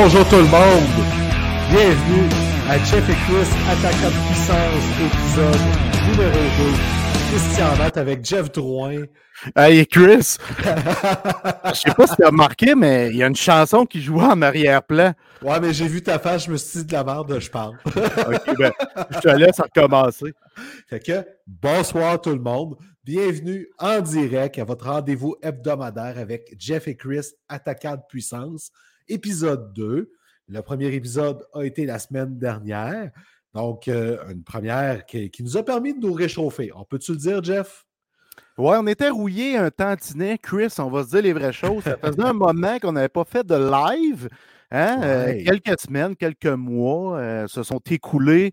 Bonjour 0.00 0.24
tout 0.28 0.36
le 0.36 0.42
monde! 0.42 0.94
Bienvenue 1.70 2.28
à 2.68 2.78
Jeff 2.78 3.02
et 3.10 3.14
Chris 3.14 3.48
Attaquant 3.68 4.10
de 4.10 4.26
puissance, 4.28 4.84
épisode 5.04 5.60
numéro 6.08 6.38
2. 6.38 7.30
Christian 7.30 7.76
Matt 7.76 7.96
avec 7.96 8.24
Jeff 8.24 8.52
Drouin. 8.52 9.06
Hey 9.56 9.84
Chris! 9.88 10.36
Je 11.64 11.74
sais 11.74 11.94
pas 11.96 12.06
si 12.06 12.14
tu 12.14 12.22
as 12.22 12.28
remarqué, 12.28 12.76
mais 12.76 13.08
il 13.10 13.16
y 13.16 13.24
a 13.24 13.26
une 13.26 13.34
chanson 13.34 13.84
qui 13.86 14.00
joue 14.00 14.20
en 14.20 14.40
arrière-plan. 14.40 15.14
Ouais, 15.42 15.58
mais 15.58 15.72
j'ai 15.72 15.88
vu 15.88 16.00
ta 16.00 16.20
face, 16.20 16.44
je 16.44 16.52
me 16.52 16.56
suis 16.58 16.78
dit 16.78 16.86
de 16.86 16.92
la 16.92 17.02
merde, 17.02 17.36
je 17.40 17.50
parle. 17.50 17.76
ok, 17.86 18.56
ben, 18.56 18.72
je 19.10 19.18
te 19.18 19.28
laisse 19.30 19.60
recommencer. 19.60 20.32
Fait 20.88 21.00
que, 21.00 21.26
bonsoir 21.44 22.20
tout 22.20 22.30
le 22.30 22.40
monde. 22.40 22.76
Bienvenue 23.02 23.66
en 23.80 24.00
direct 24.00 24.60
à 24.60 24.64
votre 24.64 24.86
rendez-vous 24.86 25.34
hebdomadaire 25.42 26.18
avec 26.18 26.54
Jeff 26.56 26.86
et 26.86 26.94
Chris 26.94 27.32
Attaquant 27.48 27.96
de 27.96 28.02
puissance 28.08 28.70
épisode 29.08 29.72
2. 29.74 30.10
Le 30.48 30.62
premier 30.62 30.86
épisode 30.94 31.44
a 31.54 31.62
été 31.62 31.84
la 31.86 31.98
semaine 31.98 32.38
dernière. 32.38 33.10
Donc, 33.54 33.88
euh, 33.88 34.18
une 34.30 34.42
première 34.44 35.04
qui, 35.06 35.30
qui, 35.30 35.42
nous 35.42 35.56
a 35.56 35.62
permis 35.64 35.94
de 35.94 36.00
nous 36.06 36.12
réchauffer. 36.12 36.70
On 36.74 36.84
peut-tu 36.84 37.12
le 37.12 37.18
dire, 37.18 37.42
Jeff? 37.42 37.84
Ouais, 38.56 38.76
on 38.78 38.86
était 38.86 39.08
rouillé 39.10 39.56
un 39.56 39.70
tantinet. 39.70 40.38
Chris, 40.38 40.72
on 40.78 40.90
va 40.90 41.04
se 41.04 41.10
dire 41.10 41.22
les 41.22 41.32
vraies 41.32 41.52
choses. 41.52 41.82
Ça 41.84 41.96
faisait 41.96 42.22
un 42.22 42.32
moment 42.32 42.78
qu'on 42.78 42.92
n'avait 42.92 43.08
pas 43.08 43.24
fait 43.24 43.46
de 43.46 43.54
live. 43.54 44.28
Hein? 44.70 44.98
Ouais. 45.00 45.06
Euh, 45.06 45.44
quelques 45.44 45.80
semaines, 45.80 46.14
quelques 46.16 46.46
mois 46.46 47.18
euh, 47.18 47.46
se 47.46 47.62
sont 47.62 47.80
écoulés. 47.90 48.52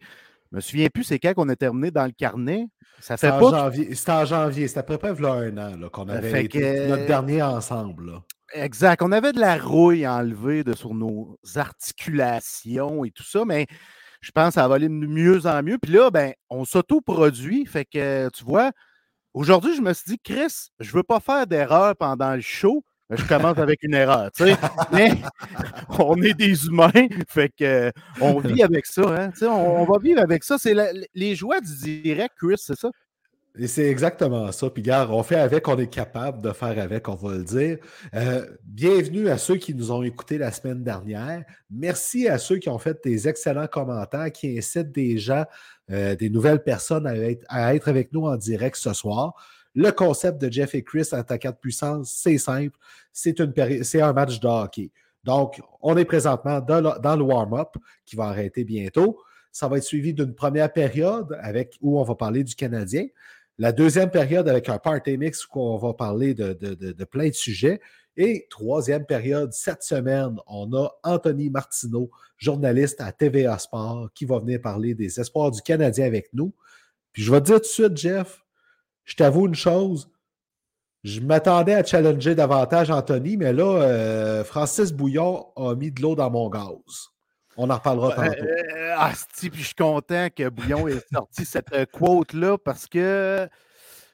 Je 0.51 0.57
me 0.57 0.61
souviens 0.61 0.87
plus 0.93 1.03
c'est 1.03 1.19
quand 1.19 1.33
qu'on 1.33 1.49
a 1.49 1.55
terminé 1.55 1.91
dans 1.91 2.05
le 2.05 2.11
carnet. 2.11 2.67
Ça 3.01 3.17
fait 3.17 3.27
C'était 3.27 3.37
en 3.43 3.51
pas. 3.51 3.57
janvier. 3.57 3.93
C'était 3.95 4.11
en 4.11 4.25
janvier. 4.25 4.67
C'était 4.67 4.79
à 4.79 4.83
peu 4.83 4.97
près 4.97 5.09
un 5.09 5.57
an 5.57 5.89
qu'on 5.91 6.07
avait 6.07 6.29
Fait 6.29 6.45
été 6.45 6.59
que- 6.59 6.87
notre 6.87 7.05
dernier 7.05 7.41
ensemble. 7.41 8.11
là. 8.11 8.23
Exact. 8.53 9.01
On 9.01 9.11
avait 9.11 9.33
de 9.33 9.39
la 9.39 9.57
rouille 9.57 10.07
enlevée 10.07 10.63
de, 10.63 10.73
sur 10.73 10.93
nos 10.93 11.37
articulations 11.55 13.03
et 13.03 13.11
tout 13.11 13.23
ça, 13.23 13.43
mais 13.45 13.65
je 14.21 14.31
pense 14.31 14.49
que 14.49 14.53
ça 14.55 14.67
va 14.67 14.75
aller 14.75 14.87
de 14.87 14.93
mieux 14.93 15.45
en 15.45 15.63
mieux. 15.63 15.77
Puis 15.77 15.91
là, 15.91 16.09
ben, 16.11 16.33
on 16.49 16.65
s'auto-produit. 16.65 17.65
Fait 17.65 17.85
que, 17.85 18.29
tu 18.29 18.43
vois, 18.43 18.71
aujourd'hui, 19.33 19.75
je 19.75 19.81
me 19.81 19.93
suis 19.93 20.11
dit, 20.13 20.19
Chris, 20.23 20.69
je 20.79 20.91
veux 20.91 21.03
pas 21.03 21.19
faire 21.19 21.47
d'erreur 21.47 21.95
pendant 21.95 22.35
le 22.35 22.41
show. 22.41 22.83
Je 23.11 23.23
commence 23.25 23.59
avec 23.59 23.83
une 23.83 23.93
erreur, 23.93 24.31
tu 24.31 24.45
sais. 24.45 24.55
Mais 24.91 25.11
on 25.99 26.19
est 26.23 26.33
des 26.33 26.65
humains, 26.65 26.89
fait 27.27 27.51
que 27.55 27.91
on 28.19 28.39
vit 28.39 28.63
avec 28.63 28.87
ça, 28.87 29.03
hein. 29.03 29.29
Tu 29.29 29.39
sais, 29.39 29.47
on, 29.47 29.81
on 29.81 29.85
va 29.85 29.99
vivre 29.99 30.19
avec 30.21 30.43
ça. 30.43 30.57
C'est 30.57 30.75
les 31.13 31.35
joies 31.35 31.61
du 31.61 32.01
direct, 32.01 32.33
Chris, 32.39 32.55
c'est 32.57 32.79
ça? 32.79 32.89
C'est 33.63 33.85
exactement 33.85 34.51
ça. 34.51 34.69
Puis, 34.69 34.83
gars, 34.83 35.07
on 35.09 35.23
fait 35.23 35.39
avec, 35.39 35.65
on 35.69 35.77
est 35.77 35.87
capable 35.87 36.41
de 36.41 36.51
faire 36.51 36.77
avec, 36.77 37.07
on 37.07 37.15
va 37.15 37.37
le 37.37 37.43
dire. 37.43 37.77
Euh, 38.13 38.45
bienvenue 38.65 39.29
à 39.29 39.37
ceux 39.37 39.55
qui 39.55 39.73
nous 39.73 39.93
ont 39.93 40.03
écoutés 40.03 40.37
la 40.37 40.51
semaine 40.51 40.83
dernière. 40.83 41.45
Merci 41.69 42.27
à 42.27 42.37
ceux 42.37 42.57
qui 42.57 42.67
ont 42.67 42.79
fait 42.79 43.01
des 43.01 43.29
excellents 43.29 43.67
commentaires, 43.67 44.29
qui 44.33 44.57
incitent 44.57 44.91
des 44.91 45.17
gens, 45.17 45.45
euh, 45.89 46.17
des 46.17 46.29
nouvelles 46.29 46.63
personnes 46.63 47.07
à 47.07 47.15
être, 47.73 47.87
avec 47.87 48.11
nous 48.11 48.25
en 48.25 48.35
direct 48.35 48.75
ce 48.75 48.91
soir. 48.91 49.33
Le 49.73 49.91
concept 49.91 50.41
de 50.41 50.51
Jeff 50.51 50.75
et 50.75 50.83
Chris 50.83 51.07
attaquant 51.13 51.51
de 51.51 51.55
puissance, 51.55 52.11
c'est 52.11 52.37
simple. 52.37 52.77
C'est 53.13 53.39
un 53.39 54.13
match 54.13 54.41
de 54.41 54.47
hockey. 54.47 54.91
Donc, 55.23 55.61
on 55.81 55.95
est 55.95 56.05
présentement 56.05 56.59
dans 56.59 56.81
le, 56.81 56.99
dans 57.01 57.15
le 57.15 57.23
warm-up 57.23 57.77
qui 58.05 58.17
va 58.17 58.25
arrêter 58.25 58.65
bientôt. 58.65 59.17
Ça 59.53 59.69
va 59.69 59.77
être 59.77 59.83
suivi 59.83 60.13
d'une 60.13 60.35
première 60.35 60.73
période 60.73 61.37
avec, 61.41 61.77
où 61.79 61.97
on 61.97 62.03
va 62.03 62.15
parler 62.15 62.43
du 62.43 62.53
Canadien. 62.53 63.05
La 63.57 63.71
deuxième 63.71 64.11
période 64.11 64.49
avec 64.49 64.67
un 64.67 64.77
party 64.77 65.17
mix 65.17 65.45
où 65.45 65.61
on 65.61 65.77
va 65.77 65.93
parler 65.93 66.33
de, 66.33 67.03
plein 67.05 67.29
de 67.29 67.33
sujets. 67.33 67.79
Et 68.17 68.47
troisième 68.49 69.05
période, 69.05 69.53
cette 69.53 69.83
semaine, 69.83 70.37
on 70.47 70.73
a 70.73 70.89
Anthony 71.03 71.49
Martineau, 71.49 72.09
journaliste 72.37 72.99
à 73.01 73.11
TVA 73.11 73.57
Sport, 73.57 74.09
qui 74.13 74.25
va 74.25 74.39
venir 74.39 74.61
parler 74.61 74.93
des 74.93 75.19
espoirs 75.19 75.51
du 75.51 75.61
Canadien 75.61 76.05
avec 76.05 76.29
nous. 76.33 76.53
Puis 77.11 77.23
je 77.23 77.31
vais 77.31 77.39
te 77.39 77.45
dire 77.45 77.55
tout 77.55 77.61
de 77.61 77.65
suite, 77.67 77.97
Jeff, 77.97 78.43
je 79.05 79.15
t'avoue 79.15 79.47
une 79.47 79.55
chose. 79.55 80.09
Je 81.03 81.19
m'attendais 81.19 81.75
à 81.75 81.83
challenger 81.83 82.35
davantage 82.35 82.89
Anthony, 82.89 83.37
mais 83.37 83.53
là, 83.53 83.81
euh, 83.81 84.43
Francis 84.43 84.91
Bouillon 84.91 85.47
a 85.55 85.75
mis 85.75 85.91
de 85.91 86.01
l'eau 86.01 86.15
dans 86.15 86.31
mon 86.31 86.49
gaz. 86.49 87.14
On 87.57 87.69
en 87.69 87.75
reparlera 87.75 88.13
tantôt. 88.13 88.43
Euh, 88.43 88.95
ah, 88.97 89.11
puis 89.37 89.51
je 89.53 89.65
suis 89.65 89.75
content 89.75 90.27
que 90.35 90.49
Bouillon 90.49 90.87
ait 90.87 91.01
sorti 91.11 91.45
cette 91.45 91.73
euh, 91.73 91.85
quote-là 91.85 92.57
parce 92.57 92.87
que 92.87 93.47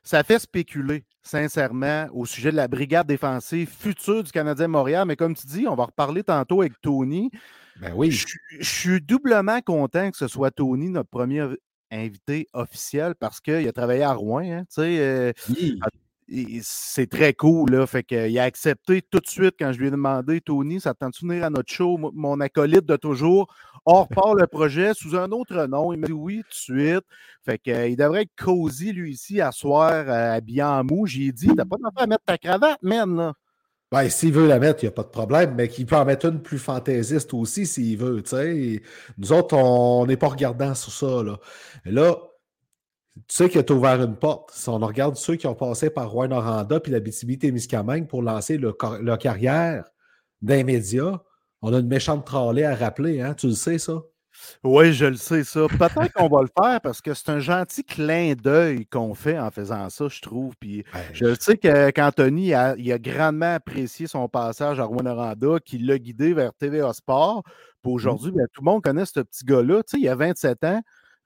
ça 0.03 0.23
fait 0.23 0.39
spéculer, 0.39 1.03
sincèrement, 1.21 2.07
au 2.13 2.25
sujet 2.25 2.51
de 2.51 2.55
la 2.55 2.67
brigade 2.67 3.07
défensive 3.07 3.69
future 3.69 4.23
du 4.23 4.31
Canadien 4.31 4.67
Montréal. 4.67 5.05
Mais 5.07 5.15
comme 5.15 5.35
tu 5.35 5.47
dis, 5.47 5.67
on 5.67 5.75
va 5.75 5.85
reparler 5.85 6.23
tantôt 6.23 6.61
avec 6.61 6.73
Tony. 6.81 7.31
Ben 7.79 7.93
oui. 7.95 8.11
Je 8.11 8.27
je 8.59 8.69
suis 8.69 9.01
doublement 9.01 9.61
content 9.61 10.11
que 10.11 10.17
ce 10.17 10.27
soit 10.27 10.51
Tony, 10.51 10.89
notre 10.89 11.09
premier 11.09 11.47
invité 11.91 12.47
officiel, 12.53 13.15
parce 13.19 13.39
qu'il 13.39 13.67
a 13.67 13.71
travaillé 13.73 14.03
à 14.03 14.13
Rouen. 14.13 14.43
hein, 14.43 14.61
tu 14.61 14.81
sais, 14.81 14.99
euh, 14.99 15.33
c'est 16.63 17.09
très 17.09 17.33
cool, 17.33 17.71
là. 17.71 17.87
Fait 17.87 18.03
qu'il 18.03 18.39
a 18.39 18.43
accepté 18.43 19.01
tout 19.01 19.19
de 19.19 19.27
suite 19.27 19.55
quand 19.59 19.73
je 19.73 19.79
lui 19.79 19.87
ai 19.87 19.91
demandé, 19.91 20.39
Tony, 20.41 20.79
ça 20.79 20.93
te 20.93 20.99
tente 20.99 21.13
de 21.21 21.27
venir 21.27 21.43
à 21.43 21.49
notre 21.49 21.71
show, 21.71 21.97
Mo- 21.97 22.11
mon 22.13 22.39
acolyte 22.39 22.85
de 22.85 22.95
toujours. 22.95 23.53
On 23.85 24.03
repart 24.03 24.35
le 24.35 24.47
projet 24.47 24.93
sous 24.93 25.15
un 25.15 25.31
autre 25.31 25.65
nom. 25.65 25.91
Il 25.93 25.99
m'a 25.99 26.07
dit 26.07 26.13
oui 26.13 26.43
tout 26.43 26.49
de 26.49 26.53
suite. 26.81 27.05
Fait 27.43 27.57
qu'il 27.57 27.95
devrait 27.97 28.21
être 28.23 28.35
cosy, 28.37 28.93
lui, 28.93 29.11
ici, 29.11 29.41
à 29.41 29.51
soir, 29.51 29.91
euh, 29.91 30.35
habillé 30.35 30.63
en 30.63 30.83
mou. 30.83 31.05
J'ai 31.05 31.31
dit, 31.31 31.49
t'as 31.55 31.65
pas 31.65 31.77
d'affaire 31.77 32.03
à 32.03 32.07
mettre 32.07 32.23
ta 32.25 32.37
cravate, 32.37 32.81
man, 32.81 33.15
là. 33.15 33.33
Ben, 33.91 34.07
s'il 34.09 34.31
veut 34.31 34.47
la 34.47 34.57
mettre, 34.57 34.83
il 34.83 34.85
n'y 34.85 34.89
a 34.89 34.93
pas 34.93 35.03
de 35.03 35.09
problème, 35.09 35.53
mais 35.55 35.67
qu'il 35.67 35.85
peut 35.85 35.97
en 35.97 36.05
mettre 36.05 36.25
une 36.27 36.41
plus 36.41 36.59
fantaisiste 36.59 37.33
aussi 37.33 37.65
s'il 37.65 37.97
veut. 37.97 38.21
tu 38.21 38.29
sais. 38.29 38.81
Nous 39.17 39.33
autres, 39.33 39.57
on 39.57 40.05
n'est 40.05 40.15
pas 40.15 40.29
regardants 40.29 40.75
sur 40.75 40.93
ça. 40.93 41.21
Là, 41.23 41.37
là 41.83 42.15
tu 43.15 43.35
sais 43.35 43.49
que 43.49 43.59
tu 43.59 43.73
as 43.73 43.75
ouvert 43.75 44.01
une 44.01 44.15
porte. 44.15 44.51
Si 44.53 44.69
on 44.69 44.79
regarde 44.79 45.15
ceux 45.15 45.35
qui 45.35 45.47
ont 45.47 45.55
passé 45.55 45.89
par 45.89 46.09
Rouen-Noranda 46.11 46.79
puis 46.79 46.91
la 46.91 46.99
BTB-Témiscamingue 46.99 48.07
pour 48.07 48.21
lancer 48.21 48.57
le 48.57 48.75
leur 49.01 49.17
carrière 49.17 49.85
d'un 50.41 50.63
média, 50.63 51.21
on 51.61 51.73
a 51.73 51.79
une 51.79 51.87
méchante 51.87 52.25
trolley 52.25 52.63
à 52.63 52.75
rappeler. 52.75 53.21
Hein? 53.21 53.33
Tu 53.33 53.47
le 53.47 53.53
sais, 53.53 53.77
ça? 53.77 54.01
Oui, 54.63 54.93
je 54.93 55.05
le 55.05 55.17
sais, 55.17 55.43
ça. 55.43 55.67
Peut-être 55.67 56.13
qu'on 56.13 56.29
va 56.29 56.41
le 56.41 56.49
faire 56.57 56.79
parce 56.81 57.01
que 57.01 57.13
c'est 57.13 57.29
un 57.29 57.39
gentil 57.39 57.83
clin 57.83 58.33
d'œil 58.33 58.85
qu'on 58.85 59.13
fait 59.13 59.37
en 59.37 59.51
faisant 59.51 59.89
ça, 59.89 60.07
je 60.07 60.21
trouve. 60.21 60.55
Puis 60.57 60.85
Ben, 60.93 61.01
je 61.13 61.35
sais 61.39 61.57
que 61.57 61.91
qu'Anthony 61.91 62.53
a, 62.53 62.75
il 62.77 62.91
a 62.91 62.97
grandement 62.97 63.55
apprécié 63.55 64.07
son 64.07 64.27
passage 64.29 64.79
à 64.79 64.85
Rouen-Noranda, 64.85 65.59
qui 65.63 65.77
l'a 65.79 65.97
guidé 65.99 66.33
vers 66.33 66.53
TVA 66.53 66.93
Sport. 66.93 67.43
Puis 67.83 67.91
aujourd'hui, 67.91 68.31
ben, 68.31 68.47
tout 68.53 68.61
le 68.61 68.71
monde 68.71 68.81
connaît 68.81 69.05
ce 69.05 69.19
petit 69.19 69.43
gars-là. 69.43 69.83
Tu 69.83 69.97
sais, 69.97 69.99
il 69.99 70.07
a 70.07 70.15
27 70.15 70.63
ans. 70.63 70.81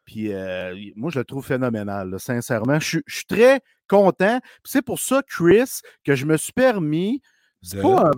Puis 0.05 0.31
euh, 0.31 0.75
moi, 0.95 1.09
je 1.11 1.19
le 1.19 1.25
trouve 1.25 1.45
phénoménal, 1.45 2.09
là, 2.11 2.19
sincèrement. 2.19 2.79
Je 2.79 2.85
suis- 2.87 3.03
je 3.07 3.15
suis 3.17 3.25
très 3.25 3.59
content. 3.87 4.39
C'est 4.63 4.81
pour 4.83 4.99
ça, 4.99 5.21
Chris, 5.27 5.79
que 6.03 6.15
je 6.15 6.25
me 6.25 6.37
suis 6.37 6.53
permis. 6.53 7.21
C'est 7.63 7.77
De- 7.77 7.81
pas, 7.81 8.11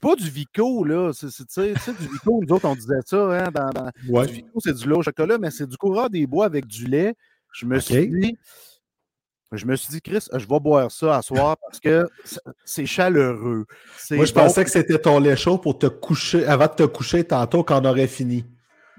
pas 0.00 0.16
du 0.16 0.30
Vico, 0.30 0.84
là. 0.84 1.12
C'est, 1.12 1.26
du 1.28 2.08
Vico, 2.08 2.40
nous 2.42 2.54
autres, 2.54 2.66
on 2.66 2.74
disait 2.74 2.94
ça, 3.04 3.44
hein, 3.46 3.50
dans, 3.54 3.68
dans- 3.70 3.90
Ouais. 4.08 4.26
du 4.26 4.32
Vico, 4.34 4.58
c'est 4.60 4.74
du 4.74 4.88
lait 4.88 4.96
au 4.96 5.02
chocolat, 5.02 5.36
mais 5.38 5.50
c'est 5.50 5.66
du 5.68 5.76
courant 5.76 6.08
des 6.08 6.26
bois 6.26 6.46
avec 6.46 6.66
du 6.66 6.86
lait. 6.86 7.14
Je 7.52 7.66
me 7.66 7.78
suis 7.78 8.08
dit, 8.08 8.36
Je 9.52 9.66
me 9.66 9.76
suis 9.76 9.88
dit, 9.90 10.00
Chris, 10.00 10.26
je 10.32 10.46
vais 10.48 10.58
boire 10.60 10.90
ça 10.90 11.18
à 11.18 11.22
soir 11.22 11.56
parce 11.60 11.78
que 11.78 12.08
c'est 12.64 12.86
chaleureux. 12.86 13.66
Moi, 14.10 14.24
je 14.24 14.32
pensais 14.32 14.64
que 14.64 14.70
c'était 14.70 14.98
ton 14.98 15.20
lait 15.20 15.36
chaud 15.36 15.58
pour 15.58 15.78
te 15.78 15.86
coucher, 15.86 16.44
avant 16.46 16.66
de 16.66 16.72
te 16.72 16.82
coucher 16.82 17.22
tantôt 17.22 17.62
quand 17.62 17.80
on 17.80 17.84
aurait 17.88 18.08
fini. 18.08 18.44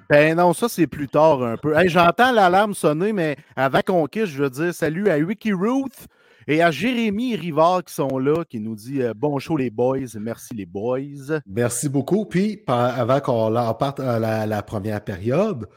Ben 0.10 0.38
non, 0.38 0.54
ça 0.54 0.70
c'est 0.70 0.86
plus 0.86 1.08
tard 1.08 1.42
un 1.42 1.58
peu. 1.58 1.74
J'entends 1.88 2.32
l'alarme 2.32 2.76
sonner, 2.76 3.12
mais 3.12 3.38
avant 3.56 3.82
qu'on 3.86 4.06
quitte, 4.06 4.28
je 4.28 4.44
veux 4.44 4.50
dire 4.50 4.74
salut 4.74 5.10
à 5.10 5.18
Wiki 5.18 5.52
Ruth 5.52 6.08
et 6.48 6.62
à 6.62 6.70
Jérémy 6.70 7.36
Rivard 7.36 7.84
qui 7.84 7.94
sont 7.94 8.20
là, 8.20 8.44
qui 8.46 8.60
nous 8.60 8.76
dit 8.76 9.02
euh, 9.02 9.14
bon 9.16 9.40
show 9.40 9.58
les 9.58 9.72
boys, 9.72 9.98
merci 10.20 10.54
les 10.54 10.68
boys. 10.68 11.40
Merci 11.48 11.90
beaucoup. 11.90 12.26
Puis 12.26 12.64
avant 12.68 13.20
qu'on 13.20 13.52
parte 13.74 14.00
à 14.00 14.20
la, 14.46 14.62
première 14.62 15.04
période, 15.04 15.68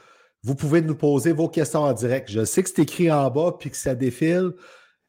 vous 0.43 0.55
pouvez 0.55 0.83
nous 0.83 0.95
poser 0.95 1.33
vos 1.33 1.49
questions 1.49 1.85
en 1.85 1.95
direct. 1.95 2.31
Je 2.31 2.45
sais 2.45 2.63
que 2.63 2.69
c'est 2.69 2.83
écrit 2.83 3.11
en 3.11 3.31
bas 3.31 3.57
puis 3.59 3.71
que 3.71 3.77
ça 3.79 3.95
défile, 3.95 4.53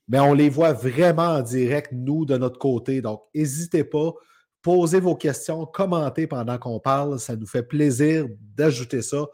mais 0.08 0.20
on 0.22 0.34
les 0.34 0.50
voit 0.50 0.72
vraiment 0.72 1.36
en 1.36 1.42
direct, 1.42 1.92
nous, 1.92 2.26
de 2.26 2.38
notre 2.38 2.58
côté. 2.58 3.02
Donc, 3.02 3.24
n'hésitez 3.36 3.84
pas. 3.84 4.14
Posez 4.62 5.00
vos 5.00 5.16
questions, 5.16 5.66
commentez 5.66 6.28
pendant 6.28 6.58
qu'on 6.58 6.80
parle. 6.80 7.20
Ça 7.20 7.36
nous 7.36 7.48
fait 7.48 7.64
plaisir 7.64 8.26
d'ajouter 8.56 9.02
ça 9.02 9.26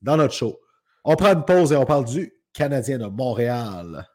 dans 0.00 0.16
notre 0.16 0.34
show. 0.34 0.58
On 1.04 1.16
prend 1.16 1.32
une 1.32 1.44
pause 1.44 1.72
et 1.72 1.76
on 1.76 1.84
parle 1.84 2.04
du 2.04 2.32
Canadien 2.52 2.98
de 2.98 3.06
Montréal. 3.06 4.06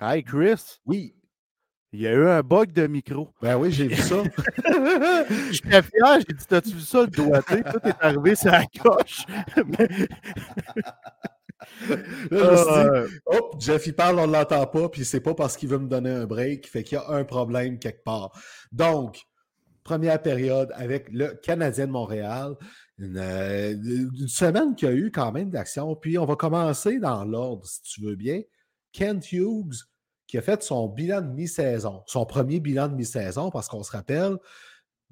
Hi, 0.00 0.22
Chris. 0.22 0.78
Oui. 0.84 1.14
Il 1.92 2.00
y 2.00 2.06
a 2.06 2.12
eu 2.12 2.28
un 2.28 2.42
bug 2.42 2.72
de 2.72 2.86
micro. 2.86 3.32
Ben 3.40 3.56
oui, 3.56 3.72
j'ai 3.72 3.88
vu 3.88 3.96
ça. 3.96 4.22
J'étais 5.50 5.82
fier, 5.82 6.18
j'ai 6.18 6.34
dit 6.34 6.46
T'as-tu 6.46 6.70
vu 6.70 6.80
ça 6.80 7.02
le 7.02 7.06
doigté? 7.06 7.62
Tout 7.62 7.88
est 7.88 7.94
arrivé 8.00 8.34
sur 8.34 8.50
la 8.50 8.66
coche. 8.66 9.24
Là, 12.30 13.04
oh, 13.26 13.50
Jeff, 13.58 13.86
il 13.86 13.94
parle, 13.94 14.18
on 14.18 14.26
ne 14.26 14.32
l'entend 14.32 14.66
pas, 14.66 14.88
puis 14.88 15.04
c'est 15.04 15.20
pas 15.20 15.34
parce 15.34 15.56
qu'il 15.56 15.68
veut 15.68 15.78
me 15.78 15.88
donner 15.88 16.10
un 16.10 16.26
break, 16.26 16.68
fait 16.68 16.84
qu'il 16.84 16.98
y 16.98 17.00
a 17.00 17.08
un 17.08 17.24
problème 17.24 17.78
quelque 17.78 18.04
part. 18.04 18.32
Donc, 18.72 19.22
première 19.82 20.20
période 20.20 20.72
avec 20.74 21.08
le 21.10 21.28
Canadien 21.42 21.86
de 21.86 21.92
Montréal. 21.92 22.54
Une, 22.98 23.18
euh, 23.18 23.72
une 23.72 24.28
semaine 24.28 24.74
qui 24.74 24.86
a 24.86 24.92
eu 24.92 25.10
quand 25.10 25.32
même 25.32 25.50
d'action. 25.50 25.94
Puis 25.96 26.18
on 26.18 26.24
va 26.24 26.36
commencer 26.36 26.98
dans 26.98 27.24
l'ordre, 27.24 27.66
si 27.66 27.82
tu 27.82 28.02
veux 28.02 28.16
bien. 28.16 28.42
Kent 28.96 29.30
Hughes, 29.30 29.84
qui 30.26 30.38
a 30.38 30.42
fait 30.42 30.62
son 30.62 30.88
bilan 30.88 31.20
de 31.20 31.28
mi-saison, 31.28 32.02
son 32.06 32.24
premier 32.24 32.60
bilan 32.60 32.88
de 32.88 32.94
mi-saison, 32.94 33.50
parce 33.50 33.68
qu'on 33.68 33.82
se 33.82 33.92
rappelle, 33.92 34.38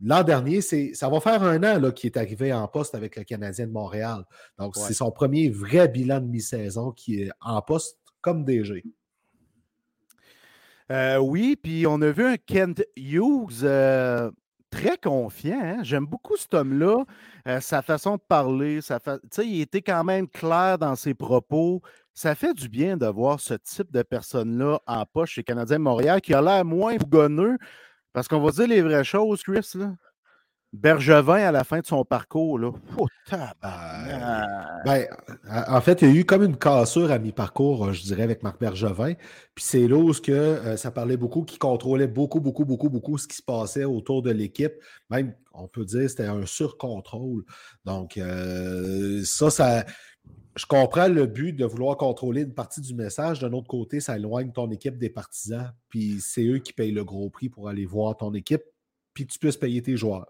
l'an 0.02 0.22
dernier, 0.22 0.62
ça 0.62 1.08
va 1.10 1.20
faire 1.20 1.42
un 1.42 1.62
an 1.62 1.90
qu'il 1.90 2.08
est 2.08 2.16
arrivé 2.16 2.52
en 2.52 2.66
poste 2.66 2.94
avec 2.94 3.16
le 3.16 3.24
Canadien 3.24 3.66
de 3.66 3.72
Montréal. 3.72 4.24
Donc, 4.58 4.76
c'est 4.76 4.94
son 4.94 5.10
premier 5.10 5.50
vrai 5.50 5.88
bilan 5.88 6.20
de 6.20 6.26
mi-saison 6.26 6.92
qui 6.92 7.22
est 7.22 7.30
en 7.40 7.60
poste 7.60 7.98
comme 8.22 8.44
DG. 8.44 8.82
Euh, 10.90 11.18
oui, 11.18 11.56
puis 11.56 11.86
on 11.86 12.00
a 12.00 12.10
vu 12.10 12.24
un 12.24 12.36
Kent 12.36 12.82
Hughes 12.96 13.64
euh, 13.64 14.30
très 14.70 14.96
confiant. 14.96 15.60
Hein. 15.62 15.82
J'aime 15.82 16.06
beaucoup 16.06 16.36
cet 16.36 16.54
homme-là, 16.54 17.04
euh, 17.48 17.60
sa 17.60 17.82
façon 17.82 18.16
de 18.16 18.22
parler. 18.26 18.80
Sa 18.80 18.98
Il 19.38 19.60
était 19.60 19.82
quand 19.82 20.04
même 20.04 20.28
clair 20.28 20.78
dans 20.78 20.96
ses 20.96 21.14
propos 21.14 21.82
ça 22.14 22.34
fait 22.34 22.54
du 22.54 22.68
bien 22.68 22.96
de 22.96 23.06
voir 23.06 23.40
ce 23.40 23.54
type 23.54 23.90
de 23.92 24.02
personne-là 24.02 24.80
en 24.86 25.04
poche 25.04 25.32
chez 25.32 25.42
Canadien 25.42 25.78
Montréal 25.78 26.20
qui 26.20 26.32
a 26.32 26.40
l'air 26.40 26.64
moins 26.64 26.96
bougonneux. 26.96 27.58
Parce 28.12 28.28
qu'on 28.28 28.40
va 28.40 28.52
dire 28.52 28.68
les 28.68 28.80
vraies 28.80 29.04
choses, 29.04 29.42
Chris. 29.42 29.72
Là. 29.74 29.92
Bergevin 30.74 31.36
à 31.36 31.52
la 31.52 31.62
fin 31.62 31.80
de 31.80 31.86
son 31.86 32.04
parcours. 32.04 32.58
Là. 32.58 32.72
Oh, 32.98 33.06
ben, 34.84 35.06
en 35.46 35.80
fait, 35.80 36.02
il 36.02 36.08
y 36.08 36.10
a 36.10 36.14
eu 36.14 36.24
comme 36.24 36.42
une 36.42 36.56
cassure 36.56 37.10
à 37.12 37.18
mi-parcours, 37.18 37.92
je 37.92 38.02
dirais, 38.02 38.22
avec 38.22 38.42
Marc 38.42 38.60
Bergevin. 38.60 39.14
Puis 39.54 39.64
c'est 39.64 39.86
là 39.86 39.96
où 39.96 40.12
que, 40.12 40.32
euh, 40.32 40.76
ça 40.76 40.90
parlait 40.90 41.16
beaucoup, 41.16 41.42
qui 41.42 41.58
contrôlait 41.58 42.08
beaucoup, 42.08 42.40
beaucoup, 42.40 42.64
beaucoup, 42.64 42.90
beaucoup 42.90 43.18
ce 43.18 43.28
qui 43.28 43.36
se 43.36 43.42
passait 43.42 43.84
autour 43.84 44.22
de 44.22 44.30
l'équipe. 44.30 44.74
Même, 45.10 45.34
on 45.52 45.68
peut 45.68 45.84
dire, 45.84 46.10
c'était 46.10 46.26
un 46.26 46.44
surcontrôle. 46.44 47.44
Donc, 47.84 48.18
euh, 48.18 49.22
ça, 49.24 49.50
ça 49.50 49.84
je 50.56 50.66
comprends 50.66 51.08
le 51.08 51.26
but 51.26 51.52
de 51.52 51.64
vouloir 51.64 51.96
contrôler 51.96 52.42
une 52.42 52.54
partie 52.54 52.80
du 52.80 52.94
message. 52.94 53.40
D'un 53.40 53.52
autre 53.52 53.66
côté, 53.66 54.00
ça 54.00 54.16
éloigne 54.16 54.52
ton 54.52 54.70
équipe 54.70 54.98
des 54.98 55.10
partisans. 55.10 55.72
Puis 55.88 56.18
c'est 56.20 56.44
eux 56.44 56.58
qui 56.58 56.72
payent 56.72 56.92
le 56.92 57.04
gros 57.04 57.28
prix 57.28 57.48
pour 57.48 57.68
aller 57.68 57.86
voir 57.86 58.16
ton 58.16 58.32
équipe. 58.34 58.62
Puis 59.14 59.26
tu 59.26 59.38
puisses 59.38 59.56
payer 59.56 59.82
tes 59.82 59.96
joueurs. 59.96 60.26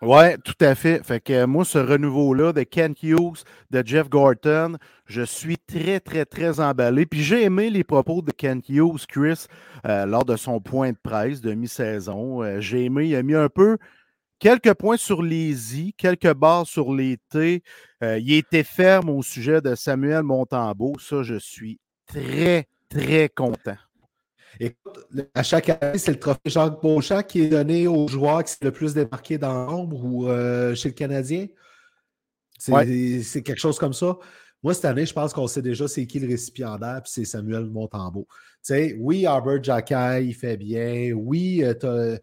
Oui, 0.00 0.36
tout 0.44 0.64
à 0.64 0.74
fait. 0.74 1.04
Fait 1.04 1.20
que 1.20 1.44
moi, 1.44 1.64
ce 1.64 1.78
renouveau-là 1.78 2.52
de 2.52 2.64
Ken 2.64 2.92
Hughes, 3.02 3.44
de 3.70 3.82
Jeff 3.86 4.08
Gorton, 4.08 4.76
je 5.06 5.22
suis 5.22 5.58
très, 5.58 6.00
très, 6.00 6.24
très 6.24 6.58
emballé. 6.58 7.06
Puis 7.06 7.22
j'ai 7.22 7.44
aimé 7.44 7.70
les 7.70 7.84
propos 7.84 8.20
de 8.20 8.32
Ken 8.32 8.60
Hughes, 8.68 9.06
Chris, 9.06 9.46
euh, 9.86 10.04
lors 10.06 10.24
de 10.24 10.36
son 10.36 10.60
point 10.60 10.90
de 10.90 10.98
presse 11.00 11.40
de 11.40 11.54
mi-saison. 11.54 12.42
Euh, 12.42 12.60
j'ai 12.60 12.86
aimé, 12.86 13.06
il 13.06 13.14
a 13.14 13.22
mis 13.22 13.34
un 13.34 13.48
peu 13.48 13.78
Quelques 14.42 14.74
points 14.74 14.96
sur 14.96 15.22
les 15.22 15.78
I, 15.78 15.92
quelques 15.92 16.34
barres 16.34 16.66
sur 16.66 16.92
les 16.92 17.16
T. 17.30 17.62
Euh, 18.02 18.18
il 18.18 18.32
était 18.32 18.64
ferme 18.64 19.08
au 19.08 19.22
sujet 19.22 19.60
de 19.60 19.76
Samuel 19.76 20.24
Montembeau. 20.24 20.94
Ça, 20.98 21.22
je 21.22 21.38
suis 21.38 21.78
très, 22.06 22.66
très 22.88 23.28
content. 23.28 23.76
Écoute, 24.58 24.98
à 25.32 25.44
chaque 25.44 25.68
année, 25.68 25.96
c'est 25.96 26.10
le 26.10 26.18
trophée 26.18 26.40
Jacques 26.46 26.82
Beauchamp 26.82 27.22
qui 27.22 27.42
est 27.42 27.50
donné 27.50 27.86
aux 27.86 28.08
joueurs 28.08 28.42
qui 28.42 28.50
sont 28.50 28.58
le 28.62 28.72
plus 28.72 28.94
démarqués 28.94 29.38
dans 29.38 29.64
l'ombre 29.64 30.04
ou 30.04 30.26
euh, 30.26 30.74
chez 30.74 30.88
le 30.88 30.94
Canadien. 30.94 31.46
C'est 32.58 33.44
quelque 33.44 33.60
chose 33.60 33.78
comme 33.78 33.92
ça. 33.92 34.18
Moi, 34.60 34.74
cette 34.74 34.86
année, 34.86 35.06
je 35.06 35.12
pense 35.12 35.32
qu'on 35.32 35.46
sait 35.46 35.62
déjà 35.62 35.86
c'est 35.86 36.04
qui 36.04 36.18
le 36.18 36.26
récipiendaire, 36.26 37.00
puis 37.04 37.12
c'est 37.14 37.24
Samuel 37.24 37.66
Montembeau. 37.66 38.26
oui, 38.98 39.24
Albert 39.24 39.62
Jacquet, 39.62 40.26
il 40.26 40.34
fait 40.34 40.56
bien. 40.56 41.12
Oui, 41.12 41.62
euh, 41.62 41.74
tu 41.74 41.86
as 41.86 42.18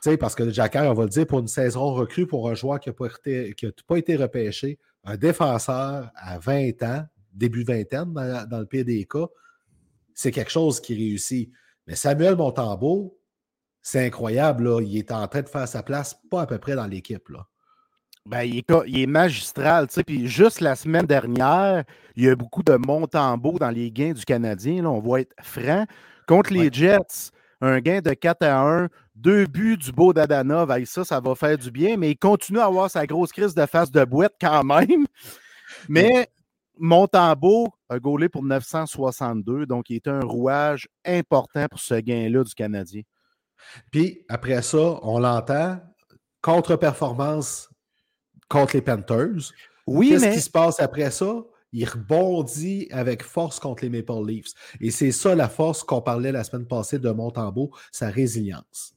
sais, 0.00 0.16
parce 0.16 0.34
que 0.34 0.50
Jacker, 0.50 0.90
on 0.90 0.94
va 0.94 1.04
le 1.04 1.08
dire, 1.08 1.26
pour 1.26 1.38
une 1.38 1.48
saison 1.48 1.92
recrue 1.94 2.26
pour 2.26 2.50
un 2.50 2.54
joueur 2.54 2.80
qui 2.80 2.88
n'a 2.88 2.92
pas, 2.94 3.08
pas, 3.86 3.96
été 3.96 4.16
repêché, 4.16 4.78
un 5.04 5.16
défenseur 5.16 6.10
à 6.14 6.38
20 6.38 6.82
ans, 6.82 7.04
début 7.32 7.64
vingtaine 7.64 8.12
dans, 8.12 8.48
dans 8.48 8.58
le 8.60 8.66
pire 8.66 8.84
des 8.84 9.04
cas, 9.04 9.26
c'est 10.14 10.30
quelque 10.30 10.50
chose 10.50 10.80
qui 10.80 10.94
réussit. 10.94 11.50
Mais 11.86 11.94
Samuel 11.94 12.36
Montembeau, 12.36 13.18
c'est 13.82 14.06
incroyable. 14.06 14.64
Là. 14.64 14.80
Il 14.80 14.96
est 14.96 15.10
en 15.10 15.26
train 15.26 15.42
de 15.42 15.48
faire 15.48 15.68
sa 15.68 15.82
place, 15.82 16.16
pas 16.30 16.42
à 16.42 16.46
peu 16.46 16.58
près 16.58 16.76
dans 16.76 16.86
l'équipe. 16.86 17.28
Là. 17.28 17.46
Ben, 18.24 18.42
il, 18.42 18.62
est, 19.02 19.06
magistral. 19.06 19.88
Puis 20.06 20.28
juste 20.28 20.60
la 20.60 20.76
semaine 20.76 21.06
dernière, 21.06 21.84
il 22.14 22.24
y 22.24 22.28
a 22.28 22.36
beaucoup 22.36 22.62
de 22.62 22.74
Montembeau 22.74 23.58
dans 23.58 23.70
les 23.70 23.90
gains 23.90 24.12
du 24.12 24.24
Canadien. 24.24 24.82
Là, 24.82 24.90
on 24.90 25.00
va 25.00 25.20
être 25.20 25.34
franc. 25.42 25.86
Contre 26.28 26.52
les 26.52 26.70
Jets, 26.72 27.32
un 27.62 27.80
gain 27.80 28.00
de 28.00 28.12
4 28.12 28.42
à 28.42 28.60
1, 28.60 28.88
deux 29.14 29.46
buts 29.46 29.78
du 29.78 29.92
beau 29.92 30.12
Dadanov. 30.12 30.84
Ça, 30.84 31.04
ça 31.04 31.20
va 31.20 31.34
faire 31.34 31.56
du 31.56 31.70
bien, 31.70 31.96
mais 31.96 32.10
il 32.10 32.18
continue 32.18 32.58
à 32.58 32.66
avoir 32.66 32.90
sa 32.90 33.06
grosse 33.06 33.32
crise 33.32 33.54
de 33.54 33.64
face 33.66 33.90
de 33.90 34.04
boîte 34.04 34.34
quand 34.40 34.64
même. 34.64 35.06
Mais 35.88 36.28
Montembeau 36.76 37.68
a 37.88 37.98
gaulé 37.98 38.28
pour 38.28 38.42
962, 38.42 39.64
donc 39.64 39.88
il 39.88 39.96
est 39.96 40.08
un 40.08 40.20
rouage 40.20 40.88
important 41.06 41.66
pour 41.70 41.80
ce 41.80 41.94
gain-là 41.94 42.44
du 42.44 42.54
Canadien. 42.54 43.02
Puis 43.90 44.24
après 44.28 44.60
ça, 44.60 44.98
on 45.02 45.18
l'entend, 45.20 45.80
contre-performance 46.42 47.70
contre 48.48 48.76
les 48.76 48.82
Panthers. 48.82 49.52
Oui, 49.86 50.10
Qu'est-ce 50.10 50.34
qui 50.34 50.40
se 50.40 50.50
passe 50.50 50.80
après 50.80 51.10
ça? 51.10 51.42
Il 51.72 51.88
rebondit 51.88 52.88
avec 52.90 53.22
force 53.22 53.58
contre 53.58 53.84
les 53.84 53.90
Maple 53.90 54.26
Leafs. 54.26 54.52
Et 54.80 54.90
c'est 54.90 55.12
ça 55.12 55.34
la 55.34 55.48
force 55.48 55.82
qu'on 55.82 56.02
parlait 56.02 56.32
la 56.32 56.44
semaine 56.44 56.66
passée 56.66 56.98
de 56.98 57.10
Montembeau, 57.10 57.70
sa 57.90 58.08
résilience. 58.08 58.94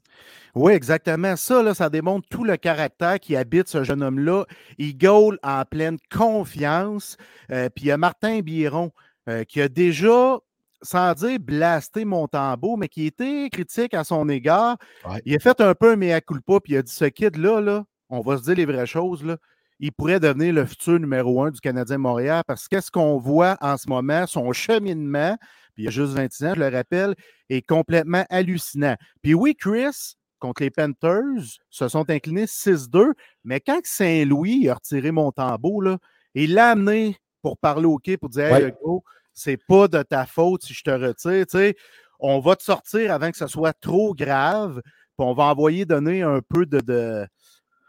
Oui, 0.56 0.72
exactement. 0.72 1.36
Ça, 1.36 1.62
là, 1.62 1.74
ça 1.74 1.90
démontre 1.90 2.28
tout 2.30 2.46
le 2.46 2.56
caractère 2.56 3.20
qui 3.20 3.36
habite 3.36 3.68
ce 3.68 3.84
jeune 3.84 4.02
homme-là. 4.02 4.46
Il 4.78 4.98
goal 4.98 5.38
en 5.44 5.66
pleine 5.66 5.98
confiance. 6.10 7.18
Euh, 7.52 7.70
puis 7.70 7.86
il 7.86 7.88
y 7.90 7.92
a 7.92 7.98
Martin 7.98 8.40
Biron 8.40 8.92
euh, 9.28 9.44
qui 9.44 9.62
a 9.62 9.68
déjà 9.68 10.40
sans 10.82 11.14
dire 11.14 11.40
blaster 11.40 12.06
Montembeau, 12.06 12.78
mais 12.78 12.88
qui 12.88 13.08
était 13.08 13.50
critique 13.52 13.94
à 13.94 14.04
son 14.04 14.30
égard. 14.30 14.78
Il 15.26 15.36
a 15.36 15.40
fait 15.40 15.60
un 15.60 15.74
peu 15.74 15.92
un 15.92 15.96
mea 15.96 16.22
culpa, 16.22 16.60
puis 16.60 16.74
il 16.74 16.78
a 16.78 16.82
dit 16.84 16.92
ce 16.92 17.06
kid-là, 17.06 17.60
là, 17.60 17.86
on 18.10 18.22
va 18.22 18.38
se 18.38 18.44
dire 18.44 18.56
les 18.56 18.66
vraies 18.66 18.86
choses, 18.86 19.24
là, 19.24 19.38
il 19.80 19.92
pourrait 19.92 20.20
devenir 20.20 20.54
le 20.54 20.66
futur 20.66 21.00
numéro 21.00 21.44
un 21.44 21.52
du 21.52 21.60
Canadien 21.60 21.98
Montréal 21.98 22.44
parce 22.48 22.68
qu'est-ce 22.68 22.92
qu'on 22.92 23.18
voit 23.18 23.58
en 23.62 23.78
ce 23.78 23.90
moment, 23.90 24.26
son 24.28 24.52
cheminement, 24.54 25.38
puis 25.74 25.84
il 25.84 25.88
a 25.88 25.92
juste 25.92 26.14
26 26.14 26.46
ans, 26.46 26.54
je 26.56 26.60
le 26.62 26.70
rappelle, 26.70 27.16
est 27.50 27.62
complètement 27.62 28.26
hallucinant. 28.30 28.96
Puis 29.22 29.34
oui, 29.34 29.56
Chris, 29.56 30.16
contre 30.40 30.64
les 30.64 30.72
Panthers, 30.72 31.60
se 31.70 31.88
sont 31.88 32.10
inclinés 32.10 32.46
6-2, 32.46 33.14
mais 33.44 33.60
quand 33.60 33.80
Saint-Louis 33.84 34.70
a 34.70 34.76
retiré 34.76 35.12
Montembeau, 35.12 35.82
là, 35.82 35.98
il 36.34 36.54
l'a 36.54 36.72
amené 36.72 37.18
pour 37.42 37.58
parler 37.58 37.86
au 37.86 37.98
quai, 37.98 38.18
pour 38.18 38.30
dire 38.30 38.56
Hey, 38.56 38.74
go, 38.84 39.04
c'est 39.34 39.58
pas 39.58 39.88
de 39.88 40.02
ta 40.02 40.26
faute 40.26 40.64
si 40.64 40.74
je 40.74 40.84
te 40.84 40.90
retire. 40.90 41.46
Tu 41.46 41.58
sais, 41.58 41.76
on 42.20 42.40
va 42.40 42.56
te 42.56 42.64
sortir 42.64 43.12
avant 43.12 43.32
que 43.32 43.38
ce 43.38 43.48
soit 43.48 43.74
trop 43.74 44.14
grave, 44.14 44.82
puis 44.84 45.28
on 45.28 45.34
va 45.34 45.44
envoyer 45.44 45.86
donner 45.86 46.22
un 46.22 46.42
peu 46.42 46.66
de, 46.66 47.28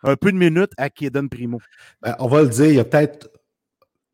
un 0.06 0.16
peu 0.16 0.32
de 0.32 0.36
minutes 0.36 0.72
à 0.78 0.88
Kaden 0.88 1.28
Primo. 1.28 1.60
Ben, 2.00 2.16
on 2.18 2.28
va 2.28 2.42
le 2.42 2.48
dire, 2.48 2.66
il 2.66 2.74
y 2.74 2.80
a 2.80 2.84
peut-être 2.84 3.28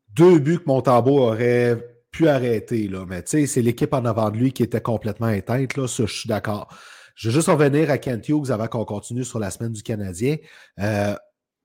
deux 0.09 0.39
buts 0.39 0.59
que 0.59 0.65
Montembeau 0.65 1.19
aurait 1.19 1.77
pu 2.11 2.27
arrêter, 2.27 2.87
là. 2.87 3.05
mais 3.07 3.23
c'est 3.25 3.61
l'équipe 3.61 3.93
en 3.93 4.05
avant 4.05 4.29
de 4.29 4.37
lui 4.37 4.51
qui 4.51 4.61
était 4.61 4.81
complètement 4.81 5.29
éteinte, 5.29 5.75
là, 5.77 5.87
ça, 5.87 6.05
je 6.05 6.13
suis 6.13 6.27
d'accord. 6.27 6.75
Je 7.15 7.29
vais 7.29 7.33
juste 7.33 7.47
revenir 7.47 7.89
à 7.89 7.97
Kent 7.97 8.27
Hughes 8.29 8.51
avant 8.51 8.67
qu'on 8.67 8.85
continue 8.85 9.23
sur 9.23 9.39
la 9.39 9.51
semaine 9.51 9.71
du 9.71 9.83
Canadien. 9.83 10.37
Euh, 10.79 11.15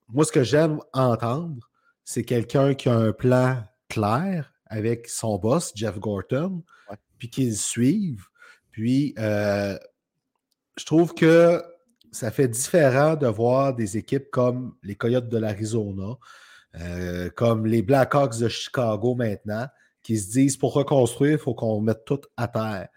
moi, 0.09 0.25
ce 0.25 0.33
que 0.33 0.43
j'aime 0.43 0.81
entendre, 0.93 1.69
c'est 2.05 2.25
quelqu'un 2.25 2.75
qui 2.75 2.89
a 2.89 2.95
un 2.95 3.13
plan 3.13 3.63
clair 3.89 4.53
avec 4.67 5.09
son 5.09 5.39
boss, 5.39 5.73
Jeff 5.75 5.99
Gorton, 5.99 6.63
puis 7.19 7.31
qu'ils 7.31 7.57
suivent. 7.57 8.27
Puis, 8.71 9.15
euh, 9.19 9.79
je 10.79 10.85
trouve 10.85 11.15
que 11.15 11.63
ça 12.13 12.31
fait 12.31 12.49
différent 12.49 13.17
de 13.17 13.27
voir 13.27 13.75
des 13.75 13.97
équipes 13.97 14.31
comme 14.31 14.75
les 14.83 14.95
Coyotes 14.95 15.29
de 15.29 15.39
l'Arizona, 15.39 16.19
euh, 16.81 17.31
comme 17.31 17.67
les 17.67 17.83
Blackhawks 17.83 18.39
de 18.39 18.49
Chicago 18.49 19.15
maintenant, 19.15 19.67
qui 20.03 20.19
se 20.19 20.31
disent 20.31 20.57
pour 20.57 20.75
reconstruire, 20.75 21.33
il 21.33 21.39
faut 21.39 21.55
qu'on 21.55 21.81
mette 21.81 22.05
tout 22.05 22.21
à 22.37 22.49
terre. 22.49 22.89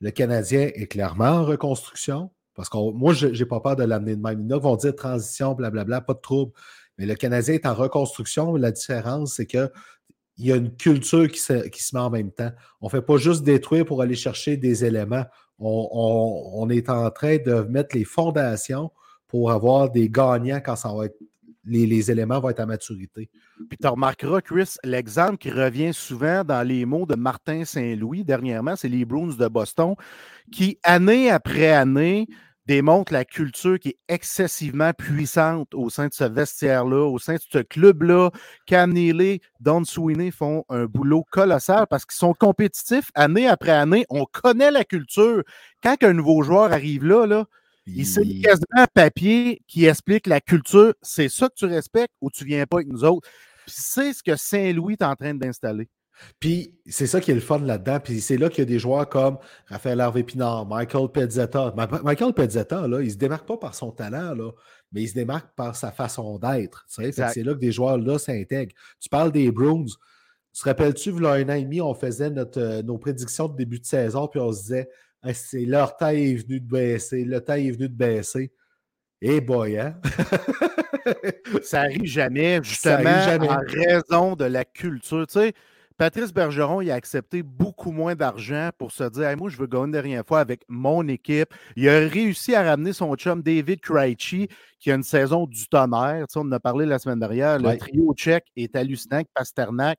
Le 0.00 0.10
Canadien 0.10 0.70
est 0.74 0.86
clairement 0.86 1.24
en 1.24 1.44
reconstruction. 1.44 2.30
Parce 2.54 2.68
que 2.68 2.92
moi, 2.92 3.14
je 3.14 3.28
n'ai 3.28 3.44
pas 3.46 3.60
peur 3.60 3.76
de 3.76 3.84
l'amener 3.84 4.16
de 4.16 4.20
même. 4.20 4.46
Ils 4.48 4.54
vont 4.56 4.76
dire 4.76 4.94
transition, 4.94 5.54
blablabla, 5.54 6.00
pas 6.00 6.14
de 6.14 6.20
trouble. 6.20 6.52
Mais 6.98 7.06
le 7.06 7.14
Canadien 7.14 7.54
est 7.54 7.66
en 7.66 7.74
reconstruction. 7.74 8.54
La 8.56 8.70
différence, 8.70 9.34
c'est 9.34 9.46
qu'il 9.46 9.70
y 10.38 10.52
a 10.52 10.56
une 10.56 10.74
culture 10.76 11.28
qui 11.28 11.38
se, 11.38 11.68
qui 11.68 11.82
se 11.82 11.94
met 11.96 12.02
en 12.02 12.10
même 12.10 12.30
temps. 12.30 12.50
On 12.80 12.86
ne 12.86 12.90
fait 12.90 13.02
pas 13.02 13.16
juste 13.16 13.44
détruire 13.44 13.84
pour 13.84 14.02
aller 14.02 14.14
chercher 14.14 14.56
des 14.56 14.84
éléments. 14.84 15.24
On, 15.60 16.68
est 16.70 16.88
en 16.88 17.10
train 17.10 17.36
de 17.36 17.66
mettre 17.68 17.94
les 17.94 18.04
fondations 18.04 18.90
pour 19.28 19.50
avoir 19.50 19.90
des 19.90 20.08
gagnants 20.08 20.60
quand 20.64 20.76
ça 20.76 20.92
va 20.92 21.06
être, 21.06 21.16
les, 21.66 22.10
éléments 22.10 22.40
vont 22.40 22.48
être 22.48 22.60
à 22.60 22.66
maturité. 22.66 23.28
Puis 23.68 23.78
tu 23.78 23.86
remarqueras, 23.86 24.40
Chris, 24.40 24.74
l'exemple 24.82 25.36
qui 25.36 25.50
revient 25.50 25.92
souvent 25.92 26.42
dans 26.44 26.66
les 26.66 26.86
mots 26.86 27.06
de 27.06 27.14
Martin 27.14 27.64
Saint-Louis 27.64 28.24
dernièrement, 28.24 28.74
c'est 28.74 28.88
les 28.88 29.04
Bruins 29.04 29.36
de 29.38 29.48
Boston, 29.48 29.94
qui, 30.50 30.78
année 30.82 31.30
après 31.30 31.70
année, 31.70 32.26
démontrent 32.70 33.12
la 33.12 33.24
culture 33.24 33.80
qui 33.80 33.88
est 33.88 33.98
excessivement 34.08 34.92
puissante 34.92 35.74
au 35.74 35.90
sein 35.90 36.06
de 36.06 36.14
ce 36.14 36.22
vestiaire-là, 36.22 37.04
au 37.04 37.18
sein 37.18 37.34
de 37.34 37.40
ce 37.50 37.58
club-là. 37.58 38.30
Cam 38.64 38.92
Neely, 38.92 39.40
Don 39.58 39.82
Sweeney 39.84 40.30
font 40.30 40.64
un 40.68 40.84
boulot 40.84 41.24
colossal 41.32 41.88
parce 41.90 42.06
qu'ils 42.06 42.18
sont 42.18 42.32
compétitifs 42.32 43.10
année 43.16 43.48
après 43.48 43.72
année. 43.72 44.06
On 44.08 44.24
connaît 44.24 44.70
la 44.70 44.84
culture. 44.84 45.42
Quand 45.82 45.96
un 46.04 46.12
nouveau 46.12 46.44
joueur 46.44 46.72
arrive 46.72 47.04
là, 47.04 47.26
là 47.26 47.46
il 47.86 48.06
s'est 48.06 48.22
quasiment 48.40 48.84
un 48.84 48.86
papier 48.86 49.62
qui 49.66 49.86
explique 49.86 50.28
la 50.28 50.40
culture. 50.40 50.94
C'est 51.02 51.28
ça 51.28 51.48
que 51.48 51.54
tu 51.56 51.64
respectes 51.64 52.14
ou 52.20 52.30
tu 52.30 52.44
viens 52.44 52.66
pas 52.66 52.76
avec 52.76 52.88
nous 52.88 53.02
autres? 53.02 53.28
C'est 53.66 54.12
ce 54.12 54.22
que 54.22 54.36
Saint-Louis 54.36 54.92
est 54.92 55.02
en 55.02 55.16
train 55.16 55.34
d'installer. 55.34 55.88
Puis 56.38 56.78
c'est 56.86 57.06
ça 57.06 57.20
qui 57.20 57.30
est 57.30 57.34
le 57.34 57.40
fun 57.40 57.58
là-dedans. 57.58 58.00
Puis 58.00 58.20
c'est 58.20 58.36
là 58.36 58.48
qu'il 58.48 58.60
y 58.60 58.62
a 58.62 58.66
des 58.66 58.78
joueurs 58.78 59.08
comme 59.08 59.38
Raphaël 59.66 60.00
Harvey-Pinard, 60.00 60.66
Michael 60.66 61.08
Pezzetta. 61.08 61.74
Michael 62.02 62.32
Pezzetta, 62.32 62.86
là, 62.86 63.00
il 63.00 63.06
ne 63.06 63.10
se 63.10 63.16
démarque 63.16 63.46
pas 63.46 63.56
par 63.56 63.74
son 63.74 63.90
talent, 63.90 64.34
là, 64.34 64.50
mais 64.92 65.02
il 65.02 65.08
se 65.08 65.14
démarque 65.14 65.54
par 65.54 65.76
sa 65.76 65.92
façon 65.92 66.38
d'être. 66.38 66.84
C'est 66.88 67.12
là 67.42 67.54
que 67.54 67.58
des 67.58 67.72
joueurs-là 67.72 68.18
s'intègrent. 68.18 68.74
Tu 69.00 69.08
parles 69.08 69.32
des 69.32 69.50
Bruins. 69.50 69.86
Tu 70.52 70.62
te 70.62 70.68
rappelles-tu, 70.68 71.10
il 71.10 71.22
y 71.22 71.26
a 71.26 71.30
un 71.30 71.48
an 71.48 71.54
et 71.54 71.62
demi, 71.62 71.80
on 71.80 71.94
faisait 71.94 72.28
notre, 72.28 72.60
euh, 72.60 72.82
nos 72.82 72.98
prédictions 72.98 73.46
de 73.46 73.56
début 73.56 73.78
de 73.78 73.86
saison, 73.86 74.26
puis 74.26 74.40
on 74.40 74.50
se 74.50 74.62
disait 74.62 74.88
c'est 75.32 75.64
leur 75.64 75.96
taille 75.96 76.32
est 76.32 76.34
venue 76.34 76.60
de 76.60 76.68
baisser, 76.68 77.24
le 77.24 77.40
taille 77.40 77.68
est 77.68 77.72
venu 77.72 77.88
de 77.88 77.94
baisser. 77.94 78.52
Eh 79.22 79.34
hey 79.34 79.40
boy, 79.40 79.78
hein? 79.78 80.00
ça 81.62 81.80
arrive 81.80 82.04
jamais, 82.04 82.60
justement, 82.62 83.10
en 83.10 83.60
raison 83.66 84.34
de 84.34 84.46
la 84.46 84.64
culture. 84.64 85.26
Tu 85.26 85.34
sais, 85.34 85.52
Patrice 86.00 86.32
Bergeron, 86.32 86.80
il 86.80 86.90
a 86.90 86.94
accepté 86.94 87.42
beaucoup 87.42 87.90
moins 87.90 88.14
d'argent 88.14 88.70
pour 88.78 88.90
se 88.90 89.04
dire 89.04 89.36
Moi, 89.36 89.50
je 89.50 89.58
veux 89.58 89.66
gagner 89.66 89.92
dernière 89.92 90.24
fois 90.26 90.40
avec 90.40 90.62
mon 90.66 91.06
équipe. 91.08 91.52
Il 91.76 91.86
a 91.90 92.08
réussi 92.08 92.54
à 92.54 92.62
ramener 92.62 92.94
son 92.94 93.14
chum 93.16 93.42
David 93.42 93.80
Krejci, 93.82 94.48
qui 94.78 94.90
a 94.90 94.94
une 94.94 95.02
saison 95.02 95.46
du 95.46 95.68
tonnerre. 95.68 96.26
Tu 96.26 96.32
sais, 96.32 96.38
on 96.38 96.48
en 96.48 96.52
a 96.52 96.58
parlé 96.58 96.86
la 96.86 96.98
semaine 96.98 97.18
dernière. 97.18 97.58
Le 97.58 97.76
trio 97.76 98.14
tchèque 98.14 98.46
est 98.56 98.74
hallucinant, 98.76 99.20
Pasternak 99.34 99.98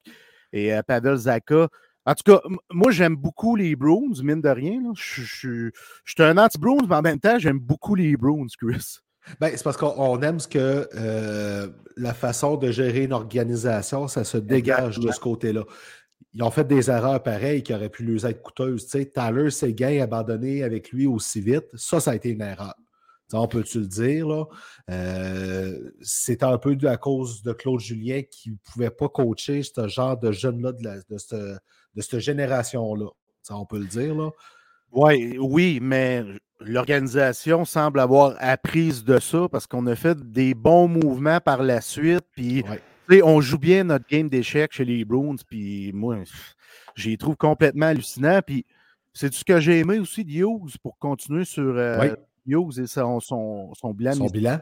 et 0.52 0.74
euh, 0.74 0.82
Pavel 0.82 1.18
Zaka. 1.18 1.68
En 2.08 2.16
tout 2.16 2.24
cas, 2.24 2.42
moi, 2.72 2.90
j'aime 2.90 3.16
beaucoup 3.16 3.56
les 3.56 3.76
Bruins, 3.76 4.24
mine 4.24 4.42
de 4.42 4.50
rien. 4.50 4.82
Je, 4.96 5.22
suis 5.24 5.72
un 6.18 6.38
anti-Bruins, 6.40 6.88
mais 6.90 6.96
en 6.96 7.04
même 7.04 7.20
temps, 7.20 7.38
j'aime 7.38 7.60
beaucoup 7.60 7.94
les 7.94 8.18
Bruins, 8.18 8.48
Chris. 8.60 9.02
Ben, 9.40 9.52
c'est 9.56 9.64
parce 9.64 9.78
qu'on 9.78 10.22
aime 10.22 10.40
ce 10.40 10.48
que 10.48 10.90
euh, 10.96 11.68
la 11.98 12.14
façon 12.14 12.58
de 12.58 12.72
gérer 12.72 13.04
une 13.04 13.14
organisation, 13.14 14.08
ça 14.08 14.24
se 14.24 14.38
dégage 14.38 15.00
de 15.00 15.12
ce 15.12 15.20
côté-là. 15.20 15.64
Ils 16.34 16.44
ont 16.44 16.52
fait 16.52 16.66
des 16.66 16.90
erreurs 16.90 17.22
pareilles 17.22 17.62
qui 17.62 17.74
auraient 17.74 17.90
pu 17.90 18.04
lui 18.04 18.26
être 18.26 18.42
coûteuses. 18.42 18.86
Tu 18.86 18.92
sais, 18.92 19.06
Tyler 19.06 19.52
Seguin 19.52 20.02
abandonné 20.02 20.64
avec 20.64 20.92
lui 20.92 21.06
aussi 21.06 21.42
vite, 21.42 21.66
ça, 21.74 22.00
ça 22.00 22.12
a 22.12 22.16
été 22.16 22.30
une 22.30 22.42
erreur. 22.42 22.74
on 23.34 23.48
peut-tu 23.48 23.80
le 23.80 23.88
dire, 23.88 24.28
là? 24.28 24.46
Euh, 24.90 25.92
c'est 26.02 26.44
un 26.44 26.58
peu 26.58 26.78
à 26.86 26.98
cause 26.98 27.44
de 27.44 27.52
Claude 27.52 27.80
Julien 27.80 28.22
qui 28.24 28.52
ne 28.52 28.56
pouvait 28.72 28.90
pas 28.90 29.10
coacher 29.10 29.62
ce 29.64 29.88
genre 29.88 30.18
de 30.18 30.32
jeunes-là 30.32 30.72
de, 30.72 31.04
de, 31.10 31.18
cette, 31.18 31.38
de 31.38 32.02
cette 32.02 32.20
génération-là. 32.20 33.08
On 33.50 33.66
peut 33.66 33.80
le 33.80 33.88
dire, 33.88 34.16
là? 34.16 34.30
Ouais, 34.92 35.38
oui, 35.38 35.80
mais 35.82 36.24
l'organisation 36.64 37.66
semble 37.66 38.00
avoir 38.00 38.36
appris 38.40 39.02
de 39.04 39.20
ça 39.20 39.48
parce 39.50 39.68
qu'on 39.68 39.86
a 39.88 39.96
fait 39.96 40.18
des 40.32 40.54
bons 40.54 40.88
mouvements 40.88 41.40
par 41.40 41.64
la 41.64 41.82
suite. 41.82 42.26
Puis, 42.36 42.64
on 43.24 43.42
joue 43.42 43.58
bien 43.58 43.84
notre 43.84 44.08
game 44.08 44.30
d'échecs 44.30 44.74
chez 44.74 44.86
les 44.86 45.06
Bruins. 45.06 45.36
Puis, 45.48 45.92
moi, 45.94 46.18
j'y 46.96 47.18
trouve 47.18 47.36
complètement 47.36 47.88
hallucinant. 47.88 48.42
Puis, 48.46 48.66
c'est 49.14 49.34
ce 49.34 49.44
que 49.44 49.60
j'ai 49.60 49.80
aimé 49.80 50.00
aussi 50.00 50.24
de 50.24 50.32
Hughes 50.32 50.78
pour 50.82 50.98
continuer 50.98 51.46
sur 51.46 51.76
euh, 51.78 52.16
Hughes 52.46 52.80
et 52.80 52.88
son, 52.88 53.20
son, 53.20 53.74
son 53.74 53.94
bilan. 53.94 54.14
Son 54.14 54.28
bilan? 54.28 54.60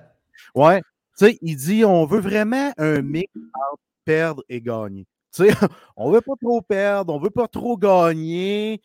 Ouais. 0.55 0.81
Tu 1.17 1.25
sais, 1.25 1.37
il 1.41 1.55
dit 1.55 1.85
on 1.85 2.05
veut 2.05 2.21
vraiment 2.21 2.71
un 2.77 3.01
mix 3.01 3.31
entre 3.35 3.81
perdre 4.05 4.43
et 4.49 4.61
gagner. 4.61 5.05
Tu 5.33 5.43
sais, 5.43 5.49
on 5.97 6.11
veut 6.11 6.21
pas 6.21 6.33
trop 6.41 6.61
perdre, 6.61 7.13
on 7.13 7.19
veut 7.19 7.29
pas 7.29 7.47
trop 7.47 7.77
gagner. 7.77 8.81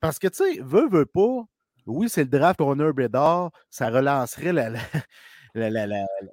Parce 0.00 0.18
que, 0.18 0.28
tu 0.28 0.36
sais, 0.36 0.60
veut, 0.60 0.88
veut 0.88 1.06
pas, 1.06 1.44
oui, 1.86 2.08
c'est 2.08 2.24
le 2.24 2.38
draft 2.38 2.58
qu'on 2.58 2.78
a 2.80 3.50
ça 3.70 3.90
relancerait 3.90 4.52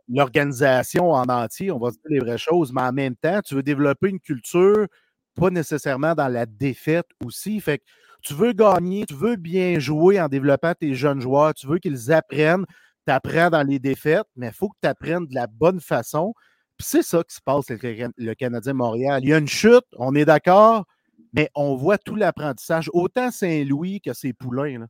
l'organisation 0.10 1.12
en 1.12 1.24
entier, 1.24 1.72
on 1.72 1.80
va 1.80 1.92
se 1.92 1.96
dire 1.96 2.10
les 2.10 2.20
vraies 2.20 2.38
choses, 2.38 2.74
mais 2.74 2.82
en 2.82 2.92
même 2.92 3.16
temps, 3.16 3.42
tu 3.42 3.56
veux 3.56 3.64
développer 3.64 4.10
une 4.10 4.20
culture, 4.20 4.88
pas 5.36 5.50
nécessairement 5.50 6.16
dans 6.16 6.28
la 6.28 6.46
défaite 6.46 7.08
aussi. 7.24 7.60
Fait 7.60 7.80
que 7.80 7.84
tu 8.22 8.34
veux 8.34 8.54
gagner, 8.54 9.06
tu 9.06 9.14
veux 9.14 9.36
bien 9.36 9.80
jouer 9.80 10.20
en 10.20 10.28
développant 10.28 10.74
tes 10.74 10.94
jeunes 10.96 11.22
joueurs, 11.22 11.54
tu 11.54 11.68
veux 11.68 11.80
qu'ils 11.80 12.12
apprennent, 12.12 12.66
tu 13.06 13.14
apprends 13.14 13.50
dans 13.50 13.64
les 13.64 13.80
défaites, 13.80 14.28
mais 14.36 14.48
il 14.48 14.54
faut 14.54 14.70
que 14.70 14.78
tu 14.82 14.88
apprennes 14.88 15.28
de 15.28 15.36
la 15.36 15.48
bonne 15.48 15.80
façon. 15.80 16.34
Puis 16.78 16.88
c'est 16.90 17.04
ça 17.04 17.24
qui 17.24 17.36
se 17.36 17.42
passe 17.42 17.70
avec 17.70 18.04
le 18.18 18.34
Canadien 18.34 18.74
Montréal. 18.74 19.22
Il 19.24 19.30
y 19.30 19.34
a 19.34 19.38
une 19.38 19.48
chute, 19.48 19.86
on 19.98 20.16
est 20.16 20.26
d'accord, 20.26 20.86
mais 21.34 21.50
on 21.56 21.76
voit 21.76 21.98
tout 21.98 22.16
l'apprentissage, 22.16 22.90
autant 22.94 23.32
Saint-Louis 23.32 24.02
que 24.02 24.14
ses 24.14 24.34
poulains. 24.34 24.80
Là. 24.80 24.88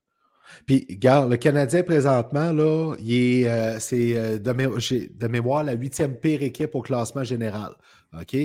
Puis, 0.66 0.86
regarde, 0.90 1.30
le 1.30 1.38
Canadien 1.38 1.84
présentement, 1.84 2.52
là, 2.52 2.96
euh, 2.96 3.78
c'est 3.80 4.18
euh, 4.18 4.40
de, 4.40 5.28
mémoire 5.28 5.64
la 5.64 5.74
huitième 5.74 6.16
pire 6.16 6.44
équipe 6.44 6.76
au 6.76 6.82
classement 6.82 7.24
général. 7.24 7.74
OK? 8.20 8.38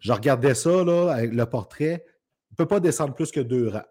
Je 0.00 0.12
regardais 0.12 0.54
ça, 0.54 0.84
là, 0.84 1.10
avec 1.12 1.32
le 1.32 1.46
portrait. 1.46 2.04
Il 2.50 2.52
ne 2.52 2.56
peut 2.56 2.66
pas 2.66 2.80
descendre 2.80 3.14
plus 3.14 3.30
que 3.30 3.40
deux 3.40 3.68
rangs. 3.68 3.82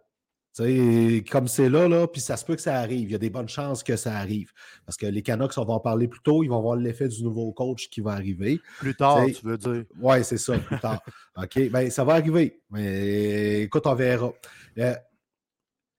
comme 1.32 1.48
c'est 1.48 1.70
là, 1.70 1.88
là, 1.88 2.08
puis 2.08 2.22
ça 2.22 2.38
se 2.38 2.46
peut 2.46 2.56
que 2.56 2.62
ça 2.62 2.76
arrive. 2.76 3.10
Il 3.10 3.12
y 3.12 3.16
a 3.16 3.20
des 3.20 3.30
bonnes 3.30 3.50
chances 3.50 3.84
que 3.84 3.96
ça 3.96 4.16
arrive. 4.16 4.52
Parce 4.86 4.98
que 4.98 5.06
les 5.06 5.22
Canucks, 5.22 5.58
on 5.58 5.66
va 5.66 5.74
en 5.74 5.80
parler 5.80 6.08
plus 6.08 6.22
tôt, 6.22 6.44
ils 6.44 6.48
vont 6.48 6.62
voir 6.62 6.76
l'effet 6.76 7.08
du 7.08 7.24
nouveau 7.24 7.52
coach 7.52 7.90
qui 7.90 8.02
va 8.02 8.12
arriver. 8.12 8.60
Plus 8.80 8.96
tard, 8.96 9.26
tu 9.26 9.46
veux 9.46 9.58
dire. 9.58 9.84
Oui, 10.00 10.24
c'est 10.24 10.38
ça, 10.38 10.58
plus 10.58 10.80
tard. 10.80 11.02
OK, 11.38 11.70
bien, 11.70 11.90
ça 11.90 12.04
va 12.04 12.14
arriver. 12.14 12.62
Mais 12.70 13.62
écoute, 13.64 13.86
on 13.88 13.96
verra. 13.96 14.32
Euh, 14.78 14.96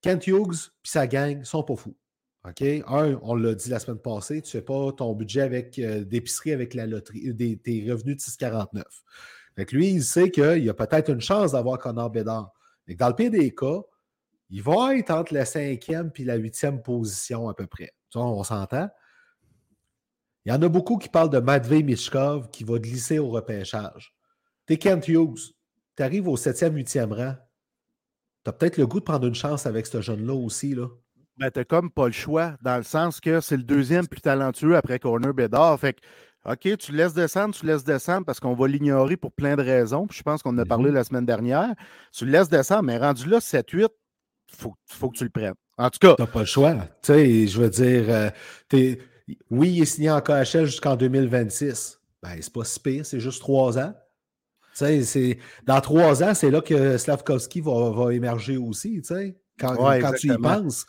Kent 0.07 0.27
Hughes 0.27 0.71
puis 0.81 0.91
sa 0.91 1.05
gang 1.05 1.43
sont 1.43 1.63
pas 1.63 1.75
fous. 1.75 1.97
OK? 2.47 2.61
Un, 2.61 3.19
on 3.23 3.35
l'a 3.35 3.53
dit 3.55 3.69
la 3.69 3.77
semaine 3.77 3.99
passée, 3.99 4.41
tu 4.41 4.55
ne 4.55 4.61
fais 4.61 4.65
pas 4.65 4.93
ton 4.93 5.13
budget 5.13 5.41
avec 5.41 5.77
euh, 5.79 6.05
d'épicerie 6.05 6.53
avec 6.53 6.73
la 6.73 6.85
loterie, 6.85 7.33
des, 7.33 7.57
tes 7.57 7.91
revenus 7.91 8.15
de 8.15 8.21
6,49. 8.21 8.83
Fait 9.57 9.69
lui, 9.73 9.89
il 9.89 10.03
sait 10.03 10.31
qu'il 10.31 10.63
y 10.63 10.69
a 10.69 10.73
peut-être 10.73 11.09
une 11.09 11.19
chance 11.19 11.51
d'avoir 11.51 11.77
Connor 11.77 12.09
Bédard. 12.09 12.53
Mais 12.87 12.95
dans 12.95 13.09
le 13.09 13.15
pire 13.15 13.31
des 13.31 13.53
cas, 13.53 13.81
il 14.49 14.63
va 14.63 14.95
être 14.95 15.11
entre 15.11 15.33
la 15.33 15.43
cinquième 15.43 16.09
et 16.15 16.23
la 16.23 16.35
huitième 16.35 16.81
position 16.81 17.49
à 17.49 17.53
peu 17.53 17.67
près. 17.67 17.91
on 18.15 18.43
s'entend? 18.43 18.87
Il 20.45 20.53
y 20.53 20.55
en 20.55 20.61
a 20.61 20.69
beaucoup 20.69 20.97
qui 20.97 21.09
parlent 21.09 21.29
de 21.29 21.39
Matvey 21.39 21.83
Mishkov 21.83 22.49
qui 22.49 22.63
va 22.63 22.79
glisser 22.79 23.19
au 23.19 23.27
repêchage. 23.27 24.15
T'es 24.65 24.77
Kent 24.77 25.09
Hughes. 25.09 25.53
Tu 25.97 26.03
arrives 26.03 26.29
au 26.29 26.37
septième, 26.37 26.75
huitième 26.75 27.11
rang. 27.11 27.35
Tu 28.47 28.49
as 28.49 28.53
peut-être 28.53 28.77
le 28.77 28.87
goût 28.87 29.01
de 29.01 29.03
prendre 29.03 29.27
une 29.27 29.35
chance 29.35 29.65
avec 29.65 29.85
ce 29.87 29.99
jeune-là 29.99 30.33
aussi. 30.33 30.73
Là. 30.73 30.87
Ben, 31.37 31.51
tu 31.51 31.65
comme 31.65 31.91
pas 31.91 32.05
le 32.05 32.13
choix, 32.13 32.55
dans 32.61 32.77
le 32.77 32.83
sens 32.83 33.19
que 33.19 33.41
c'est 33.41 33.57
le 33.57 33.63
deuxième 33.63 34.07
plus 34.07 34.21
talentueux 34.21 34.77
après 34.77 34.99
Corner 34.99 35.33
Bédard. 35.33 35.77
Fait 35.77 35.91
que, 35.91 35.99
OK, 36.49 36.77
tu 36.77 36.93
laisses 36.93 37.13
descendre, 37.13 37.53
tu 37.53 37.65
laisses 37.65 37.83
descendre 37.83 38.25
parce 38.25 38.39
qu'on 38.39 38.55
va 38.55 38.69
l'ignorer 38.69 39.17
pour 39.17 39.33
plein 39.33 39.57
de 39.57 39.61
raisons. 39.61 40.07
je 40.09 40.23
pense 40.23 40.43
qu'on 40.43 40.51
en 40.51 40.59
a 40.59 40.65
parlé 40.65 40.91
mm-hmm. 40.91 40.93
la 40.93 41.03
semaine 41.03 41.25
dernière. 41.25 41.73
Tu 42.13 42.23
le 42.23 42.31
laisses 42.31 42.47
descendre, 42.47 42.83
mais 42.83 42.97
rendu 42.97 43.27
là, 43.27 43.39
7-8, 43.39 43.65
il 43.73 44.55
faut, 44.55 44.75
faut, 44.85 45.09
que 45.09 45.17
tu 45.17 45.25
le 45.25 45.29
prennes. 45.29 45.55
En 45.77 45.89
tout 45.89 45.99
cas. 45.99 46.15
Tu 46.15 46.21
n'as 46.21 46.27
pas 46.29 46.39
le 46.39 46.45
choix. 46.45 46.73
Tu 46.73 46.79
sais, 47.01 47.47
je 47.47 47.61
veux 47.61 47.69
dire, 47.69 48.05
euh, 48.07 48.29
oui, 49.51 49.73
il 49.73 49.81
est 49.81 49.85
signé 49.85 50.09
en 50.09 50.21
KHL 50.21 50.67
jusqu'en 50.67 50.95
2026. 50.95 51.99
Ben, 52.23 52.37
c'est 52.39 52.53
pas 52.53 52.63
si 52.63 52.79
pire, 52.79 53.05
c'est 53.05 53.19
juste 53.19 53.41
trois 53.41 53.77
ans. 53.77 53.93
Dans 55.65 55.81
trois 55.81 56.23
ans, 56.23 56.33
c'est 56.33 56.51
là 56.51 56.61
que 56.61 56.97
Slavkovski 56.97 57.61
va, 57.61 57.91
va 57.91 58.13
émerger 58.13 58.57
aussi, 58.57 59.01
quand, 59.59 59.75
quand 59.75 60.13
tu 60.13 60.27
y 60.33 60.37
penses. 60.37 60.85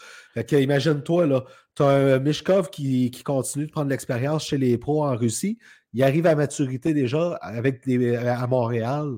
imagine-toi, 0.50 1.44
tu 1.74 1.82
as 1.82 1.88
un 1.88 2.18
Mishkov 2.18 2.70
qui, 2.70 3.10
qui 3.10 3.22
continue 3.22 3.66
de 3.66 3.70
prendre 3.70 3.90
l'expérience 3.90 4.44
chez 4.44 4.58
les 4.58 4.76
pros 4.78 5.04
en 5.04 5.16
Russie. 5.16 5.58
Il 5.92 6.02
arrive 6.02 6.26
à 6.26 6.34
maturité 6.34 6.92
déjà 6.92 7.34
avec 7.40 7.86
des, 7.86 8.16
à 8.16 8.46
Montréal. 8.46 9.16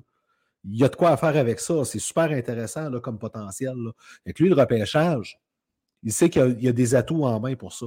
Il 0.65 0.77
y 0.77 0.85
a 0.85 0.89
de 0.89 0.97
quoi 0.97 1.17
faire 1.17 1.37
avec 1.37 1.59
ça. 1.59 1.85
C'est 1.85 1.99
super 1.99 2.31
intéressant 2.31 2.91
là, 2.91 3.01
comme 3.01 3.19
potentiel. 3.19 3.75
Là. 3.77 3.93
lui, 4.39 4.49
le 4.49 4.55
repêchage, 4.55 5.41
il 6.03 6.13
sait 6.13 6.31
qu'il 6.31 6.59
y, 6.61 6.69
a 6.69 6.73
des 6.73 6.95
atouts 6.95 7.25
en 7.25 7.41
main 7.41 7.55
pour 7.57 7.73
ça. 7.73 7.87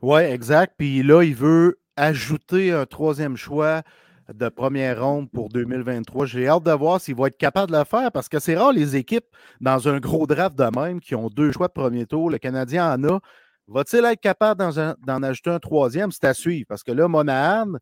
Oui, 0.00 0.22
exact. 0.22 0.74
Puis 0.78 1.02
là, 1.02 1.22
il 1.22 1.34
veut 1.34 1.78
ajouter 1.96 2.72
un 2.72 2.86
troisième 2.86 3.36
choix 3.36 3.82
de 4.32 4.48
première 4.48 5.02
ronde 5.02 5.30
pour 5.30 5.48
2023. 5.48 6.26
J'ai 6.26 6.48
hâte 6.48 6.62
de 6.62 6.72
voir 6.72 7.00
s'il 7.00 7.16
va 7.16 7.28
être 7.28 7.36
capable 7.36 7.72
de 7.72 7.78
le 7.78 7.84
faire 7.84 8.12
parce 8.12 8.28
que 8.28 8.38
c'est 8.38 8.56
rare 8.56 8.72
les 8.72 8.96
équipes 8.96 9.26
dans 9.60 9.88
un 9.88 9.98
gros 9.98 10.26
draft 10.26 10.56
de 10.56 10.78
même 10.78 11.00
qui 11.00 11.14
ont 11.14 11.28
deux 11.28 11.52
choix 11.52 11.68
de 11.68 11.72
premier 11.72 12.06
tour. 12.06 12.30
Le 12.30 12.38
Canadien 12.38 12.92
en 12.92 13.04
a. 13.04 13.20
Va-t-il 13.68 14.04
être 14.04 14.20
capable 14.20 14.64
d'en 15.06 15.22
ajouter 15.22 15.50
un 15.50 15.60
troisième? 15.60 16.10
C'est 16.10 16.24
à 16.24 16.34
suivre 16.34 16.66
parce 16.68 16.82
que 16.82 16.90
là, 16.90 17.06
Monahan, 17.06 17.74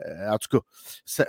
euh, 0.00 0.30
en 0.30 0.38
tout 0.38 0.58
cas, 0.58 1.24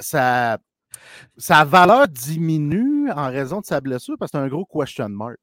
sa 1.38 1.64
valeur 1.66 2.08
diminue 2.08 3.12
en 3.12 3.28
raison 3.28 3.60
de 3.60 3.66
sa 3.66 3.82
blessure 3.82 4.16
parce 4.18 4.32
que 4.32 4.38
c'est 4.38 4.44
un 4.44 4.48
gros 4.48 4.66
question 4.66 5.10
mark. 5.10 5.38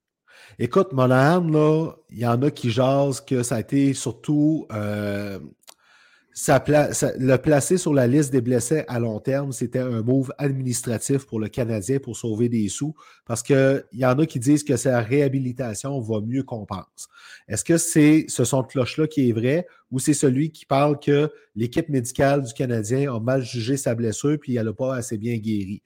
Écoute, 0.59 0.93
Monahan, 0.93 1.95
il 2.11 2.19
y 2.19 2.27
en 2.27 2.41
a 2.43 2.51
qui 2.51 2.71
jasent 2.71 3.21
que 3.21 3.43
ça 3.43 3.57
a 3.57 3.61
été 3.61 3.95
surtout 3.95 4.67
euh, 4.73 5.39
le 6.35 7.37
placer 7.37 7.77
sur 7.77 7.93
la 7.93 8.07
liste 8.07 8.33
des 8.33 8.41
blessés 8.41 8.85
à 8.89 8.99
long 8.99 9.21
terme, 9.21 9.53
c'était 9.53 9.81
un 9.81 10.03
move 10.03 10.33
administratif 10.39 11.27
pour 11.27 11.39
le 11.39 11.49
Canadien 11.49 11.99
pour 11.99 12.17
sauver 12.17 12.49
des 12.49 12.69
sous, 12.69 12.95
parce 13.27 13.43
qu'il 13.43 13.85
y 13.93 14.07
en 14.07 14.19
a 14.19 14.25
qui 14.25 14.39
disent 14.39 14.65
que 14.65 14.77
sa 14.77 15.01
réhabilitation 15.01 16.01
va 16.01 16.21
mieux 16.21 16.43
qu'on 16.43 16.65
pense. 16.65 17.09
Est-ce 17.49 17.65
que 17.65 17.77
c'est 17.77 18.25
ce 18.29 18.45
son 18.45 18.63
de 18.63 18.67
cloche-là 18.67 19.07
qui 19.07 19.29
est 19.29 19.33
vrai, 19.33 19.67
ou 19.91 19.99
c'est 19.99 20.15
celui 20.15 20.51
qui 20.51 20.65
parle 20.65 20.99
que 20.99 21.31
l'équipe 21.55 21.91
médicale 21.91 22.43
du 22.43 22.55
Canadien 22.55 23.15
a 23.15 23.21
mal 23.21 23.43
jugé 23.43 23.77
sa 23.77 23.95
blessure 23.95 24.39
puis 24.41 24.57
elle 24.57 24.67
n'a 24.67 24.73
pas 24.73 24.95
assez 24.95 25.19
bien 25.19 25.37
guéri? 25.37 25.83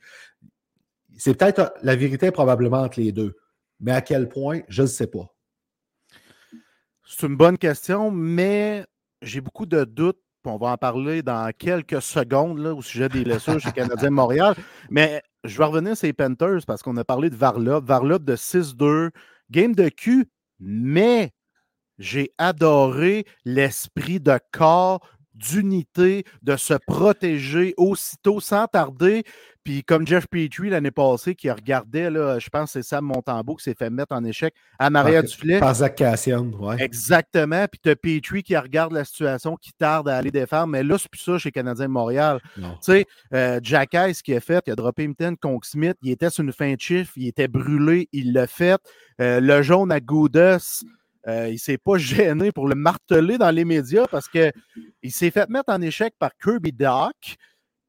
C'est 1.19 1.35
peut-être 1.35 1.75
la 1.83 1.97
vérité 1.97 2.31
probablement 2.31 2.83
entre 2.83 3.01
les 3.01 3.11
deux, 3.11 3.37
mais 3.81 3.93
à 3.93 4.01
quel 4.01 4.29
point, 4.29 4.61
je 4.69 4.83
ne 4.83 4.87
sais 4.87 5.09
pas. 5.09 5.35
C'est 7.05 7.27
une 7.27 7.37
bonne 7.37 7.59
question, 7.59 8.11
mais 8.11 8.85
j'ai 9.23 9.41
beaucoup 9.41 9.67
de 9.67 9.85
doutes 9.85 10.21
on 10.47 10.57
va 10.57 10.69
en 10.69 10.77
parler 10.77 11.23
dans 11.23 11.51
quelques 11.57 12.01
secondes 12.03 12.61
au 12.61 12.83
sujet 12.83 13.09
des 13.09 13.25
blessures 13.25 13.61
chez 13.61 13.73
Canadien 13.73 14.11
Montréal. 14.11 14.55
Mais 14.91 15.23
je 15.45 15.59
vais 15.59 15.65
revenir 15.65 15.97
sur 15.97 16.07
les 16.07 16.13
Panthers 16.13 16.61
parce 16.67 16.83
qu'on 16.83 16.97
a 16.97 17.05
parlé 17.05 17.31
de 17.31 17.37
Varlop. 17.37 17.85
Varlop 17.85 18.21
de 18.21 18.37
6-2, 18.37 19.11
game 19.51 19.75
de 19.75 19.89
cul, 19.89 20.27
mais 20.61 21.33
j'ai 21.99 22.33
adoré 22.39 23.27
l'esprit 23.45 24.21
de 24.21 24.39
corps, 24.53 25.01
d'unité, 25.35 26.25
de 26.43 26.57
se 26.57 26.75
protéger 26.87 27.75
aussitôt 27.77 28.41
sans 28.41 28.67
tarder. 28.67 29.25
Puis 29.67 29.83
comme 29.83 30.07
Jeff 30.07 30.29
Petrie 30.29 30.71
l'année 30.71 30.93
passée, 30.93 31.35
qui 31.35 31.51
regardait, 31.51 32.09
là, 32.09 32.39
je 32.39 32.49
pense 32.49 32.73
que 32.73 32.81
c'est 32.81 32.89
Sam 32.89 33.05
Montembeau 33.05 33.57
qui 33.57 33.65
s'est 33.65 33.75
fait 33.75 33.91
mettre 33.91 34.15
en 34.15 34.23
échec 34.23 34.55
à 34.79 34.91
Maria 34.91 35.23
du 35.23 35.35
filet. 35.35 35.59
Par 35.59 35.75
Zach 35.75 35.97
Cassian, 35.97 36.53
ouais. 36.61 36.81
Exactement. 36.81 37.67
Puis 37.67 37.81
tu 37.83 37.91
as 37.91 37.97
Petrie 37.97 38.45
qui 38.45 38.57
regarde 38.57 38.93
la 38.93 39.05
situation, 39.05 39.57
qui 39.57 39.73
tarde 39.73 40.09
à 40.09 40.19
aller 40.19 40.31
défendre. 40.31 40.69
Mais 40.69 40.85
là, 40.85 40.99
c'est 40.99 41.11
plus 41.11 41.21
ça 41.21 41.39
chez 41.39 41.51
Canadien 41.51 41.89
Montréal. 41.89 42.41
Tu 42.55 42.63
sais, 42.81 43.07
euh, 43.35 43.59
Jack 43.61 43.95
Ice 44.09 44.23
qui 44.23 44.37
a 44.37 44.41
fait, 44.41 44.63
il 44.69 44.73
a 44.73 44.77
droppé 44.77 45.03
une 45.03 45.37
contre 45.37 45.67
Smith, 45.67 45.97
il 46.01 46.13
était 46.13 46.31
sur 46.31 46.45
une 46.45 46.53
fin 46.53 46.73
de 46.73 46.81
chiffre, 46.81 47.15
il 47.17 47.27
était 47.27 47.49
brûlé, 47.49 48.09
il 48.13 48.35
l'a 48.35 48.47
fait. 48.47 48.81
Euh, 49.21 49.41
le 49.41 49.63
jaune 49.63 49.91
à 49.91 49.99
Goudas, 49.99 50.85
euh, 51.27 51.49
il 51.49 51.55
ne 51.55 51.59
s'est 51.59 51.79
pas 51.79 51.97
gêné 51.99 52.53
pour 52.53 52.69
le 52.69 52.77
marteler 52.77 53.37
dans 53.37 53.51
les 53.51 53.65
médias 53.65 54.07
parce 54.07 54.29
qu'il 54.29 54.53
s'est 55.09 55.33
fait 55.33 55.49
mettre 55.49 55.73
en 55.73 55.83
échec 55.83 56.15
par 56.21 56.31
Kirby 56.41 56.71
Doc. 56.71 57.37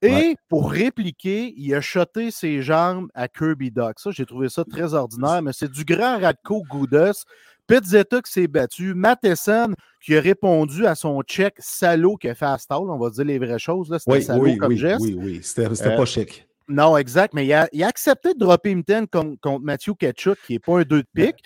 Et 0.02 0.36
pour 0.48 0.72
répliquer, 0.72 1.54
il 1.58 1.74
a 1.74 1.82
shoté 1.82 2.30
ses 2.30 2.62
jambes 2.62 3.08
à 3.16 3.28
Kirby 3.28 3.72
Doc. 3.72 4.00
Ça, 4.00 4.12
j'ai 4.12 4.26
trouvé 4.26 4.48
ça 4.48 4.64
très 4.64 4.94
ordinaire, 4.94 5.42
mais 5.42 5.54
c'est 5.54 5.72
du 5.72 5.84
grand 5.86 6.20
Radko 6.20 6.64
Goudas. 6.70 7.24
Pizzetta 7.68 8.22
qui 8.22 8.32
s'est 8.32 8.48
battu. 8.48 8.94
Matheson 8.94 9.74
qui 10.02 10.16
a 10.16 10.22
répondu 10.22 10.86
à 10.86 10.96
son 10.96 11.22
check 11.24 11.56
salaud 11.58 12.16
qui 12.16 12.30
a 12.30 12.36
fait 12.36 12.46
à 12.46 12.58
Stall. 12.58 12.90
On 12.90 12.98
va 12.98 13.10
dire 13.10 13.26
les 13.26 13.40
vraies 13.40 13.60
choses. 13.60 13.96
C'était 14.00 14.12
oui, 14.12 14.24
salaud 14.24 14.44
oui, 14.44 14.58
comme 14.58 14.72
oui, 14.72 14.78
geste. 14.78 15.02
Oui, 15.02 15.16
oui, 15.18 15.40
c'était 15.44 15.68
pas 15.68 16.02
euh, 16.02 16.06
chic. 16.06 16.48
Non, 16.70 16.98
exact. 16.98 17.34
Mais 17.34 17.46
il 17.46 17.54
a, 17.54 17.68
accepté 17.86 18.34
de 18.34 18.40
dropper 18.40 18.72
une 18.72 18.84
contre, 18.84 19.40
contre 19.42 19.64
Matthew 19.64 19.96
Ketchuk, 20.00 20.38
qui 20.46 20.54
n'est 20.54 20.60
pas 20.60 20.80
un 20.80 20.84
2 20.84 21.02
de 21.02 21.08
pique. 21.14 21.44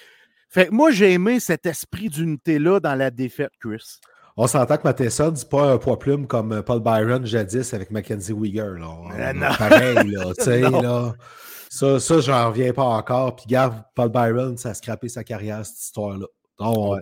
Fait 0.49 0.67
que 0.67 0.71
moi, 0.71 0.91
j'ai 0.91 1.13
aimé 1.13 1.39
cet 1.39 1.65
esprit 1.65 2.09
d'unité-là 2.09 2.79
dans 2.79 2.95
la 2.95 3.09
défaite, 3.09 3.51
Chris. 3.59 3.99
On 4.43 4.47
s'entend 4.47 4.77
que 4.77 4.85
Matheson, 4.85 5.33
c'est 5.35 5.47
pas 5.47 5.71
un 5.71 5.77
poids 5.77 5.99
plume 5.99 6.25
comme 6.25 6.51
euh, 6.51 6.61
Paul 6.63 6.79
Byron 6.79 7.23
jadis 7.27 7.75
avec 7.75 7.91
Mackenzie 7.91 8.33
Weger. 8.33 8.79
Là. 8.79 8.89
Euh, 9.13 9.55
pareil, 9.55 10.09
là. 10.09 10.33
tu 10.35 10.43
sais, 10.43 10.61
là. 10.61 11.13
Ça, 11.69 11.99
ça 11.99 12.19
j'en 12.21 12.49
reviens 12.49 12.73
pas 12.73 12.85
encore. 12.85 13.35
Puis, 13.35 13.45
garde 13.47 13.83
Paul 13.93 14.09
Byron, 14.09 14.57
ça 14.57 14.69
a 14.69 14.73
scrappé 14.73 15.09
sa 15.09 15.23
carrière, 15.23 15.63
cette 15.63 15.77
histoire-là. 15.77 16.25
Non, 16.59 16.99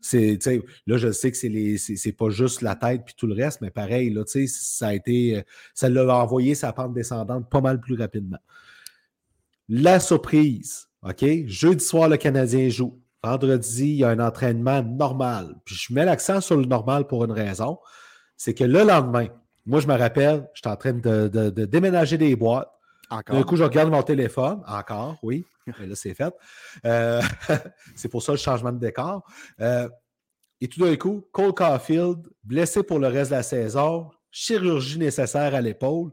c'est, 0.00 0.38
là, 0.86 0.96
je 0.96 1.12
sais 1.12 1.30
que 1.30 1.36
c'est, 1.36 1.76
c'est, 1.76 2.12
pas 2.12 2.30
juste 2.30 2.62
la 2.62 2.76
tête 2.76 3.02
puis 3.04 3.14
tout 3.14 3.26
le 3.26 3.34
reste, 3.34 3.60
mais 3.60 3.70
pareil, 3.70 4.08
là, 4.08 4.22
ça 4.24 4.86
a 4.86 4.94
été, 4.94 5.36
euh, 5.36 5.42
ça 5.74 5.90
l'a 5.90 6.16
envoyé 6.16 6.54
sa 6.54 6.72
pente 6.72 6.94
descendante 6.94 7.50
pas 7.50 7.60
mal 7.60 7.78
plus 7.78 7.96
rapidement. 7.96 8.38
La 9.68 10.00
surprise, 10.00 10.88
OK? 11.02 11.26
Jeudi 11.44 11.84
soir, 11.84 12.08
le 12.08 12.16
Canadien 12.16 12.70
joue. 12.70 12.98
Vendredi, 13.22 13.84
il 13.84 13.96
y 13.96 14.04
a 14.04 14.08
un 14.08 14.18
entraînement 14.18 14.82
normal. 14.82 15.54
Puis 15.64 15.74
je 15.74 15.92
mets 15.92 16.04
l'accent 16.04 16.40
sur 16.40 16.56
le 16.56 16.64
normal 16.64 17.06
pour 17.06 17.24
une 17.24 17.32
raison. 17.32 17.78
C'est 18.36 18.54
que 18.54 18.64
le 18.64 18.82
lendemain, 18.82 19.28
moi, 19.66 19.80
je 19.80 19.86
me 19.86 19.94
rappelle, 19.94 20.48
j'étais 20.54 20.68
en 20.68 20.76
train 20.76 20.92
de, 20.94 21.50
déménager 21.66 22.16
des 22.18 22.34
boîtes. 22.34 22.70
Encore. 23.10 23.36
D'un 23.36 23.42
coup, 23.42 23.56
je 23.56 23.64
regarde 23.64 23.90
mon 23.90 24.02
téléphone. 24.02 24.62
Encore, 24.66 25.18
oui. 25.22 25.44
Mais 25.78 25.86
là, 25.86 25.94
c'est 25.94 26.14
fait. 26.14 26.34
Euh, 26.86 27.20
c'est 27.94 28.08
pour 28.08 28.22
ça 28.22 28.32
le 28.32 28.38
changement 28.38 28.72
de 28.72 28.78
décor. 28.78 29.24
Euh, 29.60 29.88
et 30.60 30.68
tout 30.68 30.80
d'un 30.80 30.96
coup, 30.96 31.26
Cole 31.32 31.54
Caulfield, 31.54 32.18
blessé 32.44 32.82
pour 32.82 32.98
le 32.98 33.08
reste 33.08 33.30
de 33.30 33.36
la 33.36 33.42
saison, 33.42 34.10
chirurgie 34.30 34.98
nécessaire 34.98 35.54
à 35.54 35.60
l'épaule. 35.60 36.10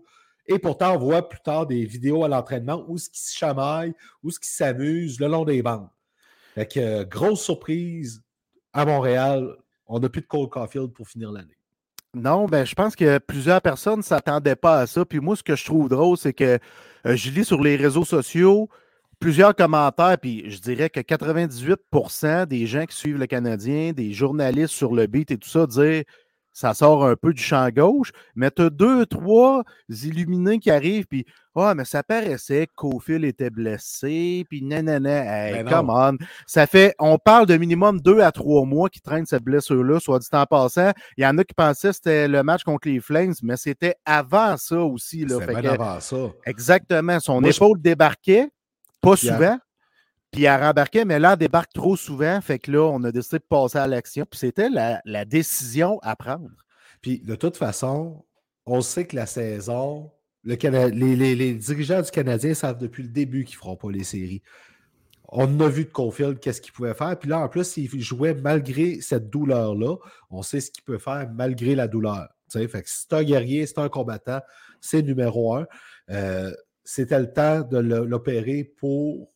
Et 0.47 0.59
pourtant, 0.59 0.95
on 0.95 0.97
voit 0.97 1.27
plus 1.27 1.41
tard 1.41 1.67
des 1.67 1.85
vidéos 1.85 2.23
à 2.23 2.27
l'entraînement 2.27 2.83
où 2.87 2.97
ce 2.97 3.09
qui 3.09 3.21
se 3.21 3.35
chamaille, 3.35 3.93
où 4.23 4.31
ce 4.31 4.39
qui 4.39 4.49
s'amuse 4.49 5.19
le 5.19 5.27
long 5.27 5.43
des 5.43 5.61
bandes. 5.61 5.89
Fait 6.57 6.65
que, 6.65 6.79
euh, 6.79 7.03
grosse 7.05 7.43
surprise 7.43 8.23
à 8.73 8.83
Montréal. 8.83 9.55
On 9.85 9.99
n'a 9.99 10.09
plus 10.09 10.21
de 10.21 10.25
Cole 10.25 10.49
Caulfield 10.49 10.91
pour 10.91 11.07
finir 11.07 11.31
l'année. 11.31 11.55
Non, 12.15 12.47
ben, 12.47 12.65
je 12.65 12.73
pense 12.73 12.95
que 12.95 13.19
plusieurs 13.19 13.61
personnes 13.61 13.99
ne 13.99 14.03
s'attendaient 14.03 14.55
pas 14.55 14.79
à 14.79 14.87
ça. 14.87 15.05
Puis 15.05 15.19
moi, 15.19 15.35
ce 15.35 15.43
que 15.43 15.55
je 15.55 15.63
trouve 15.63 15.87
drôle, 15.87 16.17
c'est 16.17 16.33
que 16.33 16.57
euh, 17.05 17.15
je 17.15 17.29
lis 17.29 17.45
sur 17.45 17.61
les 17.61 17.75
réseaux 17.75 18.05
sociaux 18.05 18.69
plusieurs 19.19 19.55
commentaires, 19.55 20.17
puis 20.19 20.49
je 20.49 20.59
dirais 20.59 20.89
que 20.89 20.99
98% 20.99 22.45
des 22.45 22.67
gens 22.67 22.85
qui 22.85 22.95
suivent 22.95 23.17
le 23.17 23.27
Canadien, 23.27 23.91
des 23.91 24.13
journalistes 24.13 24.73
sur 24.73 24.93
le 24.93 25.07
beat 25.07 25.31
et 25.31 25.37
tout 25.37 25.49
ça, 25.49 25.65
disent 25.65 26.03
ça 26.57 26.73
sort 26.73 27.05
un 27.05 27.15
peu 27.15 27.33
du 27.33 27.43
champ 27.43 27.69
gauche, 27.69 28.11
mais 28.33 28.49
tu 28.49 28.63
as 28.63 28.71
deux, 28.71 29.05
trois 29.05 29.63
illuminés 29.89 30.57
qui 30.57 30.71
arrivent, 30.71 31.05
puis 31.05 31.23
Ah, 31.55 31.75
mais 31.75 31.85
ça 31.85 32.01
paraissait 32.01 32.65
que 32.65 32.71
Cofield 32.75 33.23
était 33.25 33.51
blessé, 33.51 34.43
puis 34.49 34.63
nanana, 34.63 35.51
hey, 35.51 35.63
come 35.65 35.91
on. 35.91 36.17
Ça 36.47 36.65
fait, 36.65 36.95
on 36.97 37.19
parle 37.19 37.45
de 37.45 37.57
minimum 37.57 38.01
deux 38.01 38.21
à 38.21 38.31
trois 38.31 38.65
mois 38.65 38.89
qui 38.89 39.01
traînent 39.01 39.27
cette 39.27 39.43
blessure-là, 39.43 39.99
soit 39.99 40.17
dit 40.17 40.27
en 40.31 40.45
passant. 40.47 40.93
Il 41.15 41.23
y 41.23 41.27
en 41.27 41.37
a 41.37 41.43
qui 41.43 41.53
pensaient 41.53 41.89
que 41.89 41.95
c'était 41.95 42.27
le 42.27 42.41
match 42.41 42.63
contre 42.63 42.87
les 42.87 43.01
Flames, 43.01 43.35
mais 43.43 43.57
c'était 43.57 43.93
avant 44.03 44.57
ça 44.57 44.79
aussi. 44.79 45.25
C'était 45.29 45.67
avant 45.67 45.99
ça. 45.99 46.31
Exactement. 46.47 47.19
Son 47.19 47.43
épaule 47.43 47.79
débarquait, 47.79 48.49
pas 48.99 49.15
souvent. 49.15 49.59
Puis 50.31 50.43
elle 50.43 50.61
rembarquait, 50.61 51.05
mais 51.05 51.19
là, 51.19 51.33
elle 51.33 51.39
débarque 51.39 51.73
trop 51.73 51.95
souvent. 51.95 52.39
Fait 52.41 52.59
que 52.59 52.71
là, 52.71 52.83
on 52.83 53.03
a 53.03 53.11
décidé 53.11 53.39
de 53.39 53.43
passer 53.43 53.77
à 53.77 53.87
l'action. 53.87 54.25
Puis 54.29 54.39
c'était 54.39 54.69
la, 54.69 55.25
décision 55.25 55.99
à 56.01 56.15
prendre. 56.15 56.49
Puis 57.01 57.19
de 57.19 57.35
toute 57.35 57.57
façon, 57.57 58.25
on 58.65 58.81
sait 58.81 59.05
que 59.05 59.15
la 59.15 59.25
saison, 59.25 60.11
le 60.43 60.55
les, 60.89 61.53
dirigeants 61.53 62.01
du 62.01 62.11
Canadien 62.11 62.53
savent 62.53 62.77
depuis 62.77 63.03
le 63.03 63.09
début 63.09 63.45
qu'ils 63.45 63.55
ne 63.55 63.59
feront 63.59 63.75
pas 63.77 63.91
les 63.91 64.03
séries. 64.03 64.41
On 65.29 65.59
a 65.59 65.67
vu 65.67 65.85
de 65.85 65.89
Confield 65.89 66.39
qu'est-ce 66.39 66.61
qu'il 66.61 66.71
pouvait 66.71 66.93
faire. 66.93 67.17
Puis 67.19 67.29
là, 67.29 67.39
en 67.39 67.49
plus, 67.49 67.77
il 67.77 68.01
jouait 68.01 68.33
malgré 68.33 69.01
cette 69.01 69.29
douleur-là. 69.29 69.97
On 70.29 70.41
sait 70.41 70.61
ce 70.61 70.71
qu'il 70.71 70.83
peut 70.83 70.99
faire 70.99 71.29
malgré 71.33 71.75
la 71.75 71.87
douleur. 71.87 72.29
Fait 72.49 72.67
que 72.67 72.81
c'est 72.85 73.11
un 73.13 73.23
guerrier, 73.23 73.65
c'est 73.65 73.79
un 73.79 73.89
combattant, 73.89 74.39
c'est 74.79 75.01
numéro 75.01 75.55
un. 75.55 75.67
Euh, 76.09 76.53
c'était 76.83 77.19
le 77.19 77.31
temps 77.31 77.61
de 77.61 77.77
l'opérer 77.77 78.63
pour 78.63 79.29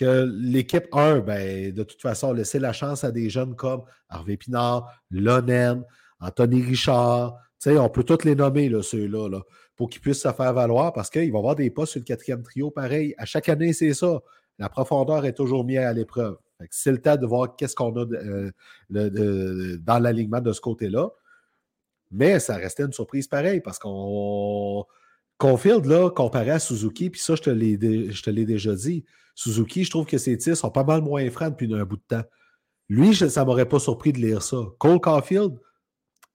que 0.00 0.30
l'équipe 0.32 0.86
1, 0.92 1.20
ben, 1.20 1.72
de 1.72 1.82
toute 1.82 2.00
façon, 2.00 2.32
laisser 2.32 2.58
la 2.58 2.72
chance 2.72 3.04
à 3.04 3.10
des 3.10 3.28
jeunes 3.28 3.54
comme 3.54 3.82
Harvey 4.08 4.38
Pinard, 4.38 4.90
Lonen, 5.10 5.84
Anthony 6.20 6.62
Richard. 6.62 7.36
On 7.66 7.90
peut 7.90 8.04
tous 8.04 8.24
les 8.24 8.34
nommer, 8.34 8.70
ceux-là, 8.82 9.28
là, 9.28 9.42
pour 9.76 9.90
qu'ils 9.90 10.00
puissent 10.00 10.22
se 10.22 10.32
faire 10.32 10.54
valoir 10.54 10.94
parce 10.94 11.10
qu'il 11.10 11.30
va 11.30 11.36
y 11.36 11.38
avoir 11.38 11.54
des 11.54 11.70
postes 11.70 11.92
sur 11.92 12.00
le 12.00 12.06
quatrième 12.06 12.42
trio 12.42 12.70
pareil. 12.70 13.14
À 13.18 13.26
chaque 13.26 13.50
année, 13.50 13.74
c'est 13.74 13.92
ça. 13.92 14.20
La 14.58 14.70
profondeur 14.70 15.26
est 15.26 15.34
toujours 15.34 15.64
mise 15.64 15.78
à 15.78 15.92
l'épreuve. 15.92 16.38
C'est 16.70 16.92
le 16.92 17.02
temps 17.02 17.16
de 17.16 17.26
voir 17.26 17.54
qu'est-ce 17.56 17.74
qu'on 17.74 17.94
a 17.96 18.06
euh, 18.06 18.50
dans 18.90 19.98
l'alignement 19.98 20.40
de 20.40 20.52
ce 20.52 20.62
côté-là. 20.62 21.10
Mais 22.10 22.40
ça 22.40 22.56
restait 22.56 22.84
une 22.84 22.92
surprise 22.92 23.28
pareille 23.28 23.60
parce 23.60 23.78
qu'on. 23.78 24.86
Confield, 25.40 25.86
là, 25.86 26.10
comparé 26.10 26.50
à 26.50 26.58
Suzuki, 26.58 27.08
puis 27.08 27.20
ça, 27.20 27.34
je 27.34 27.42
te 27.42 28.30
l'ai 28.30 28.44
déjà 28.44 28.74
dit, 28.74 29.04
Suzuki, 29.34 29.84
je 29.84 29.90
trouve 29.90 30.04
que 30.04 30.18
ses 30.18 30.36
tirs 30.36 30.56
sont 30.56 30.70
pas 30.70 30.84
mal 30.84 31.00
moins 31.00 31.28
francs 31.30 31.52
depuis 31.52 31.74
un 31.74 31.84
bout 31.84 31.96
de 31.96 32.02
temps. 32.06 32.22
Lui, 32.90 33.16
ça 33.16 33.40
ne 33.40 33.46
m'aurait 33.46 33.68
pas 33.68 33.78
surpris 33.78 34.12
de 34.12 34.18
lire 34.18 34.42
ça. 34.42 34.58
Cole 34.78 35.00
Caulfield, 35.00 35.54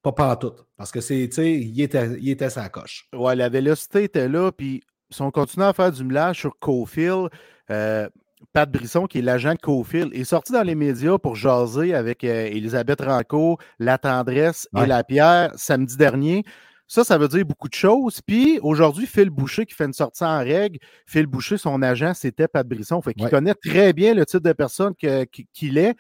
pas 0.01 0.11
pas 0.11 0.35
tout. 0.35 0.53
Parce 0.75 0.91
que 0.91 1.01
c'est, 1.01 1.29
il 1.35 1.81
était, 1.81 2.17
il 2.19 2.29
était 2.29 2.49
sa 2.49 2.67
coche. 2.69 3.07
Ouais, 3.13 3.35
la 3.35 3.47
vélocité 3.47 4.05
était 4.05 4.27
là, 4.27 4.51
puis 4.51 4.81
si 5.11 5.21
on 5.21 5.29
continue 5.29 5.65
à 5.65 5.73
faire 5.73 5.91
du 5.91 6.03
millage 6.03 6.39
sur 6.39 6.57
Caulfield, 6.59 7.29
euh, 7.69 8.09
Pat 8.53 8.69
Brisson, 8.69 9.05
qui 9.05 9.19
est 9.19 9.21
l'agent 9.21 9.53
de 9.53 9.59
Caulfield, 9.59 10.13
est 10.15 10.23
sorti 10.23 10.51
dans 10.51 10.63
les 10.63 10.75
médias 10.75 11.19
pour 11.19 11.35
jaser 11.35 11.93
avec 11.93 12.23
euh, 12.23 12.47
Elisabeth 12.47 13.01
Ranco, 13.01 13.59
La 13.77 13.99
Tendresse 13.99 14.67
et 14.75 14.87
La 14.87 15.03
Pierre 15.03 15.51
samedi 15.55 15.95
dernier. 15.95 16.43
Ça, 16.88 17.04
ça 17.04 17.17
veut 17.17 17.28
dire 17.28 17.45
beaucoup 17.45 17.67
de 17.67 17.74
choses. 17.74 18.21
Puis 18.21 18.60
aujourd'hui, 18.62 19.08
Phil 19.08 19.30
Boucher 19.30 19.65
qui 19.65 19.74
fait 19.74 19.86
une 19.86 19.93
sortie 19.93 20.24
en 20.24 20.39
règle. 20.39 20.80
Phil 21.08 21.26
Boucher, 21.26 21.58
son 21.58 21.82
agent, 21.82 22.13
c'était 22.13 22.48
Pat 22.48 22.67
Brisson. 22.67 23.02
Fait 23.02 23.13
qu'il 23.13 23.30
connaît 23.30 23.56
très 23.56 23.93
bien 23.93 24.13
le 24.13 24.26
type 24.26 24.43
de 24.43 24.54
personne 24.54 24.93
qu'il 24.95 25.78
est. 25.78 25.95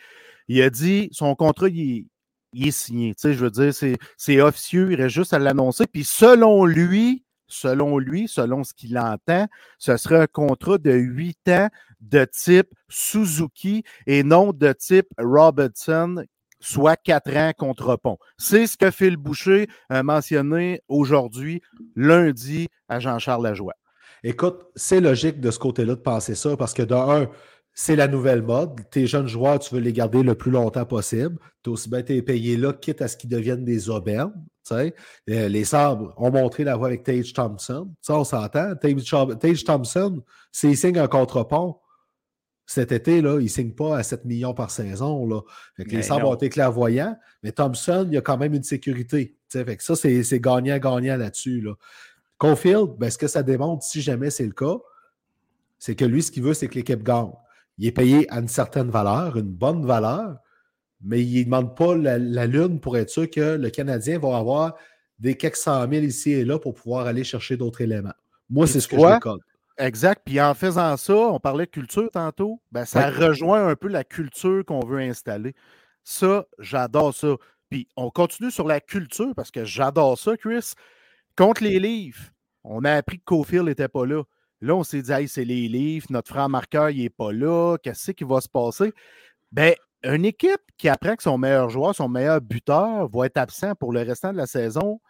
Il 0.47 0.61
a 0.61 0.69
dit 0.69 1.09
son 1.11 1.33
contrat, 1.35 1.69
il, 1.69 2.05
est 2.55 2.71
signé. 2.71 3.15
Tu 3.15 3.21
sais, 3.21 3.33
je 3.33 3.39
veux 3.39 3.51
dire, 3.51 3.73
c'est 4.17 4.41
officieux, 4.41 4.91
il 4.91 5.01
reste 5.01 5.15
juste 5.15 5.33
à 5.33 5.39
l'annoncer. 5.39 5.87
Puis 5.87 6.03
selon 6.03 6.65
lui, 6.65 7.25
selon 7.47 7.97
lui, 7.97 8.27
selon 8.27 8.63
ce 8.63 8.73
qu'il 8.73 8.97
entend, 8.97 9.47
ce 9.79 9.97
serait 9.97 10.19
un 10.19 10.27
contrat 10.27 10.77
de 10.77 10.91
huit 10.91 11.49
ans 11.49 11.69
de 12.01 12.25
type 12.25 12.69
Suzuki 12.89 13.83
et 14.05 14.23
non 14.23 14.51
de 14.53 14.71
type 14.73 15.07
Robertson 15.17 16.23
soit 16.59 16.95
quatre 16.95 17.35
ans 17.35 17.51
contre 17.57 17.95
pont. 17.95 18.17
C'est 18.37 18.67
ce 18.67 18.77
que 18.77 18.91
Phil 18.91 19.17
Boucher 19.17 19.67
a 19.89 20.03
mentionné 20.03 20.81
aujourd'hui, 20.87 21.61
lundi, 21.95 22.67
à 22.87 22.99
Jean-Charles 22.99 23.43
Lajoie. 23.43 23.75
Écoute, 24.23 24.65
c'est 24.75 25.01
logique 25.01 25.39
de 25.39 25.51
ce 25.51 25.59
côté-là 25.59 25.95
de 25.95 26.01
penser 26.01 26.33
ça 26.35 26.57
parce 26.57 26.73
que 26.73 26.81
d'un, 26.81 27.29
c'est 27.73 27.95
la 27.95 28.07
nouvelle 28.07 28.41
mode. 28.41 28.89
Tes 28.89 29.05
jeunes 29.05 29.27
joueurs, 29.27 29.59
tu 29.59 29.75
veux 29.75 29.81
les 29.81 29.93
garder 29.93 30.23
le 30.23 30.33
plus 30.33 30.49
longtemps 30.49 30.85
possible. 30.85 31.37
Tu 31.61 31.69
aussi 31.69 31.89
bien 31.89 31.99
été 31.99 32.21
payé 32.21 32.57
là, 32.57 32.73
quitte 32.73 33.01
à 33.01 33.07
ce 33.07 33.17
qu'ils 33.17 33.29
deviennent 33.29 33.65
des 33.65 33.89
aubaines. 33.89 34.31
Euh, 34.71 34.89
les 35.27 35.63
sabres 35.63 36.13
ont 36.17 36.31
montré 36.31 36.63
la 36.63 36.75
voie 36.75 36.87
avec 36.87 37.03
Tage 37.03 37.33
Thompson. 37.33 37.93
Ça, 38.01 38.17
on 38.17 38.23
s'entend. 38.23 38.73
Tage, 38.75 39.63
Thompson, 39.63 40.23
s'il 40.51 40.77
signe 40.77 40.97
un 40.97 41.07
contre-pont, 41.07 41.75
cet 42.65 42.91
été, 42.91 43.21
là, 43.21 43.39
il 43.39 43.43
ne 43.43 43.49
signe 43.49 43.71
pas 43.71 43.97
à 43.97 44.03
7 44.03 44.25
millions 44.25 44.53
par 44.53 44.71
saison. 44.71 45.27
Là. 45.27 45.41
les 45.77 46.01
Sabres 46.01 46.29
ont 46.29 46.35
été 46.35 46.49
clairvoyants, 46.49 47.17
mais 47.43 47.51
Thompson, 47.51 48.05
il 48.07 48.13
y 48.13 48.17
a 48.17 48.21
quand 48.21 48.37
même 48.37 48.53
une 48.53 48.63
sécurité. 48.63 49.37
Fait 49.49 49.77
que 49.77 49.83
ça, 49.83 49.95
c'est 49.95 50.39
gagnant-gagnant 50.39 51.17
là-dessus. 51.17 51.61
Là. 51.61 51.73
Caulfield, 52.37 52.95
ben, 52.97 53.09
ce 53.09 53.17
que 53.17 53.27
ça 53.27 53.43
démontre, 53.43 53.83
si 53.83 54.01
jamais 54.01 54.29
c'est 54.29 54.45
le 54.45 54.51
cas, 54.51 54.77
c'est 55.77 55.95
que 55.95 56.05
lui, 56.05 56.23
ce 56.23 56.31
qu'il 56.31 56.43
veut, 56.43 56.53
c'est 56.53 56.67
que 56.67 56.75
l'équipe 56.75 57.03
gagne. 57.03 57.31
Il 57.77 57.87
est 57.87 57.91
payé 57.91 58.29
à 58.31 58.39
une 58.39 58.47
certaine 58.47 58.89
valeur, 58.89 59.37
une 59.37 59.51
bonne 59.51 59.85
valeur, 59.85 60.37
mais 61.01 61.23
il 61.23 61.39
ne 61.39 61.43
demande 61.45 61.77
pas 61.77 61.95
la, 61.95 62.47
lune 62.47 62.79
pour 62.79 62.97
être 62.97 63.09
sûr 63.09 63.29
que 63.29 63.55
le 63.57 63.69
Canadien 63.69 64.17
va 64.17 64.37
avoir 64.37 64.75
des 65.19 65.35
quelques 65.35 65.57
cent 65.57 65.87
mille 65.87 66.03
ici 66.03 66.31
et 66.31 66.45
là 66.45 66.59
pour 66.59 66.73
pouvoir 66.73 67.05
aller 67.05 67.23
chercher 67.23 67.57
d'autres 67.57 67.81
éléments. 67.81 68.13
Moi, 68.49 68.67
c'est 68.67 68.79
ce 68.79 68.87
que 68.87 68.97
je 68.97 69.19
code. 69.19 69.41
Exact. 69.77 70.21
Puis 70.25 70.39
en 70.39 70.53
faisant 70.53 70.95
ça, 70.97 71.13
on 71.13 71.39
parlait 71.39 71.65
de 71.65 71.71
culture 71.71 72.09
tantôt, 72.11 72.61
ben, 72.71 72.85
ça 72.85 73.09
rejoint 73.09 73.67
un 73.67 73.75
peu 73.75 73.87
la 73.87 74.03
culture 74.03 74.63
qu'on 74.65 74.85
veut 74.85 74.99
installer. 74.99 75.53
Ça, 76.03 76.45
j'adore 76.59 77.13
ça. 77.13 77.35
Puis 77.69 77.87
on 77.97 78.09
continue 78.09 78.51
sur 78.51 78.67
la 78.67 78.79
culture 78.79 79.33
parce 79.35 79.51
que 79.51 79.65
j'adore 79.65 80.17
ça, 80.17 80.37
Chris. 80.37 80.73
Contre 81.35 81.63
les 81.63 81.79
livres, 81.79 82.21
on 82.63 82.85
a 82.85 82.93
appris 82.93 83.19
que 83.19 83.25
Cofield 83.25 83.65
n'était 83.65 83.89
pas 83.89 84.05
là. 84.05 84.23
Là, 84.61 84.75
on 84.75 84.83
s'est 84.83 85.01
dit, 85.01 85.11
hey, 85.11 85.27
c'est 85.27 85.43
les 85.43 85.67
livres, 85.67 86.07
notre 86.09 86.29
frère 86.29 86.47
marqueur, 86.47 86.89
il 86.89 87.01
n'est 87.03 87.09
pas 87.09 87.33
là, 87.33 87.77
qu'est-ce 87.83 88.11
qui 88.11 88.23
va 88.23 88.39
se 88.39 88.47
passer? 88.47 88.93
Ben, 89.51 89.75
une 90.03 90.23
équipe 90.25 90.61
qui 90.77 90.87
apprend 90.87 91.15
que 91.15 91.23
son 91.23 91.37
meilleur 91.37 91.69
joueur, 91.69 91.93
son 91.93 92.07
meilleur 92.07 92.39
buteur 92.39 93.09
va 93.09 93.25
être 93.25 93.37
absent 93.37 93.75
pour 93.75 93.91
le 93.91 94.01
restant 94.01 94.31
de 94.31 94.37
la 94.37 94.47
saison, 94.47 95.01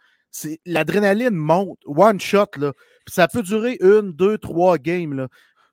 l'adrénaline 0.64 1.34
monte, 1.34 1.78
one 1.86 2.20
shot, 2.20 2.46
là. 2.58 2.72
ça 3.08 3.28
peut 3.28 3.42
durer 3.42 3.78
une, 3.80 4.12
deux, 4.12 4.38
trois 4.38 4.78
games. 4.78 5.14
Là. 5.14 5.28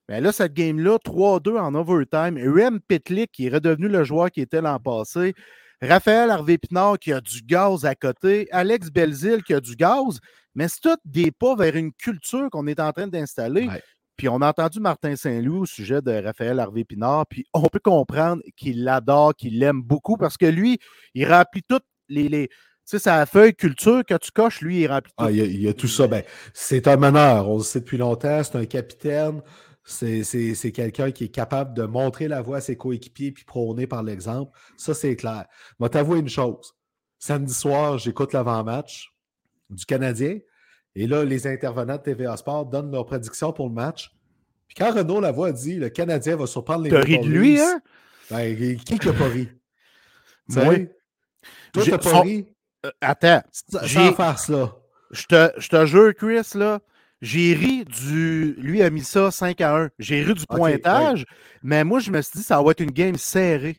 Mais 0.10 0.22
là, 0.22 0.32
cette 0.32 0.54
game-là, 0.54 0.98
3-2 0.98 1.58
en 1.58 1.76
overtime. 1.76 2.38
Rem 2.38 2.80
Pitlick, 2.82 3.32
qui 3.32 3.48
est 3.48 3.50
redevenu 3.50 3.88
le 3.88 4.04
joueur 4.04 4.32
qui 4.32 4.42
était 4.42 4.62
l'an 4.62 4.80
passé. 4.80 5.34
Raphaël 5.82 6.30
Harvey-Pinard, 6.30 7.00
qui 7.00 7.12
a 7.14 7.22
du 7.22 7.42
gaz 7.42 7.86
à 7.86 7.96
côté. 7.96 8.48
Alex 8.52 8.90
Belzil, 8.90 9.44
qui 9.44 9.54
a 9.54 9.60
du 9.60 9.76
gaz. 9.76 10.20
Mais 10.56 10.68
c'est 10.68 10.82
tout 10.82 10.98
des 11.06 11.32
pas 11.32 11.56
vers 11.56 11.76
une 11.76 11.92
culture 11.94 12.50
qu'on 12.52 12.68
est 12.68 12.80
en 12.80 12.92
train 12.92 13.08
d'installer. 13.08 13.68
Puis 14.16 14.30
on 14.30 14.42
a 14.42 14.50
entendu 14.50 14.80
Martin 14.80 15.16
Saint-Louis 15.16 15.60
au 15.60 15.66
sujet 15.66 16.02
de 16.02 16.12
Raphaël 16.12 16.60
Harvey-Pinard. 16.60 17.26
Puis 17.28 17.46
on 17.54 17.64
peut 17.64 17.80
comprendre 17.80 18.42
qu'il 18.56 18.84
l'adore, 18.84 19.34
qu'il 19.36 19.58
l'aime 19.60 19.82
beaucoup 19.82 20.18
parce 20.18 20.38
que 20.38 20.46
lui, 20.46 20.80
il 21.16 21.28
remplit 21.32 21.64
toutes 21.68 21.86
les, 22.10 22.50
sais, 22.86 23.00
sa 23.00 23.26
feuille 23.26 23.54
culture 23.54 24.04
que 24.06 24.16
tu 24.16 24.32
coches, 24.32 24.62
lui, 24.62 24.82
il 24.82 24.88
remplit 24.88 25.12
tout. 25.18 25.26
Ah, 25.26 25.32
il, 25.32 25.62
y 25.62 25.68
a, 25.68 25.74
tout 25.74 25.88
ça. 25.88 26.08
Ben, 26.08 26.24
c'est 26.54 26.88
un 26.88 26.98
meneur, 26.98 27.50
on 27.50 27.58
le 27.58 27.64
sait 27.64 27.80
depuis 27.80 27.98
longtemps, 27.98 28.44
c'est 28.44 28.58
un 28.58 28.66
capitaine. 28.66 29.42
C'est 29.86 30.72
quelqu'un 30.74 31.12
qui 31.12 31.26
est 31.26 31.30
capable 31.30 31.74
de 31.74 31.84
montrer 31.84 32.28
la 32.28 32.42
voie 32.42 32.58
à 32.58 32.62
ses 32.62 32.78
coéquipiers 32.78 33.32
puis 33.32 33.44
prôner 33.44 33.86
par 33.86 34.02
l'exemple. 34.02 34.52
Ça, 34.78 34.94
c'est 34.94 35.16
clair. 35.16 35.46
Je 35.80 35.84
vais 35.84 35.90
t'avouer 35.90 36.20
une 36.20 36.30
chose. 36.30 36.74
Samedi 37.20 37.54
soir, 37.54 37.98
j'écoute 37.98 38.34
l'avant-match 38.34 39.14
du 39.70 39.86
Canadien. 39.86 40.40
Et 40.96 41.08
là, 41.08 41.26
les 41.26 41.48
intervenants 41.48 41.98
de 41.98 42.02
TVA 42.02 42.38
Sport 42.38 42.68
donnent 42.68 42.92
leur 42.92 43.06
prédiction 43.06 43.52
pour 43.52 43.68
le 43.68 43.74
match. 43.74 44.12
Puis 44.68 44.76
quand 44.78 44.94
Renaud 44.94 45.20
Lavoie 45.20 45.52
dit 45.52 45.76
le 45.76 45.90
Canadien 45.90 46.36
va 46.36 46.48
surprendre 46.48 46.84
les 46.84 46.90
T'as 46.90 47.02
ri 47.02 47.20
de 47.20 47.28
lui, 47.28 47.60
hein? 47.60 47.82
Ben, 48.30 48.78
qui 48.78 48.94
n'a 48.94 49.14
pas 49.14 49.28
ri? 49.28 49.50
Oui. 50.50 50.88
Toi, 51.74 51.84
t'as 51.86 51.98
pas 51.98 52.22
ri? 52.22 52.48
Euh, 52.86 52.92
attends. 53.02 53.42
Sans 53.52 54.14
farce, 54.14 54.50
là. 54.50 54.76
Je 55.12 55.26
te, 55.26 55.52
je 55.58 55.70
te 55.70 55.86
jure, 55.86 56.14
Chris, 56.16 56.58
là. 56.58 56.80
J'ai 57.22 57.54
ri 57.54 57.86
du. 57.86 58.54
Lui 58.58 58.82
a 58.82 58.90
mis 58.90 59.04
ça 59.04 59.32
5 59.32 59.62
à 59.62 59.78
1. 59.78 59.90
J'ai 59.98 60.24
ri 60.24 60.34
du 60.34 60.46
pointage, 60.46 61.26
mais 61.62 61.86
moi, 61.86 62.00
je 62.00 62.12
me 62.12 62.22
suis 62.22 62.40
dit, 62.40 62.44
ça 62.44 62.62
va 62.62 62.72
être 62.72 62.82
une 62.82 62.92
game 62.92 63.16
serrée. 63.16 63.78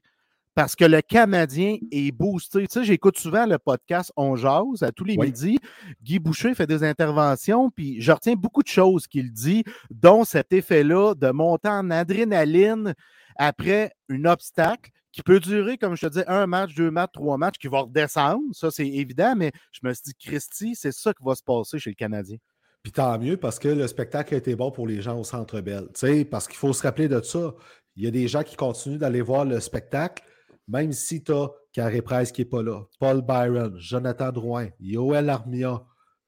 Parce 0.54 0.76
que 0.76 0.84
le 0.84 1.02
Canadien 1.02 1.78
est 1.90 2.12
boosté. 2.12 2.68
Tu 2.68 2.72
sais, 2.72 2.84
j'écoute 2.84 3.18
souvent 3.18 3.44
le 3.44 3.58
podcast 3.58 4.12
On 4.16 4.36
Jase 4.36 4.82
à 4.82 4.92
tous 4.92 5.04
les 5.04 5.16
midis. 5.16 5.58
Guy 6.00 6.20
Boucher 6.20 6.54
fait 6.54 6.66
des 6.66 6.84
interventions, 6.84 7.70
puis 7.70 8.00
je 8.00 8.12
retiens 8.12 8.34
beaucoup 8.34 8.62
de 8.62 8.68
choses 8.68 9.08
qu'il 9.08 9.32
dit, 9.32 9.64
dont 9.90 10.22
cet 10.22 10.52
effet-là 10.52 11.14
de 11.14 11.30
monter 11.30 11.68
en 11.68 11.90
adrénaline 11.90 12.94
après 13.36 13.92
un 14.08 14.24
obstacle 14.26 14.92
qui 15.14 15.22
peut 15.22 15.38
durer, 15.38 15.78
comme 15.78 15.96
je 15.96 16.08
te 16.08 16.12
dis, 16.12 16.22
un 16.26 16.48
match, 16.48 16.74
deux 16.74 16.90
matchs, 16.90 17.12
trois 17.12 17.38
matchs, 17.38 17.56
qui 17.58 17.68
va 17.68 17.82
redescendre. 17.82 18.42
Ça, 18.52 18.72
c'est 18.72 18.86
évident, 18.86 19.34
mais 19.36 19.52
je 19.70 19.78
me 19.84 19.94
suis 19.94 20.02
dit, 20.06 20.14
Christy, 20.14 20.74
c'est 20.74 20.90
ça 20.90 21.12
qui 21.12 21.22
va 21.24 21.36
se 21.36 21.42
passer 21.42 21.78
chez 21.78 21.90
le 21.90 21.94
Canadien. 21.94 22.36
Puis 22.82 22.92
tant 22.92 23.16
mieux 23.18 23.36
parce 23.36 23.60
que 23.60 23.68
le 23.68 23.86
spectacle 23.86 24.34
a 24.34 24.38
été 24.38 24.56
bon 24.56 24.72
pour 24.72 24.88
les 24.88 25.00
gens 25.00 25.18
au 25.18 25.24
Centre 25.24 25.60
Bell. 25.60 25.86
parce 26.30 26.48
qu'il 26.48 26.56
faut 26.56 26.72
se 26.72 26.82
rappeler 26.82 27.08
de 27.08 27.22
ça. 27.22 27.54
Il 27.94 28.04
y 28.04 28.08
a 28.08 28.10
des 28.10 28.26
gens 28.26 28.42
qui 28.42 28.56
continuent 28.56 28.98
d'aller 28.98 29.22
voir 29.22 29.44
le 29.44 29.60
spectacle, 29.60 30.24
même 30.66 30.92
si 30.92 31.22
tu 31.22 31.32
as 31.32 31.48
Carré 31.72 32.02
Price 32.02 32.32
qui 32.32 32.40
n'est 32.40 32.46
pas 32.46 32.62
là, 32.62 32.82
Paul 32.98 33.22
Byron, 33.22 33.74
Jonathan 33.78 34.32
Drouin, 34.32 34.68
Yoel 34.80 35.30
Armia, 35.30 35.82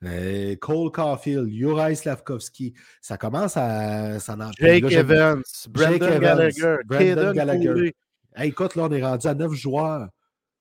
euh, 0.05 0.55
Cole 0.61 0.93
Caulfield, 0.93 1.49
Juraj 1.51 1.97
Slavkovski. 1.97 2.75
Ça 3.01 3.19
commence 3.19 3.57
à. 3.57 4.21
Ça 4.21 4.37
Jake 4.59 4.93
Evans, 4.93 5.43
Brandon 5.69 6.19
Gallagher, 6.21 6.77
Brandon 6.87 7.33
Gallagher. 7.33 7.93
Écoute, 8.45 8.75
là, 8.75 8.85
on 8.85 8.93
est 8.93 9.03
rendu 9.03 9.27
à 9.27 9.35
neuf 9.35 9.53
joueurs. 9.53 10.09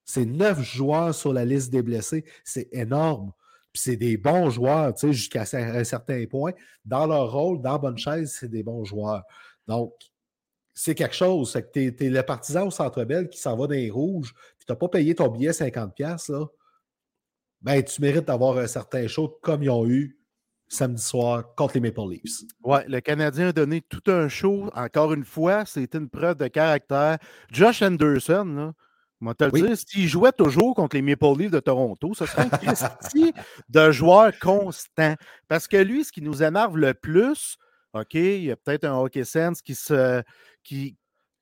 C'est 0.05 0.25
neuf 0.25 0.61
joueurs 0.61 1.13
sur 1.13 1.33
la 1.33 1.45
liste 1.45 1.71
des 1.71 1.81
blessés. 1.81 2.23
C'est 2.43 2.69
énorme. 2.71 3.31
Puis 3.73 3.81
c'est 3.81 3.97
des 3.97 4.17
bons 4.17 4.49
joueurs, 4.49 4.93
tu 4.93 5.07
sais, 5.07 5.13
jusqu'à 5.13 5.43
un 5.53 5.83
certain 5.83 6.25
point. 6.27 6.53
Dans 6.85 7.07
leur 7.07 7.31
rôle, 7.31 7.61
dans 7.61 7.77
Bonne 7.77 7.97
Chaise, 7.97 8.35
c'est 8.39 8.47
des 8.47 8.63
bons 8.63 8.85
joueurs. 8.85 9.23
Donc, 9.67 9.93
c'est 10.73 10.95
quelque 10.95 11.15
chose. 11.15 11.51
C'est 11.51 11.63
que 11.63 11.89
tu 11.89 12.05
es, 12.05 12.09
le 12.09 12.23
partisan 12.23 12.67
au 12.67 12.71
Centre 12.71 13.03
Bell 13.03 13.27
qui 13.27 13.39
s'en 13.39 13.57
va 13.57 13.67
dans 13.67 13.73
les 13.73 13.89
rouges, 13.89 14.33
puis 14.57 14.65
tu 14.65 14.71
n'as 14.71 14.77
pas 14.77 14.87
payé 14.87 15.15
ton 15.15 15.27
billet 15.27 15.51
50$, 15.51 16.31
là 16.31 16.45
ben, 17.65 17.83
tu 17.83 17.99
mérites 17.99 18.25
d'avoir 18.25 18.59
un 18.59 18.67
certain 18.67 19.07
show 19.07 19.39
comme 19.41 19.63
ils 19.63 19.71
ont 19.71 19.87
eu 19.87 20.19
samedi 20.75 21.01
soir 21.01 21.43
contre 21.55 21.75
les 21.75 21.79
Maple 21.79 22.09
Leafs. 22.09 22.43
Oui, 22.63 22.79
le 22.87 22.99
Canadien 22.99 23.49
a 23.49 23.51
donné 23.51 23.81
tout 23.81 24.03
un 24.07 24.27
show. 24.27 24.69
Encore 24.75 25.13
une 25.13 25.25
fois, 25.25 25.65
c'était 25.65 25.97
une 25.97 26.09
preuve 26.09 26.37
de 26.37 26.47
caractère. 26.47 27.17
Josh 27.51 27.81
Anderson, 27.81 28.45
là, 28.45 28.73
moi, 29.21 29.33
te 29.33 29.45
le 29.45 29.51
dire, 29.51 29.77
s'il 29.77 30.07
jouait 30.07 30.31
toujours 30.31 30.75
contre 30.75 30.95
les 30.95 31.01
Maple 31.01 31.37
Leafs 31.37 31.51
de 31.51 31.59
Toronto, 31.59 32.13
ce 32.13 32.25
serait 32.25 32.43
un 32.51 32.57
Christy 32.57 33.33
de 33.69 33.91
joueur 33.91 34.37
constant. 34.39 35.15
Parce 35.47 35.67
que 35.67 35.77
lui, 35.77 36.03
ce 36.03 36.11
qui 36.11 36.21
nous 36.21 36.43
énerve 36.43 36.77
le 36.77 36.93
plus, 36.93 37.57
OK, 37.93 38.13
il 38.13 38.43
y 38.43 38.51
a 38.51 38.55
peut-être 38.55 38.83
un 38.83 38.97
hockey 38.97 39.23
sense 39.23 39.61
qui 39.61 39.73
se, 39.73 40.21
qui, 40.63 40.97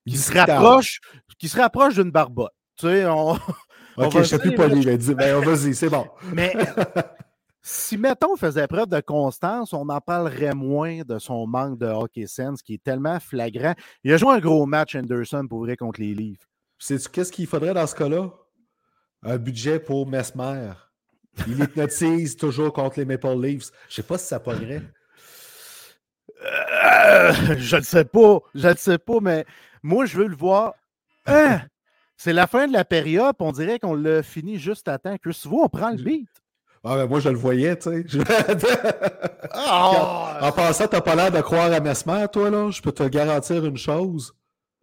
qui 0.08 0.18
se 0.18 0.32
rapproche, 0.38 1.02
qui 1.40 1.50
se 1.50 1.58
rapproche 1.58 1.96
d'une 1.96 2.12
barbotte. 2.12 2.54
Tu 2.78 2.88
sais, 2.88 3.06
on, 3.06 3.38
Ok, 3.98 4.18
je 4.20 4.24
sais 4.24 4.40
plus 4.40 4.56
poli, 4.56 4.82
il 4.82 4.90
a 4.90 4.98
dit, 4.98 5.14
ben, 5.14 5.40
vas-y, 5.40 5.76
c'est 5.76 5.90
bon. 5.90 6.08
Mais 6.32 6.54
si, 7.66 7.98
mettons, 7.98 8.36
faisait 8.36 8.68
preuve 8.68 8.90
de 8.90 9.00
constance, 9.00 9.72
on 9.72 9.88
en 9.88 10.02
parlerait 10.02 10.54
moins 10.54 11.04
de 11.04 11.18
son 11.18 11.48
manque 11.48 11.80
de 11.80 11.86
hockey 11.86 12.28
sense 12.28 12.62
qui 12.62 12.74
est 12.74 12.84
tellement 12.84 13.22
flagrant. 13.22 13.74
Il 14.04 14.12
a 14.12 14.18
joué 14.18 14.34
un 14.34 14.40
gros 14.40 14.66
match, 14.66 14.96
Anderson, 14.96 15.48
pour 15.48 15.60
vrai, 15.60 15.78
contre 15.78 16.02
les 16.02 16.14
Leafs. 16.14 16.46
Sais-tu 16.78 17.08
qu'est-ce 17.08 17.32
qu'il 17.32 17.48
faudrait 17.48 17.74
dans 17.74 17.88
ce 17.88 17.96
cas-là? 17.96 18.30
Un 19.24 19.38
budget 19.38 19.80
pour 19.80 20.06
Mesmer. 20.06 20.74
Il 21.48 21.58
hypnotise 21.58 22.36
toujours 22.38 22.74
contre 22.74 23.00
les 23.00 23.06
Maple 23.06 23.42
Leafs. 23.42 23.72
Je 23.88 23.96
sais 23.96 24.04
pas 24.04 24.18
si 24.18 24.28
ça 24.28 24.42
pognerait. 24.42 24.82
Euh, 26.44 27.32
je 27.58 27.78
ne 27.78 27.82
sais 27.82 28.04
pas. 28.04 28.40
Je 28.54 28.68
ne 28.68 28.76
sais 28.76 28.98
pas, 28.98 29.22
mais 29.22 29.46
moi, 29.82 30.06
je 30.06 30.18
veux 30.18 30.28
le 30.28 30.36
voir. 30.36 30.74
Hein? 31.28 31.62
C'est 32.18 32.34
la 32.34 32.48
fin 32.48 32.68
de 32.68 32.74
la 32.74 32.84
période, 32.84 33.36
on 33.40 33.54
dirait 33.54 33.80
qu'on 33.80 33.96
l'a 33.96 34.22
fini 34.22 34.58
juste 34.58 34.90
à 34.90 34.98
temps. 34.98 35.18
Chris, 35.18 35.42
vous, 35.46 35.62
on 35.64 35.70
prend 35.70 35.92
le 35.92 36.04
beat. 36.04 36.30
Ah, 36.86 36.98
ben 36.98 37.08
moi, 37.08 37.20
je 37.20 37.30
le 37.30 37.38
voyais, 37.38 37.78
tu 37.78 37.90
sais. 37.90 38.20
Ah! 39.56 40.40
En 40.42 40.52
passant, 40.52 40.88
t'as 40.88 41.02
pas 41.02 41.16
l'air 41.16 41.32
de 41.32 41.40
croire 41.40 41.72
à 41.72 41.80
Mesmer, 41.80 42.26
toi, 42.32 42.50
là. 42.50 42.72
Je 42.72 42.82
peux 42.82 42.92
te 42.92 43.04
garantir 43.04 43.64
une 43.66 43.78
chose. 43.78 44.34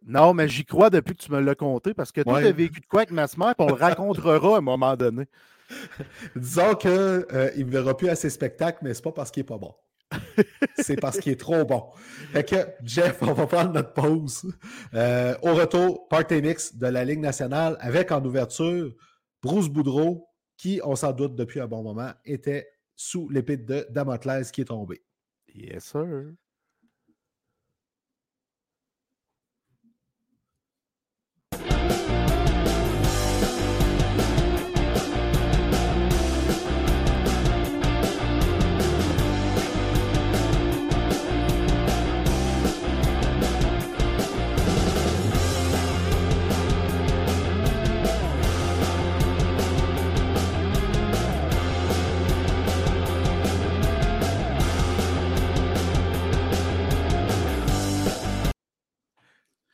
Non, 0.07 0.33
mais 0.33 0.49
j'y 0.49 0.65
crois 0.65 0.91
depuis 0.91 1.15
que 1.15 1.23
tu 1.23 1.33
me 1.33 1.41
l'as 1.41 1.55
conté 1.55 1.93
parce 1.93 2.13
que 2.13 2.23
tu 2.23 2.31
as 2.31 2.53
vécu 2.53 2.81
de 2.81 2.87
quoi 2.87 3.01
avec 3.01 3.11
Mesmer, 3.11 3.53
puis 3.59 3.67
on 3.67 3.69
le 3.69 3.75
racontera 3.75 4.55
à 4.55 4.59
un 4.59 4.61
moment 4.61 4.97
donné. 4.97 5.27
Disons 6.37 6.75
qu'il 6.75 6.91
euh, 6.91 7.51
ne 7.57 7.65
verra 7.65 7.97
plus 7.97 8.09
à 8.09 8.17
ses 8.17 8.31
spectacles, 8.31 8.79
mais 8.83 8.95
c'est 8.95 9.05
pas 9.05 9.13
parce 9.13 9.31
qu'il 9.31 9.43
est 9.43 9.45
pas 9.45 9.59
bon 9.59 9.75
c'est 10.79 10.97
parce 10.97 11.21
qu'il 11.21 11.33
est 11.33 11.41
trop 11.41 11.65
bon. 11.65 11.85
Fait 12.33 12.43
que, 12.43 12.57
Jeff, 12.83 13.19
on 13.23 13.33
va 13.33 13.47
prendre 13.47 13.73
notre 13.73 13.93
pause. 13.93 14.43
Euh, 14.93 15.37
au 15.43 15.55
retour, 15.55 16.09
Party 16.09 16.43
Mix 16.43 16.77
de 16.77 16.89
la 16.89 17.05
Ligue 17.05 17.21
nationale 17.21 17.77
avec 17.79 18.11
en 18.11 18.25
ouverture 18.25 18.93
Bruce 19.41 19.69
Boudreau, 19.69 20.27
qui, 20.61 20.79
on 20.85 20.95
s'en 20.95 21.13
doute 21.13 21.37
depuis 21.37 21.59
un 21.59 21.67
bon 21.67 21.83
moment, 21.83 22.13
était 22.27 22.69
sous 22.95 23.31
l'épée 23.31 23.57
de 23.57 23.87
Damoclès 23.89 24.53
qui 24.53 24.61
est 24.61 24.67
tombé. 24.67 25.03
Yes, 25.55 25.85
sir. 25.85 26.35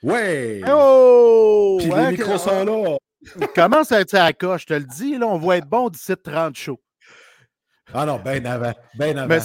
Ouais! 0.06 0.60
Oh! 0.70 1.78
Puis 1.80 1.90
les 1.90 2.10
micros 2.12 2.38
sont 2.38 2.64
là. 2.64 2.96
Comment 3.56 3.82
ça 3.82 4.00
être 4.00 4.14
à 4.14 4.32
coche? 4.32 4.62
Je 4.62 4.66
te 4.66 4.74
le 4.74 4.84
dis, 4.84 5.18
là, 5.18 5.26
on 5.26 5.38
va 5.38 5.56
être 5.56 5.66
bon 5.66 5.88
d'ici 5.88 6.12
30 6.16 6.54
shows. 6.54 6.80
Ah 7.92 8.06
non, 8.06 8.20
bien 8.20 8.44
avant. 8.44 8.72
Ben 8.94 9.18
avant. 9.18 9.26
Mais 9.26 9.40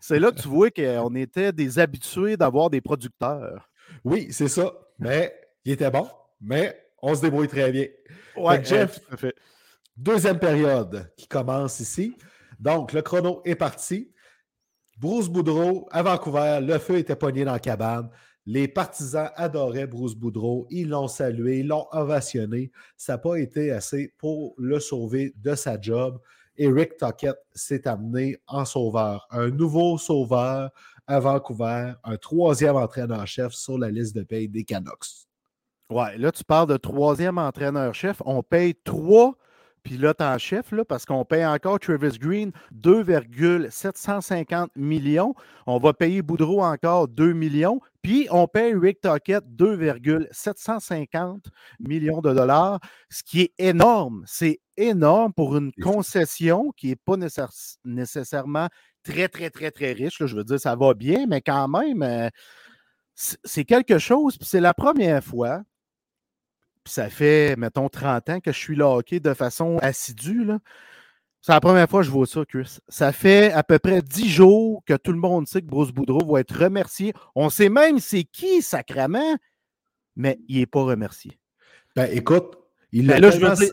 c'est 0.00 0.20
là 0.20 0.30
que 0.30 0.40
tu 0.40 0.46
vois 0.46 0.70
qu'on 0.70 1.12
était 1.16 1.50
des 1.50 1.80
habitués 1.80 2.36
d'avoir 2.36 2.70
des 2.70 2.80
producteurs. 2.80 3.68
Oui, 4.04 4.28
c'est 4.30 4.46
ça. 4.46 4.72
Mais 5.00 5.34
il 5.64 5.72
était 5.72 5.90
bon, 5.90 6.08
mais 6.40 6.80
on 7.02 7.12
se 7.12 7.22
débrouille 7.22 7.48
très 7.48 7.72
bien. 7.72 7.86
Ouais, 8.36 8.64
Jeff, 8.64 9.00
fait. 9.16 9.34
deuxième 9.96 10.38
période 10.38 11.12
qui 11.16 11.26
commence 11.26 11.80
ici. 11.80 12.16
Donc, 12.60 12.92
le 12.92 13.02
chrono 13.02 13.42
est 13.44 13.56
parti. 13.56 14.12
Bruce 14.98 15.28
Boudreau 15.28 15.88
à 15.90 16.04
Vancouver, 16.04 16.60
le 16.62 16.78
feu 16.78 16.98
était 16.98 17.16
pogné 17.16 17.44
dans 17.44 17.52
la 17.52 17.58
cabane. 17.58 18.08
Les 18.46 18.68
partisans 18.68 19.30
adoraient 19.34 19.88
Bruce 19.88 20.14
Boudreau. 20.14 20.66
Ils 20.70 20.88
l'ont 20.88 21.08
salué, 21.08 21.58
ils 21.58 21.66
l'ont 21.66 21.86
ovationné. 21.90 22.70
Ça 22.96 23.14
n'a 23.14 23.18
pas 23.18 23.36
été 23.36 23.72
assez 23.72 24.14
pour 24.18 24.54
le 24.56 24.78
sauver 24.78 25.34
de 25.36 25.56
sa 25.56 25.80
job. 25.80 26.20
Eric 26.56 26.96
Tockett 26.96 27.36
s'est 27.54 27.86
amené 27.88 28.38
en 28.46 28.64
sauveur. 28.64 29.26
Un 29.30 29.50
nouveau 29.50 29.98
sauveur 29.98 30.70
à 31.06 31.20
Vancouver, 31.20 31.92
un 32.04 32.16
troisième 32.16 32.76
entraîneur-chef 32.76 33.52
sur 33.52 33.78
la 33.78 33.90
liste 33.90 34.14
de 34.14 34.22
paye 34.22 34.48
des 34.48 34.64
Canucks. 34.64 35.26
Ouais, 35.90 36.16
là, 36.16 36.32
tu 36.32 36.42
parles 36.44 36.68
de 36.68 36.76
troisième 36.76 37.38
entraîneur-chef. 37.38 38.22
On 38.24 38.42
paye 38.42 38.74
trois 38.74 39.36
pilotes 39.86 40.20
en 40.20 40.36
chef, 40.36 40.72
là, 40.72 40.84
parce 40.84 41.06
qu'on 41.06 41.24
paye 41.24 41.46
encore 41.46 41.78
Travis 41.78 42.18
Green 42.18 42.50
2,750 42.72 44.72
millions. 44.74 45.32
On 45.66 45.78
va 45.78 45.92
payer 45.92 46.22
Boudreau 46.22 46.60
encore 46.60 47.06
2 47.06 47.32
millions. 47.32 47.80
Puis 48.02 48.26
on 48.32 48.48
paye 48.48 48.74
Rick 48.74 49.00
Tockett 49.00 49.44
2,750 49.46 51.44
millions 51.78 52.20
de 52.20 52.34
dollars, 52.34 52.80
ce 53.10 53.22
qui 53.22 53.42
est 53.42 53.52
énorme. 53.58 54.24
C'est 54.26 54.58
énorme 54.76 55.32
pour 55.32 55.56
une 55.56 55.70
concession 55.80 56.72
qui 56.76 56.88
n'est 56.88 56.96
pas 56.96 57.16
nécessairement 57.84 58.66
très, 59.04 59.28
très, 59.28 59.50
très, 59.50 59.70
très 59.70 59.92
riche. 59.92 60.16
Je 60.18 60.34
veux 60.34 60.42
dire, 60.42 60.58
ça 60.58 60.74
va 60.74 60.94
bien, 60.94 61.26
mais 61.28 61.40
quand 61.40 61.68
même, 61.68 62.02
euh, 62.02 62.28
c'est 63.14 63.64
quelque 63.64 63.98
chose. 63.98 64.36
Puis 64.36 64.48
c'est 64.48 64.60
la 64.60 64.74
première 64.74 65.22
fois 65.22 65.62
puis 66.86 66.92
ça 66.92 67.10
fait, 67.10 67.56
mettons, 67.56 67.88
30 67.88 68.28
ans 68.30 68.38
que 68.38 68.52
je 68.52 68.58
suis 68.58 68.76
là 68.76 68.88
hockey 68.88 69.18
de 69.18 69.34
façon 69.34 69.76
assidue. 69.78 70.46
C'est 71.40 71.50
la 71.50 71.58
première 71.58 71.90
fois 71.90 72.02
que 72.02 72.06
je 72.06 72.12
vois 72.12 72.28
ça, 72.28 72.44
Chris. 72.44 72.78
Ça 72.88 73.10
fait 73.10 73.50
à 73.50 73.64
peu 73.64 73.80
près 73.80 74.02
10 74.02 74.28
jours 74.28 74.84
que 74.86 74.94
tout 74.94 75.10
le 75.10 75.18
monde 75.18 75.48
sait 75.48 75.62
que 75.62 75.66
Bruce 75.66 75.90
Boudreau 75.90 76.24
va 76.32 76.38
être 76.38 76.56
remercié. 76.56 77.12
On 77.34 77.50
sait 77.50 77.70
même 77.70 77.98
c'est 77.98 78.22
qui, 78.22 78.62
sacrament, 78.62 79.36
mais 80.14 80.38
il 80.46 80.60
n'est 80.60 80.66
pas 80.66 80.84
remercié. 80.84 81.40
Ben, 81.96 82.08
écoute, 82.12 82.56
il 82.92 83.08
ben, 83.08 83.20
là, 83.20 83.32
je 83.32 83.38
veux 83.38 83.70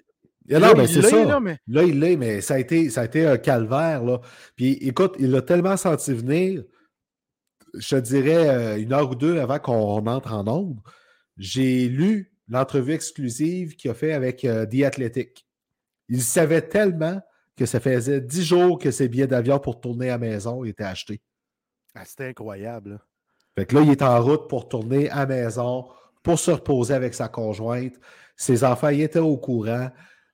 Là, 0.48 0.74
ben, 0.74 0.88
c'est 0.88 1.04
ça. 1.04 1.24
Là, 1.24 1.40
mais... 1.40 1.60
là, 1.68 1.84
il 1.84 2.00
l'est, 2.00 2.18
mais 2.18 2.42
ça 2.42 2.56
a, 2.56 2.58
été, 2.58 2.90
ça 2.90 3.02
a 3.02 3.06
été 3.06 3.28
un 3.28 3.38
calvaire. 3.38 4.04
Là. 4.04 4.22
Puis 4.56 4.72
écoute, 4.82 5.18
il 5.20 5.30
l'a 5.30 5.44
tellement 5.44 5.78
senti 5.78 6.14
venir, 6.14 6.64
je 7.76 7.96
te 7.96 8.02
dirais 8.02 8.50
euh, 8.50 8.78
une 8.80 8.92
heure 8.92 9.12
ou 9.12 9.16
deux 9.16 9.40
avant 9.40 9.60
qu'on 9.60 10.08
entre 10.08 10.34
en 10.34 10.48
ombre. 10.48 10.82
J'ai 11.38 11.88
lu 11.88 12.33
l'entrevue 12.48 12.94
exclusive 12.94 13.76
qu'il 13.76 13.92
a 13.92 13.94
fait 13.94 14.14
avec 14.14 14.46
euh, 14.46 14.66
The 14.66 14.84
Athletic. 14.84 15.46
Il 16.10 16.22
savait 16.22 16.62
tellement 16.62 17.22
que 17.56 17.66
ça 17.66 17.80
faisait 17.80 18.22
dix 18.22 18.44
jours 18.44 18.80
que 18.80 18.92
ses 18.92 19.08
billets 19.08 19.28
d'avion 19.28 19.60
pour 19.60 19.80
tourner 19.80 20.10
à 20.10 20.14
la 20.14 20.18
maison 20.18 20.64
étaient 20.64 20.84
achetés. 20.84 21.22
Ah, 21.96 22.06
C'était 22.06 22.28
incroyable. 22.28 23.00
Fait 23.56 23.66
que 23.66 23.76
là, 23.76 23.82
il 23.82 23.92
est 23.92 24.02
en 24.02 24.22
route 24.22 24.50
pour 24.50 24.68
tourner 24.68 25.10
à 25.10 25.20
la 25.20 25.26
maison 25.28 25.88
pour 26.24 26.40
se 26.40 26.52
reposer 26.52 26.94
avec 26.94 27.14
sa 27.14 27.28
conjointe. 27.28 28.00
Ses 28.36 28.64
enfants 28.64 28.90
y 28.90 29.02
étaient 29.02 29.20
au 29.20 29.38
courant. 29.38 29.90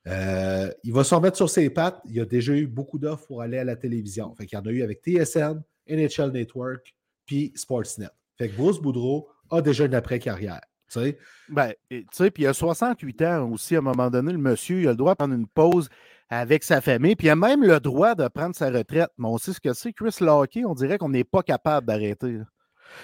Euh, 0.07 0.71
il 0.83 0.93
va 0.93 1.03
se 1.03 1.13
remettre 1.13 1.35
sur 1.35 1.49
ses 1.49 1.69
pattes. 1.69 1.99
Il 2.05 2.19
a 2.21 2.25
déjà 2.25 2.53
eu 2.53 2.67
beaucoup 2.67 2.97
d'offres 2.97 3.27
pour 3.27 3.41
aller 3.41 3.57
à 3.57 3.63
la 3.63 3.75
télévision. 3.75 4.33
Fait 4.35 4.45
qu'il 4.45 4.57
y 4.57 4.61
en 4.61 4.65
a 4.65 4.71
eu 4.71 4.83
avec 4.83 5.01
TSN, 5.01 5.61
NHL 5.87 6.31
Network, 6.31 6.95
puis 7.25 7.51
Sportsnet. 7.55 8.09
Fait 8.37 8.49
que 8.49 8.55
Bruce 8.55 8.79
Boudreau 8.79 9.29
a 9.51 9.61
déjà 9.61 9.85
une 9.85 9.95
après-carrière. 9.95 10.61
Tu 10.91 10.99
sais? 10.99 11.17
Ben, 11.49 11.73
tu 11.89 12.05
sais, 12.11 12.31
puis 12.31 12.43
il 12.43 12.47
a 12.47 12.53
68 12.53 13.21
ans 13.23 13.51
aussi, 13.51 13.75
à 13.75 13.79
un 13.79 13.81
moment 13.81 14.09
donné, 14.09 14.31
le 14.31 14.37
monsieur, 14.37 14.81
il 14.81 14.87
a 14.87 14.91
le 14.91 14.97
droit 14.97 15.13
de 15.13 15.17
prendre 15.17 15.35
une 15.35 15.47
pause 15.47 15.89
avec 16.29 16.63
sa 16.63 16.81
famille, 16.81 17.15
puis 17.15 17.27
il 17.27 17.31
a 17.31 17.35
même 17.35 17.63
le 17.63 17.79
droit 17.79 18.15
de 18.15 18.27
prendre 18.27 18.55
sa 18.55 18.69
retraite. 18.69 19.09
Mais 19.17 19.27
on 19.27 19.37
sait 19.37 19.53
ce 19.53 19.59
que 19.59 19.73
c'est, 19.73 19.93
Chris 19.93 20.15
Lockey, 20.21 20.65
on 20.65 20.75
dirait 20.75 20.97
qu'on 20.97 21.09
n'est 21.09 21.23
pas 21.23 21.41
capable 21.41 21.87
d'arrêter. 21.87 22.39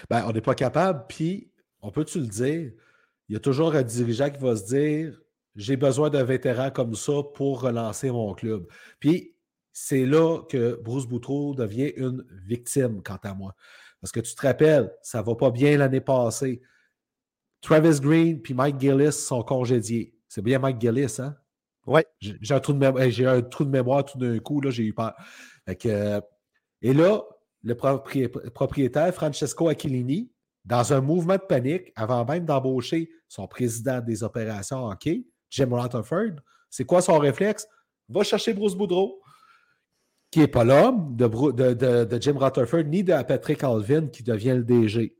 Ben, 0.09 0.23
on 0.27 0.31
n'est 0.31 0.41
pas 0.41 0.55
capable, 0.55 1.05
puis 1.07 1.51
on 1.81 1.91
peut-tu 1.91 2.19
le 2.19 2.27
dire, 2.27 2.71
il 3.29 3.33
y 3.33 3.35
a 3.35 3.39
toujours 3.39 3.73
un 3.75 3.83
dirigeant 3.83 4.29
qui 4.29 4.39
va 4.39 4.55
se 4.55 4.65
dire 4.65 5.19
j'ai 5.55 5.77
besoin 5.77 6.09
d'un 6.09 6.23
vétéran 6.23 6.69
comme 6.69 6.95
ça 6.95 7.23
pour 7.33 7.61
relancer 7.61 8.11
mon 8.11 8.33
club. 8.33 8.67
Puis 8.99 9.35
c'est 9.71 10.05
là 10.05 10.41
que 10.49 10.79
Bruce 10.83 11.07
Boutreau 11.07 11.53
devient 11.53 11.93
une 11.95 12.25
victime, 12.45 13.01
quant 13.01 13.19
à 13.23 13.33
moi. 13.33 13.55
Parce 14.01 14.11
que 14.11 14.19
tu 14.19 14.35
te 14.35 14.41
rappelles, 14.45 14.93
ça 15.01 15.21
ne 15.21 15.25
va 15.25 15.35
pas 15.35 15.51
bien 15.51 15.77
l'année 15.77 16.01
passée. 16.01 16.61
Travis 17.65 17.99
Green 17.99 18.41
puis 18.41 18.53
Mike 18.53 18.79
Gillis 18.79 19.11
sont 19.11 19.41
congédiés. 19.41 20.13
C'est 20.27 20.43
bien 20.43 20.59
Mike 20.59 20.79
Gillis, 20.79 21.15
hein? 21.19 21.35
Oui. 21.87 22.01
J'ai 22.19 22.53
un, 22.53 22.59
trou 22.59 22.73
de 22.73 22.77
mémoire, 22.77 23.09
j'ai 23.09 23.25
un 23.25 23.41
trou 23.41 23.63
de 23.63 23.69
mémoire 23.69 24.05
tout 24.05 24.17
d'un 24.17 24.37
coup, 24.39 24.61
là, 24.61 24.69
j'ai 24.69 24.83
eu 24.83 24.93
peur. 24.93 25.13
et 25.67 26.93
là, 26.93 27.23
le 27.63 27.73
propriétaire, 28.49 29.13
Francesco 29.13 29.67
Aquilini, 29.67 30.31
dans 30.63 30.93
un 30.93 31.01
mouvement 31.01 31.35
de 31.35 31.41
panique, 31.47 31.91
avant 31.95 32.23
même 32.25 32.45
d'embaucher 32.45 33.09
son 33.27 33.47
président 33.47 33.99
des 33.99 34.23
opérations 34.23 34.87
hockey, 34.87 35.25
Jim 35.49 35.69
Rutherford, 35.71 36.41
c'est 36.69 36.85
quoi 36.85 37.01
son 37.01 37.17
réflexe? 37.17 37.67
Va 38.09 38.23
chercher 38.23 38.53
Bruce 38.53 38.75
Boudreau, 38.75 39.21
qui 40.29 40.39
n'est 40.39 40.47
pas 40.47 40.63
l'homme 40.63 41.15
de, 41.15 42.19
Jim 42.19 42.37
Rutherford, 42.37 42.83
ni 42.83 43.03
de 43.03 43.13
Patrick 43.23 43.63
Alvin, 43.63 44.07
qui 44.07 44.21
devient 44.21 44.53
le 44.55 44.63
DG. 44.63 45.15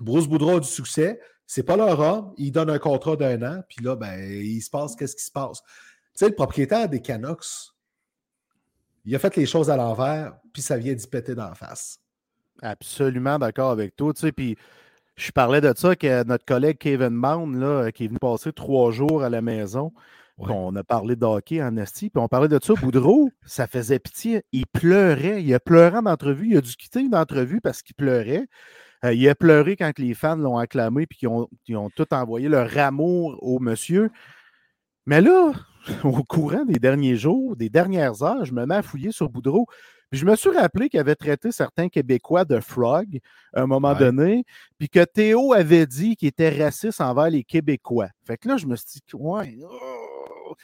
Bruce 0.00 0.26
Boudreau 0.26 0.56
a 0.56 0.60
du 0.60 0.68
succès, 0.68 1.20
c'est 1.46 1.62
pas 1.62 1.76
leur 1.76 2.00
homme, 2.00 2.32
il 2.36 2.52
donne 2.52 2.70
un 2.70 2.78
contrat 2.78 3.16
d'un 3.16 3.42
an, 3.42 3.62
puis 3.68 3.84
là, 3.84 3.96
ben, 3.96 4.18
il 4.20 4.60
se 4.60 4.70
passe 4.70 4.96
qu'est-ce 4.96 5.16
qui 5.16 5.24
se 5.24 5.30
passe? 5.30 5.62
Tu 5.62 5.70
sais, 6.14 6.28
le 6.28 6.34
propriétaire 6.34 6.88
des 6.88 7.02
Canucks, 7.02 7.72
il 9.04 9.14
a 9.14 9.18
fait 9.18 9.36
les 9.36 9.46
choses 9.46 9.70
à 9.70 9.76
l'envers, 9.76 10.36
puis 10.52 10.62
ça 10.62 10.76
vient 10.76 10.94
d'y 10.94 11.06
péter 11.06 11.34
dans 11.34 11.48
la 11.48 11.54
face. 11.54 11.98
Absolument 12.62 13.38
d'accord 13.38 13.70
avec 13.70 13.96
toi. 13.96 14.14
Tu 14.14 14.20
sais, 14.20 14.32
puis 14.32 14.56
je 15.16 15.30
parlais 15.30 15.60
de 15.60 15.72
ça 15.76 15.94
que 15.96 16.24
notre 16.24 16.44
collègue 16.44 16.78
Kevin 16.78 17.10
Mound, 17.10 17.56
là, 17.56 17.90
qui 17.92 18.04
est 18.04 18.08
venu 18.08 18.18
passer 18.18 18.52
trois 18.52 18.90
jours 18.90 19.22
à 19.22 19.28
la 19.28 19.42
maison, 19.42 19.92
on 20.38 20.74
a 20.74 20.82
parlé 20.82 21.14
de 21.16 21.24
hockey 21.24 21.62
en 21.62 21.76
Esti, 21.76 22.10
puis 22.10 22.20
on 22.20 22.28
parlait 22.28 22.48
de 22.48 22.58
ça. 22.62 22.74
Boudreau, 22.74 23.30
ça 23.44 23.66
faisait 23.66 24.00
pitié. 24.00 24.42
Il 24.52 24.66
pleurait. 24.66 25.42
Il 25.42 25.54
a 25.54 25.60
pleuré 25.60 25.96
en 25.96 26.06
entrevue. 26.06 26.50
Il 26.50 26.56
a 26.56 26.60
dû 26.60 26.74
quitter 26.74 27.00
une 27.00 27.14
entrevue 27.14 27.60
parce 27.60 27.82
qu'il 27.82 27.94
pleurait. 27.94 28.46
Euh, 29.04 29.12
il 29.12 29.28
a 29.28 29.34
pleuré 29.34 29.76
quand 29.76 29.98
les 29.98 30.14
fans 30.14 30.36
l'ont 30.36 30.56
acclamé 30.56 31.06
puis 31.06 31.18
qu'ils 31.18 31.28
ont, 31.28 31.48
ont 31.70 31.90
tout 31.90 32.12
envoyé 32.14 32.48
leur 32.48 32.76
amour 32.78 33.38
au 33.42 33.58
monsieur. 33.58 34.10
Mais 35.06 35.20
là, 35.20 35.52
au 36.04 36.22
courant 36.22 36.64
des 36.64 36.78
derniers 36.78 37.16
jours, 37.16 37.56
des 37.56 37.68
dernières 37.68 38.22
heures, 38.22 38.44
je 38.44 38.52
me 38.52 38.64
mets 38.64 38.76
à 38.76 38.82
fouiller 38.82 39.12
sur 39.12 39.28
Boudreau. 39.28 39.66
Puis 40.10 40.20
je 40.20 40.26
me 40.26 40.36
suis 40.36 40.50
rappelé 40.50 40.88
qu'il 40.88 41.00
avait 41.00 41.16
traité 41.16 41.50
certains 41.50 41.88
Québécois 41.88 42.44
de 42.44 42.60
frog 42.60 43.18
à 43.52 43.62
un 43.62 43.66
moment 43.66 43.94
donné, 43.94 44.44
puis 44.78 44.88
que 44.88 45.04
Théo 45.04 45.52
avait 45.52 45.86
dit 45.86 46.14
qu'il 46.14 46.28
était 46.28 46.50
raciste 46.62 47.00
envers 47.00 47.30
les 47.30 47.42
Québécois. 47.42 48.08
Fait 48.24 48.36
que 48.38 48.48
là, 48.48 48.56
je 48.56 48.66
me 48.66 48.76
suis 48.76 49.00
dit, 49.00 49.02
ouais, 49.14 49.58
oh, 49.62 50.54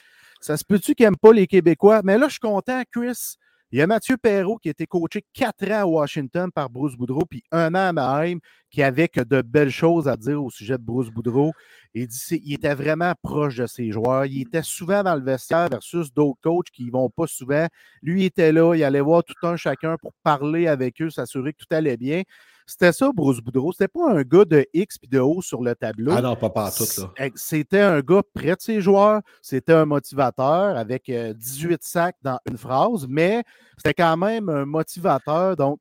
ça 0.41 0.57
se 0.57 0.65
peut-tu 0.65 0.95
qu'il 0.95 1.05
n'aime 1.05 1.17
pas 1.17 1.33
les 1.33 1.47
Québécois? 1.47 2.01
Mais 2.05 2.17
là, 2.17 2.29
je 2.29 2.33
suis 2.33 2.41
content, 2.41 2.83
Chris. 2.93 3.37
Il 3.73 3.79
y 3.79 3.83
a 3.83 3.87
Mathieu 3.87 4.17
Perrault 4.17 4.59
qui 4.59 4.69
a 4.69 4.73
été 4.73 4.85
coaché 4.87 5.25
quatre 5.33 5.71
ans 5.71 5.83
à 5.83 5.87
Washington 5.87 6.51
par 6.51 6.69
Bruce 6.69 6.97
Boudreau, 6.97 7.25
puis 7.25 7.45
un 7.53 7.73
an 7.77 7.89
à 7.89 7.93
Maheim, 7.93 8.39
qui 8.69 8.83
avait 8.83 9.07
que 9.07 9.21
de 9.21 9.43
belles 9.43 9.71
choses 9.71 10.09
à 10.09 10.17
dire 10.17 10.43
au 10.43 10.51
sujet 10.51 10.77
de 10.77 10.83
Bruce 10.83 11.11
Boudreau. 11.11 11.53
Il, 11.95 12.09
dit, 12.09 12.43
il 12.45 12.55
était 12.55 12.75
vraiment 12.75 13.13
proche 13.23 13.57
de 13.57 13.67
ses 13.67 13.93
joueurs. 13.93 14.27
Il 14.27 14.43
était 14.43 14.65
souvent 14.65 15.05
dans 15.05 15.15
le 15.15 15.23
vestiaire 15.23 15.69
versus 15.69 16.13
d'autres 16.13 16.41
coachs 16.43 16.71
qui 16.73 16.87
ne 16.87 16.91
vont 16.91 17.11
pas 17.11 17.29
souvent. 17.29 17.69
Lui, 18.03 18.23
il 18.23 18.25
était 18.27 18.51
là, 18.51 18.75
il 18.75 18.83
allait 18.83 19.01
voir 19.01 19.23
tout 19.23 19.35
un 19.47 19.57
chacun 19.57 19.97
pour 19.99 20.15
parler 20.25 20.67
avec 20.67 21.01
eux, 21.01 21.11
s'assurer 21.11 21.53
que 21.53 21.59
tout 21.59 21.73
allait 21.75 21.97
bien. 21.97 22.23
C'était 22.71 22.93
ça, 22.93 23.11
Bruce 23.13 23.41
Boudreau. 23.41 23.73
C'était 23.73 23.89
pas 23.89 24.13
un 24.13 24.23
gars 24.23 24.45
de 24.45 24.65
X 24.73 24.97
puis 24.97 25.09
de 25.09 25.19
O 25.19 25.43
sur 25.43 25.61
le 25.61 25.75
tableau. 25.75 26.13
Ah 26.17 26.23
non, 26.23 26.37
pas 26.37 26.51
partout, 26.51 26.85
là. 26.99 27.29
C'était 27.35 27.81
un 27.81 27.99
gars 27.99 28.23
près 28.33 28.55
de 28.55 28.61
ses 28.61 28.81
joueurs. 28.81 29.23
C'était 29.43 29.73
un 29.73 29.87
motivateur 29.87 30.77
avec 30.77 31.11
18 31.11 31.73
euh, 31.73 31.77
sacs 31.81 32.17
dans 32.23 32.39
une 32.49 32.57
phrase, 32.57 33.09
mais 33.09 33.43
c'était 33.77 33.95
quand 33.95 34.17
même 34.17 34.49
un 34.49 34.67
motivateur. 34.67 35.57
Donc, 35.57 35.81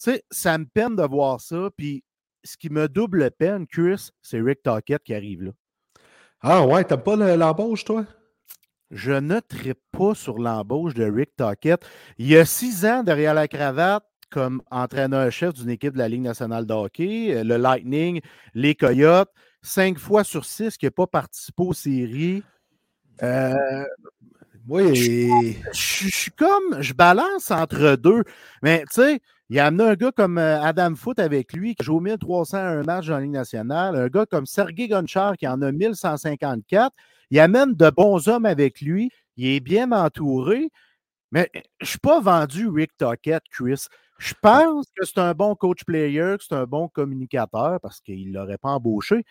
tu 0.00 0.12
sais, 0.12 0.22
ça 0.30 0.56
me 0.56 0.66
peine 0.66 0.94
de 0.94 1.02
voir 1.02 1.40
ça. 1.40 1.68
Puis, 1.76 2.04
ce 2.44 2.56
qui 2.56 2.70
me 2.70 2.88
double 2.88 3.28
peine, 3.32 3.66
Chris, 3.66 4.10
c'est 4.22 4.40
Rick 4.40 4.62
Tockett 4.62 5.02
qui 5.02 5.14
arrive 5.14 5.42
là. 5.42 5.50
Ah 6.42 6.64
ouais, 6.64 6.84
t'as 6.84 6.96
pas 6.96 7.16
l'embauche, 7.16 7.84
toi? 7.84 8.06
Je 8.92 9.12
ne 9.12 9.40
tripe 9.40 9.82
pas 9.90 10.14
sur 10.14 10.38
l'embauche 10.38 10.94
de 10.94 11.04
Rick 11.04 11.34
Tockett. 11.36 11.84
Il 12.18 12.28
y 12.28 12.36
a 12.36 12.44
six 12.44 12.86
ans 12.86 13.02
derrière 13.02 13.34
la 13.34 13.48
cravate, 13.48 14.04
comme 14.30 14.62
entraîneur-chef 14.70 15.54
d'une 15.54 15.70
équipe 15.70 15.94
de 15.94 15.98
la 15.98 16.08
Ligue 16.08 16.22
nationale 16.22 16.66
de 16.66 16.72
hockey, 16.72 17.34
euh, 17.34 17.44
le 17.44 17.56
Lightning, 17.56 18.20
les 18.54 18.74
Coyotes, 18.74 19.30
cinq 19.62 19.98
fois 19.98 20.24
sur 20.24 20.44
six 20.44 20.76
qui 20.76 20.86
n'a 20.86 20.90
pas 20.90 21.06
participé 21.06 21.62
aux 21.62 21.72
séries. 21.72 22.42
Euh, 23.22 23.84
oui. 24.68 25.28
Je, 25.72 26.08
suis 26.08 26.30
comme, 26.30 26.80
je 26.80 26.94
balance 26.94 27.50
entre 27.50 27.96
deux. 27.96 28.22
Mais 28.62 28.84
tu 28.92 29.02
sais, 29.02 29.20
il 29.48 29.58
a 29.58 29.66
amené 29.66 29.84
un 29.84 29.94
gars 29.94 30.12
comme 30.12 30.38
euh, 30.38 30.62
Adam 30.62 30.94
Foote 30.94 31.18
avec 31.18 31.52
lui, 31.52 31.74
qui 31.74 31.84
joue 31.84 32.00
1301 32.00 32.82
matchs 32.84 33.06
dans 33.08 33.14
la 33.14 33.20
Ligue 33.20 33.32
nationale. 33.32 33.96
Un 33.96 34.06
gars 34.06 34.26
comme 34.26 34.46
Sergei 34.46 34.88
Gonchar, 34.88 35.36
qui 35.36 35.48
en 35.48 35.60
a 35.62 35.72
1154. 35.72 36.94
Il 37.30 37.40
amène 37.40 37.74
de 37.74 37.90
bons 37.90 38.28
hommes 38.28 38.46
avec 38.46 38.80
lui. 38.80 39.10
Il 39.36 39.46
est 39.48 39.60
bien 39.60 39.90
entouré. 39.92 40.70
Mais 41.32 41.48
je 41.54 41.60
ne 41.80 41.86
suis 41.86 41.98
pas 41.98 42.20
vendu 42.20 42.68
Rick 42.68 42.96
Tockett, 42.96 43.42
Chris. 43.50 43.86
Je 44.20 44.34
pense 44.42 44.86
que 44.94 45.06
c'est 45.06 45.18
un 45.18 45.32
bon 45.32 45.54
coach 45.54 45.82
player, 45.84 46.36
que 46.38 46.44
c'est 46.46 46.54
un 46.54 46.66
bon 46.66 46.88
communicateur 46.88 47.80
parce 47.80 48.00
qu'il 48.00 48.30
ne 48.30 48.38
l'aurait 48.38 48.58
pas 48.58 48.68
embauché. 48.68 49.24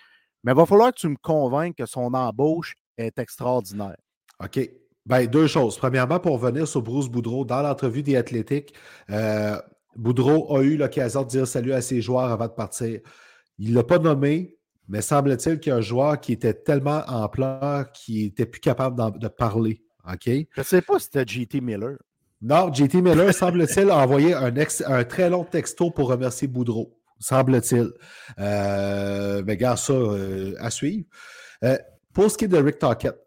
Mais 0.43 0.53
il 0.53 0.55
va 0.55 0.65
falloir 0.65 0.91
que 0.91 0.99
tu 0.99 1.07
me 1.07 1.15
convainques 1.21 1.75
que 1.75 1.85
son 1.85 2.11
embauche 2.15 2.73
est 2.97 3.19
extraordinaire. 3.19 3.97
OK. 4.43 4.59
Ben, 5.05 5.27
deux 5.27 5.45
choses. 5.45 5.77
Premièrement, 5.77 6.19
pour 6.19 6.39
revenir 6.39 6.67
sur 6.67 6.81
Bruce 6.81 7.07
Boudreau, 7.07 7.45
dans 7.45 7.61
l'entrevue 7.61 8.01
des 8.01 8.15
Athlétiques, 8.15 8.73
euh, 9.11 9.61
Boudreau 9.95 10.57
a 10.57 10.63
eu 10.63 10.75
l'occasion 10.75 11.21
de 11.21 11.27
dire 11.27 11.47
salut 11.47 11.73
à 11.73 11.81
ses 11.81 12.01
joueurs 12.01 12.31
avant 12.31 12.47
de 12.47 12.53
partir. 12.53 12.99
Il 13.59 13.71
ne 13.71 13.75
l'a 13.75 13.83
pas 13.83 13.99
nommé, 13.99 14.57
mais 14.87 15.01
semble-t-il 15.01 15.59
qu'il 15.59 15.69
y 15.69 15.73
a 15.73 15.77
un 15.77 15.81
joueur 15.81 16.19
qui 16.19 16.33
était 16.33 16.55
tellement 16.55 17.03
en 17.07 17.29
pleurs 17.29 17.91
qu'il 17.91 18.23
n'était 18.23 18.47
plus 18.47 18.61
capable 18.61 19.19
de 19.19 19.27
parler. 19.27 19.83
OK? 20.11 20.25
Je 20.25 20.45
ne 20.57 20.63
sais 20.63 20.81
pas 20.81 20.97
si 20.97 21.05
c'était 21.05 21.25
JT 21.27 21.61
Miller. 21.61 21.97
Non, 22.41 22.71
JT 22.71 23.01
Miller, 23.01 23.33
semble-t-il, 23.33 23.89
a 23.89 23.97
envoyé 23.97 24.33
un, 24.33 25.03
très 25.03 25.29
long 25.29 25.43
texto 25.43 25.91
pour 25.91 26.07
remercier 26.07 26.47
Boudreau, 26.47 26.97
semble-t-il. 27.19 27.91
Euh, 28.39 29.43
mais 29.45 29.53
regarde 29.53 29.77
ça 29.77 29.91
euh, 29.91 30.55
à 30.59 30.69
suivre. 30.69 31.05
Euh, 31.65 31.77
pour 32.13 32.31
ce 32.31 32.37
qui 32.37 32.45
est 32.45 32.49
de 32.49 32.57
Rick 32.57 32.79
Tockett, 32.79 33.17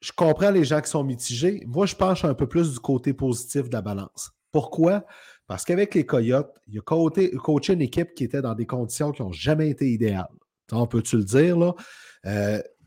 je 0.00 0.10
comprends 0.10 0.50
les 0.50 0.64
gens 0.64 0.80
qui 0.80 0.90
sont 0.90 1.04
mitigés. 1.04 1.62
Moi, 1.66 1.86
je 1.86 1.94
penche 1.94 2.24
un 2.24 2.34
peu 2.34 2.48
plus 2.48 2.72
du 2.72 2.80
côté 2.80 3.12
positif 3.12 3.68
de 3.68 3.74
la 3.74 3.82
balance. 3.82 4.32
Pourquoi? 4.50 5.04
Parce 5.46 5.64
qu'avec 5.64 5.94
les 5.94 6.04
Coyotes, 6.04 6.52
il 6.66 6.78
a 6.78 6.82
coaché, 6.82 7.72
une 7.72 7.82
équipe 7.82 8.14
qui 8.14 8.24
était 8.24 8.42
dans 8.42 8.54
des 8.54 8.66
conditions 8.66 9.12
qui 9.12 9.22
n'ont 9.22 9.32
jamais 9.32 9.68
été 9.68 9.88
idéales. 9.88 10.26
On 10.72 10.86
peut-tu 10.88 11.18
le 11.18 11.24
dire, 11.24 11.56
là? 11.56 11.74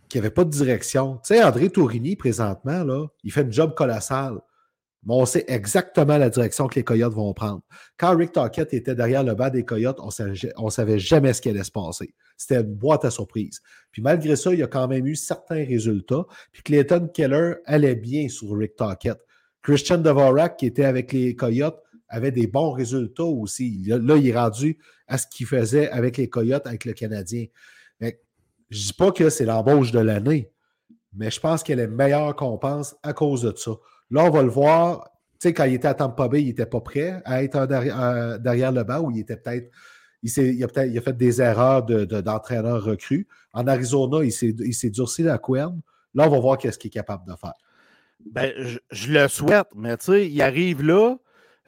Qui 0.10 0.18
n'avait 0.18 0.30
pas 0.30 0.44
de 0.44 0.50
direction. 0.50 1.18
Tu 1.18 1.36
sais, 1.36 1.44
André 1.44 1.70
Tourigny, 1.70 2.16
présentement, 2.16 2.84
là, 2.84 3.08
il 3.24 3.32
fait 3.32 3.46
un 3.46 3.52
job 3.52 3.74
colossal. 3.76 4.40
Mais 5.06 5.14
on 5.14 5.26
sait 5.26 5.44
exactement 5.48 6.18
la 6.18 6.30
direction 6.30 6.68
que 6.68 6.76
les 6.76 6.84
Coyotes 6.84 7.14
vont 7.14 7.34
prendre. 7.34 7.62
Quand 7.98 8.16
Rick 8.16 8.32
Tockett 8.32 8.74
était 8.74 8.96
derrière 8.96 9.24
le 9.24 9.36
bas 9.36 9.50
des 9.50 9.66
Coyotes, 9.66 10.00
on 10.00 10.66
ne 10.66 10.70
savait 10.70 11.00
jamais 11.00 11.34
ce 11.34 11.42
qui 11.42 11.50
allait 11.50 11.64
se 11.64 11.72
passer. 11.72 12.14
C'était 12.38 12.62
une 12.62 12.74
boîte 12.74 13.04
à 13.04 13.12
surprise. 13.12 13.60
Puis 13.92 14.02
malgré 14.02 14.36
ça, 14.36 14.54
il 14.54 14.60
y 14.60 14.64
a 14.64 14.68
quand 14.68 14.88
même 14.88 15.06
eu 15.06 15.16
certains 15.16 15.66
résultats. 15.66 16.26
Puis 16.52 16.64
Clayton 16.64 17.10
Keller 17.14 17.56
allait 17.66 17.96
bien 17.96 18.30
sur 18.30 18.58
Rick 18.58 18.76
Tockett. 18.78 19.20
Christian 19.62 19.98
Dvorak, 19.98 20.58
qui 20.58 20.66
était 20.68 20.86
avec 20.86 21.12
les 21.12 21.36
Coyotes, 21.36 21.82
avait 22.10 22.32
des 22.32 22.48
bons 22.48 22.72
résultats 22.72 23.24
aussi. 23.24 23.84
Là, 23.88 24.18
il 24.18 24.28
est 24.28 24.38
rendu 24.38 24.78
à 25.08 25.18
ce 25.18 25.26
qu'il 25.28 25.48
faisait 25.48 25.90
avec 25.90 26.18
les 26.18 26.30
Coyotes, 26.30 26.68
avec 26.68 26.86
le 26.86 26.94
Canadien. 26.94 27.46
je 28.00 28.08
ne 28.08 28.12
dis 28.70 28.94
pas 28.94 29.12
que 29.12 29.30
c'est 29.30 29.46
l'embauche 29.46 29.92
de 29.92 30.00
l'année, 30.00 30.52
mais 31.14 31.32
je 31.32 31.40
pense 31.40 31.64
qu'elle 31.64 31.80
est 31.80 31.88
meilleure 31.88 32.36
qu'on 32.36 32.58
pense 32.58 32.96
à 33.04 33.14
cause 33.14 33.42
de 33.42 33.54
ça. 33.56 33.72
Là, 34.14 34.26
on 34.26 34.30
va 34.30 34.44
le 34.44 34.50
voir. 34.50 35.10
Tu 35.40 35.50
sais, 35.50 35.54
quand 35.54 35.64
il 35.64 35.74
était 35.74 35.88
à 35.88 35.96
Tampa 35.96 36.28
Bay, 36.28 36.44
il 36.44 36.46
n'était 36.46 36.68
pas 36.68 36.82
prêt 36.82 37.20
à 37.26 37.44
être 37.44 37.66
derrière, 37.66 38.72
le 38.72 38.84
banc 38.84 39.00
ou 39.00 39.12
il 39.12 39.20
était 39.20 39.38
peut-être. 39.38 39.72
il, 40.22 40.64
a 40.64 40.86
il 40.86 40.98
a 40.98 41.02
fait 41.02 41.18
des 41.18 41.42
erreurs 41.42 41.84
d'entraîneur 41.84 42.84
de, 42.84 42.90
recru. 42.92 43.28
En 43.54 43.66
Arizona, 43.66 44.24
il 44.24 44.32
s'est 44.32 44.90
durci 44.92 45.24
la 45.24 45.40
couenne. 45.40 45.82
Là, 46.14 46.28
on 46.28 46.30
va 46.30 46.40
voir 46.40 46.58
qu'est-ce 46.60 46.78
qu'il 46.78 46.90
est 46.90 46.92
capable 46.92 47.26
de 47.26 47.36
faire. 47.36 47.54
Ben, 48.32 48.54
je, 48.92 49.12
le 49.12 49.28
souhaite, 49.28 49.68
mais 49.76 49.98
tu 49.98 50.06
sais, 50.06 50.30
il 50.30 50.42
arrive 50.44 50.84
là. 50.84 51.18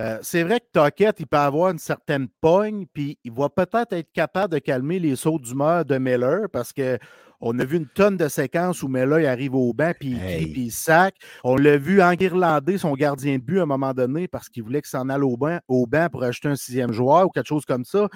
Euh, 0.01 0.19
c'est 0.21 0.43
vrai 0.43 0.59
que 0.59 0.65
Toquette, 0.71 1.19
il 1.19 1.27
peut 1.27 1.37
avoir 1.37 1.71
une 1.71 1.79
certaine 1.79 2.27
pogne, 2.41 2.85
puis 2.93 3.17
il 3.23 3.31
va 3.31 3.49
peut-être 3.49 3.93
être 3.93 4.11
capable 4.13 4.53
de 4.53 4.59
calmer 4.59 4.99
les 4.99 5.15
sauts 5.15 5.39
d'humeur 5.39 5.83
de 5.83 5.97
Miller 5.97 6.47
parce 6.51 6.71
que 6.71 6.99
on 7.41 7.57
a 7.59 7.65
vu 7.65 7.77
une 7.77 7.87
tonne 7.87 8.17
de 8.17 8.27
séquences 8.27 8.83
où 8.83 8.87
Mela 8.87 9.19
il 9.19 9.25
arrive 9.25 9.55
au 9.55 9.73
banc, 9.73 9.91
puis 9.99 10.09
il 10.09 10.19
crie, 10.19 10.47
puis 10.47 10.61
il 10.63 10.71
sac. 10.71 11.15
On 11.43 11.55
l'a 11.55 11.77
vu 11.77 12.01
en 12.01 12.11
Irlandais, 12.11 12.77
son 12.77 12.93
gardien 12.93 13.37
de 13.37 13.43
but, 13.43 13.59
à 13.59 13.63
un 13.63 13.67
moment 13.67 13.93
donné, 13.93 14.27
parce 14.27 14.49
qu'il 14.49 14.63
voulait 14.63 14.81
qu'il 14.81 14.89
s'en 14.89 15.09
aille 15.09 15.21
au 15.21 15.37
banc, 15.37 15.59
au 15.67 15.85
banc 15.85 16.07
pour 16.11 16.23
acheter 16.23 16.47
un 16.47 16.55
sixième 16.55 16.91
joueur 16.91 17.25
ou 17.27 17.29
quelque 17.29 17.47
chose 17.47 17.65
comme 17.65 17.85
ça. 17.85 18.07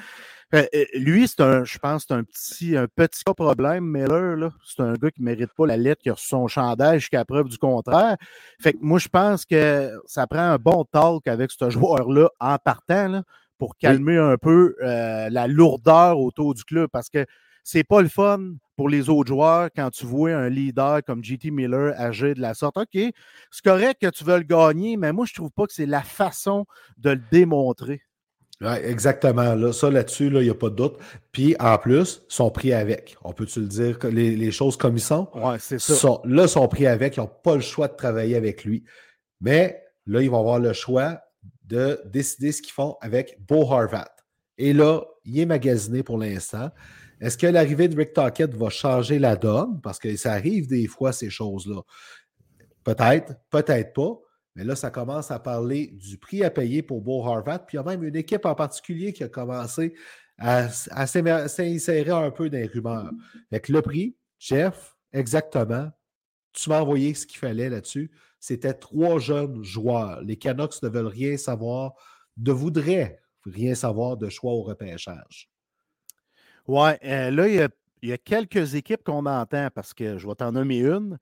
Euh, 0.55 0.65
euh, 0.73 0.85
lui, 0.95 1.27
c'est 1.27 1.41
un, 1.41 1.63
je 1.63 1.77
pense, 1.77 2.05
c'est 2.07 2.13
un 2.13 2.23
petit, 2.23 2.75
un 2.75 2.87
petit 2.87 3.23
problème, 3.23 3.85
Miller. 3.85 4.51
C'est 4.65 4.81
un 4.81 4.93
gars 4.93 5.11
qui 5.11 5.21
ne 5.21 5.25
mérite 5.25 5.51
pas 5.55 5.67
la 5.67 5.77
lettre 5.77 6.01
qui 6.01 6.09
a 6.09 6.15
son 6.17 6.47
chandail 6.47 6.99
jusqu'à 6.99 7.23
preuve 7.23 7.49
du 7.49 7.57
contraire. 7.57 8.17
Fait 8.59 8.73
que 8.73 8.79
moi, 8.81 8.97
je 8.97 9.09
pense 9.09 9.45
que 9.45 9.91
ça 10.07 10.25
prend 10.25 10.39
un 10.39 10.57
bon 10.57 10.85
talk 10.91 11.27
avec 11.27 11.51
ce 11.51 11.69
joueur-là 11.69 12.29
en 12.39 12.57
partant 12.57 13.21
pour 13.59 13.77
calmer 13.77 14.17
un 14.17 14.37
peu 14.37 14.75
euh, 14.81 15.29
la 15.29 15.47
lourdeur 15.47 16.17
autour 16.17 16.55
du 16.55 16.63
club 16.63 16.89
parce 16.91 17.09
que 17.09 17.25
c'est 17.63 17.83
pas 17.83 18.01
le 18.01 18.09
fun 18.09 18.53
pour 18.75 18.89
les 18.89 19.09
autres 19.09 19.27
joueurs 19.27 19.69
quand 19.75 19.89
tu 19.89 20.05
vois 20.05 20.31
un 20.31 20.49
leader 20.49 21.03
comme 21.03 21.23
JT 21.23 21.51
Miller 21.51 21.93
agir 21.97 22.35
de 22.35 22.41
la 22.41 22.53
sorte. 22.53 22.77
OK, 22.77 22.87
c'est 22.93 23.63
correct 23.63 24.01
que 24.01 24.09
tu 24.09 24.23
veux 24.23 24.37
le 24.37 24.43
gagner, 24.43 24.97
mais 24.97 25.11
moi, 25.11 25.25
je 25.27 25.33
trouve 25.33 25.51
pas 25.51 25.65
que 25.65 25.73
c'est 25.73 25.85
la 25.85 26.01
façon 26.01 26.65
de 26.97 27.11
le 27.11 27.21
démontrer. 27.31 28.01
Oui, 28.61 28.73
exactement. 28.83 29.55
Là, 29.55 29.71
ça, 29.71 29.89
là-dessus, 29.89 30.27
il 30.27 30.41
n'y 30.41 30.49
a 30.49 30.53
pas 30.53 30.69
de 30.69 30.75
doute. 30.75 30.97
Puis, 31.31 31.55
en 31.59 31.77
plus, 31.77 32.23
ils 32.29 32.33
sont 32.33 32.51
pris 32.51 32.73
avec. 32.73 33.15
On 33.23 33.31
peut-tu 33.31 33.61
le 33.61 33.67
dire, 33.67 33.97
les, 34.11 34.51
choses 34.51 34.75
comme 34.75 34.97
ils 34.97 35.01
sont? 35.01 35.29
Oui, 35.33 35.55
c'est 35.59 35.79
ça. 35.79 35.95
Sont, 35.95 36.21
là, 36.25 36.43
ils 36.43 36.49
sont 36.49 36.67
pris 36.67 36.85
avec. 36.85 37.15
Ils 37.15 37.21
n'ont 37.21 37.31
pas 37.43 37.55
le 37.55 37.61
choix 37.61 37.87
de 37.87 37.95
travailler 37.95 38.35
avec 38.35 38.65
lui. 38.65 38.83
Mais 39.39 39.81
là, 40.05 40.21
ils 40.21 40.29
vont 40.29 40.39
avoir 40.39 40.59
le 40.59 40.73
choix 40.73 41.21
de 41.63 42.01
décider 42.05 42.51
ce 42.51 42.61
qu'ils 42.61 42.73
font 42.73 42.97
avec 42.99 43.37
Beau 43.47 43.71
Harvat. 43.71 44.09
Et 44.57 44.73
là, 44.73 45.03
il 45.23 45.39
est 45.39 45.45
magasiné 45.45 46.03
pour 46.03 46.17
l'instant. 46.17 46.69
Est-ce 47.21 47.37
que 47.37 47.47
l'arrivée 47.47 47.87
de 47.87 47.97
Rick 47.97 48.13
Tockett 48.13 48.53
va 48.55 48.69
changer 48.69 49.19
la 49.19 49.35
donne? 49.35 49.81
Parce 49.81 49.99
que 49.99 50.15
ça 50.15 50.33
arrive 50.33 50.67
des 50.67 50.87
fois, 50.87 51.11
ces 51.11 51.29
choses-là. 51.29 51.81
Peut-être, 52.83 53.33
peut-être 53.49 53.93
pas. 53.93 54.17
Mais 54.55 54.63
là, 54.63 54.75
ça 54.75 54.89
commence 54.89 55.31
à 55.31 55.39
parler 55.39 55.87
du 55.87 56.17
prix 56.17 56.43
à 56.43 56.49
payer 56.49 56.81
pour 56.81 57.01
Beau 57.01 57.23
Harvat. 57.25 57.59
Puis 57.59 57.75
il 57.75 57.79
y 57.79 57.81
a 57.81 57.83
même 57.83 58.03
une 58.03 58.15
équipe 58.15 58.45
en 58.45 58.55
particulier 58.55 59.13
qui 59.13 59.23
a 59.23 59.29
commencé 59.29 59.93
à, 60.37 60.69
s'insérer 60.69 62.11
un 62.11 62.31
peu 62.31 62.49
dans 62.49 62.57
les 62.57 62.65
rumeurs. 62.65 63.11
Fait 63.49 63.67
le 63.67 63.81
prix, 63.81 64.15
Jeff, 64.37 64.95
exactement, 65.11 65.91
tu 66.53 66.69
m'as 66.69 66.81
envoyé 66.81 67.13
ce 67.13 67.27
qu'il 67.27 67.39
fallait 67.39 67.69
là-dessus. 67.69 68.11
C'était 68.39 68.73
trois 68.73 69.19
jeunes 69.19 69.61
joueurs. 69.63 70.21
Les 70.21 70.37
Canucks 70.37 70.81
ne 70.81 70.87
veulent 70.87 71.07
rien 71.07 71.37
savoir, 71.37 71.93
ne 72.37 72.51
voudraient 72.51 73.19
rien 73.45 73.75
savoir 73.75 74.17
de 74.17 74.29
choix 74.29 74.53
au 74.53 74.63
repêchage. 74.63 75.49
Oui, 76.69 76.91
euh, 77.03 77.31
là, 77.31 77.47
il 77.47 78.07
y, 78.07 78.13
a, 78.13 78.17
quelques 78.19 78.75
équipes 78.75 79.03
qu'on 79.03 79.25
entend 79.25 79.69
parce 79.73 79.91
que 79.95 80.19
je 80.19 80.27
vais 80.27 80.35
t'en 80.35 80.51
nommer 80.51 80.77
une, 80.77 81.17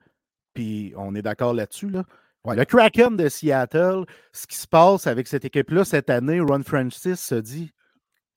puis 0.54 0.94
on 0.98 1.16
est 1.16 1.22
d'accord 1.22 1.54
là-dessus. 1.54 1.90
Là. 1.90 2.04
Le 2.44 2.66
Kraken 2.66 3.16
de 3.16 3.30
Seattle, 3.30 4.04
ce 4.34 4.46
qui 4.46 4.58
se 4.58 4.68
passe 4.68 5.08
avec 5.08 5.26
cette 5.26 5.46
équipe-là 5.46 5.86
cette 5.86 6.10
année, 6.10 6.42
Ron 6.42 6.64
Francis 6.64 7.22
se 7.22 7.36
dit 7.36 7.72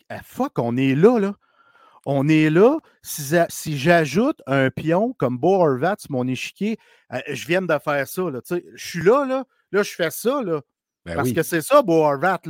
ah, 0.08 0.20
fuck, 0.22 0.60
on 0.60 0.76
est 0.76 0.94
là, 0.94 1.18
là. 1.18 1.34
On 2.06 2.28
est 2.28 2.48
là. 2.48 2.78
Si, 3.02 3.76
j'ajoute 3.76 4.40
un 4.46 4.70
pion 4.70 5.12
comme 5.18 5.36
Bo 5.36 5.60
Horvat 5.64 5.96
sur 5.98 6.12
mon 6.12 6.28
échiquier, 6.28 6.78
euh, 7.12 7.18
je 7.26 7.44
viens 7.44 7.60
de 7.60 7.78
faire 7.82 8.06
ça. 8.06 8.22
Là, 8.22 8.40
je 8.48 8.60
suis 8.76 9.02
là, 9.02 9.26
là. 9.26 9.44
Là, 9.72 9.82
je 9.82 9.90
fais 9.90 10.10
ça. 10.12 10.42
Là, 10.42 10.60
ben 11.04 11.16
parce 11.16 11.32
que 11.32 11.42
c'est 11.42 11.60
ça, 11.60 11.82
Bo 11.82 12.04
Horvat. 12.04 12.40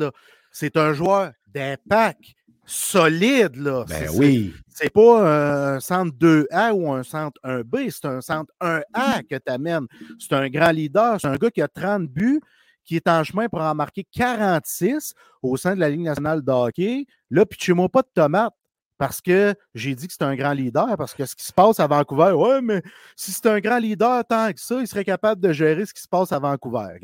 C'est 0.53 0.77
un 0.77 0.93
joueur 0.93 1.33
d'impact 1.47 2.35
solide. 2.65 3.57
Là. 3.57 3.85
Ben 3.89 4.09
oui. 4.15 4.55
C'est 4.69 4.91
pas 4.91 5.75
un 5.75 5.81
centre 5.81 6.17
2A 6.17 6.73
ou 6.73 6.91
un 6.91 7.03
centre 7.03 7.39
1B, 7.45 7.91
c'est 7.91 8.07
un 8.07 8.21
centre 8.21 8.53
1A 8.61 9.27
que 9.29 9.37
tu 9.37 9.53
amènes. 9.53 9.87
C'est 10.19 10.33
un 10.33 10.49
grand 10.49 10.71
leader, 10.71 11.21
c'est 11.21 11.29
un 11.29 11.37
gars 11.37 11.51
qui 11.51 11.61
a 11.61 11.69
30 11.69 12.09
buts, 12.09 12.41
qui 12.85 12.97
est 12.97 13.09
en 13.09 13.23
chemin 13.25 13.49
pour 13.49 13.61
en 13.61 13.75
marquer 13.75 14.07
46 14.13 15.13
au 15.43 15.57
sein 15.57 15.75
de 15.75 15.81
la 15.81 15.91
Ligue 15.91 16.01
nationale 16.01 16.43
de 16.43 16.51
hockey. 16.51 17.07
Là, 17.31 17.45
puis 17.45 17.59
chez 17.61 17.73
moi 17.73 17.89
pas 17.89 18.03
de 18.03 18.09
tomate 18.15 18.55
parce 19.01 19.23
que 19.23 19.55
j'ai 19.75 19.95
dit 19.95 20.07
que 20.07 20.13
c'est 20.13 20.25
un 20.25 20.37
grand 20.37 20.53
leader, 20.53 20.95
parce 20.99 21.15
que 21.15 21.25
ce 21.25 21.35
qui 21.35 21.45
se 21.45 21.55
passe 21.55 21.81
à 21.81 21.87
Vancouver, 21.87 22.33
ouais, 22.33 22.61
mais 22.61 22.83
si 23.17 23.33
c'est 23.33 23.47
un 23.47 23.59
grand 23.59 23.79
leader 23.79 24.23
tant 24.27 24.53
que 24.53 24.61
ça, 24.61 24.79
il 24.79 24.87
serait 24.87 25.07
capable 25.07 25.41
de 25.41 25.55
gérer 25.55 25.87
ce 25.87 25.95
qui 25.95 26.03
se 26.03 26.09
passe 26.09 26.33
à 26.33 26.39
Vancouver. 26.39 26.99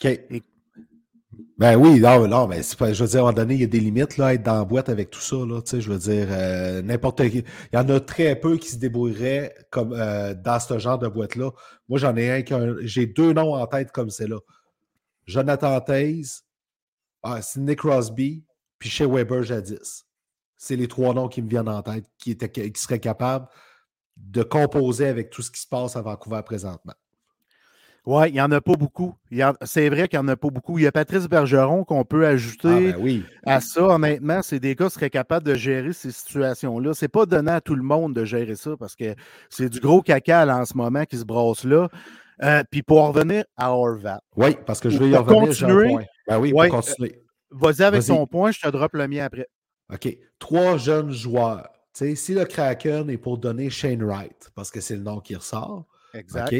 OK. 0.00 0.10
Ben 1.56 1.76
oui, 1.76 2.00
non, 2.00 2.26
non, 2.26 2.48
mais 2.48 2.62
je 2.62 3.02
veux 3.02 3.08
dire, 3.08 3.20
à 3.20 3.28
un 3.28 3.30
moment 3.30 3.32
donné, 3.32 3.54
il 3.54 3.60
y 3.60 3.64
a 3.64 3.68
des 3.68 3.80
limites 3.80 4.16
là, 4.16 4.26
à 4.26 4.34
être 4.34 4.42
dans 4.42 4.56
la 4.58 4.64
boîte 4.64 4.88
avec 4.88 5.10
tout 5.10 5.20
ça. 5.20 5.36
Là, 5.36 5.60
je 5.64 5.90
veux 5.90 5.98
dire, 5.98 6.26
euh, 6.30 6.82
n'importe 6.82 7.28
qui. 7.28 7.44
Il 7.72 7.76
y 7.76 7.78
en 7.78 7.88
a 7.88 8.00
très 8.00 8.34
peu 8.36 8.56
qui 8.56 8.68
se 8.68 8.76
débrouilleraient 8.76 9.54
comme 9.70 9.92
euh, 9.92 10.34
dans 10.34 10.58
ce 10.58 10.78
genre 10.78 10.98
de 10.98 11.08
boîte-là. 11.08 11.50
Moi, 11.88 11.98
j'en 11.98 12.16
ai 12.16 12.30
un 12.30 12.42
qui 12.42 12.54
j'ai 12.82 13.06
deux 13.06 13.32
noms 13.32 13.54
en 13.54 13.66
tête 13.66 13.92
comme 13.92 14.10
c'est 14.10 14.26
là. 14.26 14.38
Jonathan 15.26 15.80
Taze, 15.80 16.44
ah, 17.22 17.40
Sidney 17.40 17.76
Crosby, 17.76 18.44
puis 18.78 18.90
chez 18.90 19.06
Weber 19.06 19.42
jadis. 19.42 20.04
C'est 20.56 20.76
les 20.76 20.88
trois 20.88 21.14
noms 21.14 21.28
qui 21.28 21.42
me 21.42 21.48
viennent 21.48 21.68
en 21.68 21.82
tête 21.82 22.04
qui, 22.18 22.36
qui 22.36 22.80
seraient 22.80 23.00
capables 23.00 23.46
de 24.16 24.42
composer 24.42 25.06
avec 25.06 25.30
tout 25.30 25.42
ce 25.42 25.50
qui 25.50 25.60
se 25.60 25.66
passe 25.66 25.96
à 25.96 26.02
Vancouver 26.02 26.42
présentement. 26.44 26.94
Oui, 28.06 28.28
il 28.28 28.34
n'y 28.34 28.40
en 28.40 28.50
a 28.52 28.60
pas 28.60 28.74
beaucoup. 28.74 29.14
C'est 29.62 29.88
vrai 29.88 30.08
qu'il 30.08 30.18
n'y 30.18 30.26
en 30.26 30.28
a 30.28 30.36
pas 30.36 30.50
beaucoup. 30.50 30.78
Il 30.78 30.84
y 30.84 30.86
a 30.86 30.92
Patrice 30.92 31.26
Bergeron 31.26 31.84
qu'on 31.84 32.04
peut 32.04 32.26
ajouter 32.26 32.92
ah, 32.94 32.98
ben 32.98 33.22
à 33.46 33.60
ça. 33.60 33.82
Honnêtement, 33.82 34.42
c'est 34.42 34.60
des 34.60 34.74
gars 34.74 34.88
qui 34.88 34.94
seraient 34.94 35.10
capables 35.10 35.46
de 35.46 35.54
gérer 35.54 35.94
ces 35.94 36.10
situations-là. 36.10 36.92
Ce 36.92 37.04
n'est 37.04 37.08
pas 37.08 37.24
donné 37.24 37.50
à 37.50 37.60
tout 37.62 37.74
le 37.74 37.82
monde 37.82 38.14
de 38.14 38.24
gérer 38.26 38.56
ça 38.56 38.72
parce 38.78 38.94
que 38.94 39.14
c'est 39.48 39.70
du 39.70 39.80
gros 39.80 40.02
caca 40.02 40.46
en 40.46 40.66
ce 40.66 40.76
moment 40.76 41.04
qui 41.06 41.16
se 41.16 41.24
brasse 41.24 41.64
là. 41.64 41.88
Euh, 42.42 42.62
puis 42.70 42.82
pour 42.82 43.06
revenir 43.06 43.44
à 43.56 43.72
Orvat. 43.72 44.20
Oui, 44.36 44.56
parce 44.66 44.80
que 44.80 44.90
je 44.90 44.98
vais 44.98 45.08
y 45.08 45.16
revenir. 45.16 45.40
Continuer, 45.40 45.96
ben 46.28 46.38
oui, 46.38 46.52
pour 46.52 46.68
continuer. 46.68 47.14
Euh, 47.14 47.56
vas-y 47.56 47.82
avec 47.82 48.04
ton 48.04 48.26
point, 48.26 48.50
je 48.50 48.60
te 48.60 48.68
drop 48.68 48.92
le 48.94 49.08
mien 49.08 49.24
après. 49.24 49.46
OK. 49.92 50.14
Trois 50.38 50.76
jeunes 50.76 51.12
joueurs. 51.12 51.68
si 51.94 52.34
le 52.34 52.44
Kraken 52.44 53.08
est 53.08 53.16
pour 53.16 53.38
donner 53.38 53.70
Shane 53.70 54.02
Wright, 54.02 54.50
parce 54.54 54.70
que 54.70 54.80
c'est 54.80 54.96
le 54.96 55.02
nom 55.02 55.20
qui 55.20 55.36
ressort. 55.36 55.86
Exact. 56.12 56.54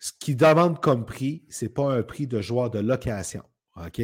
Ce 0.00 0.12
qu'ils 0.18 0.36
demandent 0.36 0.80
comme 0.80 1.04
prix, 1.04 1.44
ce 1.50 1.64
n'est 1.64 1.68
pas 1.68 1.92
un 1.92 2.02
prix 2.02 2.26
de 2.26 2.40
joueur 2.40 2.70
de 2.70 2.80
location. 2.80 3.44
OK? 3.76 4.00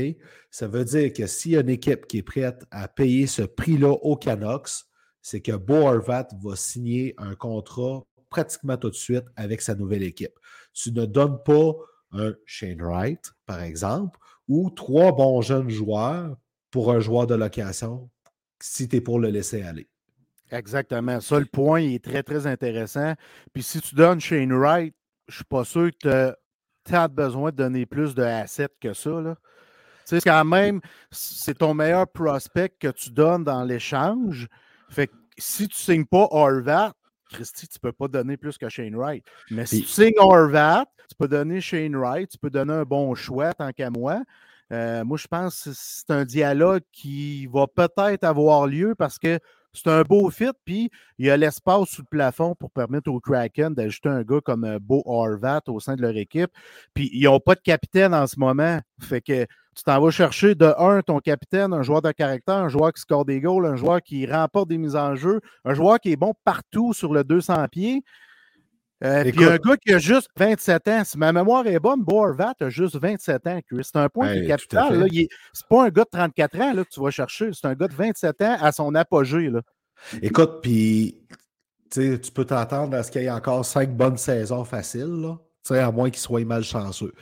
Ça 0.50 0.68
veut 0.68 0.84
dire 0.84 1.12
que 1.12 1.26
s'il 1.26 1.52
y 1.52 1.56
a 1.56 1.60
une 1.60 1.68
équipe 1.68 2.06
qui 2.06 2.18
est 2.18 2.22
prête 2.22 2.64
à 2.70 2.86
payer 2.86 3.26
ce 3.26 3.42
prix-là 3.42 3.90
au 3.90 4.16
Canucks, 4.16 4.84
c'est 5.22 5.40
que 5.40 5.52
Bo 5.52 5.74
Horvat 5.74 6.28
va 6.42 6.54
signer 6.54 7.14
un 7.18 7.34
contrat 7.34 8.04
pratiquement 8.30 8.76
tout 8.76 8.90
de 8.90 8.94
suite 8.94 9.24
avec 9.34 9.60
sa 9.60 9.74
nouvelle 9.74 10.02
équipe. 10.02 10.38
Tu 10.72 10.92
ne 10.92 11.04
donnes 11.04 11.42
pas 11.44 11.72
un 12.12 12.34
Shane 12.44 12.80
Wright, 12.80 13.32
par 13.46 13.62
exemple, 13.62 14.18
ou 14.48 14.70
trois 14.70 15.12
bons 15.12 15.40
jeunes 15.42 15.70
joueurs 15.70 16.36
pour 16.70 16.92
un 16.92 17.00
joueur 17.00 17.26
de 17.26 17.34
location 17.34 18.08
si 18.60 18.88
tu 18.88 18.96
es 18.96 19.00
pour 19.00 19.18
le 19.18 19.30
laisser 19.30 19.62
aller. 19.62 19.88
Exactement. 20.50 21.20
Ça, 21.20 21.40
le 21.40 21.46
point 21.46 21.80
est 21.80 22.04
très, 22.04 22.22
très 22.22 22.46
intéressant. 22.46 23.14
Puis 23.52 23.62
si 23.62 23.80
tu 23.80 23.94
donnes 23.94 24.20
Shane 24.20 24.52
Wright, 24.52 24.94
je 25.28 25.32
ne 25.32 25.36
suis 25.36 25.44
pas 25.44 25.64
sûr 25.64 25.90
que 26.02 26.34
tu 26.84 26.94
as 26.94 27.08
besoin 27.08 27.50
de 27.50 27.56
donner 27.56 27.86
plus 27.86 28.14
de 28.14 28.22
assets 28.22 28.68
que 28.80 28.92
ça. 28.92 29.20
Là. 29.20 29.36
Sais, 30.04 30.20
quand 30.20 30.44
même, 30.44 30.80
c'est 31.10 31.58
ton 31.58 31.74
meilleur 31.74 32.06
prospect 32.06 32.70
que 32.78 32.88
tu 32.88 33.10
donnes 33.10 33.42
dans 33.42 33.64
l'échange. 33.64 34.46
Fait 34.88 35.08
que 35.08 35.14
si 35.36 35.66
tu 35.66 35.74
ne 35.74 35.94
signes 35.94 36.04
pas 36.04 36.28
Horvat, 36.30 36.92
Christy, 37.32 37.66
tu 37.66 37.78
ne 37.78 37.90
peux 37.90 37.92
pas 37.92 38.06
donner 38.06 38.36
plus 38.36 38.56
que 38.56 38.68
Shane 38.68 38.94
Wright. 38.94 39.24
Mais 39.50 39.66
si 39.66 39.82
tu 39.82 39.88
signes 39.88 40.14
Horvat, 40.18 40.86
tu 41.08 41.16
peux 41.18 41.26
donner 41.26 41.60
Shane 41.60 41.96
Wright, 41.96 42.30
tu 42.30 42.38
peux 42.38 42.50
donner 42.50 42.72
un 42.72 42.84
bon 42.84 43.14
choix 43.16 43.52
tant 43.52 43.72
qu'à 43.72 43.90
moi. 43.90 44.22
Euh, 44.72 45.04
moi, 45.04 45.16
je 45.16 45.26
pense 45.26 45.64
que 45.64 45.70
c'est 45.72 46.10
un 46.10 46.24
dialogue 46.24 46.82
qui 46.92 47.46
va 47.46 47.66
peut-être 47.66 48.22
avoir 48.22 48.66
lieu 48.66 48.94
parce 48.94 49.18
que 49.18 49.40
c'est 49.76 49.90
un 49.90 50.02
beau 50.02 50.30
fit, 50.30 50.50
puis 50.64 50.90
il 51.18 51.26
y 51.26 51.30
a 51.30 51.36
l'espace 51.36 51.88
sous 51.88 52.02
le 52.02 52.06
plafond 52.10 52.54
pour 52.54 52.70
permettre 52.70 53.10
au 53.10 53.20
Kraken 53.20 53.74
d'ajouter 53.74 54.08
un 54.08 54.22
gars 54.22 54.40
comme 54.42 54.64
euh, 54.64 54.78
Beau 54.80 55.02
Horvat 55.04 55.62
au 55.68 55.80
sein 55.80 55.94
de 55.94 56.02
leur 56.02 56.16
équipe. 56.16 56.50
Puis 56.94 57.10
ils 57.12 57.24
n'ont 57.24 57.40
pas 57.40 57.54
de 57.54 57.60
capitaine 57.60 58.14
en 58.14 58.26
ce 58.26 58.38
moment. 58.38 58.80
Fait 59.00 59.20
que 59.20 59.46
tu 59.76 59.82
t'en 59.84 60.00
vas 60.00 60.10
chercher 60.10 60.54
de 60.54 60.72
un, 60.78 61.02
ton 61.02 61.18
capitaine, 61.18 61.74
un 61.74 61.82
joueur 61.82 62.00
de 62.00 62.10
caractère, 62.10 62.56
un 62.56 62.68
joueur 62.68 62.92
qui 62.92 63.02
score 63.02 63.26
des 63.26 63.40
goals, 63.40 63.66
un 63.66 63.76
joueur 63.76 64.00
qui 64.00 64.26
remporte 64.26 64.68
des 64.68 64.78
mises 64.78 64.96
en 64.96 65.14
jeu, 65.16 65.40
un 65.64 65.74
joueur 65.74 66.00
qui 66.00 66.12
est 66.12 66.16
bon 66.16 66.32
partout 66.44 66.94
sur 66.94 67.12
le 67.12 67.24
200 67.24 67.66
pieds. 67.70 68.02
Euh, 69.04 69.30
puis 69.30 69.44
un 69.44 69.56
gars 69.56 69.76
qui 69.76 69.92
a 69.92 69.98
juste 69.98 70.28
27 70.38 70.88
ans, 70.88 71.02
si 71.04 71.18
ma 71.18 71.30
mémoire 71.30 71.66
est 71.66 71.78
bonne, 71.78 72.02
Borvat 72.02 72.54
a 72.60 72.70
juste 72.70 72.96
27 72.96 73.46
ans. 73.46 73.60
C'est 73.82 73.96
un 73.96 74.08
point 74.08 74.32
qui 74.32 74.38
est 74.38 74.46
capital. 74.46 75.06
C'est 75.52 75.68
pas 75.68 75.84
un 75.84 75.88
gars 75.90 76.04
de 76.04 76.10
34 76.10 76.60
ans 76.60 76.72
là, 76.72 76.84
que 76.84 76.88
tu 76.88 77.00
vas 77.00 77.10
chercher, 77.10 77.50
c'est 77.52 77.66
un 77.66 77.74
gars 77.74 77.88
de 77.88 77.94
27 77.94 78.42
ans 78.42 78.56
à 78.60 78.72
son 78.72 78.94
apogée. 78.94 79.50
Là. 79.50 79.60
Écoute, 80.22 80.60
puis 80.62 81.20
tu 81.90 82.18
peux 82.34 82.44
t'entendre 82.44 82.96
à 82.96 83.02
ce 83.02 83.10
qu'il 83.10 83.22
y 83.22 83.26
ait 83.26 83.30
encore 83.30 83.64
cinq 83.64 83.94
bonnes 83.94 84.16
saisons 84.16 84.64
faciles, 84.64 85.04
là, 85.04 85.36
à 85.70 85.92
moins 85.92 86.10
qu'il 86.10 86.20
soit 86.20 86.44
malchanceux. 86.44 87.12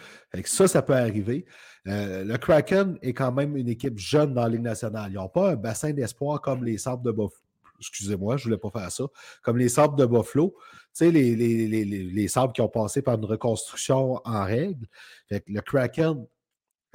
ça, 0.45 0.69
ça 0.69 0.83
peut 0.83 0.95
arriver. 0.95 1.45
Euh, 1.87 2.25
le 2.25 2.39
Kraken 2.39 2.99
est 3.03 3.13
quand 3.13 3.33
même 3.33 3.57
une 3.57 3.69
équipe 3.69 3.99
jeune 3.99 4.33
dans 4.33 4.43
la 4.43 4.49
Ligue 4.49 4.63
nationale. 4.63 5.11
Ils 5.11 5.17
n'ont 5.17 5.29
pas 5.29 5.51
un 5.51 5.57
bassin 5.57 5.93
d'espoir 5.93 6.41
comme 6.41 6.65
les 6.65 6.79
Sables 6.79 7.05
de 7.05 7.11
Buffalo. 7.11 7.33
Excusez-moi, 7.79 8.37
je 8.37 8.45
ne 8.45 8.55
voulais 8.55 8.71
pas 8.71 8.81
faire 8.81 8.91
ça. 8.91 9.05
Comme 9.43 9.59
les 9.59 9.69
Sables 9.69 9.99
de 9.99 10.07
Buffalo. 10.07 10.55
Tu 10.97 11.07
sais, 11.07 11.11
les, 11.11 11.35
les, 11.35 11.67
les, 11.67 12.29
Sables 12.29 12.53
qui 12.53 12.61
ont 12.61 12.69
passé 12.69 13.03
par 13.03 13.17
une 13.17 13.25
reconstruction 13.25 14.21
en 14.25 14.45
règle. 14.45 14.87
le 15.31 15.61
Kraken, 15.61 16.25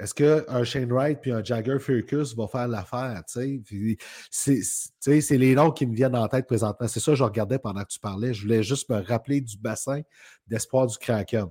est-ce 0.00 0.14
qu'un 0.14 0.64
Shane 0.64 0.90
Wright 0.90 1.20
puis 1.20 1.30
un 1.30 1.44
Jagger 1.44 1.78
Furcus 1.78 2.34
va 2.34 2.48
faire 2.48 2.66
l'affaire? 2.66 3.22
C'est 3.26 3.60
les 5.36 5.54
noms 5.54 5.70
qui 5.70 5.86
me 5.86 5.94
viennent 5.94 6.16
en 6.16 6.26
tête 6.26 6.46
présentement. 6.46 6.88
C'est 6.88 7.00
ça 7.00 7.12
que 7.12 7.16
je 7.16 7.24
regardais 7.24 7.58
pendant 7.58 7.82
que 7.82 7.90
tu 7.90 8.00
parlais. 8.00 8.32
Je 8.32 8.42
voulais 8.42 8.62
juste 8.62 8.88
me 8.88 9.02
rappeler 9.02 9.42
du 9.42 9.58
bassin 9.58 10.00
d'espoir 10.46 10.86
du 10.86 10.96
Kraken. 10.96 11.48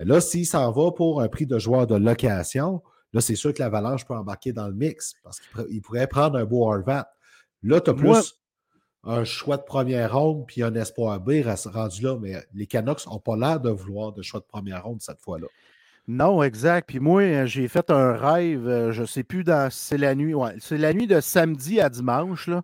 Là, 0.00 0.20
s'il 0.20 0.44
s'en 0.44 0.70
va 0.72 0.92
pour 0.92 1.22
un 1.22 1.28
prix 1.28 1.46
de 1.46 1.58
joueur 1.58 1.86
de 1.86 1.94
location, 1.94 2.82
là, 3.14 3.22
c'est 3.22 3.34
sûr 3.34 3.54
que 3.54 3.62
l'Avalanche 3.62 4.04
peut 4.04 4.14
embarquer 4.14 4.52
dans 4.52 4.68
le 4.68 4.74
mix 4.74 5.14
parce 5.24 5.40
qu'il 5.40 5.80
pourrait 5.80 6.06
prendre 6.06 6.36
un 6.38 6.44
beau 6.44 6.70
Harvat. 6.70 7.10
Là, 7.62 7.80
tu 7.80 7.88
as 7.88 7.94
plus 7.94 8.34
un 9.06 9.24
choix 9.24 9.56
de 9.56 9.62
première 9.62 10.18
ronde 10.18 10.44
puis 10.46 10.62
un 10.62 10.74
espoir 10.74 11.20
B 11.20 11.42
rendu 11.66 12.02
là, 12.02 12.16
mais 12.20 12.36
les 12.54 12.66
Canucks 12.66 13.06
n'ont 13.06 13.20
pas 13.20 13.36
l'air 13.36 13.60
de 13.60 13.70
vouloir 13.70 14.12
de 14.12 14.22
choix 14.22 14.40
de 14.40 14.46
première 14.46 14.84
ronde 14.84 15.00
cette 15.00 15.20
fois-là. 15.20 15.46
Non, 16.08 16.42
exact. 16.42 16.88
Puis 16.88 17.00
moi, 17.00 17.22
euh, 17.22 17.46
j'ai 17.46 17.66
fait 17.68 17.90
un 17.90 18.12
rêve, 18.12 18.68
euh, 18.68 18.92
je 18.92 19.02
ne 19.02 19.06
sais 19.06 19.24
plus, 19.24 19.42
dans, 19.42 19.70
c'est 19.70 19.98
la 19.98 20.14
nuit, 20.14 20.34
ouais, 20.34 20.54
c'est 20.60 20.78
la 20.78 20.92
nuit 20.92 21.06
de 21.06 21.20
samedi 21.20 21.80
à 21.80 21.88
dimanche. 21.88 22.46
Là. 22.46 22.62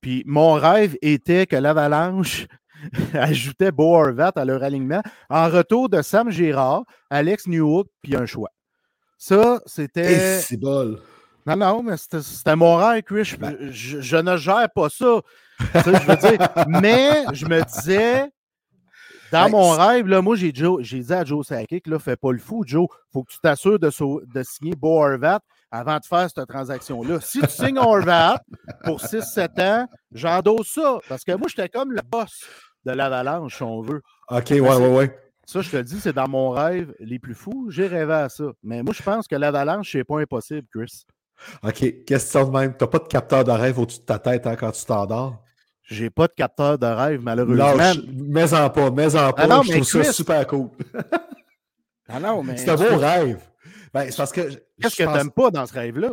Puis 0.00 0.22
mon 0.26 0.54
rêve 0.54 0.96
était 1.02 1.46
que 1.46 1.56
l'Avalanche 1.56 2.46
ajoutait 3.14 3.72
Bo 3.72 3.96
à 3.96 4.44
leur 4.44 4.62
alignement 4.62 5.02
en 5.28 5.48
retour 5.48 5.88
de 5.88 6.00
Sam 6.02 6.30
Girard, 6.30 6.84
Alex 7.10 7.46
Newhook, 7.46 7.88
puis 8.02 8.16
un 8.16 8.26
choix. 8.26 8.50
Ça, 9.18 9.60
c'était. 9.66 10.40
C'est 10.40 10.56
bol. 10.56 10.98
Non, 11.46 11.56
non, 11.56 11.82
mais 11.82 11.96
c'était 11.96 12.56
mon 12.56 12.76
rêve, 12.76 13.02
Chris. 13.02 13.34
Ben 13.38 13.56
je, 13.70 14.16
ne 14.16 14.36
gère 14.36 14.68
pas 14.74 14.88
ça. 14.88 15.20
Je 15.74 16.06
veux 16.06 16.16
dire. 16.16 16.48
Mais 16.66 17.24
je 17.32 17.46
me 17.46 17.62
disais, 17.64 18.30
dans 19.32 19.48
mon 19.48 19.70
rêve, 19.70 20.06
là, 20.06 20.20
moi, 20.20 20.36
j'ai, 20.36 20.52
dit 20.52 21.12
à 21.12 21.24
Joe 21.24 21.46
Sakic, 21.46 21.86
là, 21.86 21.98
fais 21.98 22.16
pas 22.16 22.32
le 22.32 22.38
fou, 22.38 22.64
Joe. 22.66 22.86
faut 23.12 23.24
que 23.24 23.32
tu 23.32 23.38
t'assures 23.40 23.78
de, 23.78 23.88
de, 23.88 24.42
signer 24.42 24.74
Bo 24.76 25.02
Horvat 25.02 25.40
avant 25.70 25.96
de 25.96 26.04
faire 26.04 26.28
cette 26.28 26.46
transaction-là. 26.46 27.18
Si 27.20 27.40
tu 27.40 27.48
signes 27.48 27.78
Horvat 27.78 28.40
pour 28.84 29.00
6-7 29.00 29.62
ans, 29.62 29.88
j'endosse 30.12 30.68
ça. 30.74 30.98
Parce 31.08 31.24
que 31.24 31.32
moi, 31.32 31.48
j'étais 31.48 31.70
comme 31.70 31.92
le 31.92 32.02
boss 32.02 32.44
de 32.84 32.92
l'avalanche, 32.92 33.56
si 33.56 33.62
on 33.62 33.80
veut. 33.80 34.02
OK, 34.28 34.50
ouais, 34.50 34.60
ouais, 34.60 34.94
ouais. 34.94 35.18
Ça, 35.46 35.60
je 35.60 35.70
te 35.70 35.76
le 35.76 35.84
dis, 35.84 35.98
c'est 35.98 36.12
dans 36.12 36.28
mon 36.28 36.50
rêve 36.50 36.94
les 37.00 37.18
plus 37.18 37.34
fous. 37.34 37.68
J'ai 37.70 37.86
rêvé 37.86 38.12
à 38.12 38.28
ça. 38.28 38.44
Mais 38.62 38.82
moi, 38.82 38.92
je 38.92 39.02
pense 39.02 39.26
que 39.26 39.34
l'avalanche, 39.34 39.90
c'est 39.92 40.04
pas 40.04 40.20
impossible, 40.20 40.68
Chris. 40.70 41.04
OK, 41.62 42.04
question 42.04 42.44
de 42.44 42.50
même. 42.50 42.76
Tu 42.76 42.84
n'as 42.84 42.88
pas 42.88 42.98
de 42.98 43.08
capteur 43.08 43.44
de 43.44 43.50
rêve 43.50 43.78
au-dessus 43.78 44.00
de 44.00 44.04
ta 44.04 44.18
tête 44.18 44.46
hein, 44.46 44.56
quand 44.56 44.72
tu 44.72 44.84
t'endors? 44.84 45.42
J'ai 45.84 46.10
pas 46.10 46.26
de 46.26 46.32
capteur 46.32 46.78
de 46.78 46.86
rêve, 46.86 47.20
malheureusement. 47.22 48.02
Mets-en 48.12 48.70
pas, 48.70 48.90
mets-en 48.90 49.18
ah 49.18 49.32
pas. 49.32 49.46
non, 49.46 49.62
je 49.62 49.72
trouve 49.72 49.84
ça 49.84 50.12
super 50.12 50.46
cool. 50.46 50.68
ah 52.08 52.20
non, 52.20 52.42
mais. 52.42 52.56
C'est 52.56 52.70
un 52.70 52.76
beau 52.76 52.96
rêve. 52.96 53.40
Ben, 53.92 54.10
c'est 54.10 54.16
parce 54.16 54.32
que. 54.32 54.40
Qu'est-ce 54.80 54.96
que 54.96 55.02
tu 55.02 55.08
n'aimes 55.08 55.30
pas 55.30 55.50
dans 55.50 55.66
ce 55.66 55.72
rêve-là? 55.74 56.12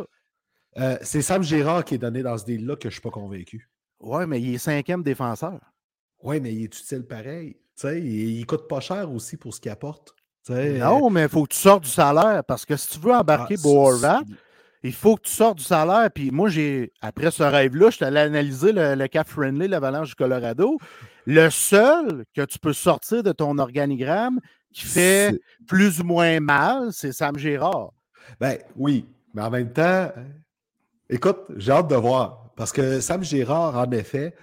Euh, 0.78 0.96
c'est 1.02 1.22
Sam 1.22 1.42
Gérard 1.42 1.84
qui 1.84 1.94
est 1.94 1.98
donné 1.98 2.22
dans 2.22 2.38
ce 2.38 2.44
deal-là 2.44 2.76
que 2.76 2.88
je 2.88 2.94
suis 2.94 3.02
pas 3.02 3.10
convaincu. 3.10 3.68
Oui, 4.00 4.24
mais 4.26 4.40
il 4.40 4.54
est 4.54 4.58
cinquième 4.58 5.02
défenseur. 5.02 5.58
Oui, 6.22 6.40
mais 6.40 6.52
il 6.52 6.64
est 6.64 6.78
utile 6.78 7.04
pareil. 7.04 7.56
sais, 7.74 8.00
il, 8.00 8.40
ne 8.40 8.44
coûte 8.44 8.68
pas 8.68 8.80
cher 8.80 9.10
aussi 9.10 9.36
pour 9.36 9.54
ce 9.54 9.60
qu'il 9.60 9.70
apporte. 9.70 10.14
non, 10.48 11.10
mais 11.10 11.24
il 11.24 11.28
faut 11.28 11.44
que 11.44 11.54
tu 11.54 11.58
sortes 11.58 11.84
du 11.84 11.90
salaire 11.90 12.44
parce 12.44 12.64
que 12.64 12.76
si 12.76 12.88
tu 12.88 12.98
veux 13.00 13.12
embarquer 13.12 13.56
ah, 14.04 14.20
il 14.82 14.92
faut 14.92 15.16
que 15.16 15.22
tu 15.22 15.32
sortes 15.32 15.58
du 15.58 15.64
salaire. 15.64 16.10
Puis 16.14 16.30
moi, 16.30 16.48
j'ai 16.48 16.92
après 17.00 17.30
ce 17.30 17.42
rêve-là, 17.42 17.90
je 17.90 17.96
suis 17.96 18.04
allé 18.04 18.20
analyser 18.20 18.72
le, 18.72 19.06
cap 19.06 19.28
friendly, 19.28 19.68
l'Avalanche 19.68 20.10
du 20.10 20.14
Colorado. 20.14 20.78
Le 21.26 21.50
seul 21.50 22.24
que 22.34 22.42
tu 22.42 22.58
peux 22.58 22.72
sortir 22.72 23.22
de 23.22 23.32
ton 23.32 23.58
organigramme 23.58 24.40
qui 24.72 24.86
fait 24.86 25.38
plus 25.66 26.00
ou 26.00 26.04
moins 26.04 26.40
mal, 26.40 26.92
c'est 26.92 27.12
Sam 27.12 27.36
Gérard. 27.36 27.92
Ben 28.38 28.58
oui, 28.76 29.06
mais 29.34 29.42
en 29.42 29.50
même 29.50 29.72
temps, 29.72 30.10
écoute, 31.08 31.40
j'ai 31.56 31.72
hâte 31.72 31.88
de 31.88 31.96
voir. 31.96 32.52
Parce 32.56 32.72
que 32.72 33.00
Sam 33.00 33.22
Gérard, 33.22 33.76
en 33.76 33.90
effet, 33.90 34.34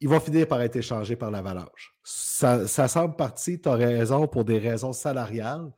il 0.00 0.08
va 0.08 0.20
finir 0.20 0.46
par 0.46 0.60
être 0.62 0.76
échangé 0.76 1.16
par 1.16 1.30
l'Avalanche. 1.30 1.94
Ça, 2.04 2.66
ça 2.66 2.86
semble 2.86 3.16
parti, 3.16 3.60
tu 3.60 3.68
as 3.68 3.74
raison, 3.74 4.26
pour 4.26 4.44
des 4.44 4.58
raisons 4.58 4.92
salariales. 4.92 5.70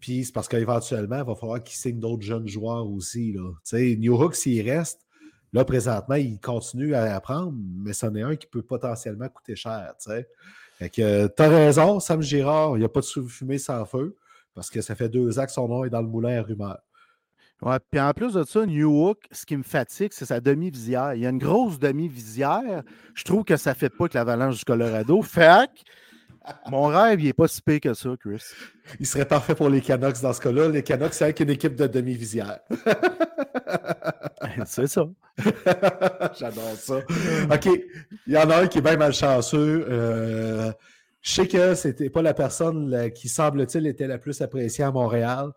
Puis 0.00 0.24
c'est 0.24 0.32
parce 0.32 0.48
qu'éventuellement, 0.48 1.18
il 1.18 1.24
va 1.24 1.34
falloir 1.34 1.62
qu'il 1.62 1.76
signe 1.76 1.98
d'autres 1.98 2.22
jeunes 2.22 2.46
joueurs 2.46 2.88
aussi. 2.88 3.32
Là. 3.32 3.50
New 3.96 4.14
Hook, 4.14 4.34
s'il 4.34 4.68
reste, 4.70 5.06
là, 5.52 5.64
présentement, 5.64 6.14
il 6.14 6.38
continue 6.38 6.94
à 6.94 7.14
apprendre, 7.16 7.54
mais 7.54 7.92
c'en 7.92 8.14
est 8.14 8.22
un 8.22 8.36
qui 8.36 8.46
peut 8.46 8.62
potentiellement 8.62 9.28
coûter 9.28 9.56
cher. 9.56 9.94
Fait 10.78 10.90
que 10.90 11.26
tu 11.26 11.42
as 11.42 11.48
raison, 11.48 11.98
Sam 11.98 12.22
Girard, 12.22 12.76
il 12.76 12.80
n'y 12.80 12.84
a 12.84 12.88
pas 12.88 13.00
de 13.00 13.06
fumée 13.26 13.58
sans 13.58 13.84
feu, 13.84 14.16
parce 14.54 14.70
que 14.70 14.80
ça 14.80 14.94
fait 14.94 15.08
deux 15.08 15.38
ans 15.38 15.46
que 15.46 15.52
son 15.52 15.66
nom 15.66 15.84
est 15.84 15.90
dans 15.90 16.02
le 16.02 16.08
moulin 16.08 16.38
à 16.38 16.42
rumeur. 16.42 16.78
Ouais, 17.60 17.78
puis 17.90 18.00
en 18.00 18.12
plus 18.12 18.34
de 18.34 18.44
ça, 18.44 18.64
New 18.64 18.88
Hook, 18.88 19.18
ce 19.32 19.44
qui 19.44 19.56
me 19.56 19.64
fatigue, 19.64 20.12
c'est 20.12 20.26
sa 20.26 20.40
demi-visière. 20.40 21.14
Il 21.14 21.22
y 21.22 21.26
a 21.26 21.30
une 21.30 21.38
grosse 21.38 21.80
demi-visière. 21.80 22.84
Je 23.14 23.24
trouve 23.24 23.42
que 23.42 23.56
ça 23.56 23.70
ne 23.70 23.74
fait 23.74 23.90
pas 23.90 24.08
que 24.08 24.16
l'avalanche 24.16 24.58
du 24.58 24.64
Colorado. 24.64 25.20
Fait 25.22 25.68
mon 26.70 26.86
rêve, 26.86 27.20
il 27.20 27.26
n'est 27.26 27.32
pas 27.32 27.48
si 27.48 27.60
pire 27.60 27.80
que 27.80 27.94
ça, 27.94 28.10
Chris. 28.18 28.42
Il 29.00 29.06
serait 29.06 29.26
parfait 29.26 29.54
pour 29.54 29.68
les 29.68 29.80
Canucks 29.80 30.20
dans 30.20 30.32
ce 30.32 30.40
cas-là. 30.40 30.68
Les 30.68 30.82
Canucks, 30.82 31.14
c'est 31.14 31.24
avec 31.24 31.40
une 31.40 31.50
équipe 31.50 31.74
de 31.74 31.86
demi-visière. 31.86 32.60
c'est 34.66 34.86
ça. 34.86 35.08
J'adore 36.38 36.76
ça. 36.76 36.98
OK. 36.98 37.68
Il 38.26 38.32
y 38.32 38.38
en 38.38 38.50
a 38.50 38.62
un 38.62 38.66
qui 38.66 38.78
est 38.78 38.82
bien 38.82 38.96
malchanceux. 38.96 39.86
Euh, 39.88 40.72
je 41.20 41.32
sais 41.32 41.48
que 41.48 41.74
c'était 41.74 42.10
pas 42.10 42.22
la 42.22 42.34
personne 42.34 43.10
qui, 43.12 43.28
semble-t-il, 43.28 43.86
était 43.86 44.06
la 44.06 44.18
plus 44.18 44.40
appréciée 44.40 44.84
à 44.84 44.90
Montréal. 44.90 45.52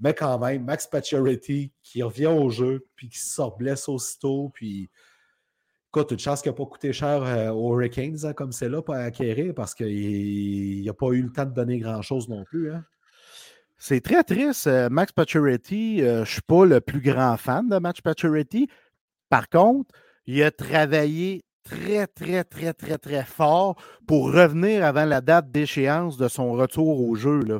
Mais 0.00 0.14
quand 0.14 0.38
même, 0.38 0.64
Max 0.64 0.86
Pacioretty 0.86 1.72
qui 1.82 2.02
revient 2.02 2.26
au 2.26 2.50
jeu, 2.50 2.86
puis 2.96 3.08
qui 3.08 3.18
se 3.18 3.42
blesse 3.58 3.88
aussitôt, 3.88 4.50
puis 4.52 4.90
Écoute, 5.96 6.10
une 6.10 6.18
chance 6.18 6.42
qu'il 6.42 6.50
n'a 6.50 6.56
pas 6.56 6.66
coûté 6.66 6.92
cher 6.92 7.22
euh, 7.22 7.50
aux 7.52 7.72
Hurricanes 7.72 8.18
hein, 8.24 8.34
comme 8.34 8.52
c'est 8.52 8.68
là 8.68 8.82
pour 8.82 8.94
acquérir 8.94 9.54
parce 9.54 9.74
qu'il 9.74 10.84
n'a 10.84 10.92
pas 10.92 11.06
eu 11.12 11.22
le 11.22 11.32
temps 11.32 11.46
de 11.46 11.54
donner 11.54 11.78
grand-chose 11.78 12.28
non 12.28 12.44
plus. 12.44 12.70
Hein. 12.70 12.84
C'est 13.78 14.02
très 14.02 14.22
triste. 14.22 14.66
Euh, 14.66 14.90
Max 14.90 15.12
Pacioretty, 15.12 16.02
euh, 16.02 16.16
je 16.16 16.20
ne 16.20 16.24
suis 16.26 16.42
pas 16.42 16.66
le 16.66 16.82
plus 16.82 17.00
grand 17.00 17.38
fan 17.38 17.66
de 17.70 17.78
Max 17.78 18.02
Pacioretty. 18.02 18.68
Par 19.30 19.48
contre, 19.48 19.90
il 20.26 20.42
a 20.42 20.50
travaillé 20.50 21.46
très, 21.64 22.06
très, 22.06 22.44
très, 22.44 22.74
très, 22.74 22.98
très 22.98 23.24
fort 23.24 23.76
pour 24.06 24.34
revenir 24.34 24.84
avant 24.84 25.06
la 25.06 25.22
date 25.22 25.50
d'échéance 25.50 26.18
de 26.18 26.28
son 26.28 26.52
retour 26.52 27.08
au 27.08 27.14
jeu. 27.14 27.40
Tu 27.42 27.52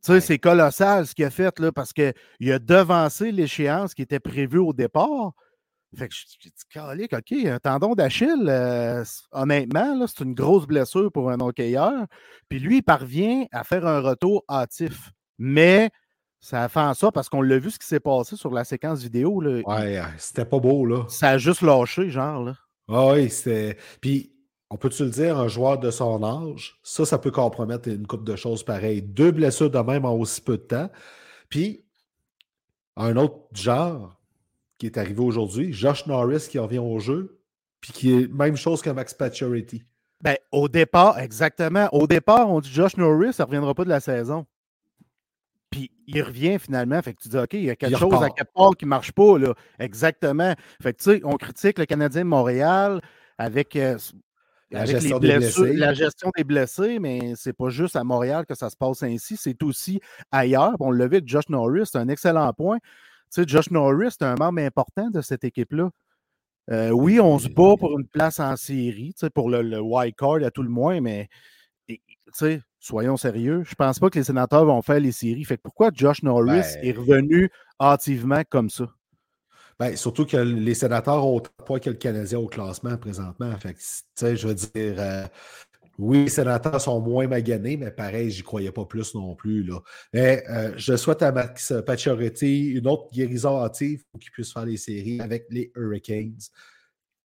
sais, 0.00 0.20
c'est 0.20 0.38
colossal 0.40 1.06
ce 1.06 1.14
qu'il 1.14 1.24
a 1.24 1.30
fait 1.30 1.56
là, 1.60 1.70
parce 1.70 1.92
qu'il 1.92 2.52
a 2.52 2.58
devancé 2.58 3.30
l'échéance 3.30 3.94
qui 3.94 4.02
était 4.02 4.18
prévue 4.18 4.58
au 4.58 4.72
départ. 4.72 5.34
Fait 5.96 6.08
que 6.08 6.14
j'ai 6.14 6.50
dit, 6.50 7.08
OK, 7.12 7.46
un 7.46 7.58
tendon 7.58 7.94
d'Achille, 7.94 8.46
euh, 8.48 9.04
honnêtement, 9.32 10.06
c'est 10.06 10.22
une 10.22 10.34
grosse 10.34 10.66
blessure 10.66 11.10
pour 11.10 11.30
un 11.30 11.40
hockeyeur. 11.40 12.06
Puis 12.48 12.60
lui, 12.60 12.78
il 12.78 12.82
parvient 12.82 13.44
à 13.50 13.64
faire 13.64 13.86
un 13.86 14.00
retour 14.00 14.44
hâtif. 14.48 15.10
Mais 15.38 15.90
ça 16.38 16.62
a 16.62 16.68
fait 16.68 16.80
en 16.80 16.94
ça 16.94 17.10
parce 17.10 17.28
qu'on 17.28 17.42
l'a 17.42 17.58
vu 17.58 17.70
ce 17.70 17.78
qui 17.78 17.86
s'est 17.86 18.00
passé 18.00 18.36
sur 18.36 18.52
la 18.52 18.64
séquence 18.64 19.02
vidéo. 19.02 19.40
Là. 19.40 19.62
Ouais, 19.64 20.00
c'était 20.16 20.44
pas 20.44 20.60
beau, 20.60 20.86
là. 20.86 21.04
Ça 21.08 21.30
a 21.30 21.38
juste 21.38 21.62
lâché, 21.62 22.08
genre, 22.08 22.44
là. 22.44 22.54
Ah 22.88 23.12
oui, 23.12 23.28
c'était. 23.28 23.76
Puis, 24.00 24.32
on 24.70 24.76
peut-tu 24.76 25.04
le 25.04 25.10
dire, 25.10 25.38
un 25.38 25.48
joueur 25.48 25.78
de 25.78 25.90
son 25.90 26.22
âge, 26.22 26.78
ça, 26.84 27.04
ça 27.04 27.18
peut 27.18 27.30
compromettre 27.32 27.88
une 27.88 28.06
coupe 28.06 28.24
de 28.24 28.36
choses 28.36 28.62
pareilles. 28.62 29.02
Deux 29.02 29.32
blessures 29.32 29.70
de 29.70 29.78
même 29.78 30.04
en 30.04 30.14
aussi 30.14 30.40
peu 30.40 30.56
de 30.56 30.62
temps. 30.62 30.90
Puis, 31.48 31.84
un 32.96 33.16
autre 33.16 33.38
genre, 33.52 34.19
qui 34.80 34.86
est 34.86 34.96
arrivé 34.96 35.20
aujourd'hui, 35.20 35.74
Josh 35.74 36.06
Norris 36.06 36.48
qui 36.48 36.58
revient 36.58 36.78
au 36.78 36.98
jeu, 36.98 37.38
puis 37.82 37.92
qui 37.92 38.14
est 38.14 38.32
même 38.32 38.56
chose 38.56 38.80
que 38.80 38.88
Max 38.88 39.12
Pacioretty. 39.12 39.84
Ben, 40.22 40.36
au 40.52 40.68
départ, 40.68 41.18
exactement. 41.18 41.88
Au 41.92 42.06
départ, 42.06 42.48
on 42.50 42.60
dit 42.60 42.72
Josh 42.72 42.96
Norris, 42.96 43.34
ça 43.34 43.42
ne 43.42 43.48
reviendra 43.48 43.74
pas 43.74 43.84
de 43.84 43.90
la 43.90 44.00
saison. 44.00 44.46
Puis 45.68 45.92
il 46.06 46.22
revient 46.22 46.58
finalement. 46.58 47.00
Fait 47.02 47.12
que 47.12 47.20
tu 47.20 47.28
dis, 47.28 47.36
OK, 47.36 47.52
il 47.52 47.64
y 47.64 47.70
a 47.70 47.76
quelque 47.76 47.98
chose 47.98 48.22
à 48.22 48.30
quelque 48.30 48.52
part 48.54 48.74
qui 48.76 48.86
ne 48.86 48.90
marche 48.90 49.12
pas. 49.12 49.38
Là. 49.38 49.54
Exactement. 49.78 50.54
Fait 50.82 50.94
que 50.94 51.02
tu 51.02 51.10
sais, 51.10 51.20
on 51.24 51.36
critique 51.36 51.78
le 51.78 51.84
Canadien 51.84 52.22
de 52.22 52.28
Montréal 52.28 53.02
avec. 53.36 53.76
Euh, 53.76 53.98
la 54.70 54.86
gestion 54.86 55.18
des 55.18 55.36
blessés. 55.36 55.72
La 55.74 55.92
gestion 55.92 56.30
des 56.36 56.44
blessés, 56.44 56.98
mais 57.00 57.34
c'est 57.36 57.52
pas 57.52 57.68
juste 57.68 57.96
à 57.96 58.04
Montréal 58.04 58.46
que 58.46 58.54
ça 58.54 58.70
se 58.70 58.76
passe 58.76 59.02
ainsi, 59.02 59.36
c'est 59.36 59.62
aussi 59.62 60.00
ailleurs. 60.30 60.74
On 60.80 60.90
le 60.90 61.08
vu 61.08 61.20
Josh 61.24 61.48
Norris, 61.48 61.86
c'est 61.92 61.98
un 61.98 62.08
excellent 62.08 62.52
point. 62.52 62.78
Sais, 63.30 63.44
Josh 63.46 63.70
Norris, 63.70 64.16
c'est 64.18 64.24
un 64.24 64.34
membre 64.34 64.60
important 64.60 65.08
de 65.08 65.20
cette 65.20 65.44
équipe-là. 65.44 65.90
Euh, 66.70 66.90
oui, 66.90 67.20
on 67.20 67.38
se 67.38 67.48
bat 67.48 67.76
pour 67.78 67.98
une 67.98 68.06
place 68.06 68.38
en 68.40 68.56
série, 68.56 69.14
pour 69.34 69.50
le, 69.50 69.62
le 69.62 69.80
wild 69.80 70.14
card 70.14 70.42
à 70.44 70.50
tout 70.50 70.62
le 70.62 70.68
moins, 70.68 71.00
mais 71.00 71.28
soyons 72.78 73.16
sérieux. 73.16 73.62
Je 73.64 73.74
pense 73.74 73.98
pas 73.98 74.10
que 74.10 74.18
les 74.18 74.24
sénateurs 74.24 74.64
vont 74.64 74.82
faire 74.82 75.00
les 75.00 75.12
séries. 75.12 75.44
Fait 75.44 75.56
pourquoi 75.56 75.90
Josh 75.92 76.22
Norris 76.22 76.62
ben 76.74 76.80
est 76.82 76.92
revenu 76.92 77.50
hâtivement 77.80 78.42
comme 78.48 78.70
ça? 78.70 78.86
Ben, 79.78 79.96
surtout 79.96 80.26
que 80.26 80.36
les 80.36 80.74
sénateurs 80.74 81.26
ont 81.26 81.36
autant 81.36 81.50
de 81.58 81.64
points 81.64 81.80
que 81.80 81.90
le 81.90 81.96
Canadien 81.96 82.38
au 82.38 82.48
classement 82.48 82.96
présentement. 82.98 83.52
Fait 83.56 83.76
je 84.36 84.46
veux 84.46 84.54
dire, 84.54 84.94
euh, 84.98 85.26
oui, 86.00 86.24
les 86.24 86.30
sénateurs 86.30 86.80
sont 86.80 86.98
moins 87.00 87.26
maganés, 87.26 87.76
mais 87.76 87.90
pareil, 87.90 88.30
j'y 88.30 88.42
croyais 88.42 88.72
pas 88.72 88.86
plus 88.86 89.14
non 89.14 89.34
plus. 89.34 89.62
Là. 89.62 89.80
Mais 90.14 90.42
euh, 90.48 90.72
je 90.76 90.96
souhaite 90.96 91.20
à 91.20 91.30
Max 91.30 91.74
Pacioretty 91.84 92.70
une 92.70 92.86
autre 92.86 93.10
guérison 93.12 93.62
hâtive 93.62 94.02
pour 94.10 94.18
qu'il 94.18 94.30
puisse 94.30 94.50
faire 94.50 94.64
les 94.64 94.78
séries 94.78 95.20
avec 95.20 95.46
les 95.50 95.70
Hurricanes. 95.76 96.38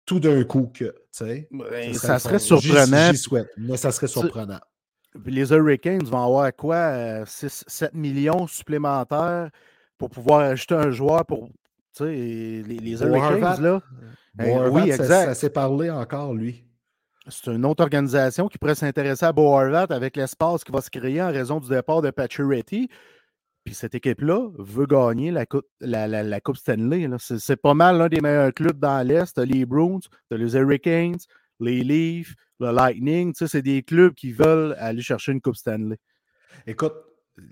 Tout 0.06 0.20
d'un 0.20 0.44
coup 0.44 0.72
que, 0.74 0.86
tu 0.86 0.94
sais. 1.12 1.48
Ben, 1.52 1.94
ça, 1.94 2.18
serait 2.18 2.40
surprenant. 2.40 3.12
J'y 3.12 3.18
souhaite, 3.18 3.48
mais 3.58 3.78
ça 3.78 3.92
serait 3.92 4.08
surprenant. 4.08 4.60
Les 5.24 5.52
Hurricanes 5.52 6.04
vont 6.06 6.26
avoir 6.26 6.54
quoi? 6.56 7.26
6, 7.28 7.46
euh, 7.46 7.64
7 7.68 7.94
millions 7.94 8.48
supplémentaires 8.48 9.52
pour 10.00 10.10
pouvoir 10.10 10.40
acheter 10.40 10.74
un 10.74 10.90
joueur 10.90 11.26
pour 11.26 11.48
tu 11.96 12.06
sais, 12.06 12.06
les, 12.06 12.64
les 12.64 13.02
Hurricanes, 13.04 13.62
là? 13.62 13.82
Oui, 14.40 14.90
exact. 14.90 15.26
Ça, 15.26 15.36
s'est 15.36 15.52
parlé 15.52 15.92
encore, 15.92 16.34
lui. 16.34 16.66
C'est 17.28 17.52
une 17.52 17.66
autre 17.66 17.84
organisation 17.84 18.50
qui 18.50 18.58
pourrait 18.58 18.76
s'intéresser 18.76 19.26
à 19.26 19.32
Bo 19.32 19.56
avec 19.56 20.18
l'espace 20.18 20.64
qui 20.64 20.72
va 20.72 20.82
se 20.82 20.90
créer 20.90 21.22
en 21.22 21.32
raison 21.32 21.60
du 21.60 21.70
départ 21.70 22.02
de 22.02 22.12
Pacioretty. 22.12 22.90
Puis 23.64 23.74
cette 23.76 23.96
équipe-là 23.96 24.50
veut 24.58 24.86
gagner 24.86 25.32
la 25.32 25.46
Coupe, 25.46 25.66
la, 25.80 26.06
la, 26.08 26.42
coupe 26.42 26.58
Stanley. 26.58 27.08
C'est 27.20 27.56
pas 27.56 27.74
mal 27.74 27.98
l'un 27.98 28.10
des 28.10 28.20
meilleurs 28.20 28.54
clubs 28.54 28.78
dans 28.78 29.08
l'Est. 29.08 29.38
les 29.38 29.66
Bruins, 29.66 30.00
les 30.32 30.56
Hurricanes, 30.56 31.20
les 31.62 31.82
Leafs, 31.82 32.36
le 32.60 32.72
Lightning. 32.72 33.34
C'est 33.34 33.62
des 33.62 33.84
clubs 33.84 34.14
qui 34.14 34.34
veulent 34.34 34.76
aller 34.80 35.02
chercher 35.02 35.32
une 35.32 35.40
Coupe 35.40 35.56
Stanley. 35.56 35.98
Écoute, 36.68 36.94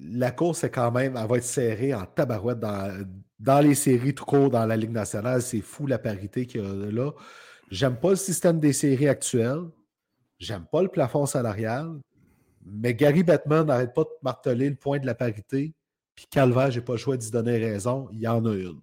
la 0.02 0.32
course 0.32 0.66
est 0.66 0.70
quand 0.70 0.92
même, 0.92 1.16
elle 1.16 1.28
va 1.28 1.38
être 1.38 1.44
serrée 1.44 1.94
en 1.94 2.06
tabarouette 2.06 2.60
dans, 2.60 3.06
dans 3.40 3.62
les 3.62 3.76
séries 3.76 4.14
tout 4.14 4.26
court 4.26 4.50
dans 4.50 4.66
la 4.66 4.76
Ligue 4.76 4.92
nationale. 4.92 5.42
C'est 5.42 5.62
fou 5.62 5.88
la 5.88 5.98
parité 5.98 6.46
qu'il 6.46 6.62
y 6.62 6.66
a 6.66 6.92
là. 6.92 7.12
J'aime 7.72 7.96
pas 7.96 8.12
le 8.12 8.16
système 8.18 8.60
des 8.60 8.74
séries 8.74 9.08
actuel. 9.08 9.62
J'aime 10.38 10.66
pas 10.70 10.82
le 10.82 10.90
plafond 10.90 11.26
salarial. 11.26 12.00
Mais 12.66 12.94
Gary 12.94 13.24
Bettman 13.24 13.66
n'arrête 13.66 13.94
pas 13.94 14.04
de 14.04 14.10
marteler 14.22 14.70
le 14.70 14.76
point 14.76 15.00
de 15.00 15.06
la 15.06 15.16
parité. 15.16 15.74
Puis 16.14 16.28
Calvaire, 16.30 16.70
j'ai 16.70 16.82
pas 16.82 16.94
le 16.94 17.00
choix 17.00 17.18
d'y 17.18 17.32
donner 17.32 17.58
raison. 17.58 18.10
Il 18.12 18.20
y 18.20 18.28
en 18.28 18.46
a 18.46 18.54
une. 18.54 18.82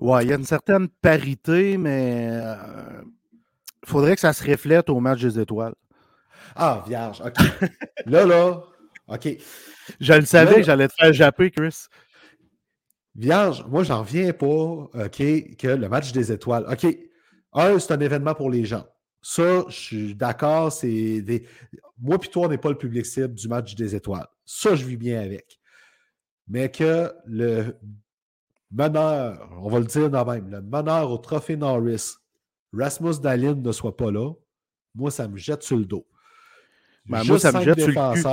Oui, 0.00 0.22
il 0.22 0.30
y 0.30 0.32
a 0.32 0.36
une 0.36 0.44
certaine 0.44 0.88
parité, 0.88 1.76
mais 1.76 2.24
il 2.24 2.40
euh, 2.42 3.02
faudrait 3.84 4.14
que 4.14 4.20
ça 4.20 4.32
se 4.32 4.42
reflète 4.42 4.88
au 4.88 4.98
match 4.98 5.20
des 5.20 5.38
étoiles. 5.38 5.74
Ah, 6.56 6.82
vierge. 6.86 7.20
OK. 7.20 7.70
là, 8.06 8.24
là, 8.24 8.62
OK. 9.08 9.28
Je 10.00 10.12
le 10.14 10.24
savais 10.24 10.56
que 10.56 10.62
j'allais 10.62 10.88
te 10.88 10.94
faire 10.94 11.12
japper, 11.12 11.50
Chris. 11.50 11.86
Vierge, 13.16 13.64
moi, 13.68 13.84
j'en 13.84 14.00
reviens 14.00 14.32
pas, 14.32 14.46
OK, 14.46 15.56
que 15.56 15.68
le 15.68 15.88
match 15.88 16.12
des 16.12 16.32
étoiles. 16.32 16.66
OK, 16.70 16.86
un, 17.52 17.78
c'est 17.78 17.92
un 17.92 18.00
événement 18.00 18.34
pour 18.34 18.50
les 18.50 18.64
gens. 18.64 18.84
Ça, 19.22 19.64
je 19.68 19.74
suis 19.74 20.14
d'accord, 20.14 20.72
c'est 20.72 21.22
des. 21.22 21.46
Moi 21.98 22.18
puis 22.18 22.28
toi, 22.28 22.46
on 22.46 22.48
n'est 22.48 22.58
pas 22.58 22.68
le 22.68 22.76
public 22.76 23.06
cible 23.06 23.34
du 23.34 23.48
match 23.48 23.74
des 23.74 23.94
étoiles. 23.94 24.26
Ça, 24.44 24.74
je 24.74 24.84
vis 24.84 24.96
bien 24.96 25.20
avec. 25.20 25.58
Mais 26.46 26.70
que 26.70 27.10
le 27.24 27.74
meneur, 28.70 29.48
on 29.62 29.70
va 29.70 29.78
le 29.78 29.86
dire 29.86 30.10
dans 30.10 30.26
même, 30.26 30.50
le 30.50 30.60
meneur 30.60 31.10
au 31.10 31.16
trophée 31.16 31.56
Norris, 31.56 32.16
Rasmus 32.72 33.20
Dalin 33.22 33.54
ne 33.54 33.72
soit 33.72 33.96
pas 33.96 34.10
là, 34.10 34.32
moi, 34.94 35.10
ça 35.10 35.26
me 35.26 35.36
jette 35.36 35.62
sur 35.62 35.76
le 35.76 35.84
dos. 35.86 36.06
Ben, 37.06 37.24
moi, 37.24 37.38
ça 37.38 37.52
me 37.52 37.64
jette 37.64 37.78
sur 37.78 37.88
le 37.88 37.94
cul. 37.94 38.30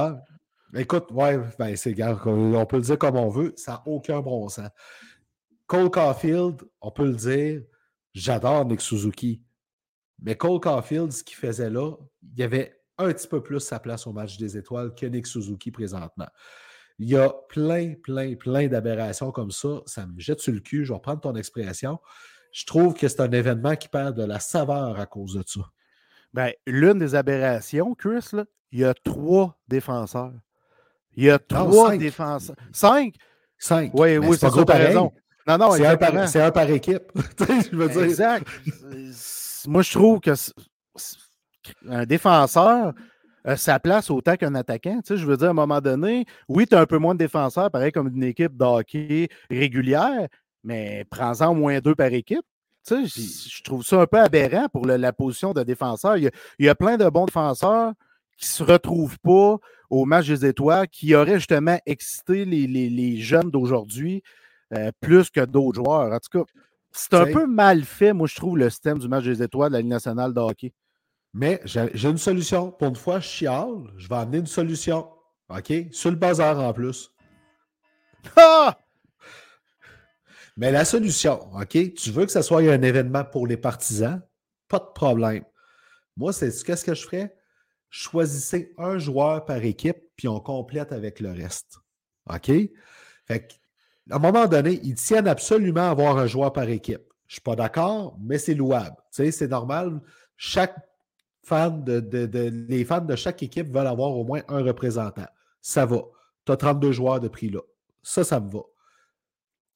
Écoute, 0.74 1.12
ouais, 1.12 1.38
ben 1.60 1.76
c'est 1.76 1.96
on 2.02 2.66
peut 2.66 2.78
le 2.78 2.82
dire 2.82 2.98
comme 2.98 3.18
on 3.18 3.30
veut, 3.30 3.54
ça 3.58 3.74
n'a 3.74 3.84
aucun 3.86 4.22
bon 4.22 4.48
sens. 4.48 4.70
Cole 5.68 5.90
Caulfield, 5.90 6.62
on 6.82 6.92
peut 6.92 7.06
le 7.06 7.16
dire, 7.16 7.62
j'adore 8.14 8.66
Nick 8.66 8.82
Suzuki. 8.82 9.42
Mais 10.22 10.36
Cole 10.36 10.60
Caulfield, 10.60 11.12
ce 11.12 11.24
qu'il 11.24 11.38
faisait 11.38 11.70
là, 11.70 11.94
il 12.34 12.40
y 12.40 12.44
avait 12.44 12.82
un 12.98 13.12
petit 13.12 13.28
peu 13.28 13.42
plus 13.42 13.60
sa 13.60 13.80
place 13.80 14.06
au 14.08 14.14
match 14.14 14.38
des 14.38 14.58
étoiles 14.58 14.94
que 14.94 15.06
Nick 15.06 15.28
Suzuki 15.28 15.72
présentement. 15.72 16.28
Il 17.00 17.10
y 17.10 17.18
a 17.18 17.34
plein, 17.50 17.96
plein, 17.96 18.36
plein 18.36 18.68
d'aberrations 18.68 19.32
comme 19.32 19.52
ça. 19.52 19.82
Ça 19.86 20.06
me 20.06 20.20
jette 20.20 20.40
sur 20.40 20.54
le 20.54 20.60
cul. 20.60 20.86
Je 20.86 20.90
vais 20.90 20.96
reprendre 20.96 21.22
ton 21.22 21.36
expression. 21.36 22.00
Je 22.52 22.66
trouve 22.66 22.94
que 22.94 23.08
c'est 23.08 23.22
un 23.22 23.32
événement 23.32 23.76
qui 23.76 23.88
perd 23.88 24.16
de 24.16 24.24
la 24.24 24.40
saveur 24.40 25.00
à 25.00 25.06
cause 25.06 25.34
de 25.34 25.44
ça. 25.46 25.62
Ben, 26.34 26.52
l'une 26.68 27.00
des 27.00 27.16
aberrations, 27.16 27.96
Chris, 27.96 28.28
là, 28.34 28.46
il 28.72 28.80
y 28.80 28.86
a 28.86 28.94
trois 28.94 29.60
défenseurs. 29.68 30.34
Il 31.16 31.26
y 31.26 31.30
a 31.30 31.39
trois 31.39 31.97
défenseurs. 31.97 32.55
Cinq? 32.72 33.16
Cinq. 33.57 33.91
Oui, 33.93 34.18
oui, 34.18 34.38
c'est 34.39 34.47
gros 34.47 34.64
raison. 34.66 35.12
Non, 35.47 35.57
non, 35.57 35.72
c'est 35.72 35.86
un, 35.86 35.97
par, 35.97 36.16
un, 36.16 36.51
par 36.51 36.70
équipe. 36.70 37.03
je 37.39 37.76
veux 37.76 37.89
dire. 37.89 38.03
Exact. 38.03 38.47
Moi, 39.68 39.82
je 39.82 39.91
trouve 39.91 40.20
que 40.20 40.32
un 41.88 42.05
défenseur 42.05 42.93
sa 43.55 43.80
place 43.80 44.09
autant 44.09 44.36
qu'un 44.36 44.55
attaquant. 44.55 44.99
Tu 45.01 45.14
sais, 45.14 45.18
je 45.18 45.26
veux 45.26 45.38
dire, 45.38 45.47
à 45.47 45.51
un 45.51 45.53
moment 45.53 45.82
donné, 45.82 46.26
oui, 46.47 46.68
tu 46.68 46.76
as 46.76 46.80
un 46.80 46.86
peu 46.86 46.97
moins 46.97 47.14
de 47.14 47.20
défenseurs, 47.20 47.72
pareil 47.72 47.91
comme 47.91 48.07
une 48.07 48.24
équipe 48.24 48.55
de 48.55 48.64
hockey 48.64 49.30
régulière, 49.49 50.28
mais 50.64 51.05
prends-en 51.09 51.51
au 51.51 51.55
moins 51.55 51.80
deux 51.80 51.95
par 51.95 52.14
équipe. 52.14 52.45
Tu 52.86 53.07
sais, 53.07 53.49
je 53.49 53.64
trouve 53.64 53.84
ça 53.84 54.01
un 54.01 54.07
peu 54.07 54.20
aberrant 54.20 54.68
pour 54.70 54.86
la 54.86 55.14
position 55.14 55.53
de 55.53 55.64
défenseur. 55.64 56.18
Il 56.18 56.24
y, 56.24 56.28
a, 56.28 56.32
il 56.59 56.66
y, 56.66 56.70
a, 56.70 56.76
plein 56.76 56.97
de 56.97 57.07
bons 57.09 57.26
défenseurs 57.26 57.93
qui 58.42 58.50
ne 58.50 58.54
se 58.54 58.64
retrouvent 58.64 59.20
pas 59.20 59.58
au 59.89 60.06
match 60.06 60.28
des 60.28 60.46
étoiles, 60.46 60.88
qui 60.88 61.14
auraient 61.16 61.38
justement 61.38 61.80
excité 61.86 62.44
les, 62.46 62.68
les, 62.68 63.18
jeunes 63.18 63.52
d'aujourd'hui 63.52 64.24
euh, 64.74 64.92
plus 65.00 65.30
que 65.30 65.46
d'autres 65.46 65.84
joueurs. 65.84 66.12
En 66.12 66.20
tout 66.20 66.39
cas, 66.39 66.52
c'est 66.92 67.14
un 67.14 67.32
peu 67.32 67.46
mal 67.46 67.84
fait, 67.84 68.14
moi, 68.14 68.28
je 68.28 68.36
trouve, 68.36 68.58
le 68.58 68.70
système 68.70 69.00
du 69.00 69.08
match 69.08 69.24
des 69.26 69.44
étoiles 69.44 69.70
de 69.70 69.76
la 69.76 69.82
Ligue 69.82 69.92
nationale 69.92 70.34
de 70.34 70.39
hockey. 70.39 70.74
Mais 71.34 71.62
j'ai 71.64 72.10
une 72.10 72.18
solution. 72.18 72.72
Pour 72.72 72.88
une 72.88 72.96
fois, 72.96 73.20
je 73.20 73.28
chiale. 73.28 73.84
Je 73.98 74.10
vais 74.10 74.16
amener 74.16 74.39
une 74.39 74.48
solution. 74.48 75.08
OK? 75.50 75.72
Sur 75.92 76.10
le 76.10 76.18
bazar 76.18 76.60
en 76.60 76.74
plus. 76.74 77.14
Ah! 78.36 78.78
Mais 80.58 80.72
la 80.72 80.84
solution, 80.84 81.50
OK? 81.56 81.94
Tu 81.94 82.12
veux 82.12 82.26
que 82.26 82.32
ce 82.32 82.42
soit 82.42 82.62
un 82.62 82.82
événement 82.82 83.24
pour 83.24 83.48
les 83.48 83.58
partisans? 83.58 84.22
Pas 84.68 84.80
de 84.80 84.92
problème. 84.94 85.44
Moi, 86.18 86.34
c'est 86.34 86.52
qu'est-ce 86.64 86.84
que 86.84 86.94
je 86.94 87.04
ferais? 87.04 87.36
Choisissez 87.92 88.74
un 88.78 88.98
joueur 88.98 89.46
par 89.46 89.64
équipe, 89.64 89.98
puis 90.16 90.28
on 90.28 90.39
complète 90.39 90.92
avec 90.92 91.20
le 91.20 91.32
reste. 91.32 91.78
OK? 92.28 92.50
Fait 93.26 93.62
à 94.10 94.16
un 94.16 94.20
moment 94.20 94.48
donné, 94.48 94.80
ils 94.84 94.96
tiennent 94.96 95.28
absolument 95.28 95.82
à 95.82 95.92
avoir 95.92 96.18
un 96.18 96.26
joueur 96.26 96.52
par 96.52 96.68
équipe. 96.68 97.04
Je 97.28 97.34
ne 97.34 97.36
suis 97.36 97.42
pas 97.42 97.56
d'accord, 97.56 98.18
mais 98.20 98.39
c'est 98.39 98.56
louable. 98.56 98.96
Tu 99.14 99.24
sais, 99.24 99.32
c'est 99.32 99.48
normal. 99.48 100.02
Chaque 100.36 100.76
fan 101.44 101.84
de, 101.84 102.66
les 102.68 102.84
fans 102.84 103.02
de 103.02 103.16
chaque 103.16 103.44
équipe 103.44 103.68
veulent 103.68 103.88
avoir 103.88 104.12
au 104.12 104.24
moins 104.24 104.42
un 104.48 104.64
représentant. 104.64 105.28
Ça 105.62 105.86
va. 105.86 106.02
Tu 106.46 106.52
as 106.52 106.58
32 106.58 106.92
joueurs 106.92 107.20
de 107.20 107.28
prix 107.28 107.50
là. 107.50 107.62
Ça, 108.02 108.24
ça 108.24 108.39
me 108.39 108.50
va. 108.50 108.62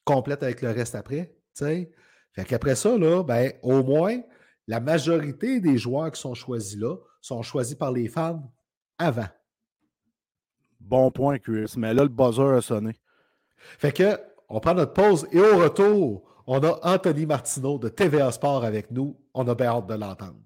Complète 0.03 0.41
avec 0.41 0.61
le 0.61 0.71
reste 0.71 0.95
après. 0.95 1.35
Tu 1.55 1.65
sais. 1.65 1.91
Fait 2.33 2.45
qu'après 2.45 2.75
ça, 2.75 2.97
là, 2.97 3.23
ben, 3.23 3.53
au 3.61 3.83
moins, 3.83 4.19
la 4.67 4.79
majorité 4.79 5.59
des 5.59 5.77
joueurs 5.77 6.11
qui 6.11 6.19
sont 6.21 6.33
choisis 6.33 6.77
là 6.77 6.95
sont 7.21 7.41
choisis 7.41 7.75
par 7.75 7.91
les 7.91 8.07
fans 8.07 8.51
avant. 8.97 9.27
Bon 10.79 11.11
point, 11.11 11.39
Chris. 11.39 11.73
Mais 11.77 11.93
là, 11.93 12.03
le 12.03 12.09
buzzer 12.09 12.57
a 12.57 12.61
sonné. 12.61 12.93
Fait 13.57 13.91
que, 13.91 14.19
on 14.49 14.59
prend 14.59 14.75
notre 14.75 14.93
pause 14.93 15.27
et 15.31 15.39
au 15.39 15.57
retour, 15.57 16.23
on 16.45 16.63
a 16.63 16.79
Anthony 16.83 17.25
Martineau 17.25 17.79
de 17.79 17.89
TVA 17.89 18.31
Sport 18.31 18.63
avec 18.63 18.91
nous. 18.91 19.19
On 19.33 19.47
a 19.47 19.55
bien 19.55 19.67
hâte 19.67 19.87
de 19.87 19.95
l'entendre. 19.95 20.39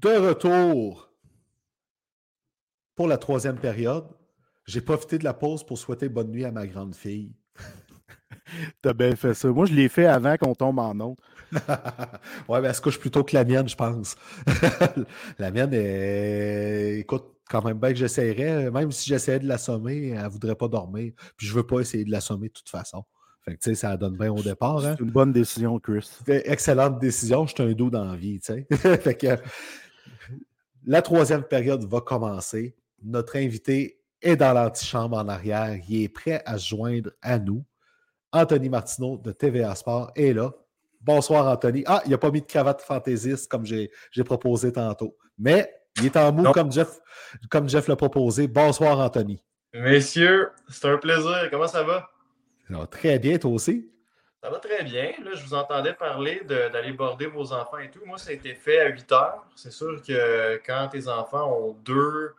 De 0.00 0.28
retour 0.28 1.12
pour 2.94 3.08
la 3.08 3.18
troisième 3.18 3.56
période. 3.56 4.06
J'ai 4.66 4.80
profité 4.80 5.18
de 5.18 5.24
la 5.24 5.34
pause 5.34 5.64
pour 5.64 5.78
souhaiter 5.78 6.08
bonne 6.08 6.30
nuit 6.30 6.44
à 6.44 6.52
ma 6.52 6.66
grande 6.66 6.94
fille. 6.94 7.32
T'as 8.82 8.92
bien 8.92 9.16
fait 9.16 9.34
ça. 9.34 9.48
Moi, 9.48 9.66
je 9.66 9.74
l'ai 9.74 9.88
fait 9.88 10.06
avant 10.06 10.36
qu'on 10.36 10.54
tombe 10.54 10.78
en 10.78 10.98
autre. 11.00 11.22
ouais, 12.48 12.60
mais 12.60 12.68
elle 12.68 12.74
se 12.74 12.80
couche 12.80 12.98
plutôt 12.98 13.24
que 13.24 13.34
la 13.34 13.44
mienne, 13.44 13.68
je 13.68 13.76
pense. 13.76 14.16
la 15.38 15.50
mienne, 15.50 15.70
est... 15.72 16.98
écoute, 17.00 17.24
quand 17.48 17.64
même 17.64 17.78
bien 17.78 17.90
que 17.90 17.98
j'essayerais, 17.98 18.70
même 18.70 18.92
si 18.92 19.08
j'essayais 19.08 19.38
de 19.38 19.48
l'assommer, 19.48 20.08
elle 20.08 20.22
ne 20.22 20.28
voudrait 20.28 20.54
pas 20.54 20.68
dormir. 20.68 21.12
Puis 21.36 21.46
je 21.46 21.52
ne 21.52 21.56
veux 21.56 21.66
pas 21.66 21.80
essayer 21.80 22.04
de 22.04 22.10
l'assommer 22.10 22.48
de 22.48 22.52
toute 22.52 22.68
façon. 22.68 23.04
Fait 23.44 23.54
que, 23.54 23.60
tu 23.60 23.70
sais, 23.70 23.74
ça 23.74 23.96
donne 23.96 24.18
bien 24.18 24.30
au 24.30 24.42
départ. 24.42 24.84
Hein. 24.84 24.96
C'est 24.98 25.04
une 25.04 25.10
bonne 25.10 25.32
décision, 25.32 25.78
Chris. 25.78 26.10
Excellente 26.26 26.98
décision. 27.00 27.46
Je 27.46 27.54
suis 27.54 27.62
un 27.62 27.72
dos 27.72 27.88
dans 27.88 28.04
la 28.04 28.16
vie, 28.16 28.38
tu 28.40 28.52
sais. 28.52 28.98
fait 28.98 29.14
que 29.14 29.38
la 30.88 31.02
troisième 31.02 31.42
période 31.42 31.84
va 31.84 32.00
commencer. 32.00 32.74
Notre 33.04 33.36
invité 33.36 34.00
est 34.22 34.36
dans 34.36 34.54
l'antichambre 34.54 35.18
en 35.18 35.28
arrière. 35.28 35.78
Il 35.86 36.02
est 36.02 36.08
prêt 36.08 36.42
à 36.46 36.56
se 36.56 36.70
joindre 36.70 37.10
à 37.20 37.38
nous. 37.38 37.62
Anthony 38.32 38.70
Martineau 38.70 39.18
de 39.18 39.32
TVA 39.32 39.74
Sport 39.74 40.10
est 40.16 40.32
là. 40.32 40.50
Bonsoir, 41.02 41.46
Anthony. 41.46 41.84
Ah, 41.86 42.00
il 42.06 42.10
n'a 42.10 42.16
pas 42.18 42.30
mis 42.30 42.40
de 42.40 42.46
cravate 42.46 42.80
fantaisiste 42.80 43.50
comme 43.50 43.66
j'ai 43.66 43.90
proposé 44.24 44.72
tantôt. 44.72 45.14
Mais 45.36 45.70
il 45.98 46.06
est 46.06 46.16
en 46.16 46.32
mou 46.32 46.50
comme 46.52 46.72
Jeff, 46.72 46.98
comme 47.50 47.68
Jeff 47.68 47.86
l'a 47.86 47.96
proposé. 47.96 48.48
Bonsoir, 48.48 48.98
Anthony. 48.98 49.44
Messieurs, 49.74 50.52
c'est 50.70 50.88
un 50.88 50.96
plaisir. 50.96 51.48
Comment 51.50 51.68
ça 51.68 51.82
va? 51.82 52.08
très 52.90 53.18
bien, 53.18 53.36
toi 53.36 53.50
aussi. 53.50 53.90
Ça 54.42 54.50
va 54.50 54.58
très 54.60 54.84
bien. 54.84 55.10
Là, 55.24 55.30
je 55.34 55.44
vous 55.44 55.54
entendais 55.54 55.94
parler 55.94 56.42
d'aller 56.46 56.92
border 56.92 57.26
vos 57.26 57.52
enfants 57.52 57.78
et 57.78 57.90
tout. 57.90 58.00
Moi, 58.06 58.18
ça 58.18 58.30
a 58.30 58.34
été 58.34 58.54
fait 58.54 58.80
à 58.80 58.88
8 58.88 59.12
heures. 59.12 59.44
C'est 59.56 59.72
sûr 59.72 60.00
que 60.00 60.60
quand 60.64 60.88
tes 60.92 61.08
enfants 61.08 61.52
ont 61.52 61.76
deux, 61.84 62.34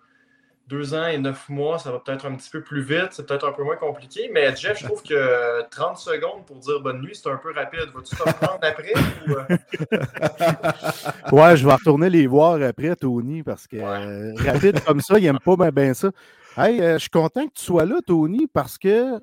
deux 0.67 0.93
ans 0.93 1.07
et 1.07 1.17
neuf 1.17 1.49
mois, 1.49 1.77
ça 1.77 1.91
va 1.91 1.99
peut-être 1.99 2.25
un 2.25 2.35
petit 2.35 2.49
peu 2.49 2.61
plus 2.61 2.81
vite, 2.81 3.09
c'est 3.11 3.25
peut-être 3.25 3.45
un 3.45 3.51
peu 3.51 3.63
moins 3.63 3.75
compliqué. 3.75 4.29
Mais 4.33 4.55
Jeff, 4.55 4.79
je 4.79 4.85
trouve 4.85 5.03
que 5.03 5.67
30 5.71 5.97
secondes 5.97 6.45
pour 6.45 6.55
dire 6.57 6.79
bonne 6.79 7.01
nuit, 7.01 7.15
c'est 7.15 7.29
un 7.29 7.35
peu 7.35 7.51
rapide. 7.51 7.89
Vas-tu 7.93 8.15
te 8.15 8.23
reprendre 8.23 8.59
après? 8.61 8.93
Ou... 9.27 9.33
Euh? 9.33 9.57
ouais, 11.33 11.57
je 11.57 11.65
vais 11.65 11.73
retourner 11.73 12.09
les 12.09 12.27
voir 12.27 12.61
après, 12.61 12.95
Tony, 12.95 13.43
parce 13.43 13.67
que 13.67 13.75
euh, 13.75 14.33
rapide 14.37 14.81
comme 14.85 15.01
ça, 15.01 15.19
il 15.19 15.25
n'aime 15.25 15.39
pas 15.39 15.71
bien 15.71 15.93
ça. 15.93 16.11
Hey, 16.55 16.79
euh, 16.79 16.93
je 16.93 16.99
suis 16.99 17.09
content 17.09 17.45
que 17.45 17.53
tu 17.55 17.65
sois 17.65 17.85
là, 17.85 17.97
Tony, 18.05 18.47
parce 18.47 18.77
que 18.77 19.19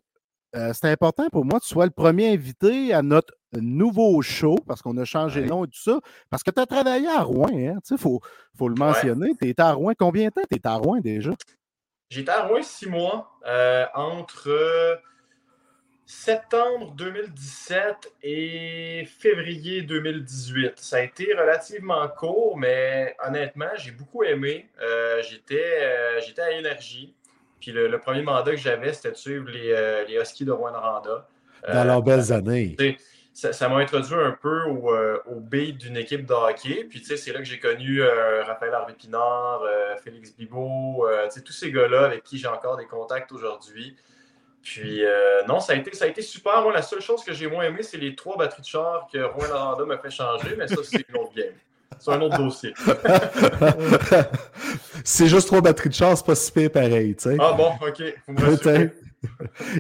c'est 0.73 0.89
important 0.89 1.29
pour 1.31 1.45
moi 1.45 1.59
que 1.59 1.65
tu 1.65 1.71
sois 1.71 1.85
le 1.85 1.91
premier 1.91 2.33
invité 2.33 2.93
à 2.95 3.03
notre 3.03 3.35
nouveau 3.53 4.23
show, 4.23 4.57
parce 4.67 4.83
qu'on 4.83 4.97
a 4.97 5.05
changé 5.05 5.43
de 5.43 5.47
nom 5.47 5.65
et 5.65 5.69
tout 5.69 5.81
ça, 5.81 6.01
parce 6.31 6.43
que 6.43 6.51
tu 6.51 6.61
as 6.61 6.67
travaillé 6.67 7.09
à 7.09 7.23
Rouen, 7.23 7.51
hein, 7.53 7.79
il 7.91 7.99
faut, 7.99 8.21
faut, 8.57 8.69
le 8.69 8.75
mentionner. 8.75 9.33
Tu 9.41 9.49
étais 9.49 9.63
à 9.63 9.73
Rouen 9.73 9.93
combien 9.99 10.29
de 10.29 10.31
temps? 10.31 10.43
Tu 10.51 10.57
étais 10.57 10.69
à 10.69 10.75
Rouen 10.75 11.01
déjà? 11.01 11.33
J'étais 12.09 12.31
à 12.31 12.47
Rouen 12.47 12.63
six 12.63 12.89
mois, 12.89 13.33
euh, 13.47 13.85
entre 13.95 15.01
septembre 16.07 16.95
2017 16.95 18.15
et 18.23 19.09
février 19.19 19.83
2018. 19.83 20.75
Ça 20.77 20.99
a 20.99 21.01
été 21.01 21.35
relativement 21.35 22.07
court, 22.09 22.57
mais 22.57 23.17
honnêtement, 23.27 23.71
j'ai 23.77 23.91
beaucoup 23.91 24.23
aimé. 24.23 24.69
Euh, 24.81 25.21
euh, 25.21 26.21
j'étais 26.21 26.43
à 26.43 26.53
Énergie. 26.53 27.16
Puis 27.61 27.73
le, 27.73 27.99
premier 27.99 28.23
mandat 28.23 28.53
que 28.53 28.57
j'avais, 28.57 28.93
c'était 28.93 29.13
de 29.13 29.17
suivre 29.17 29.49
les, 29.49 30.05
les 30.09 30.21
Huskies 30.21 30.45
de 30.45 30.53
Rouen-Noranda. 30.53 31.27
Dans 31.67 31.85
leurs 31.85 32.03
belles 32.03 32.33
années 32.33 32.77
ça 33.37 33.69
m'a 33.69 33.77
introduit 33.77 34.15
un 34.15 34.33
peu 34.33 34.65
au, 34.65 34.95
euh, 34.95 35.19
beat 35.29 35.77
d'une 35.77 35.97
équipe 35.97 36.25
de 36.25 36.33
hockey. 36.33 36.87
Puis, 36.89 37.01
tu 37.01 37.07
sais, 37.07 37.17
c'est 37.19 37.33
là 37.33 37.39
que 37.39 37.45
j'ai 37.45 37.59
connu 37.59 38.01
euh, 38.01 38.43
Raphaël 38.45 38.73
Harvey-Pinard, 38.73 39.63
euh, 39.63 39.97
Félix 40.03 40.35
tu 40.35 40.49
sais, 41.29 41.41
tous 41.43 41.53
ces 41.53 41.71
gars-là 41.71 42.07
avec 42.07 42.25
qui 42.25 42.39
j'ai 42.39 42.49
encore 42.49 42.79
des 42.79 42.87
contacts 42.87 43.31
aujourd'hui. 43.33 43.95
Puis, 44.63 45.03
non, 45.47 45.61
ça 45.61 45.75
a, 45.75 45.77
été, 45.77 45.95
ça 45.95 46.07
a 46.07 46.09
été 46.09 46.23
super. 46.23 46.63
Moi, 46.63 46.73
la 46.73 46.83
seule 46.83 47.01
chose 47.01 47.23
que 47.23 47.33
j'ai 47.33 47.47
moins 47.47 47.65
aimé, 47.65 47.83
c'est 47.83 47.99
les 47.99 48.17
trois 48.17 48.37
batteries 48.37 48.63
de 48.63 48.67
char 48.67 49.07
que 49.13 49.19
Rouen 49.19 49.47
Loranda 49.47 49.85
m'a 49.85 49.99
fait 49.99 50.11
changer, 50.11 50.57
mais 50.57 50.67
ça, 50.67 50.83
c'est 50.83 51.05
une 51.09 51.17
autre 51.17 51.33
game. 51.35 51.55
C'est 51.99 52.13
un 52.13 52.21
autre 52.21 52.39
dossier. 52.39 52.75
c'est 55.05 55.29
juste 55.29 55.47
trois 55.47 55.61
batteries 55.61 55.89
de 55.89 55.95
char, 55.95 56.17
c'est 56.17 56.27
pas 56.27 56.35
si 56.35 56.53
pire 56.53 56.71
pareil. 56.71 57.17
Ah 57.39 57.53
bon, 57.53 57.73
OK. 57.81 58.03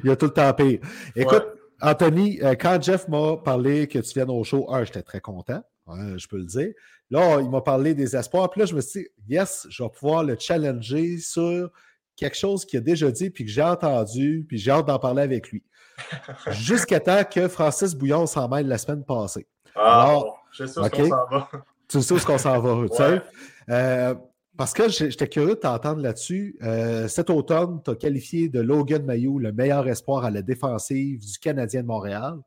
Il 0.02 0.08
y 0.08 0.10
a 0.10 0.16
tout 0.16 0.26
le 0.26 0.32
temps 0.32 0.52
pire. 0.54 0.80
Écoute, 1.14 1.46
Anthony, 1.80 2.40
euh, 2.42 2.54
quand 2.58 2.82
Jeff 2.82 3.06
m'a 3.08 3.36
parlé 3.36 3.86
que 3.86 3.98
tu 3.98 4.14
viennes 4.14 4.30
au 4.30 4.42
show, 4.44 4.72
un, 4.72 4.84
j'étais 4.84 5.02
très 5.02 5.20
content, 5.20 5.62
je 5.88 6.26
peux 6.26 6.38
le 6.38 6.46
dire. 6.46 6.72
Là, 7.10 7.40
il 7.40 7.50
m'a 7.50 7.60
parlé 7.60 7.94
des 7.94 8.16
espoirs. 8.16 8.50
Puis 8.50 8.60
là, 8.60 8.66
je 8.66 8.74
me 8.74 8.80
suis 8.80 9.02
dit, 9.02 9.08
yes, 9.28 9.66
je 9.70 9.82
vais 9.82 9.90
pouvoir 9.90 10.24
le 10.24 10.36
challenger 10.38 11.18
sur 11.18 11.70
quelque 12.16 12.36
chose 12.36 12.64
qu'il 12.64 12.78
a 12.78 12.82
déjà 12.82 13.10
dit, 13.10 13.30
puis 13.30 13.44
que 13.44 13.50
j'ai 13.50 13.62
entendu, 13.62 14.44
puis 14.48 14.58
j'ai 14.58 14.70
hâte 14.70 14.86
d'en 14.86 14.98
parler 14.98 15.22
avec 15.22 15.50
lui. 15.50 15.62
Jusqu'à 16.50 17.00
temps 17.00 17.24
que 17.24 17.48
Francis 17.48 17.94
Bouillon 17.94 18.26
s'en 18.26 18.48
mêle 18.48 18.66
la 18.66 18.78
semaine 18.78 19.04
passée. 19.04 19.46
Ah, 19.74 20.02
Alors, 20.02 20.44
je 20.50 20.66
sais 20.66 20.80
qu'on 20.90 21.08
s'en 21.08 21.26
va. 21.30 21.48
Tu 21.88 22.02
sais 22.02 22.14
où 22.14 22.18
qu'on 22.18 22.38
s'en 22.38 22.60
va, 22.60 22.88
tu 22.88 22.96
sais? 22.96 23.22
Euh, 23.70 24.14
parce 24.56 24.72
que 24.72 24.88
j'étais 24.88 25.28
curieux 25.28 25.54
de 25.54 25.60
t'entendre 25.60 26.00
là-dessus. 26.00 26.56
Euh, 26.62 27.08
cet 27.08 27.30
automne, 27.30 27.80
tu 27.84 27.90
as 27.90 27.94
qualifié 27.94 28.48
de 28.48 28.60
Logan 28.60 29.04
Mayou 29.04 29.38
le 29.38 29.52
meilleur 29.52 29.86
espoir 29.86 30.24
à 30.24 30.30
la 30.30 30.42
défensive 30.42 31.20
du 31.20 31.38
Canadien 31.38 31.82
de 31.82 31.86
Montréal. 31.86 32.38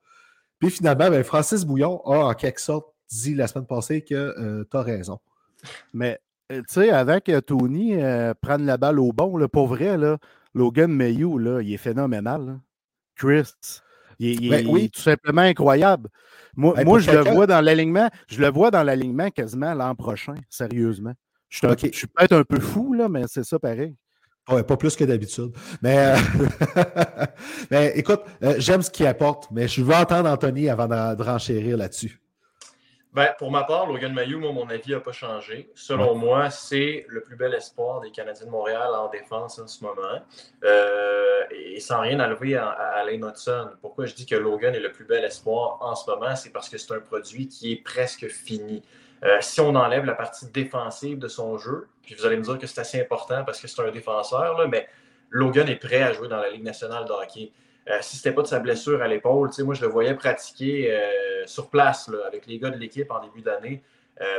Puis 0.57 0.71
finalement, 0.71 1.09
ben, 1.09 1.23
Francis 1.23 1.63
Bouillon 1.65 2.01
a 2.05 2.25
en 2.25 2.33
quelque 2.33 2.59
sorte 2.59 2.87
dit 3.11 3.35
la 3.35 3.47
semaine 3.47 3.67
passée 3.67 4.01
que 4.03 4.15
euh, 4.15 4.65
tu 4.69 4.77
as 4.77 4.81
raison. 4.81 5.19
Mais 5.93 6.19
euh, 6.51 6.61
tu 6.61 6.73
sais, 6.73 6.89
avec 6.89 7.31
Tony 7.45 7.95
prendre 8.41 8.65
la 8.65 8.77
balle 8.77 8.99
au 8.99 9.13
bon, 9.13 9.37
là, 9.37 9.47
pour 9.47 9.67
vrai, 9.67 9.97
là, 9.97 10.17
Logan 10.55 10.91
Mayou, 10.91 11.37
là, 11.37 11.61
il 11.61 11.73
est 11.73 11.77
phénoménal. 11.77 12.59
Chris, 13.15 13.53
il, 14.19 14.49
ben 14.49 14.65
tout 14.89 15.01
simplement 15.01 15.41
incroyable. 15.41 16.09
Moi, 16.55 16.73
ben, 16.75 16.85
moi 16.85 16.99
je 16.99 17.11
le 17.11 17.21
vois 17.21 17.47
dans 17.47 17.61
l'alignement, 17.61 18.09
je 18.27 18.41
le 18.41 18.49
vois 18.49 18.69
dans 18.71 18.83
l'alignement 18.83 19.29
quasiment 19.29 19.73
l'an 19.73 19.95
prochain, 19.95 20.35
sérieusement. 20.49 21.13
Je 21.49 21.57
suis, 21.91 22.07
peut-être 22.07 22.33
un 22.33 22.43
peu 22.43 22.59
fou, 22.59 22.93
là, 22.93 23.09
mais 23.09 23.23
c'est 23.27 23.43
ça 23.43 23.57
pareil. 23.57 23.95
Ouais, 24.49 24.63
pas 24.63 24.77
plus 24.77 24.95
que 24.95 25.03
d'habitude. 25.03 25.51
Mais, 25.81 25.97
euh, 25.97 26.15
mais 27.71 27.93
écoute, 27.95 28.21
euh, 28.43 28.55
j'aime 28.57 28.81
ce 28.81 28.89
qu'il 28.89 29.05
apporte, 29.05 29.49
mais 29.51 29.67
je 29.67 29.83
veux 29.83 29.93
entendre 29.93 30.29
Anthony 30.29 30.69
avant 30.69 30.87
de, 30.87 31.23
renchérir 31.23 31.77
là-dessus. 31.77 32.19
Ben, 33.11 33.29
pour 33.39 33.49
ma 33.49 33.63
part, 33.63 33.87
Logan 33.87 34.13
Mayou, 34.13 34.39
moi, 34.39 34.51
mon 34.51 34.69
avis 34.69 34.91
n'a 34.91 34.99
pas 34.99 35.11
changé. 35.11 35.71
Selon 35.73 36.13
moi, 36.13 36.51
c'est 36.51 37.05
le 37.07 37.21
plus 37.21 37.35
bel 37.35 37.55
espoir 37.55 38.01
des 38.01 38.11
Canadiens 38.11 38.45
de 38.45 38.51
Montréal 38.51 38.89
en 38.93 39.09
défense 39.09 39.57
en 39.57 39.65
ce 39.65 39.83
moment. 39.83 40.21
Euh, 40.63 41.41
et 41.49 41.79
sans 41.79 42.01
rien 42.01 42.19
enlever 42.19 42.55
à, 42.55 42.69
à 42.69 42.99
Alain 42.99 43.27
Hudson. 43.27 43.71
Pourquoi 43.81 44.05
je 44.05 44.13
dis 44.13 44.27
que 44.27 44.35
Logan 44.35 44.75
est 44.75 44.79
le 44.79 44.91
plus 44.91 45.05
bel 45.05 45.23
espoir 45.23 45.79
en 45.81 45.95
ce 45.95 46.07
moment? 46.07 46.35
C'est 46.35 46.51
parce 46.51 46.69
que 46.69 46.77
c'est 46.77 46.93
un 46.93 46.99
produit 46.99 47.47
qui 47.47 47.71
est 47.71 47.83
presque 47.83 48.27
fini. 48.27 48.83
Euh, 49.23 49.37
si 49.41 49.59
on 49.59 49.73
enlève 49.75 50.05
la 50.05 50.13
partie 50.13 50.45
défensive 50.51 51.17
de 51.17 51.27
son 51.27 51.57
jeu, 51.57 51.87
puis 52.03 52.13
vous 52.13 52.27
allez 52.27 52.37
me 52.37 52.43
dire 52.43 52.59
que 52.59 52.67
c'est 52.67 52.81
assez 52.81 53.01
important 53.01 53.43
parce 53.43 53.59
que 53.59 53.67
c'est 53.67 53.81
un 53.81 53.91
défenseur, 53.91 54.57
là, 54.57 54.67
mais 54.67 54.87
Logan 55.31 55.67
est 55.67 55.75
prêt 55.75 56.03
à 56.03 56.13
jouer 56.13 56.27
dans 56.27 56.37
la 56.37 56.49
Ligue 56.49 56.63
nationale 56.63 57.05
de 57.05 57.11
hockey. 57.11 57.51
Euh, 57.89 57.97
si 58.01 58.17
ce 58.17 58.27
n'était 58.27 58.35
pas 58.35 58.43
de 58.43 58.47
sa 58.47 58.59
blessure 58.59 59.01
à 59.01 59.07
l'épaule, 59.07 59.49
moi 59.59 59.73
je 59.73 59.81
le 59.81 59.87
voyais 59.87 60.13
pratiquer 60.13 60.91
euh, 60.91 61.45
sur 61.45 61.69
place 61.69 62.09
avec 62.27 62.45
les 62.45 62.59
gars 62.59 62.69
de 62.69 62.77
l'équipe 62.77 63.09
en 63.11 63.19
début 63.19 63.41
d'année, 63.41 63.81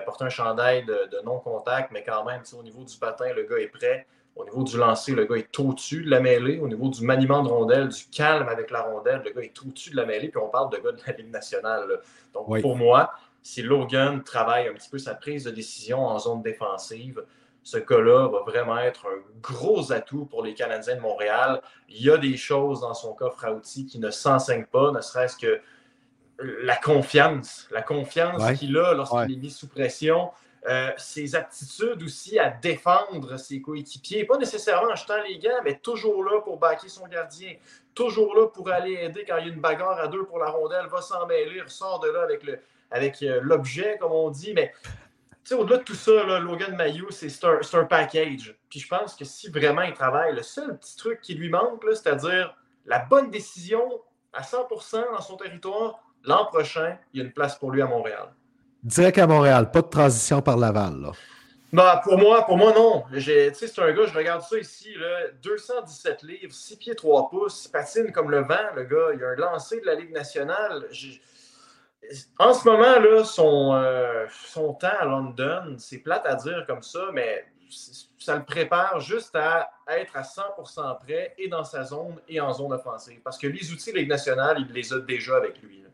porter 0.04 0.24
un 0.24 0.28
chandail 0.28 0.84
de, 0.84 1.24
non-contact, 1.24 1.90
mais 1.90 2.04
quand 2.04 2.22
même, 2.24 2.42
au 2.58 2.62
niveau 2.62 2.84
du 2.84 2.96
patin, 2.98 3.32
le 3.34 3.44
gars 3.44 3.56
est 3.56 3.68
prêt. 3.68 4.06
Au 4.36 4.44
niveau 4.44 4.62
du 4.62 4.76
lancer, 4.76 5.12
le 5.12 5.24
gars 5.24 5.36
est 5.36 5.58
au-dessus 5.58 6.04
de 6.04 6.10
la 6.10 6.20
mêlée. 6.20 6.58
Au 6.58 6.68
niveau 6.68 6.88
du 6.88 7.04
maniement 7.04 7.42
de 7.42 7.48
rondelle, 7.48 7.88
du 7.88 8.04
calme 8.12 8.48
avec 8.48 8.70
la 8.70 8.82
rondelle, 8.82 9.22
le 9.24 9.32
gars 9.32 9.42
est 9.42 9.58
au-dessus 9.60 9.90
de 9.90 9.96
la 9.96 10.06
mêlée. 10.06 10.28
Puis 10.28 10.40
on 10.40 10.48
parle 10.48 10.70
de 10.70 10.76
gars 10.76 10.92
de 10.92 11.00
la 11.06 11.12
Ligue 11.14 11.30
nationale. 11.30 12.00
Donc 12.32 12.60
pour 12.60 12.76
moi, 12.76 13.12
si 13.42 13.62
Logan 13.62 14.22
travaille 14.22 14.68
un 14.68 14.74
petit 14.74 14.88
peu 14.88 14.98
sa 14.98 15.14
prise 15.14 15.44
de 15.44 15.50
décision 15.50 16.06
en 16.06 16.18
zone 16.18 16.42
défensive, 16.42 17.24
ce 17.62 17.78
gars-là 17.78 18.28
va 18.28 18.40
vraiment 18.40 18.78
être 18.78 19.06
un 19.06 19.20
gros 19.42 19.92
atout 19.92 20.24
pour 20.24 20.42
les 20.42 20.54
Canadiens 20.54 20.96
de 20.96 21.00
Montréal. 21.00 21.60
Il 21.88 22.02
y 22.02 22.10
a 22.10 22.16
des 22.16 22.36
choses 22.36 22.80
dans 22.80 22.94
son 22.94 23.14
coffre 23.14 23.44
à 23.44 23.52
outils 23.52 23.86
qui 23.86 23.98
ne 23.98 24.10
s'enseignent 24.10 24.66
pas, 24.66 24.90
ne 24.92 25.00
serait-ce 25.00 25.36
que 25.36 25.60
la 26.62 26.76
confiance, 26.76 27.68
la 27.70 27.82
confiance 27.82 28.58
qu'il 28.58 28.76
a 28.78 28.94
lorsqu'il 28.94 29.34
est 29.34 29.40
mis 29.40 29.50
sous 29.50 29.68
pression, 29.68 30.30
euh, 30.68 30.90
ses 30.98 31.34
aptitudes 31.34 32.02
aussi 32.02 32.38
à 32.38 32.50
défendre 32.50 33.38
ses 33.38 33.62
coéquipiers, 33.62 34.24
pas 34.24 34.36
nécessairement 34.36 34.92
en 34.92 34.94
jetant 34.94 35.22
les 35.26 35.38
gants, 35.38 35.60
mais 35.64 35.78
toujours 35.78 36.22
là 36.22 36.40
pour 36.42 36.58
baquer 36.58 36.88
son 36.88 37.06
gardien, 37.06 37.54
toujours 37.94 38.34
là 38.34 38.46
pour 38.46 38.68
aller 38.70 38.92
aider 38.92 39.24
quand 39.26 39.38
il 39.38 39.46
y 39.46 39.50
a 39.50 39.52
une 39.52 39.60
bagarre 39.60 39.98
à 39.98 40.08
deux 40.08 40.24
pour 40.24 40.38
la 40.38 40.50
rondelle, 40.50 40.86
va 40.86 41.00
s'en 41.00 41.26
mêler, 41.26 41.62
ressort 41.62 42.00
de 42.00 42.10
là 42.10 42.22
avec 42.22 42.42
le, 42.42 42.58
avec 42.90 43.22
euh, 43.22 43.40
l'objet, 43.42 43.96
comme 43.98 44.12
on 44.12 44.30
dit. 44.30 44.52
Mais 44.52 44.72
au-delà 45.52 45.78
de 45.78 45.82
tout 45.82 45.94
ça, 45.94 46.38
Logan 46.38 46.76
Mayou, 46.76 47.08
c'est 47.10 47.28
un, 47.44 47.84
package. 47.84 48.56
Puis 48.68 48.80
je 48.80 48.88
pense 48.88 49.14
que 49.14 49.24
si 49.24 49.48
vraiment 49.48 49.82
il 49.82 49.94
travaille, 49.94 50.34
le 50.34 50.42
seul 50.42 50.78
petit 50.78 50.96
truc 50.96 51.20
qui 51.20 51.34
lui 51.34 51.48
manque, 51.48 51.82
c'est-à-dire 51.90 52.54
la 52.86 53.00
bonne 53.00 53.30
décision 53.30 53.82
à 54.32 54.42
100% 54.42 55.12
dans 55.12 55.20
son 55.20 55.36
territoire, 55.36 56.00
l'an 56.24 56.46
prochain, 56.46 56.98
il 57.12 57.20
y 57.20 57.22
a 57.22 57.26
une 57.26 57.32
place 57.32 57.56
pour 57.56 57.70
lui 57.70 57.82
à 57.82 57.86
Montréal. 57.86 58.28
Direct 58.82 59.18
à 59.18 59.26
Montréal, 59.26 59.70
pas 59.70 59.82
de 59.82 59.88
transition 59.88 60.40
par 60.40 60.56
Laval. 60.56 61.00
Là. 61.00 61.12
Bah, 61.72 62.00
pour 62.02 62.18
moi, 62.18 62.44
pour 62.46 62.56
moi, 62.56 62.72
non. 62.72 63.04
C'est 63.20 63.78
un 63.78 63.92
gars, 63.92 64.06
je 64.06 64.14
regarde 64.14 64.42
ça 64.42 64.58
ici, 64.58 64.92
là, 64.94 65.28
217 65.42 66.22
livres, 66.22 66.52
6 66.52 66.76
pieds 66.76 66.94
3 66.96 67.30
pouces, 67.30 67.68
patine 67.68 68.10
comme 68.10 68.30
le 68.30 68.40
vent, 68.40 68.74
le 68.74 68.84
gars. 68.84 69.14
Il 69.14 69.22
a 69.22 69.28
un 69.28 69.36
lancé 69.36 69.80
de 69.80 69.86
la 69.86 69.94
Ligue 69.94 70.12
nationale. 70.12 70.86
En 72.38 72.54
ce 72.54 72.66
moment, 72.66 72.98
là, 72.98 73.24
son, 73.24 73.74
euh, 73.74 74.26
son 74.46 74.74
temps 74.74 74.88
à 74.98 75.04
London, 75.04 75.76
c'est 75.78 75.98
plate 75.98 76.26
à 76.26 76.34
dire 76.34 76.64
comme 76.66 76.82
ça, 76.82 77.10
mais 77.12 77.44
ça 78.18 78.36
le 78.36 78.44
prépare 78.44 79.00
juste 79.00 79.34
à 79.36 79.70
être 79.88 80.16
à 80.16 80.22
100% 80.22 80.98
prêt 80.98 81.34
et 81.38 81.48
dans 81.48 81.64
sa 81.64 81.84
zone 81.84 82.16
et 82.28 82.40
en 82.40 82.52
zone 82.52 82.72
offensive. 82.72 83.20
Parce 83.22 83.38
que 83.38 83.46
les 83.46 83.72
outils 83.72 83.92
Ligue 83.92 84.08
nationale, 84.08 84.66
il 84.68 84.74
les 84.74 84.92
a 84.92 84.98
déjà 84.98 85.36
avec 85.36 85.62
lui. 85.62 85.84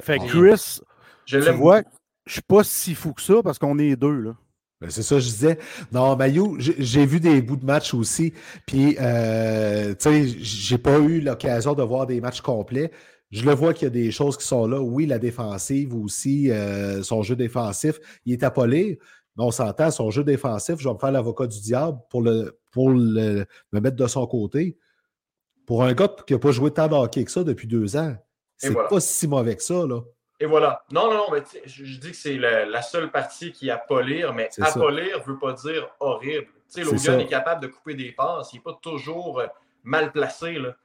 Fait 0.00 0.18
Chris, 0.18 0.80
je 1.24 1.38
tu 1.38 1.50
vois, 1.52 1.82
je 2.26 2.32
suis 2.34 2.42
pas 2.42 2.64
si 2.64 2.94
fou 2.94 3.12
que 3.12 3.22
ça 3.22 3.42
parce 3.42 3.58
qu'on 3.58 3.78
est 3.78 3.96
deux. 3.96 4.20
là. 4.20 4.32
Ben, 4.80 4.90
c'est 4.90 5.02
ça, 5.02 5.18
je 5.18 5.24
disais. 5.24 5.58
Non, 5.90 6.16
Mayou, 6.16 6.56
j'ai 6.58 7.06
vu 7.06 7.18
des 7.18 7.40
bouts 7.40 7.56
de 7.56 7.64
match 7.64 7.94
aussi. 7.94 8.34
Puis, 8.66 8.96
euh, 9.00 9.94
tu 9.94 10.10
sais, 10.10 10.26
j'ai 10.26 10.76
pas 10.76 10.98
eu 10.98 11.20
l'occasion 11.20 11.72
de 11.72 11.82
voir 11.82 12.06
des 12.06 12.20
matchs 12.20 12.42
complets. 12.42 12.90
Je 13.30 13.44
le 13.44 13.52
vois 13.52 13.74
qu'il 13.74 13.84
y 13.84 13.86
a 13.86 13.90
des 13.90 14.10
choses 14.12 14.36
qui 14.36 14.44
sont 14.44 14.66
là. 14.66 14.80
Oui, 14.80 15.06
la 15.06 15.18
défensive 15.18 15.94
aussi, 15.94 16.50
euh, 16.50 17.02
son 17.02 17.22
jeu 17.22 17.34
défensif, 17.34 17.98
il 18.24 18.32
est 18.32 18.44
appelé. 18.44 18.98
Mais 19.36 19.44
on 19.44 19.50
s'entend, 19.50 19.90
son 19.90 20.10
jeu 20.10 20.24
défensif, 20.24 20.76
je 20.78 20.88
vais 20.88 20.94
me 20.94 20.98
faire 20.98 21.10
l'avocat 21.10 21.46
du 21.46 21.60
diable 21.60 21.98
pour, 22.08 22.22
le, 22.22 22.58
pour 22.70 22.90
le, 22.90 23.44
me 23.72 23.80
mettre 23.80 23.96
de 23.96 24.06
son 24.06 24.26
côté. 24.26 24.78
Pour 25.66 25.82
un 25.82 25.92
gars 25.92 26.14
qui 26.26 26.32
n'a 26.32 26.38
pas 26.38 26.52
joué 26.52 26.70
tant 26.70 26.88
de 26.88 26.94
hockey 26.94 27.24
que 27.24 27.30
ça 27.30 27.42
depuis 27.42 27.66
deux 27.66 27.96
ans, 27.96 28.16
c'est 28.56 28.72
pas 28.72 29.00
si 29.00 29.28
mauvais 29.28 29.56
que 29.56 29.62
ça, 29.62 29.86
là. 29.86 30.00
Et 30.38 30.46
voilà. 30.46 30.84
Non, 30.90 31.08
non, 31.08 31.16
non, 31.16 31.26
mais 31.32 31.42
je, 31.64 31.98
dis 31.98 32.10
que 32.10 32.16
c'est 32.16 32.36
la, 32.36 32.82
seule 32.82 33.10
partie 33.10 33.52
qui 33.52 33.70
a 33.70 33.78
polir, 33.78 34.34
mais 34.34 34.50
polir 34.74 35.18
ne 35.20 35.24
veut 35.24 35.38
pas 35.38 35.52
dire 35.54 35.88
horrible. 35.98 36.46
Tu 36.72 36.84
sais, 36.84 36.84
Logan 36.84 37.20
est, 37.20 37.26
capable 37.26 37.62
de 37.62 37.68
couper 37.68 37.94
des 37.94 38.12
passes, 38.12 38.52
il 38.52 38.56
n'est 38.56 38.62
pas 38.62 38.78
toujours 38.82 39.42
mal 39.82 40.12
placé. 40.12 40.54
Là. 40.54 40.76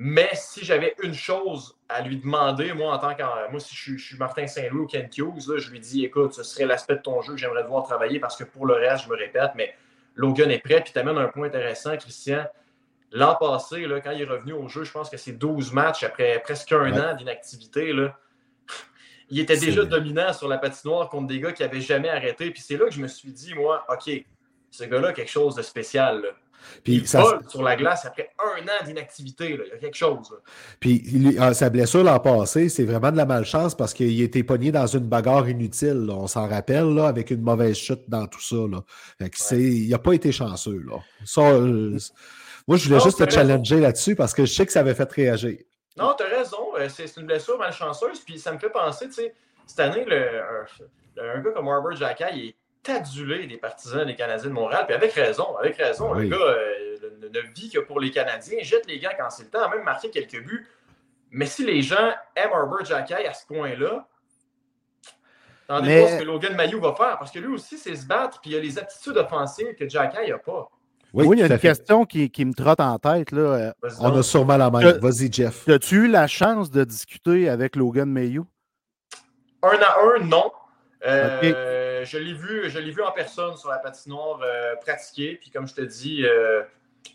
Mais 0.00 0.30
si 0.34 0.64
j'avais 0.64 0.94
une 1.02 1.12
chose 1.12 1.76
à 1.88 2.02
lui 2.02 2.18
demander, 2.18 2.72
moi, 2.72 2.94
en 2.94 2.98
tant 2.98 3.16
que. 3.16 3.50
Moi, 3.50 3.58
si 3.58 3.74
je, 3.74 3.96
suis 3.96 4.16
Martin 4.16 4.46
Saint-Louis 4.46 4.82
ou 4.82 4.86
Ken 4.86 5.10
Hughes, 5.16 5.58
je 5.58 5.70
lui 5.72 5.80
dis 5.80 6.04
écoute, 6.04 6.34
ce 6.34 6.44
serait 6.44 6.66
l'aspect 6.66 6.94
de 6.94 7.02
ton 7.02 7.20
jeu 7.20 7.32
que 7.32 7.40
j'aimerais 7.40 7.64
devoir 7.64 7.82
travailler 7.82 8.20
parce 8.20 8.36
que 8.36 8.44
pour 8.44 8.64
le 8.64 8.74
reste, 8.74 9.06
je 9.06 9.10
me 9.10 9.16
répète, 9.16 9.50
mais 9.56 9.74
Logan 10.14 10.52
est 10.52 10.60
prêt. 10.60 10.80
Puis 10.82 10.92
tu 10.92 10.98
amènes 11.00 11.18
un 11.18 11.26
point 11.26 11.48
intéressant, 11.48 11.96
Christian. 11.96 12.46
L'an 13.10 13.34
passé, 13.34 13.86
là, 13.88 14.00
quand 14.00 14.12
il 14.12 14.22
est 14.22 14.26
revenu 14.26 14.52
au 14.52 14.68
jeu, 14.68 14.84
je 14.84 14.92
pense 14.92 15.10
que 15.10 15.16
c'est 15.16 15.32
12 15.32 15.72
matchs 15.72 16.04
après 16.04 16.40
presque 16.44 16.70
un 16.70 16.96
an 16.96 17.16
d'inactivité. 17.16 17.92
Il 19.30 19.40
était 19.40 19.56
déjà 19.58 19.84
dominant 19.84 20.32
sur 20.32 20.46
la 20.46 20.58
patinoire 20.58 21.08
contre 21.08 21.26
des 21.26 21.40
gars 21.40 21.52
qui 21.52 21.62
n'avaient 21.62 21.80
jamais 21.80 22.08
arrêté. 22.08 22.50
Puis 22.52 22.62
c'est 22.62 22.76
là 22.76 22.84
que 22.84 22.92
je 22.92 23.00
me 23.00 23.08
suis 23.08 23.32
dit, 23.32 23.52
moi, 23.54 23.84
OK, 23.88 24.10
ce 24.70 24.84
gars-là 24.84 25.08
a 25.08 25.12
quelque 25.12 25.30
chose 25.30 25.56
de 25.56 25.62
spécial. 25.62 26.22
Puis 26.84 26.94
il 26.96 27.08
ça... 27.08 27.22
vole 27.22 27.40
sur 27.48 27.62
la 27.62 27.76
glace 27.76 28.04
après 28.04 28.30
un 28.38 28.62
an 28.62 28.84
d'inactivité. 28.84 29.50
Il 29.50 29.68
y 29.68 29.72
a 29.72 29.78
quelque 29.78 29.96
chose. 29.96 30.30
Puis 30.80 31.36
ah, 31.38 31.54
sa 31.54 31.70
blessure 31.70 32.04
l'an 32.04 32.20
passé, 32.20 32.68
c'est 32.68 32.84
vraiment 32.84 33.10
de 33.10 33.16
la 33.16 33.26
malchance 33.26 33.74
parce 33.74 33.94
qu'il 33.94 34.20
était 34.22 34.42
pogné 34.42 34.72
dans 34.72 34.86
une 34.86 35.06
bagarre 35.06 35.48
inutile. 35.48 36.08
On 36.10 36.26
s'en 36.26 36.48
rappelle, 36.48 36.94
là, 36.94 37.06
avec 37.08 37.30
une 37.30 37.42
mauvaise 37.42 37.76
chute 37.76 38.08
dans 38.08 38.26
tout 38.26 38.42
ça. 38.42 38.56
Là. 38.56 38.82
Il 39.52 39.88
n'a 39.88 39.98
pas 39.98 40.12
été 40.12 40.32
chanceux. 40.32 40.82
Là. 40.86 40.98
Euh, 41.38 41.98
moi, 42.66 42.76
je 42.76 42.88
voulais 42.88 43.00
juste 43.00 43.24
te 43.24 43.30
challenger 43.30 43.80
là-dessus 43.80 44.14
parce 44.14 44.34
que 44.34 44.44
je 44.44 44.52
sais 44.52 44.66
que 44.66 44.72
ça 44.72 44.80
avait 44.80 44.94
fait 44.94 45.10
réagir. 45.10 45.58
Non, 45.96 46.14
tu 46.16 46.22
as 46.24 46.28
raison. 46.28 46.76
Euh, 46.78 46.88
c'est 46.88 47.16
une 47.16 47.26
blessure 47.26 47.58
malchanceuse. 47.58 48.20
Puis 48.20 48.38
ça 48.38 48.52
me 48.52 48.58
fait 48.58 48.70
penser, 48.70 49.06
tu 49.06 49.14
sais, 49.14 49.34
cette 49.66 49.80
année, 49.80 50.04
le, 50.04 50.42
un, 51.20 51.40
gars 51.40 51.50
comme 51.50 51.68
Arbor 51.68 51.94
Jacky, 51.94 52.24
il 52.34 52.48
est 52.48 52.56
adulé 52.86 53.46
des 53.46 53.56
partisans 53.56 54.06
des 54.06 54.14
Canadiens 54.14 54.48
de 54.48 54.54
Montréal. 54.54 54.84
Puis 54.86 54.94
avec 54.94 55.12
raison, 55.12 55.56
avec 55.56 55.76
raison. 55.76 56.12
Le 56.14 56.28
gars 56.28 56.36
euh, 56.36 56.96
ne, 57.32 57.40
vit 57.54 57.70
que 57.70 57.80
pour 57.80 58.00
les 58.00 58.10
Canadiens, 58.10 58.58
jette 58.62 58.86
les 58.86 58.98
gars 58.98 59.14
quand 59.14 59.30
c'est 59.30 59.44
le 59.44 59.50
temps, 59.50 59.62
a 59.62 59.74
même 59.74 59.84
marqué 59.84 60.10
quelques 60.10 60.42
buts. 60.44 60.66
Mais 61.30 61.46
si 61.46 61.64
les 61.64 61.82
gens 61.82 62.12
aiment 62.34 62.52
Arbor 62.52 62.84
Jacky 62.84 63.14
à 63.14 63.34
ce 63.34 63.46
point-là, 63.46 64.08
attendez 65.68 65.88
Mais... 65.88 66.08
ce 66.08 66.18
que 66.20 66.24
Logan 66.24 66.56
Mayou 66.56 66.80
va 66.80 66.94
faire. 66.94 67.18
Parce 67.18 67.30
que 67.30 67.38
lui 67.38 67.52
aussi, 67.52 67.76
c'est 67.76 67.94
se 67.94 68.06
battre. 68.06 68.40
Puis 68.40 68.52
il 68.52 68.56
a 68.56 68.60
les 68.60 68.78
aptitudes 68.78 69.16
offensives 69.16 69.74
que 69.74 69.88
Jacky 69.88 70.30
n'a 70.30 70.38
pas. 70.38 70.70
Oui, 71.14 71.26
il 71.32 71.38
y 71.38 71.42
a 71.42 71.46
une 71.46 71.58
question 71.58 72.04
qui, 72.04 72.30
me 72.44 72.52
trotte 72.52 72.80
en 72.80 72.98
tête. 72.98 73.32
Là. 73.32 73.72
On 74.00 74.16
a 74.16 74.22
sûrement 74.22 74.56
la 74.56 74.70
même. 74.70 74.98
Vas-y, 74.98 75.32
Jeff. 75.32 75.68
As-tu 75.68 76.04
eu 76.04 76.08
la 76.08 76.26
chance 76.26 76.70
de 76.70 76.84
discuter 76.84 77.48
avec 77.48 77.76
Logan 77.76 78.10
Mayou? 78.10 78.46
Un 79.62 79.78
à 79.80 79.96
un, 80.00 80.24
non. 80.24 80.52
Euh, 81.06 81.40
je 82.04 82.18
l'ai 82.18 82.32
vu, 82.32 82.68
vu 82.68 83.02
en 83.02 83.12
personne 83.12 83.56
sur 83.56 83.70
la 83.70 83.78
patinoire 83.78 84.40
euh, 84.42 84.74
pratiquer. 84.76 85.38
Puis 85.40 85.50
comme 85.50 85.66
je 85.66 85.74
te 85.74 85.82
dis, 85.82 86.24
euh, 86.24 86.62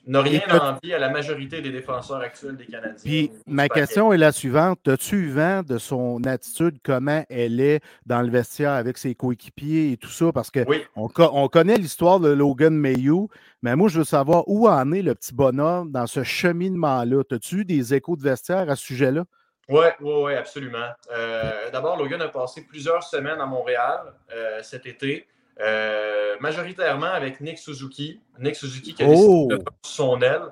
n'a 0.08 0.22
rien 0.22 0.42
envie 0.50 0.94
à 0.94 1.00
la 1.00 1.10
majorité 1.10 1.62
des 1.62 1.72
défenseurs 1.72 2.20
actuels 2.20 2.58
des 2.58 2.66
Canadiens. 2.66 3.04
Puis 3.04 3.32
ma 3.48 3.70
question 3.70 4.12
est 4.12 4.18
la 4.18 4.32
suivante. 4.32 4.88
As-tu 4.88 5.16
eu 5.16 5.30
vent 5.30 5.64
de 5.64 5.78
son 5.78 6.24
attitude, 6.26 6.78
comment 6.84 7.24
elle 7.30 7.60
est 7.60 7.82
dans 8.06 8.22
le 8.22 8.30
vestiaire 8.30 8.72
avec 8.72 8.98
ses 8.98 9.16
coéquipiers 9.16 9.92
et 9.94 9.98
tout 9.98 10.10
ça? 10.10 10.32
Parce 10.32 10.52
que 10.52 10.66
on, 10.96 11.48
connaît 11.48 11.78
l'histoire 11.78 12.20
de 12.20 12.30
Logan 12.30 12.74
Mayhew, 12.74 13.30
mais 13.62 13.76
moi, 13.76 13.90
je 13.90 14.00
veux 14.00 14.06
savoir 14.06 14.44
où 14.48 14.68
en 14.68 14.92
est 14.92 15.02
le 15.02 15.16
petit 15.16 15.34
bonhomme 15.34 15.92
dans 15.92 16.08
ce 16.08 16.24
cheminement-là. 16.24 17.24
As-tu 17.32 17.60
eu 17.60 17.66
des 17.66 17.94
échos 17.94 18.16
de 18.16 18.24
vestiaire 18.24 18.70
à 18.70 18.76
ce 18.76 18.86
sujet-là? 18.86 19.26
Oui, 19.70 19.86
oui, 20.02 20.14
oui, 20.24 20.34
absolument. 20.36 20.90
Euh, 21.12 21.70
d'abord, 21.72 21.98
Logan 21.98 22.22
a 22.22 22.28
passé 22.28 22.66
plusieurs 22.66 23.04
semaines 23.04 23.40
à 23.40 23.46
Montréal 23.46 24.14
euh, 24.34 24.62
cet 24.62 24.86
été. 24.86 25.28
Euh, 25.60 26.36
majoritairement 26.40 27.06
avec 27.06 27.40
Nick 27.40 27.58
Suzuki. 27.58 28.20
Nick 28.40 28.56
Suzuki 28.56 28.94
qui 28.94 29.04
a 29.04 29.08
oh! 29.08 29.50
son 29.84 30.20
aile. 30.22 30.52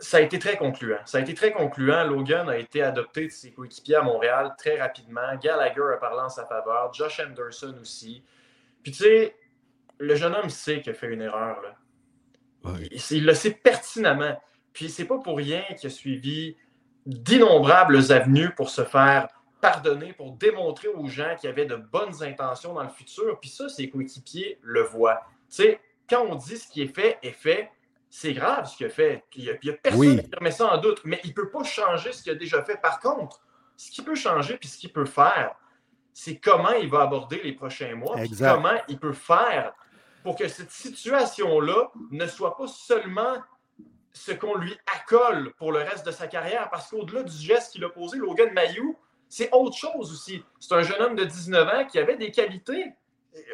Ça 0.00 0.18
a 0.18 0.20
été 0.20 0.38
très 0.38 0.56
concluant. 0.56 0.98
Ça 1.06 1.18
a 1.18 1.20
été 1.20 1.34
très 1.34 1.52
concluant. 1.52 2.04
Logan 2.04 2.48
a 2.48 2.58
été 2.58 2.82
adopté 2.82 3.26
de 3.26 3.32
ses 3.32 3.52
coéquipiers 3.52 3.96
à 3.96 4.02
Montréal 4.02 4.54
très 4.58 4.80
rapidement. 4.80 5.34
Gallagher 5.40 5.94
a 5.94 5.96
parlé 5.98 6.20
en 6.20 6.28
sa 6.28 6.46
faveur. 6.46 6.92
Josh 6.92 7.20
Anderson 7.20 7.74
aussi. 7.80 8.22
Puis 8.82 8.92
tu 8.92 9.04
sais, 9.04 9.36
le 9.98 10.14
jeune 10.14 10.34
homme 10.34 10.50
sait 10.50 10.80
qu'il 10.80 10.92
a 10.92 10.94
fait 10.94 11.06
une 11.06 11.22
erreur. 11.22 11.62
Là. 11.62 11.74
Il, 13.10 13.24
le 13.24 13.34
sait 13.34 13.50
pertinemment. 13.50 14.40
Puis 14.74 14.90
c'est 14.90 15.06
pas 15.06 15.18
pour 15.18 15.38
rien 15.38 15.62
qu'il 15.78 15.86
a 15.86 15.90
suivi 15.90 16.56
d'innombrables 17.06 18.12
avenues 18.12 18.54
pour 18.54 18.68
se 18.68 18.84
faire 18.84 19.28
pardonner, 19.62 20.12
pour 20.12 20.32
démontrer 20.32 20.88
aux 20.88 21.06
gens 21.06 21.34
qu'il 21.36 21.48
y 21.48 21.52
avait 21.52 21.64
de 21.64 21.76
bonnes 21.76 22.22
intentions 22.22 22.74
dans 22.74 22.82
le 22.82 22.90
futur. 22.90 23.40
Puis 23.40 23.48
ça, 23.48 23.70
ses 23.70 23.88
coéquipiers 23.88 24.58
le 24.62 24.82
voient. 24.82 25.22
Tu 25.48 25.62
sais, 25.62 25.80
quand 26.10 26.26
on 26.28 26.34
dit 26.34 26.58
ce 26.58 26.68
qui 26.68 26.82
est 26.82 26.94
fait 26.94 27.18
est 27.22 27.32
fait, 27.32 27.70
c'est 28.10 28.34
grave 28.34 28.66
ce 28.66 28.76
qu'il 28.76 28.86
a 28.86 28.90
fait. 28.90 29.24
Il 29.36 29.44
n'y 29.44 29.70
a, 29.70 29.72
personne 29.72 30.20
qui 30.20 30.36
remet 30.36 30.50
ça 30.50 30.74
en 30.74 30.78
doute, 30.78 31.00
mais 31.04 31.20
il 31.24 31.30
ne 31.30 31.34
peut 31.34 31.50
pas 31.50 31.64
changer 31.64 32.12
ce 32.12 32.22
qu'il 32.22 32.32
a 32.32 32.34
déjà 32.34 32.62
fait. 32.62 32.76
Par 32.76 33.00
contre, 33.00 33.40
ce 33.76 33.90
qu'il 33.90 34.04
peut 34.04 34.14
changer 34.14 34.56
puis 34.56 34.68
ce 34.68 34.76
qu'il 34.76 34.92
peut 34.92 35.06
faire, 35.06 35.54
c'est 36.12 36.36
comment 36.38 36.72
il 36.72 36.88
va 36.88 37.02
aborder 37.02 37.40
les 37.42 37.52
prochains 37.52 37.94
mois, 37.94 38.16
comment 38.38 38.76
il 38.88 38.98
peut 38.98 39.12
faire 39.12 39.72
pour 40.22 40.36
que 40.36 40.48
cette 40.48 40.70
situation-là 40.70 41.90
ne 42.10 42.26
soit 42.26 42.56
pas 42.56 42.66
seulement 42.66 43.36
ce 44.14 44.32
qu'on 44.32 44.54
lui 44.54 44.74
accole 44.96 45.52
pour 45.58 45.72
le 45.72 45.80
reste 45.80 46.06
de 46.06 46.12
sa 46.12 46.26
carrière, 46.28 46.70
parce 46.70 46.88
qu'au-delà 46.88 47.24
du 47.24 47.36
geste 47.36 47.72
qu'il 47.72 47.84
a 47.84 47.90
posé, 47.90 48.16
Logan 48.16 48.52
Mayou, 48.54 48.96
c'est 49.28 49.50
autre 49.52 49.76
chose 49.76 50.12
aussi. 50.12 50.42
C'est 50.60 50.74
un 50.74 50.82
jeune 50.82 51.02
homme 51.02 51.16
de 51.16 51.24
19 51.24 51.68
ans 51.68 51.84
qui 51.86 51.98
avait 51.98 52.16
des 52.16 52.30
qualités, 52.30 52.92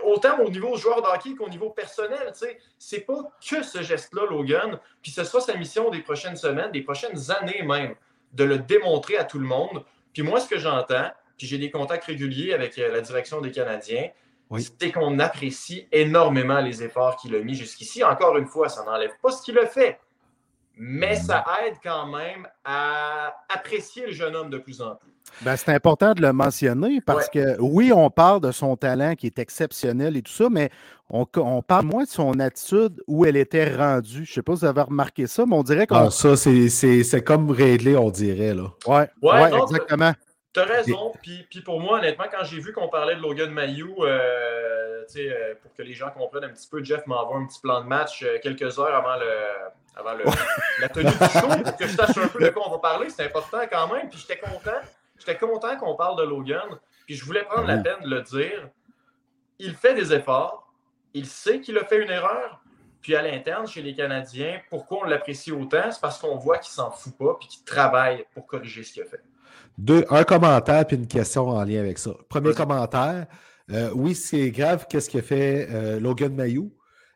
autant 0.04 0.38
au 0.40 0.50
niveau 0.50 0.76
joueur 0.76 1.00
de 1.00 1.06
hockey 1.08 1.34
qu'au 1.34 1.48
niveau 1.48 1.70
personnel. 1.70 2.30
Ce 2.34 2.44
C'est 2.78 3.00
pas 3.00 3.32
que 3.48 3.62
ce 3.62 3.82
geste-là, 3.82 4.26
Logan. 4.28 4.78
Puis 5.02 5.10
ce 5.10 5.24
sera 5.24 5.40
sa 5.40 5.54
mission 5.56 5.88
des 5.88 6.02
prochaines 6.02 6.36
semaines, 6.36 6.70
des 6.70 6.82
prochaines 6.82 7.30
années 7.30 7.62
même, 7.62 7.94
de 8.34 8.44
le 8.44 8.58
démontrer 8.58 9.16
à 9.16 9.24
tout 9.24 9.38
le 9.38 9.46
monde. 9.46 9.82
Puis 10.12 10.22
moi, 10.22 10.40
ce 10.40 10.48
que 10.48 10.58
j'entends, 10.58 11.10
puis 11.38 11.46
j'ai 11.46 11.56
des 11.56 11.70
contacts 11.70 12.04
réguliers 12.04 12.52
avec 12.52 12.78
euh, 12.78 12.92
la 12.92 13.00
direction 13.00 13.40
des 13.40 13.50
Canadiens, 13.50 14.10
c'est 14.78 14.90
qu'on 14.92 15.18
apprécie 15.20 15.86
énormément 15.92 16.60
les 16.60 16.82
efforts 16.82 17.16
qu'il 17.16 17.34
a 17.36 17.38
mis 17.38 17.54
jusqu'ici. 17.54 18.02
Encore 18.02 18.36
une 18.36 18.46
fois, 18.46 18.68
ça 18.68 18.84
n'enlève 18.84 19.12
pas 19.22 19.30
ce 19.30 19.42
qu'il 19.42 19.58
a 19.58 19.66
fait, 19.66 19.98
mais 20.76 21.16
ça 21.16 21.44
aide 21.64 21.76
quand 21.82 22.06
même 22.06 22.46
à 22.64 23.34
apprécier 23.48 24.06
le 24.06 24.12
jeune 24.12 24.34
homme 24.34 24.50
de 24.50 24.58
plus 24.58 24.80
en 24.80 24.94
plus. 24.94 25.10
Ben, 25.42 25.56
c'est 25.56 25.72
important 25.72 26.12
de 26.12 26.22
le 26.22 26.32
mentionner 26.32 27.00
parce 27.00 27.28
que 27.28 27.60
oui, 27.60 27.92
on 27.94 28.10
parle 28.10 28.40
de 28.40 28.50
son 28.50 28.76
talent 28.76 29.14
qui 29.14 29.26
est 29.26 29.38
exceptionnel 29.38 30.16
et 30.16 30.22
tout 30.22 30.32
ça, 30.32 30.48
mais 30.50 30.70
on, 31.08 31.24
parle 31.62 31.86
moins 31.86 32.04
de 32.04 32.08
son 32.08 32.38
attitude 32.40 33.02
où 33.06 33.24
elle 33.24 33.36
était 33.36 33.74
rendue. 33.74 34.24
Je 34.24 34.30
ne 34.30 34.34
sais 34.34 34.42
pas 34.42 34.54
si 34.54 34.60
vous 34.60 34.66
avez 34.66 34.82
remarqué 34.82 35.26
ça, 35.26 35.44
mais 35.46 35.56
on 35.56 35.62
dirait 35.62 35.86
qu'on. 35.86 35.96
Ah, 35.96 36.10
ça, 36.10 36.36
c'est 36.36 37.24
comme 37.24 37.50
réglé, 37.50 37.96
on 37.96 38.10
dirait. 38.10 38.54
là. 38.54 38.70
Oui, 38.86 39.02
ouais, 39.22 39.58
exactement. 39.62 40.12
Tu 40.52 40.60
as 40.60 40.64
raison. 40.64 41.12
Puis, 41.22 41.46
pour 41.64 41.80
moi, 41.80 41.98
honnêtement, 41.98 42.26
quand 42.30 42.44
j'ai 42.44 42.60
vu 42.60 42.72
qu'on 42.72 42.88
parlait 42.88 43.14
de 43.14 43.20
Logan 43.20 43.50
Mayou, 43.50 44.04
euh, 44.04 45.04
euh, 45.16 45.54
pour 45.62 45.74
que 45.74 45.82
les 45.82 45.94
gens 45.94 46.10
comprennent 46.10 46.44
un 46.44 46.52
petit 46.52 46.68
peu, 46.68 46.82
Jeff 46.82 47.06
m'envoie 47.06 47.38
un 47.38 47.46
petit 47.46 47.60
plan 47.60 47.80
de 47.82 47.86
match 47.86 48.22
euh, 48.22 48.38
quelques 48.42 48.78
heures 48.78 48.94
avant, 48.94 49.16
le, 49.16 49.26
avant 49.96 50.14
le, 50.14 50.24
la 50.80 50.88
tenue 50.88 51.10
du 51.10 51.40
show 51.40 51.62
pour 51.62 51.76
que 51.76 51.86
je 51.86 51.96
sache 51.96 52.16
un 52.18 52.28
peu 52.28 52.44
de 52.44 52.50
quoi 52.50 52.68
on 52.68 52.70
va 52.70 52.78
parler. 52.78 53.10
C'est 53.10 53.24
important 53.24 53.60
quand 53.70 53.92
même. 53.92 54.08
Puis 54.08 54.18
j'étais 54.20 54.38
content. 54.38 54.80
J'étais 55.18 55.36
content 55.36 55.76
qu'on 55.76 55.96
parle 55.96 56.18
de 56.18 56.22
Logan, 56.22 56.78
puis 57.04 57.14
je 57.14 57.24
voulais 57.24 57.44
prendre 57.44 57.66
la 57.66 57.76
peine 57.76 58.02
de 58.02 58.08
le 58.08 58.22
dire 58.22 58.70
il 59.60 59.74
fait 59.74 59.94
des 59.94 60.12
efforts, 60.12 60.72
il 61.14 61.26
sait 61.26 61.60
qu'il 61.60 61.76
a 61.78 61.84
fait 61.84 62.02
une 62.02 62.10
erreur, 62.10 62.62
puis 63.02 63.14
à 63.14 63.22
l'interne, 63.22 63.66
chez 63.66 63.82
les 63.82 63.94
Canadiens, 63.94 64.60
pourquoi 64.68 65.00
on 65.02 65.04
l'apprécie 65.04 65.52
autant? 65.52 65.90
C'est 65.90 66.00
parce 66.00 66.18
qu'on 66.18 66.36
voit 66.36 66.58
qu'il 66.58 66.72
s'en 66.72 66.90
fout 66.90 67.16
pas 67.16 67.36
puis 67.38 67.48
qu'il 67.48 67.64
travaille 67.64 68.24
pour 68.34 68.46
corriger 68.46 68.82
ce 68.82 68.92
qu'il 68.92 69.02
a 69.02 69.06
fait. 69.06 69.22
Deux, 69.78 70.04
un 70.10 70.24
commentaire 70.24 70.86
puis 70.86 70.96
une 70.96 71.06
question 71.06 71.48
en 71.48 71.62
lien 71.64 71.80
avec 71.80 71.98
ça. 71.98 72.10
Premier 72.28 72.52
commentaire, 72.54 73.26
euh, 73.70 73.90
oui, 73.94 74.14
c'est 74.14 74.50
grave 74.50 74.86
qu'est-ce 74.88 75.08
qu'a 75.08 75.22
fait 75.22 75.68
euh, 75.70 76.00
Logan 76.00 76.34
Mayou. 76.34 76.72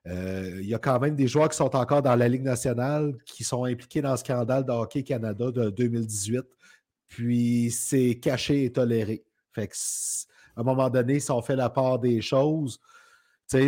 Euh, 0.07 0.59
il 0.61 0.69
y 0.69 0.75
a 0.75 0.79
quand 0.79 1.01
même 1.01 1.17
des 1.17 1.27
joueurs 1.27 1.49
qui 1.49 1.57
sont 1.57 1.75
encore 1.75 2.03
dans 2.03 2.15
la 2.15 2.29
Ligue 2.29 2.43
nationale 2.43 3.15
qui 3.25 3.43
sont 3.43 3.65
impliqués 3.65 4.03
dans 4.03 4.11
le 4.11 4.17
scandale 4.17 4.65
de 4.65 4.73
Hockey 4.73 5.03
Canada 5.03 5.51
de 5.51 5.71
2018. 5.71 6.45
Puis 7.09 7.71
c'est 7.71 8.19
caché 8.21 8.65
et 8.65 8.73
toléré. 8.73 9.25
Fait 9.53 9.69
que, 9.69 9.75
à 10.57 10.61
un 10.61 10.65
moment 10.65 10.91
donné, 10.91 11.21
si 11.21 11.31
on 11.31 11.41
fait 11.41 11.57
la 11.57 11.71
part 11.71 11.99
des 11.99 12.21
choses, 12.21 12.81
ça, 13.47 13.59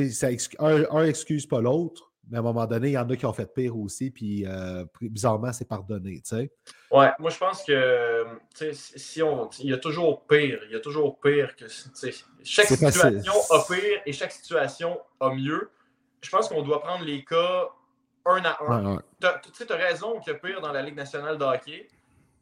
un, 0.58 0.84
un 0.90 1.04
excuse 1.04 1.46
pas 1.46 1.60
l'autre. 1.60 2.12
Mais 2.28 2.38
à 2.38 2.40
un 2.40 2.42
moment 2.42 2.66
donné, 2.66 2.88
il 2.88 2.92
y 2.92 2.98
en 2.98 3.08
a 3.08 3.16
qui 3.16 3.24
ont 3.24 3.32
fait 3.32 3.52
pire 3.52 3.78
aussi, 3.78 4.10
puis 4.10 4.44
euh, 4.46 4.84
bizarrement, 5.00 5.52
c'est 5.52 5.68
pardonné. 5.68 6.20
sais. 6.24 6.50
Ouais, 6.90 7.10
moi 7.20 7.30
je 7.30 7.38
pense 7.38 7.62
que 7.62 8.24
si 8.72 9.22
on. 9.22 9.48
Il 9.60 9.70
y 9.70 9.72
a 9.72 9.78
toujours 9.78 10.26
pire. 10.26 10.58
Il 10.66 10.72
y 10.72 10.74
a 10.74 10.80
toujours 10.80 11.20
pire 11.20 11.54
que. 11.54 11.66
Chaque 12.42 12.66
situation 12.66 13.32
a 13.50 13.64
pire 13.68 14.00
et 14.04 14.12
chaque 14.12 14.32
situation 14.32 14.98
a 15.20 15.32
mieux. 15.32 15.70
Je 16.26 16.30
pense 16.32 16.48
qu'on 16.48 16.62
doit 16.62 16.82
prendre 16.82 17.04
les 17.04 17.24
cas 17.24 17.68
un 18.24 18.42
à 18.44 18.58
un. 18.68 18.98
Tu 19.20 19.26
as, 19.72 19.76
raison 19.76 20.18
qu'il 20.18 20.32
y 20.32 20.36
a 20.36 20.38
pire 20.40 20.60
dans 20.60 20.72
la 20.72 20.82
Ligue 20.82 20.96
nationale 20.96 21.38
de 21.38 21.44
hockey, 21.44 21.86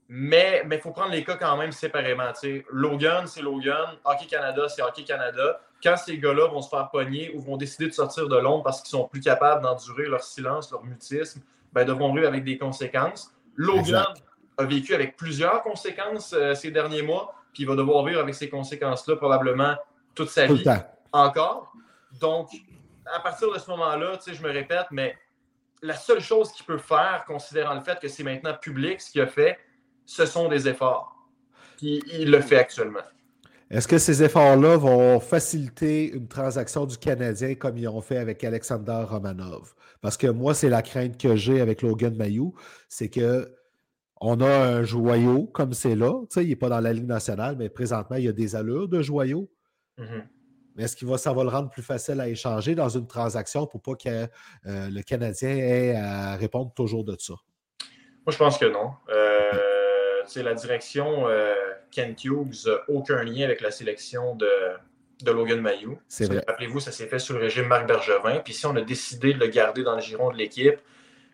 mais 0.08 0.64
il 0.70 0.78
faut 0.78 0.90
prendre 0.90 1.10
les 1.10 1.22
cas 1.22 1.36
quand 1.36 1.58
même 1.58 1.70
séparément. 1.70 2.32
Logan, 2.70 3.26
c'est 3.26 3.42
Logan. 3.42 3.98
Hockey 4.04 4.26
Canada, 4.26 4.70
c'est 4.70 4.80
Hockey 4.80 5.04
Canada 5.04 5.60
quand 5.82 5.98
ces 5.98 6.16
gars-là 6.16 6.48
vont 6.48 6.62
se 6.62 6.70
faire 6.70 6.88
pogner 6.88 7.30
ou 7.34 7.40
vont 7.40 7.58
décider 7.58 7.88
de 7.88 7.92
sortir 7.92 8.26
de 8.26 8.36
l'ombre 8.38 8.64
parce 8.64 8.80
qu'ils 8.80 8.88
sont 8.88 9.06
plus 9.06 9.20
capables 9.20 9.62
d'endurer 9.62 10.06
leur 10.06 10.24
silence, 10.24 10.70
leur 10.72 10.82
mutisme, 10.82 11.42
ben, 11.74 11.84
devront 11.84 12.14
vivre 12.14 12.26
avec 12.26 12.42
des 12.42 12.56
conséquences. 12.56 13.34
Logan 13.54 14.06
a 14.56 14.64
vécu 14.64 14.94
avec 14.94 15.14
plusieurs 15.18 15.62
conséquences 15.62 16.32
euh, 16.32 16.54
ces 16.54 16.70
derniers 16.70 17.02
mois, 17.02 17.34
puis 17.52 17.64
il 17.64 17.68
va 17.68 17.76
devoir 17.76 18.02
vivre 18.02 18.20
avec 18.20 18.34
ces 18.34 18.48
conséquences-là 18.48 19.16
probablement 19.16 19.74
toute 20.14 20.30
sa 20.30 20.46
vie 20.46 20.64
encore. 21.12 21.74
Donc, 22.18 22.48
à 23.06 23.20
partir 23.20 23.52
de 23.52 23.58
ce 23.58 23.70
moment-là, 23.70 24.18
je 24.26 24.42
me 24.42 24.50
répète, 24.50 24.86
mais 24.90 25.16
la 25.82 25.94
seule 25.94 26.20
chose 26.20 26.50
qu'il 26.52 26.64
peut 26.64 26.78
faire, 26.78 27.24
considérant 27.26 27.74
le 27.74 27.80
fait 27.80 27.98
que 28.00 28.08
c'est 28.08 28.22
maintenant 28.22 28.54
public 28.54 29.00
ce 29.00 29.10
qu'il 29.10 29.20
a 29.20 29.26
fait, 29.26 29.58
ce 30.06 30.26
sont 30.26 30.48
des 30.48 30.68
efforts. 30.68 31.28
Puis 31.76 32.02
il 32.06 32.30
le 32.30 32.40
fait 32.40 32.56
actuellement. 32.56 33.00
Est-ce 33.70 33.88
que 33.88 33.98
ces 33.98 34.22
efforts-là 34.22 34.76
vont 34.76 35.20
faciliter 35.20 36.12
une 36.12 36.28
transaction 36.28 36.86
du 36.86 36.98
Canadien 36.98 37.54
comme 37.54 37.76
ils 37.78 37.88
ont 37.88 38.00
fait 38.00 38.18
avec 38.18 38.44
Alexander 38.44 39.04
Romanov? 39.08 39.74
Parce 40.00 40.16
que 40.16 40.26
moi, 40.26 40.54
c'est 40.54 40.68
la 40.68 40.82
crainte 40.82 41.18
que 41.18 41.34
j'ai 41.34 41.60
avec 41.60 41.82
Logan 41.82 42.14
Mayou, 42.14 42.54
c'est 42.88 43.08
que 43.08 43.52
on 44.20 44.40
a 44.40 44.48
un 44.48 44.82
joyau 44.84 45.46
comme 45.46 45.72
c'est 45.72 45.96
là. 45.96 46.12
Tu 46.30 46.34
sais, 46.34 46.44
il 46.44 46.50
n'est 46.50 46.56
pas 46.56 46.68
dans 46.68 46.80
la 46.80 46.92
Ligue 46.92 47.06
nationale, 47.06 47.56
mais 47.58 47.68
présentement, 47.68 48.16
il 48.16 48.24
y 48.24 48.28
a 48.28 48.32
des 48.32 48.54
allures 48.54 48.88
de 48.88 49.02
joyau. 49.02 49.50
Mm-hmm. 49.98 50.22
Mais 50.74 50.84
est-ce 50.84 50.96
que 50.96 51.16
ça 51.16 51.32
va 51.32 51.42
le 51.44 51.50
rendre 51.50 51.70
plus 51.70 51.82
facile 51.82 52.20
à 52.20 52.28
échanger 52.28 52.74
dans 52.74 52.88
une 52.88 53.06
transaction 53.06 53.66
pour 53.66 53.80
pas 53.80 53.94
que 53.94 54.08
euh, 54.08 54.26
le 54.90 55.02
Canadien 55.02 55.50
ait 55.50 55.96
à 55.96 56.36
répondre 56.36 56.72
toujours 56.74 57.04
de 57.04 57.16
ça? 57.18 57.34
Moi, 58.26 58.32
je 58.32 58.36
pense 58.38 58.58
que 58.58 58.66
non. 58.66 58.92
Euh, 59.10 60.22
c'est 60.26 60.42
la 60.42 60.54
direction. 60.54 61.28
Euh, 61.28 61.54
Ken 61.90 62.14
Hughes 62.24 62.68
aucun 62.88 63.22
lien 63.22 63.44
avec 63.44 63.60
la 63.60 63.70
sélection 63.70 64.34
de, 64.34 64.48
de 65.22 65.30
Logan 65.30 65.60
Mayou. 65.60 65.98
Rappelez-vous, 66.48 66.80
ça 66.80 66.90
s'est 66.90 67.06
fait 67.06 67.18
sous 67.18 67.34
le 67.34 67.40
régime 67.40 67.66
Marc 67.66 67.86
Bergevin. 67.86 68.40
Puis 68.40 68.54
si 68.54 68.66
on 68.66 68.74
a 68.74 68.80
décidé 68.80 69.34
de 69.34 69.38
le 69.38 69.46
garder 69.46 69.84
dans 69.84 69.94
le 69.94 70.00
giron 70.00 70.30
de 70.30 70.36
l'équipe, 70.36 70.78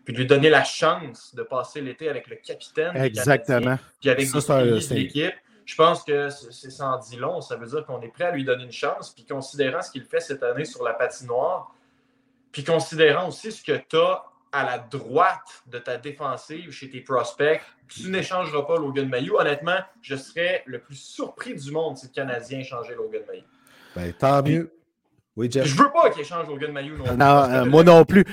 puis 0.03 0.13
de 0.13 0.19
lui 0.19 0.27
donner 0.27 0.49
la 0.49 0.63
chance 0.63 1.33
de 1.35 1.43
passer 1.43 1.81
l'été 1.81 2.09
avec 2.09 2.27
le 2.27 2.35
capitaine. 2.35 2.95
Exactement. 2.95 3.77
Puis 3.99 4.09
avec 4.09 4.27
ça, 4.27 4.63
des 4.63 4.69
de 4.69 4.93
l'équipe. 4.93 5.33
Je 5.71 5.77
pense 5.77 6.03
que 6.03 6.29
c'est 6.29 6.69
sans 6.69 6.97
dit 6.97 7.15
long. 7.15 7.39
Ça 7.39 7.55
veut 7.55 7.65
dire 7.65 7.85
qu'on 7.85 8.01
est 8.01 8.09
prêt 8.09 8.25
à 8.25 8.31
lui 8.31 8.43
donner 8.43 8.65
une 8.65 8.73
chance. 8.73 9.11
Puis 9.11 9.23
considérant 9.23 9.81
ce 9.81 9.89
qu'il 9.89 10.03
fait 10.03 10.19
cette 10.19 10.43
année 10.43 10.65
sur 10.65 10.83
la 10.83 10.93
patinoire, 10.93 11.73
puis 12.51 12.65
considérant 12.65 13.29
aussi 13.29 13.53
ce 13.53 13.63
que 13.63 13.77
tu 13.87 13.95
as 13.95 14.21
à 14.51 14.65
la 14.65 14.79
droite 14.79 15.63
de 15.67 15.79
ta 15.79 15.95
défensive 15.95 16.71
chez 16.71 16.89
tes 16.89 16.99
prospects, 16.99 17.61
tu 17.87 18.09
n'échangeras 18.09 18.63
pas 18.63 18.77
Logan 18.77 19.07
Mayou. 19.07 19.37
Honnêtement, 19.37 19.79
je 20.01 20.17
serais 20.17 20.61
le 20.65 20.81
plus 20.81 20.95
surpris 20.95 21.55
du 21.55 21.71
monde 21.71 21.95
si 21.95 22.07
le 22.07 22.11
Canadien 22.11 22.59
échangeait 22.59 22.95
Logan 22.95 23.23
Mayou. 23.25 23.45
Ben, 23.95 24.11
tant 24.11 24.43
mieux. 24.43 24.73
Oui, 25.37 25.49
Jeff. 25.49 25.65
Je 25.65 25.77
veux 25.77 25.89
pas 25.91 26.09
qu'il 26.09 26.21
échange 26.21 26.47
Logan 26.47 26.73
Mayou 26.73 26.97
non 26.97 27.15
Non, 27.15 27.43
euh, 27.49 27.65
moi 27.65 27.83
non 27.83 28.03
plus. 28.03 28.25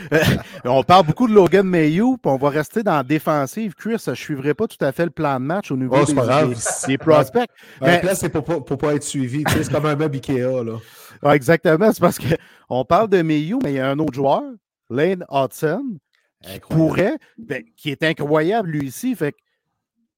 on 0.65 0.83
parle 0.83 1.07
beaucoup 1.07 1.29
de 1.29 1.33
Logan 1.33 1.65
Mayou, 1.65 2.17
puis 2.17 2.31
on 2.31 2.37
va 2.37 2.51
rester 2.51 2.83
dans 2.83 2.97
la 2.97 3.03
défensive. 3.05 3.75
Chris, 3.75 4.03
je 4.05 4.11
ne 4.11 4.17
suivrai 4.17 4.53
pas 4.53 4.67
tout 4.67 4.85
à 4.85 4.91
fait 4.91 5.05
le 5.05 5.11
plan 5.11 5.39
de 5.39 5.45
match 5.45 5.71
au 5.71 5.77
niveau 5.77 5.97
oh, 5.97 6.05
des, 6.05 6.99
prospects. 6.99 7.49
mais... 7.81 8.03
là, 8.03 8.17
c'est 8.17 8.29
pour, 8.31 8.65
pour, 8.65 8.79
pas 8.79 8.95
être 8.95 9.05
suivi. 9.05 9.45
c'est 9.49 9.71
comme 9.71 9.87
un 9.87 9.95
meuble 9.95 10.17
Ikea. 10.17 10.65
Là. 10.65 11.35
exactement. 11.35 11.93
C'est 11.93 12.01
parce 12.01 12.19
qu'on 12.19 12.85
parle 12.85 13.09
de 13.09 13.23
Mayou, 13.23 13.61
mais 13.63 13.75
il 13.75 13.77
y 13.77 13.81
a 13.81 13.89
un 13.89 13.99
autre 14.01 14.15
joueur, 14.15 14.43
Lane 14.91 15.25
Hudson, 15.31 15.99
qui 16.43 16.59
pourrait, 16.69 17.19
ben, 17.39 17.63
qui 17.77 17.91
est 17.91 18.03
incroyable 18.03 18.71
lui 18.71 18.89
ici. 18.89 19.15
Fait 19.15 19.37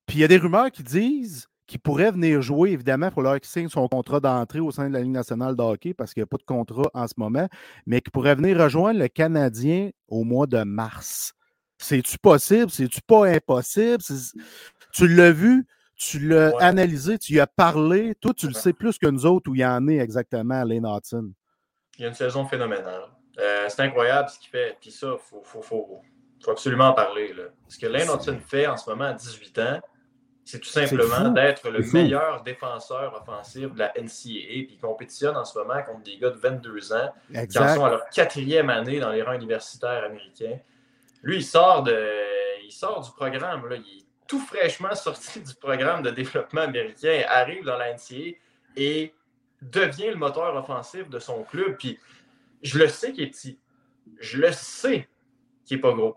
puis 0.07 0.19
il 0.19 0.21
y 0.23 0.25
a 0.25 0.29
des 0.29 0.39
rumeurs 0.39 0.73
qui 0.73 0.83
disent 0.83 1.47
qu'il 1.71 1.81
pourrait 1.81 2.11
venir 2.11 2.43
jouer, 2.43 2.73
évidemment, 2.73 3.11
pour 3.13 3.23
leur 3.23 3.41
qu'il 3.41 3.49
signe 3.49 3.69
son 3.69 3.87
contrat 3.87 4.19
d'entrée 4.19 4.59
au 4.59 4.73
sein 4.73 4.89
de 4.89 4.93
la 4.93 5.01
Ligue 5.03 5.13
nationale 5.13 5.55
de 5.55 5.63
hockey, 5.63 5.95
parce 5.95 6.13
qu'il 6.13 6.21
n'y 6.21 6.25
a 6.25 6.27
pas 6.27 6.37
de 6.37 6.43
contrat 6.43 6.91
en 6.93 7.07
ce 7.07 7.15
moment, 7.17 7.49
mais 7.87 8.01
qu'il 8.01 8.11
pourrait 8.11 8.35
venir 8.35 8.59
rejoindre 8.59 8.99
le 8.99 9.07
Canadien 9.07 9.91
au 10.09 10.25
mois 10.25 10.49
de 10.49 10.65
mars. 10.65 11.33
C'est-tu 11.79 12.19
possible? 12.19 12.71
C'est-tu 12.71 13.01
pas 13.01 13.27
impossible? 13.27 14.03
Tu 14.93 15.09
l'as 15.09 15.31
vu, 15.31 15.65
tu 15.97 16.19
l'as 16.19 16.53
analysé, 16.59 17.19
tu 17.19 17.35
y 17.35 17.41
as 17.41 17.47
parlé. 17.47 18.17
Toi, 18.17 18.35
tu 18.35 18.49
le 18.49 18.53
sais 18.55 18.73
plus 18.73 18.99
que 18.99 19.07
nous 19.07 19.25
autres 19.25 19.49
où 19.49 19.55
il 19.55 19.61
y 19.61 19.65
en 19.65 19.87
est 19.87 19.99
exactement, 19.99 20.65
Lane 20.65 20.87
Hudson. 20.87 21.33
Il 21.99 22.03
y 22.03 22.05
a 22.05 22.09
une 22.09 22.15
saison 22.15 22.45
phénoménale. 22.47 23.05
Euh, 23.39 23.67
c'est 23.69 23.83
incroyable 23.83 24.29
ce 24.29 24.41
qu'il 24.41 24.51
fait. 24.51 24.77
Puis 24.81 24.91
ça, 24.91 25.15
il 25.15 25.43
faut, 25.45 25.63
faut, 25.63 26.03
absolument 26.49 26.89
en 26.89 26.95
parler. 26.95 27.33
Là. 27.33 27.45
Ce 27.69 27.79
que 27.79 27.87
Lane 27.87 28.09
fait 28.41 28.67
en 28.67 28.77
ce 28.77 28.91
moment 28.91 29.05
à 29.05 29.13
18 29.13 29.59
ans, 29.61 29.81
c'est 30.51 30.59
tout 30.59 30.69
simplement 30.69 31.29
d'être 31.29 31.71
le 31.71 31.81
meilleur 31.93 32.43
défenseur 32.43 33.15
offensif 33.15 33.73
de 33.73 33.79
la 33.79 33.93
NCAA. 33.97 34.67
Puis 34.67 34.69
il 34.73 34.79
compétitionne 34.81 35.37
en 35.37 35.45
ce 35.45 35.57
moment 35.57 35.81
contre 35.85 36.03
des 36.03 36.19
gars 36.19 36.31
de 36.31 36.39
22 36.39 36.93
ans 36.93 37.13
qui 37.49 37.59
en 37.59 37.75
sont 37.75 37.85
à 37.85 37.91
leur 37.91 38.09
quatrième 38.11 38.69
année 38.69 38.99
dans 38.99 39.11
les 39.11 39.23
rangs 39.23 39.35
universitaires 39.35 40.03
américains. 40.05 40.59
Lui, 41.23 41.37
il 41.37 41.45
sort, 41.45 41.85
de, 41.85 42.65
il 42.65 42.73
sort 42.73 43.01
du 43.01 43.11
programme. 43.13 43.69
Là. 43.69 43.77
Il 43.77 43.99
est 43.99 44.05
tout 44.27 44.41
fraîchement 44.41 44.95
sorti 44.97 45.41
du 45.41 45.55
programme 45.55 46.03
de 46.03 46.11
développement 46.11 46.63
américain, 46.63 47.23
arrive 47.29 47.65
dans 47.65 47.77
la 47.77 47.95
NCAA 47.95 48.37
et 48.77 49.15
devient 49.63 50.11
le 50.11 50.17
moteur 50.17 50.57
offensif 50.57 51.09
de 51.09 51.21
son 51.21 51.45
club. 51.45 51.77
Puis 51.79 51.97
je 52.63 52.77
le 52.77 52.89
sais 52.89 53.13
qu'il 53.13 53.23
est 53.23 53.29
petit. 53.31 53.57
Je 54.19 54.39
le 54.39 54.51
sais 54.51 55.09
qu'il 55.65 55.77
n'est 55.77 55.81
pas 55.81 55.93
gros. 55.93 56.17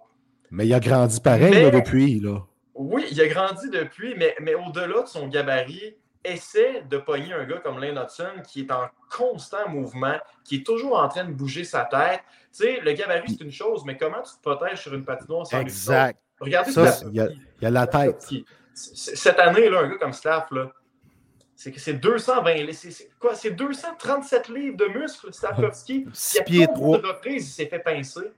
Mais 0.50 0.66
il 0.66 0.74
a 0.74 0.80
grandi 0.80 1.20
pareil 1.20 1.70
depuis. 1.70 2.20
Là. 2.20 2.40
Oui, 2.76 3.06
il 3.12 3.22
a 3.22 3.28
grandi 3.28 3.70
depuis, 3.70 4.16
mais, 4.16 4.36
mais 4.40 4.56
au-delà 4.56 5.04
de 5.04 5.08
son 5.08 5.28
gabarit, 5.28 5.96
essaie 6.24 6.84
de 6.90 6.98
pogner 6.98 7.34
un 7.34 7.44
gars 7.46 7.60
comme 7.60 7.80
Lane 7.80 7.98
Hudson 7.98 8.42
qui 8.48 8.62
est 8.62 8.72
en 8.72 8.88
constant 9.16 9.68
mouvement, 9.70 10.18
qui 10.44 10.58
est 10.58 10.66
toujours 10.66 10.98
en 10.98 11.08
train 11.08 11.26
de 11.26 11.34
bouger 11.34 11.64
sa 11.64 11.86
tête. 11.86 12.22
Tu 12.52 12.64
sais, 12.64 12.80
le 12.82 12.94
gabarit, 12.94 13.30
c'est 13.30 13.44
une 13.44 13.52
chose, 13.52 13.84
mais 13.86 13.98
comment 13.98 14.22
tu 14.22 14.34
te 14.36 14.42
protèges 14.42 14.82
sur 14.82 14.94
une 14.94 15.06
patinoire 15.06 15.46
sans 15.46 15.60
Exact. 15.60 16.20
Regardez 16.40 16.72
ça. 16.72 17.02
Il 17.10 17.16
y, 17.16 17.20
a, 17.20 17.28
y 17.62 17.66
a 17.66 17.70
la 17.70 17.88
tête. 17.88 18.28
Cette 18.74 19.40
année, 19.40 19.70
là, 19.70 19.82
un 19.82 19.90
gars 19.90 19.98
comme 19.98 20.14
Staff, 20.14 20.50
là, 20.52 20.72
c'est 21.56 21.72
que 21.72 21.80
c'est 21.80 21.94
220, 21.94 22.72
c'est 22.74 23.10
quoi? 23.20 23.36
C'est 23.36 23.52
237 23.52 24.50
livres 24.50 24.78
de 24.78 24.86
muscles, 24.86 25.30
a 25.44 25.54
combien 25.54 27.00
de 27.00 27.08
reprises 27.08 27.48
il 27.48 27.52
s'est 27.52 27.68
fait 27.68 27.80
pincer? 27.80 28.34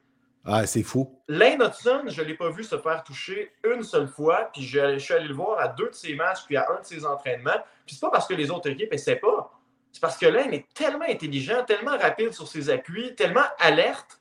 Ah, 0.48 0.68
c'est 0.68 0.84
fou. 0.84 1.20
Lane 1.28 1.62
Hudson, 1.62 2.04
je 2.08 2.22
ne 2.22 2.28
l'ai 2.28 2.36
pas 2.36 2.52
vu 2.52 2.64
se 2.64 2.78
faire 2.78 3.04
toucher 3.04 3.52
une 3.64 3.82
seule 3.82 4.08
fois, 4.08 4.52
puis 4.54 4.62
je, 4.62 5.00
suis 5.00 5.14
allé 5.14 5.28
le 5.28 5.34
voir 5.34 5.60
à 5.60 5.68
deux 5.70 5.90
de 5.90 5.96
ses 5.96 6.14
matchs, 6.14 6.46
puis 6.46 6.56
à 6.56 6.68
un 6.72 6.82
de 6.82 6.86
ses 6.86 7.04
entraînements. 7.04 7.64
Puis 7.86 7.96
c'est 7.96 8.02
pas 8.02 8.12
parce 8.12 8.28
que 8.28 8.36
les 8.36 8.52
autres 8.52 8.70
équipes 8.70 8.94
essaient 8.94 9.16
pas. 9.16 9.52
C'est 9.92 10.02
parce 10.02 10.18
que 10.18 10.28
Lane 10.28 10.54
est 10.54 10.72
tellement 10.74 11.06
intelligent, 11.08 11.64
tellement 11.64 11.98
rapide 11.98 12.34
sur 12.34 12.48
ses 12.48 12.70
appuis, 12.70 13.16
tellement 13.16 13.46
alerte 13.58 14.20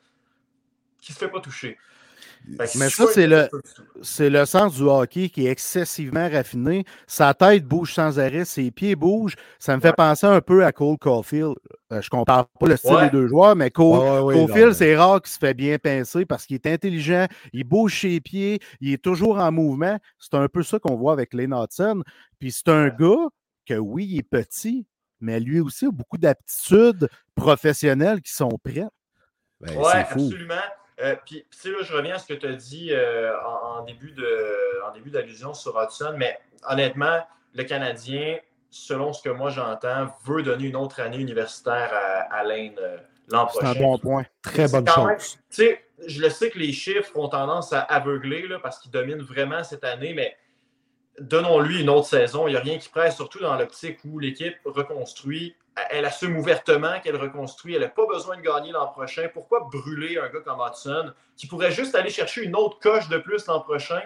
qu'il 0.99 1.13
ne 1.13 1.15
se 1.15 1.25
fait 1.25 1.31
pas 1.31 1.41
toucher. 1.41 1.77
Mais 2.47 2.91
ça, 2.91 3.07
c'est 3.13 3.27
le, 3.27 3.49
c'est 4.03 4.29
le 4.29 4.45
sens 4.45 4.75
du 4.75 4.83
hockey 4.83 5.31
qui 5.31 5.47
est 5.47 5.51
excessivement 5.51 6.29
raffiné. 6.29 6.85
Sa 7.07 7.33
tête 7.33 7.65
bouge 7.65 7.95
sans 7.95 8.19
arrêt, 8.19 8.45
ses 8.45 8.71
pieds 8.71 8.97
bougent. 8.97 9.37
Ça 9.59 9.75
me 9.77 9.81
fait 9.81 9.95
penser 9.95 10.27
un 10.27 10.41
peu 10.41 10.65
à 10.65 10.73
Cole 10.73 10.99
Caulfield. 10.99 11.55
Euh, 11.93 12.03
je 12.03 12.07
ne 12.07 12.11
compare 12.11 12.47
pas 12.49 12.67
le 12.67 12.77
style 12.77 12.99
des 13.01 13.11
deux 13.11 13.29
joueurs, 13.29 13.57
mais 13.57 13.71
Cole, 13.71 14.33
Caulfield, 14.33 14.75
c'est 14.75 14.95
rare 14.95 15.23
qu'il 15.23 15.33
se 15.33 15.39
fait 15.39 15.55
bien 15.55 15.79
pincer 15.79 16.27
parce 16.27 16.45
qu'il 16.45 16.57
est 16.57 16.67
intelligent, 16.67 17.27
il 17.53 17.65
bouge 17.65 18.01
ses 18.01 18.21
pieds, 18.21 18.61
il 18.81 18.93
est 18.93 19.03
toujours 19.03 19.39
en 19.39 19.51
mouvement. 19.51 19.99
C'est 20.19 20.35
un 20.35 20.49
peu 20.49 20.63
ça 20.63 20.79
qu'on 20.79 20.97
voit 20.97 21.13
avec 21.15 21.33
Lane 21.33 21.55
Hudson. 21.55 22.03
Puis 22.39 22.53
c'est 22.53 22.69
un 22.69 22.89
gars 22.89 23.29
que, 23.67 23.75
oui, 23.75 24.07
il 24.11 24.19
est 24.19 24.23
petit, 24.23 24.87
mais 25.21 25.41
lui 25.41 25.61
aussi 25.61 25.87
a 25.87 25.91
beaucoup 25.91 26.19
d'aptitudes 26.19 27.09
professionnelles 27.35 28.21
qui 28.21 28.33
sont 28.33 28.59
prêtes. 28.63 28.85
Ben, 29.61 29.73
oui, 29.79 29.93
absolument. 29.95 30.55
Euh, 31.01 31.17
puis, 31.25 31.45
tu 31.51 31.59
sais, 31.59 31.71
là, 31.71 31.79
je 31.83 31.93
reviens 31.93 32.15
à 32.15 32.19
ce 32.19 32.27
que 32.27 32.35
tu 32.35 32.47
as 32.47 32.53
dit 32.53 32.89
euh, 32.93 33.33
en, 33.43 33.83
début 33.85 35.11
d'allusion 35.11 35.55
sur 35.55 35.81
Hudson, 35.81 36.15
mais 36.17 36.39
honnêtement, 36.69 37.19
le 37.55 37.65
Canadien, 37.65 38.39
selon 38.71 39.13
ce 39.13 39.23
que 39.23 39.29
moi 39.29 39.51
j'entends, 39.51 40.07
veut 40.25 40.43
donner 40.43 40.67
une 40.67 40.77
autre 40.77 41.01
année 41.01 41.19
universitaire 41.19 41.91
à, 41.93 42.35
à 42.35 42.45
Lane 42.45 42.77
euh, 42.81 42.97
l'an 43.29 43.47
prochain. 43.47 43.73
C'est 43.73 43.79
un 43.79 43.83
bon 43.83 43.99
point. 43.99 44.25
Très 44.43 44.69
bonne 44.69 44.89
chose. 44.89 45.39
Tu 45.51 45.57
sais, 45.57 45.85
je 46.07 46.21
le 46.21 46.31
sais 46.31 46.51
que 46.51 46.59
les 46.59 46.73
chiffres 46.73 47.17
ont 47.17 47.29
tendance 47.29 47.73
à 47.73 47.81
aveugler 47.81 48.47
là, 48.47 48.59
parce 48.61 48.79
qu'ils 48.79 48.91
dominent 48.91 49.23
vraiment 49.23 49.65
cette 49.65 49.85
année, 49.85 50.15
mais 50.15 50.37
donnons-lui 51.19 51.83
une 51.83 51.91
autre 51.91 52.07
saison. 52.07 52.47
Il 52.47 52.53
n'y 52.53 52.57
a 52.57 52.61
rien 52.61 52.79
qui 52.79 52.89
presse, 52.89 53.17
surtout 53.17 53.41
dans 53.41 53.57
l'optique 53.57 53.99
où 54.05 54.19
l'équipe 54.19 54.57
reconstruit. 54.65 55.57
Elle 55.91 56.05
assume 56.05 56.37
ouvertement 56.37 57.01
qu'elle 57.01 57.17
reconstruit. 57.17 57.75
Elle 57.75 57.83
n'a 57.83 57.89
pas 57.89 58.07
besoin 58.07 58.37
de 58.37 58.43
gagner 58.43 58.73
l'an 58.73 58.89
prochain. 58.89 59.29
Pourquoi 59.33 59.69
brûler 59.71 60.19
un 60.19 60.29
gars 60.29 60.41
comme 60.41 60.61
Hudson 60.61 61.13
qui 61.37 61.47
pourrait 61.47 61.73
juste 61.73 61.95
aller 61.95 62.11
chercher 62.11 62.43
une 62.45 62.55
autre 62.55 62.79
coche 62.79 63.09
de 63.09 63.19
plus 63.19 63.47
l'an 63.47 63.61
prochain? 63.61 64.03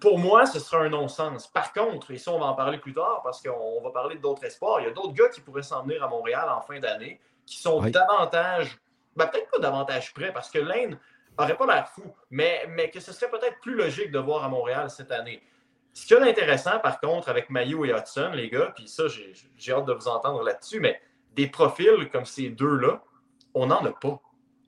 Pour 0.00 0.18
moi, 0.18 0.44
ce 0.46 0.58
sera 0.58 0.82
un 0.82 0.88
non-sens. 0.88 1.46
Par 1.46 1.72
contre, 1.72 2.10
et 2.10 2.18
ça, 2.18 2.32
on 2.32 2.38
va 2.38 2.46
en 2.46 2.54
parler 2.54 2.78
plus 2.78 2.92
tard 2.92 3.20
parce 3.22 3.40
qu'on 3.40 3.80
va 3.80 3.90
parler 3.90 4.16
d'autres 4.16 4.44
espoirs, 4.44 4.80
il 4.80 4.84
y 4.84 4.88
a 4.88 4.92
d'autres 4.92 5.14
gars 5.14 5.28
qui 5.28 5.40
pourraient 5.40 5.62
s'en 5.62 5.82
venir 5.82 6.02
à 6.02 6.08
Montréal 6.08 6.48
en 6.50 6.60
fin 6.60 6.78
d'année 6.78 7.20
qui 7.46 7.58
sont 7.58 7.80
davantage, 7.82 8.78
ben, 9.16 9.26
peut-être 9.26 9.50
pas 9.50 9.58
davantage 9.58 10.12
prêts 10.14 10.32
parce 10.32 10.50
que 10.50 10.58
Lane 10.58 10.98
n'aurait 11.38 11.56
pas 11.56 11.66
l'air 11.66 11.88
fou, 11.88 12.02
mais, 12.30 12.66
mais 12.68 12.90
que 12.90 13.00
ce 13.00 13.12
serait 13.12 13.30
peut-être 13.30 13.58
plus 13.60 13.74
logique 13.74 14.10
de 14.10 14.18
voir 14.18 14.44
à 14.44 14.48
Montréal 14.48 14.90
cette 14.90 15.12
année. 15.12 15.42
Ce 15.92 16.06
qu'il 16.06 16.16
y 16.16 16.20
a 16.20 16.24
d'intéressant, 16.24 16.78
par 16.78 17.00
contre, 17.00 17.28
avec 17.28 17.50
Mayo 17.50 17.84
et 17.84 17.90
Hudson, 17.90 18.30
les 18.34 18.48
gars, 18.48 18.72
puis 18.74 18.88
ça, 18.88 19.04
j'ai 19.08 19.72
hâte 19.72 19.84
de 19.84 19.92
vous 19.92 20.08
entendre 20.08 20.42
là-dessus, 20.42 20.80
mais 20.80 21.00
des 21.34 21.48
profils 21.48 22.08
comme 22.10 22.24
ces 22.24 22.48
deux-là, 22.48 23.02
on 23.54 23.66
n'en 23.66 23.84
a 23.84 23.90
pas. 23.90 24.20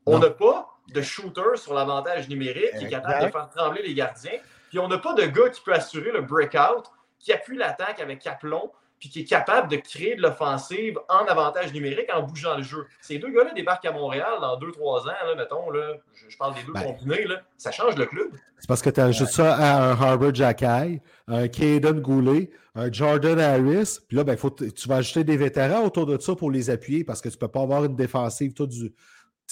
On 0.06 0.18
n'a 0.18 0.30
pas 0.30 0.68
de 0.88 1.00
shooter 1.00 1.56
sur 1.56 1.72
l'avantage 1.72 2.28
numérique 2.28 2.76
qui 2.78 2.84
est 2.84 2.90
capable 2.90 3.26
de 3.26 3.30
faire 3.30 3.48
trembler 3.48 3.82
les 3.82 3.94
gardiens. 3.94 4.38
Puis 4.68 4.78
on 4.78 4.88
n'a 4.88 4.98
pas 4.98 5.14
de 5.14 5.24
gars 5.24 5.48
qui 5.48 5.62
peut 5.62 5.72
assurer 5.72 6.10
le 6.10 6.20
breakout, 6.20 6.84
qui 7.18 7.32
appuie 7.32 7.56
l'attaque 7.56 8.00
avec 8.00 8.18
Caplon, 8.18 8.70
puis 9.04 9.10
qui 9.10 9.20
est 9.20 9.24
capable 9.24 9.68
de 9.68 9.76
créer 9.76 10.16
de 10.16 10.22
l'offensive 10.22 10.98
en 11.10 11.26
avantage 11.26 11.74
numérique 11.74 12.08
en 12.14 12.22
bougeant 12.22 12.56
le 12.56 12.62
jeu. 12.62 12.86
Ces 13.02 13.18
deux 13.18 13.30
gars-là 13.30 13.52
débarquent 13.52 13.84
à 13.84 13.92
Montréal 13.92 14.32
dans 14.40 14.56
deux, 14.56 14.70
trois 14.70 15.02
ans, 15.02 15.26
là, 15.26 15.34
mettons, 15.36 15.70
là, 15.70 15.96
je, 16.26 16.36
parle 16.38 16.54
des 16.54 16.62
deux 16.62 16.72
ben. 16.72 16.82
combinés, 16.84 17.24
là, 17.24 17.42
ça 17.58 17.70
change 17.70 17.96
le 17.96 18.06
club. 18.06 18.28
C'est 18.58 18.66
parce 18.66 18.80
que 18.80 18.88
tu 18.88 19.00
ajoutes 19.00 19.28
ça 19.28 19.56
à 19.56 19.90
un 19.90 20.00
Harvard 20.00 20.34
Jackay, 20.34 21.02
un 21.28 21.48
Caden 21.48 22.00
Goulet, 22.00 22.50
un 22.74 22.90
Jordan 22.90 23.38
Harris, 23.38 23.98
puis 24.08 24.16
là, 24.16 24.24
ben, 24.24 24.38
faut 24.38 24.50
tu 24.50 24.88
vas 24.88 24.96
ajouter 24.96 25.22
des 25.22 25.36
vétérans 25.36 25.84
autour 25.84 26.06
de 26.06 26.18
ça 26.18 26.34
pour 26.34 26.50
les 26.50 26.70
appuyer 26.70 27.04
parce 27.04 27.20
que 27.20 27.28
tu 27.28 27.36
ne 27.36 27.40
peux 27.40 27.48
pas 27.48 27.60
avoir 27.60 27.84
une 27.84 27.96
défensive 27.96 28.54
tout 28.54 28.66
du, 28.66 28.90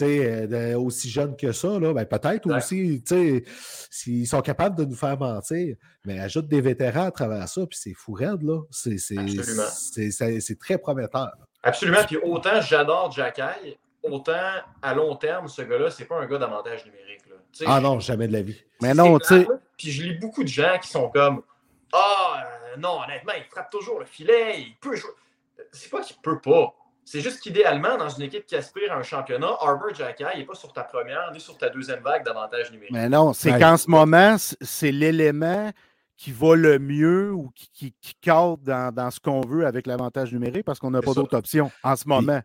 euh, 0.01 0.79
aussi 0.79 1.11
jeune 1.11 1.37
que 1.37 1.53
ça, 1.53 1.79
là, 1.79 1.93
ben 1.93 2.07
peut-être 2.07 2.51
aussi, 2.51 3.03
s'ils 3.91 4.27
sont 4.27 4.41
capables 4.41 4.77
de 4.77 4.85
nous 4.85 4.97
faire 4.97 5.19
mentir, 5.19 5.77
mais 6.05 6.19
ajoute 6.19 6.49
des 6.49 6.61
vétérans 6.61 7.07
à 7.07 7.11
travers 7.11 7.49
ça, 7.49 7.67
puis 7.67 7.79
c'est 7.81 7.95
fou 7.95 8.13
raide, 8.13 8.43
là. 8.43 8.61
C'est 8.71 10.59
très 10.59 10.79
prometteur. 10.79 11.33
Absolument. 11.63 12.05
Puis 12.07 12.17
autant 12.17 12.61
j'adore 12.61 13.13
Jacky, 13.13 13.77
autant 14.03 14.33
à 14.81 14.95
long 14.95 15.15
terme, 15.17 15.49
ce 15.49 15.63
gars-là, 15.63 15.91
c'est 15.91 16.07
pas 16.07 16.19
un 16.19 16.27
gars 16.27 16.39
d'avantage 16.39 16.85
numérique. 16.87 17.23
Là. 17.29 17.37
ah 17.67 17.81
non, 17.81 18.01
jamais 18.01 18.27
de 18.27 18.33
la 18.33 18.43
vie. 18.43 18.61
Mais 18.81 18.95
non, 18.95 19.19
tu 19.19 19.27
sais. 19.27 19.47
Puis 19.77 19.91
je 19.91 20.03
lis 20.03 20.19
beaucoup 20.19 20.43
de 20.43 20.49
gens 20.49 20.79
qui 20.81 20.89
sont 20.89 21.09
comme 21.09 21.43
Ah, 21.93 22.45
euh, 22.73 22.77
non, 22.79 23.01
honnêtement, 23.05 23.33
il 23.37 23.45
frappe 23.45 23.71
toujours 23.71 24.01
le 24.01 24.07
filet, 24.07 24.61
il 24.61 24.77
peut 24.81 24.97
jouer. 24.97 25.11
C'est 25.71 25.91
pas 25.91 26.03
qu'il 26.03 26.17
peut 26.23 26.41
pas. 26.41 26.75
C'est 27.05 27.21
juste 27.21 27.41
qu'idéalement, 27.41 27.97
dans 27.99 28.09
une 28.09 28.23
équipe 28.23 28.47
qui 28.47 28.55
aspire 28.55 28.93
à 28.93 28.97
un 28.97 29.03
championnat, 29.03 29.51
Arbor 29.61 29.95
Jacky 29.95 30.25
n'est 30.37 30.45
pas 30.45 30.55
sur 30.55 30.73
ta 30.73 30.85
première 30.85 31.31
ni 31.33 31.41
sur 31.41 31.59
ta 31.59 31.69
deuxième 31.69 32.01
vague 32.01 32.25
d'avantage 32.25 32.71
numérique. 32.71 32.93
Mais 32.93 33.09
non, 33.09 33.33
c'est 33.33 33.59
qu'en 33.59 33.77
ce 33.77 33.91
moment, 33.91 34.37
c'est 34.39 34.93
l'élément 34.93 35.71
qui 36.17 36.31
va 36.31 36.55
le 36.55 36.79
mieux 36.79 37.33
ou 37.33 37.51
qui, 37.55 37.93
qui, 38.01 38.15
cadre 38.21 38.59
dans, 38.93 39.11
ce 39.11 39.19
qu'on 39.19 39.41
veut 39.41 39.67
avec 39.67 39.87
l'avantage 39.87 40.33
numérique 40.33 40.65
parce 40.65 40.79
qu'on 40.79 40.91
n'a 40.91 41.03
pas 41.03 41.15
d'autre 41.15 41.37
option 41.37 41.71
en 41.83 41.97
ce 41.97 42.07
moment. 42.07 42.41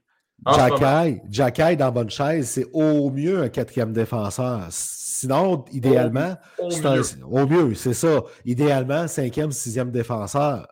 Jacky, 1.29 1.77
dans 1.77 1.91
bonne 1.91 2.09
chaise, 2.09 2.49
c'est 2.49 2.67
au 2.73 3.09
mieux 3.09 3.43
un 3.43 3.49
quatrième 3.49 3.93
défenseur. 3.93 4.67
Sinon, 4.69 5.65
idéalement, 5.71 6.35
au 6.59 7.45
mieux, 7.47 7.75
c'est 7.75 7.93
ça. 7.93 8.21
Idéalement, 8.45 9.07
cinquième, 9.07 9.51
sixième 9.51 9.91
défenseur. 9.91 10.67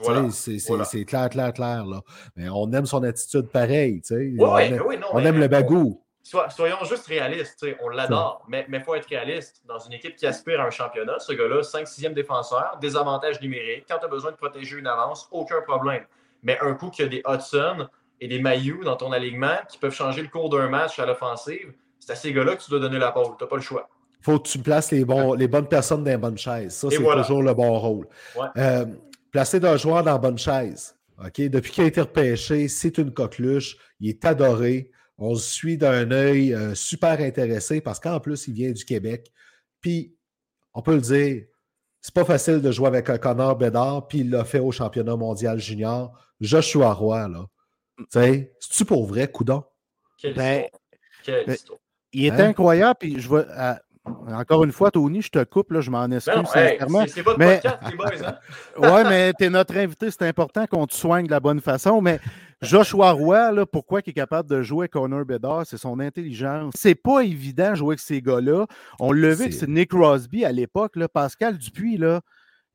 C'est 0.00 1.04
clair, 1.04 1.28
clair, 1.28 1.52
clair. 1.52 1.84
Là. 1.86 2.00
Mais 2.36 2.48
on 2.48 2.70
aime 2.72 2.86
son 2.86 3.02
attitude 3.02 3.48
pareille. 3.48 4.02
on 4.10 5.18
aime, 5.20 5.38
le 5.38 5.48
bagou. 5.48 6.02
soyons 6.22 6.84
juste 6.84 7.06
réalistes. 7.06 7.64
On 7.82 7.88
l'adore, 7.88 8.44
mais 8.48 8.66
il 8.68 8.80
faut 8.80 8.94
être 8.94 9.08
réaliste. 9.08 9.62
Dans 9.66 9.78
une 9.78 9.92
équipe 9.92 10.16
qui 10.16 10.26
aspire 10.26 10.60
à 10.60 10.64
un 10.64 10.70
championnat, 10.70 11.18
ce 11.18 11.32
gars-là, 11.32 11.60
5-6e 11.60 12.12
défenseur, 12.12 12.78
des 12.80 12.96
avantages 12.96 13.40
numériques. 13.40 13.84
Quand 13.88 13.98
tu 13.98 14.04
as 14.04 14.08
besoin 14.08 14.32
de 14.32 14.36
protéger 14.36 14.78
une 14.78 14.86
avance, 14.86 15.28
aucun 15.30 15.60
problème. 15.62 16.04
Mais 16.42 16.58
un 16.60 16.74
coup 16.74 16.90
qu'il 16.90 17.04
y 17.04 17.06
a 17.06 17.10
des 17.10 17.22
Hudson 17.26 17.88
et 18.20 18.28
des 18.28 18.38
Mayu 18.38 18.80
dans 18.84 18.96
ton 18.96 19.12
alignement 19.12 19.58
qui 19.68 19.78
peuvent 19.78 19.94
changer 19.94 20.22
le 20.22 20.28
cours 20.28 20.50
d'un 20.50 20.68
match 20.68 20.98
à 20.98 21.06
l'offensive, 21.06 21.72
c'est 22.00 22.12
à 22.12 22.16
ces 22.16 22.32
gars-là 22.32 22.56
que 22.56 22.62
tu 22.62 22.70
dois 22.70 22.80
donner 22.80 22.98
la 22.98 23.12
pole. 23.12 23.36
Tu 23.38 23.44
n'as 23.44 23.48
pas 23.48 23.56
le 23.56 23.62
choix 23.62 23.88
faut 24.24 24.38
que 24.38 24.48
tu 24.48 24.58
places 24.58 24.90
les, 24.90 25.04
bons, 25.04 25.34
les 25.34 25.48
bonnes 25.48 25.68
personnes 25.68 26.02
dans 26.02 26.10
les 26.10 26.16
bonnes 26.16 26.38
chaises. 26.38 26.74
Ça, 26.74 26.88
c'est 26.90 26.96
toujours 26.96 27.42
le 27.42 27.52
bon 27.52 27.78
rôle. 27.78 28.08
Euh, 28.56 28.86
Placé 29.34 29.58
d'un 29.58 29.76
joueur 29.76 30.04
dans 30.04 30.12
la 30.12 30.18
bonne 30.18 30.38
chaise. 30.38 30.94
OK? 31.18 31.40
Depuis 31.40 31.72
qu'il 31.72 31.82
a 31.82 31.88
été 31.88 32.00
repêché, 32.00 32.68
c'est 32.68 32.98
une 32.98 33.12
coqueluche. 33.12 33.76
Il 33.98 34.08
est 34.08 34.24
adoré. 34.24 34.92
On 35.18 35.34
se 35.34 35.52
suit 35.52 35.76
d'un 35.76 36.12
œil 36.12 36.54
euh, 36.54 36.76
super 36.76 37.18
intéressé 37.18 37.80
parce 37.80 37.98
qu'en 37.98 38.20
plus, 38.20 38.46
il 38.46 38.54
vient 38.54 38.70
du 38.70 38.84
Québec. 38.84 39.32
Puis, 39.80 40.14
on 40.72 40.82
peut 40.82 40.94
le 40.94 41.00
dire, 41.00 41.46
c'est 42.00 42.14
pas 42.14 42.24
facile 42.24 42.62
de 42.62 42.70
jouer 42.70 42.86
avec 42.86 43.10
un 43.10 43.18
Connor 43.18 43.56
Bedard, 43.56 44.06
puis 44.06 44.20
il 44.20 44.30
l'a 44.30 44.44
fait 44.44 44.60
au 44.60 44.70
championnat 44.70 45.16
mondial 45.16 45.58
junior. 45.58 46.16
Joshua 46.40 46.92
Roy, 46.92 47.26
là. 47.26 47.44
Tu 47.98 48.04
sais, 48.10 48.54
c'est-tu 48.60 48.84
pour 48.84 49.04
vrai, 49.04 49.26
coudon? 49.26 49.64
Ben, 50.22 50.68
ben, 51.26 51.56
il 52.12 52.26
est 52.26 52.30
hein? 52.30 52.50
incroyable, 52.50 52.98
puis 53.00 53.20
je 53.20 53.26
vois, 53.26 53.46
encore 54.04 54.64
une 54.64 54.72
fois, 54.72 54.90
Tony, 54.90 55.22
je 55.22 55.30
te 55.30 55.42
coupe, 55.44 55.72
là, 55.72 55.80
je 55.80 55.90
m'en 55.90 56.10
excuse 56.10 56.34
sincèrement. 56.46 57.04
c'est 57.06 57.24
mais... 57.38 57.60
podcast, 57.60 57.78
les 57.90 57.96
boys, 57.96 58.10
hein? 58.26 58.38
ouais, 58.78 59.04
mais 59.04 59.32
tu 59.32 59.44
es 59.44 59.50
notre 59.50 59.76
invité, 59.76 60.10
c'est 60.10 60.26
important 60.26 60.66
qu'on 60.66 60.86
te 60.86 60.94
soigne 60.94 61.26
de 61.26 61.30
la 61.30 61.40
bonne 61.40 61.60
façon. 61.60 62.02
Mais 62.02 62.20
Joshua 62.60 63.12
Roy, 63.12 63.52
là, 63.52 63.64
pourquoi 63.64 64.00
il 64.04 64.10
est 64.10 64.14
capable 64.14 64.48
de 64.48 64.62
jouer 64.62 64.84
avec 64.84 64.92
Connor 64.92 65.24
Bedard, 65.24 65.66
c'est 65.66 65.78
son 65.78 66.00
intelligence. 66.00 66.74
C'est 66.76 66.94
pas 66.94 67.20
évident 67.20 67.70
de 67.70 67.76
jouer 67.76 67.92
avec 67.92 68.00
ces 68.00 68.20
gars-là. 68.20 68.66
On 69.00 69.12
l'a 69.12 69.34
vu 69.34 69.44
avec 69.44 69.68
Nick 69.68 69.90
Crosby 69.90 70.44
à 70.44 70.52
l'époque. 70.52 70.98
Pascal 71.12 71.56
Dupuis, 71.56 71.96
là, 71.96 72.20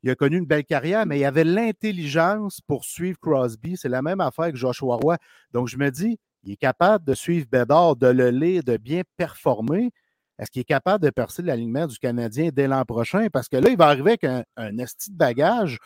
il 0.02 0.10
a 0.10 0.14
connu 0.14 0.38
une 0.38 0.46
belle 0.46 0.64
carrière, 0.64 1.06
mais 1.06 1.20
il 1.20 1.24
avait 1.24 1.44
l'intelligence 1.44 2.60
pour 2.66 2.84
suivre 2.84 3.18
Crosby. 3.20 3.76
C'est 3.76 3.88
la 3.88 4.02
même 4.02 4.20
affaire 4.20 4.50
que 4.50 4.56
Joshua 4.56 4.96
Roy. 4.96 5.16
Donc, 5.52 5.68
je 5.68 5.76
me 5.76 5.90
dis, 5.90 6.18
il 6.42 6.52
est 6.52 6.56
capable 6.56 7.04
de 7.04 7.14
suivre 7.14 7.46
Bedard, 7.50 7.96
de 7.96 8.06
le 8.06 8.30
lire, 8.30 8.64
de 8.64 8.76
bien 8.76 9.02
performer. 9.16 9.92
Est-ce 10.40 10.50
qu'il 10.50 10.62
est 10.62 10.64
capable 10.64 11.04
de 11.04 11.10
percer 11.10 11.42
l'alignement 11.42 11.86
du 11.86 11.98
Canadien 11.98 12.48
dès 12.52 12.66
l'an 12.66 12.84
prochain? 12.84 13.28
Parce 13.30 13.48
que 13.48 13.58
là, 13.58 13.68
il 13.68 13.76
va 13.76 13.88
arriver 13.88 14.12
avec 14.12 14.24
un, 14.24 14.42
un 14.56 14.78
esti 14.78 15.12
de 15.12 15.16
bagage 15.16 15.78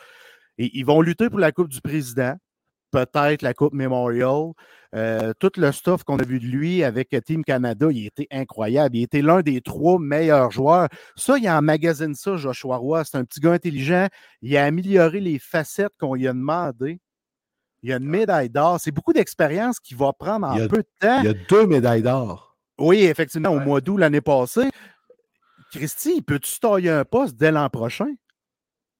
et 0.57 0.71
ils 0.73 0.85
vont 0.85 1.01
lutter 1.01 1.29
pour 1.29 1.39
la 1.39 1.51
Coupe 1.51 1.67
du 1.67 1.81
Président, 1.81 2.35
peut-être 2.91 3.41
la 3.41 3.53
Coupe 3.53 3.73
Memorial. 3.73 4.51
Euh, 4.95 5.33
tout 5.39 5.51
le 5.57 5.73
stuff 5.73 6.05
qu'on 6.05 6.17
a 6.19 6.23
vu 6.23 6.39
de 6.39 6.45
lui 6.45 6.83
avec 6.83 7.09
Team 7.25 7.43
Canada, 7.43 7.87
il 7.91 8.05
était 8.05 8.27
incroyable. 8.31 8.95
Il 8.95 9.03
était 9.03 9.21
l'un 9.21 9.41
des 9.41 9.59
trois 9.59 9.99
meilleurs 9.99 10.51
joueurs. 10.51 10.87
Ça, 11.17 11.37
il 11.37 11.45
a 11.47 11.57
emmagasiné 11.57 12.13
ça, 12.15 12.37
Joshua 12.37 12.77
Roy. 12.77 13.03
C'est 13.03 13.17
un 13.17 13.25
petit 13.25 13.41
gars 13.41 13.51
intelligent. 13.51 14.07
Il 14.41 14.55
a 14.55 14.63
amélioré 14.63 15.19
les 15.19 15.39
facettes 15.39 15.93
qu'on 15.99 16.13
lui 16.13 16.27
a 16.29 16.33
demandé. 16.33 17.01
Il 17.83 17.89
y 17.89 17.93
a 17.93 17.97
une 17.97 18.05
médaille 18.05 18.49
d'or. 18.49 18.79
C'est 18.79 18.91
beaucoup 18.91 19.13
d'expérience 19.13 19.79
qui 19.81 19.93
va 19.93 20.13
prendre 20.13 20.47
en 20.47 20.55
peu 20.67 20.77
de 20.77 20.87
temps. 20.99 21.19
Il 21.19 21.25
y 21.25 21.29
a 21.29 21.33
deux 21.49 21.67
médailles 21.67 22.01
d'or. 22.01 22.44
Oui, 22.77 23.03
effectivement, 23.03 23.49
au 23.49 23.59
mois 23.59 23.81
d'août 23.81 23.97
l'année 23.97 24.21
passée. 24.21 24.69
Christy, 25.71 26.21
peux-tu 26.21 26.59
tailler 26.59 26.89
un 26.89 27.05
poste 27.05 27.35
dès 27.35 27.51
l'an 27.51 27.69
prochain? 27.69 28.13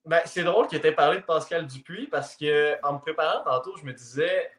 Ben, 0.06 0.22
c'est 0.26 0.44
drôle 0.44 0.68
qu'il 0.68 0.86
ait 0.86 0.92
parlé 0.92 1.18
de 1.18 1.24
Pascal 1.24 1.66
Dupuis 1.66 2.08
parce 2.08 2.36
qu'en 2.36 2.94
me 2.94 3.00
préparant 3.00 3.44
tantôt, 3.44 3.76
je 3.78 3.86
me 3.86 3.94
disais 3.94 4.52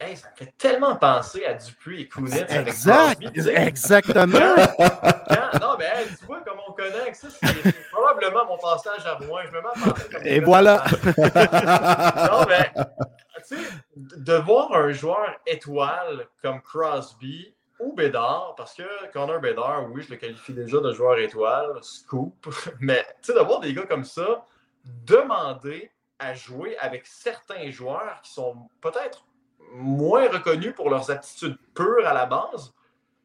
Hey, 0.00 0.16
ça 0.16 0.28
me 0.30 0.36
fait 0.36 0.52
tellement 0.58 0.96
penser 0.96 1.44
à 1.44 1.54
Dupuis 1.54 2.02
et 2.02 2.08
Kounet. 2.08 2.46
Exact, 2.48 3.22
exactement. 3.36 4.26
non, 5.60 5.76
mais 5.78 5.92
tu 6.18 6.26
vois, 6.26 6.40
comme 6.40 6.58
on 6.68 6.72
connaît 6.72 7.00
avec 7.00 7.14
ça, 7.14 7.28
c'est 7.30 7.90
probablement 7.92 8.44
mon 8.46 8.58
passage 8.58 9.06
à 9.06 9.14
Rouen. 9.14 9.42
Je 9.46 9.52
me 9.52 9.62
mets 9.62 9.68
à 9.68 9.90
penser 9.90 10.08
comme 10.10 10.26
Et 10.26 10.40
voilà. 10.40 10.84
non, 11.06 12.44
mais 12.48 12.72
tu 13.46 13.56
sais, 13.56 13.62
de 13.96 14.34
voir 14.34 14.72
un 14.74 14.90
joueur 14.90 15.36
étoile 15.46 16.26
comme 16.42 16.60
Crosby 16.60 17.54
ou 17.84 17.92
Bédard, 17.92 18.54
parce 18.56 18.74
que 18.74 19.12
Connor 19.12 19.40
Bédard, 19.40 19.90
oui, 19.90 20.02
je 20.02 20.10
le 20.10 20.16
qualifie 20.16 20.54
déjà 20.54 20.80
de 20.80 20.92
joueur 20.92 21.18
étoile, 21.18 21.78
scoop, 21.82 22.48
mais 22.80 23.04
tu 23.22 23.32
sais, 23.32 23.34
d'avoir 23.34 23.60
des 23.60 23.74
gars 23.74 23.86
comme 23.86 24.04
ça, 24.04 24.44
demander 24.84 25.90
à 26.18 26.34
jouer 26.34 26.76
avec 26.78 27.06
certains 27.06 27.70
joueurs 27.70 28.20
qui 28.22 28.32
sont 28.32 28.68
peut-être 28.80 29.26
moins 29.72 30.28
reconnus 30.30 30.74
pour 30.74 30.88
leurs 30.88 31.10
aptitudes 31.10 31.58
pures 31.74 32.06
à 32.06 32.14
la 32.14 32.26
base, 32.26 32.72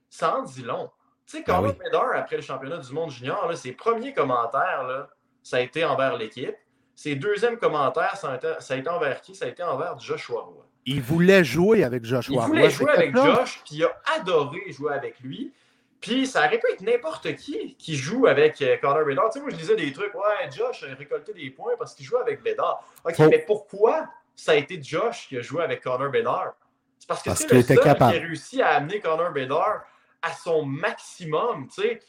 ça 0.10 0.38
en 0.38 0.44
dit 0.44 0.64
long. 0.64 0.92
Tu 1.26 1.38
sais, 1.38 1.44
quand 1.44 1.62
ben 1.62 1.76
après 2.16 2.38
le 2.38 2.42
championnat 2.42 2.78
du 2.78 2.92
monde 2.92 3.12
junior, 3.12 3.56
ses 3.56 3.74
premiers 3.74 4.14
commentaires, 4.14 4.84
là, 4.84 5.10
ça 5.44 5.58
a 5.58 5.60
été 5.60 5.86
envers 5.86 6.18
l'équipe. 6.18 6.56
Ses 6.96 7.16
deuxièmes 7.16 7.58
commentaires, 7.58 8.18
ça 8.18 8.32
a, 8.32 8.36
été, 8.36 8.54
ça 8.60 8.74
a 8.74 8.78
été 8.78 8.90
envers 8.90 9.22
qui? 9.22 9.36
Ça 9.36 9.46
a 9.46 9.48
été 9.48 9.64
envers 9.64 9.98
Joshua 10.00 10.42
Roy. 10.42 10.66
Il 10.90 11.02
voulait 11.02 11.44
jouer 11.44 11.84
avec 11.84 12.06
Roy. 12.06 12.24
Il 12.30 12.40
voulait 12.40 12.70
jouer 12.70 12.92
avec 12.92 13.16
Josh, 13.16 13.62
puis 13.66 13.76
il 13.76 13.84
a 13.84 14.02
adoré 14.18 14.72
jouer 14.72 14.94
avec 14.94 15.20
lui. 15.20 15.54
Puis 16.02 16.28
ça 16.28 16.46
aurait 16.46 16.60
pu 16.60 16.72
être 16.72 16.82
n'importe 16.82 17.36
qui 17.36 17.76
qui 17.76 17.96
joue 17.96 18.26
avec 18.28 18.62
euh, 18.62 18.78
Connor 18.78 19.06
Bedard. 19.06 19.30
Tu 19.32 19.34
sais, 19.34 19.42
moi, 19.42 19.50
je 19.52 19.58
disais 19.58 19.76
des 19.76 19.92
trucs. 19.92 20.14
Ouais, 20.16 20.50
Josh 20.50 20.84
a 20.84 20.96
récolté 20.96 21.34
des 21.34 21.50
points 21.50 21.74
parce 21.78 21.94
qu'il 21.94 22.06
joue 22.06 22.18
avec 22.18 22.42
Bedard. 22.42 22.84
OK, 23.04 23.20
mais 23.20 23.40
pourquoi 23.40 24.08
ça 24.36 24.54
a 24.54 24.56
été 24.56 24.82
Josh 24.82 25.28
qui 25.28 25.38
a 25.38 25.42
joué 25.42 25.62
avec 25.62 25.84
Connor 25.84 26.10
Bedard? 26.10 26.54
C'est 26.98 27.08
parce 27.08 27.22
que 27.22 27.34
c'est 27.34 27.52
le 27.52 27.62
seul 27.62 27.80
qui 27.80 27.88
a 27.88 28.10
réussi 28.10 28.62
à 28.62 28.70
amener 28.76 29.00
Connor 29.00 29.32
Bedard 29.32 29.82
à 30.22 30.32
son 30.32 30.66
maximum. 30.66 31.68
Tu 31.68 31.82
sais, 31.82 32.00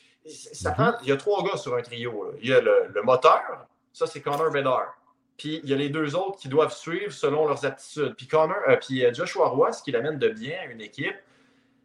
ça 0.53 0.75
mhm. 0.79 0.97
Il 1.03 1.09
y 1.09 1.13
a 1.13 1.17
trois 1.17 1.43
gars 1.45 1.57
sur 1.57 1.75
un 1.75 1.83
trio. 1.83 2.33
Il 2.41 2.49
y 2.49 2.55
a 2.55 2.61
le, 2.61 3.03
moteur, 3.03 3.67
ça 3.93 4.07
c'est 4.07 4.21
Connor 4.21 4.51
Bedard. 4.51 4.95
Puis 5.41 5.59
il 5.65 5.71
y 5.71 5.73
a 5.73 5.77
les 5.77 5.89
deux 5.89 6.17
autres 6.17 6.39
qui 6.39 6.49
doivent 6.49 6.75
suivre 6.75 7.13
selon 7.13 7.47
leurs 7.47 7.65
aptitudes. 7.65 8.15
Puis, 8.15 8.29
Connor, 8.29 8.59
euh, 8.69 8.77
puis 8.77 9.03
euh, 9.03 9.15
Joshua 9.15 9.49
Roy, 9.49 9.73
ce 9.73 9.83
qui 9.83 9.91
l'amène 9.91 10.19
de 10.19 10.29
bien 10.29 10.59
à 10.61 10.67
une 10.67 10.83
équipe, 10.83 11.17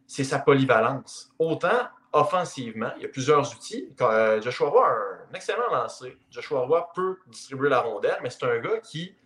c'est 0.06 0.24
sa 0.24 0.40
polyvalence. 0.40 1.32
Autant 1.38 1.88
offensivement, 2.12 2.90
il 2.98 3.04
y 3.04 3.06
a 3.06 3.08
plusieurs 3.08 3.50
outils. 3.54 3.88
Euh, 3.98 4.42
Joshua 4.42 4.68
Roy 4.68 4.86
a 4.86 4.90
un 4.90 5.34
excellent 5.34 5.70
lancer. 5.72 6.18
Joshua 6.30 6.66
Roy 6.66 6.86
peut 6.94 7.16
distribuer 7.28 7.70
la 7.70 7.80
rondelle, 7.80 8.18
mais 8.22 8.28
c'est 8.28 8.44
un 8.44 8.58
gars 8.58 8.76
qui 8.76 9.16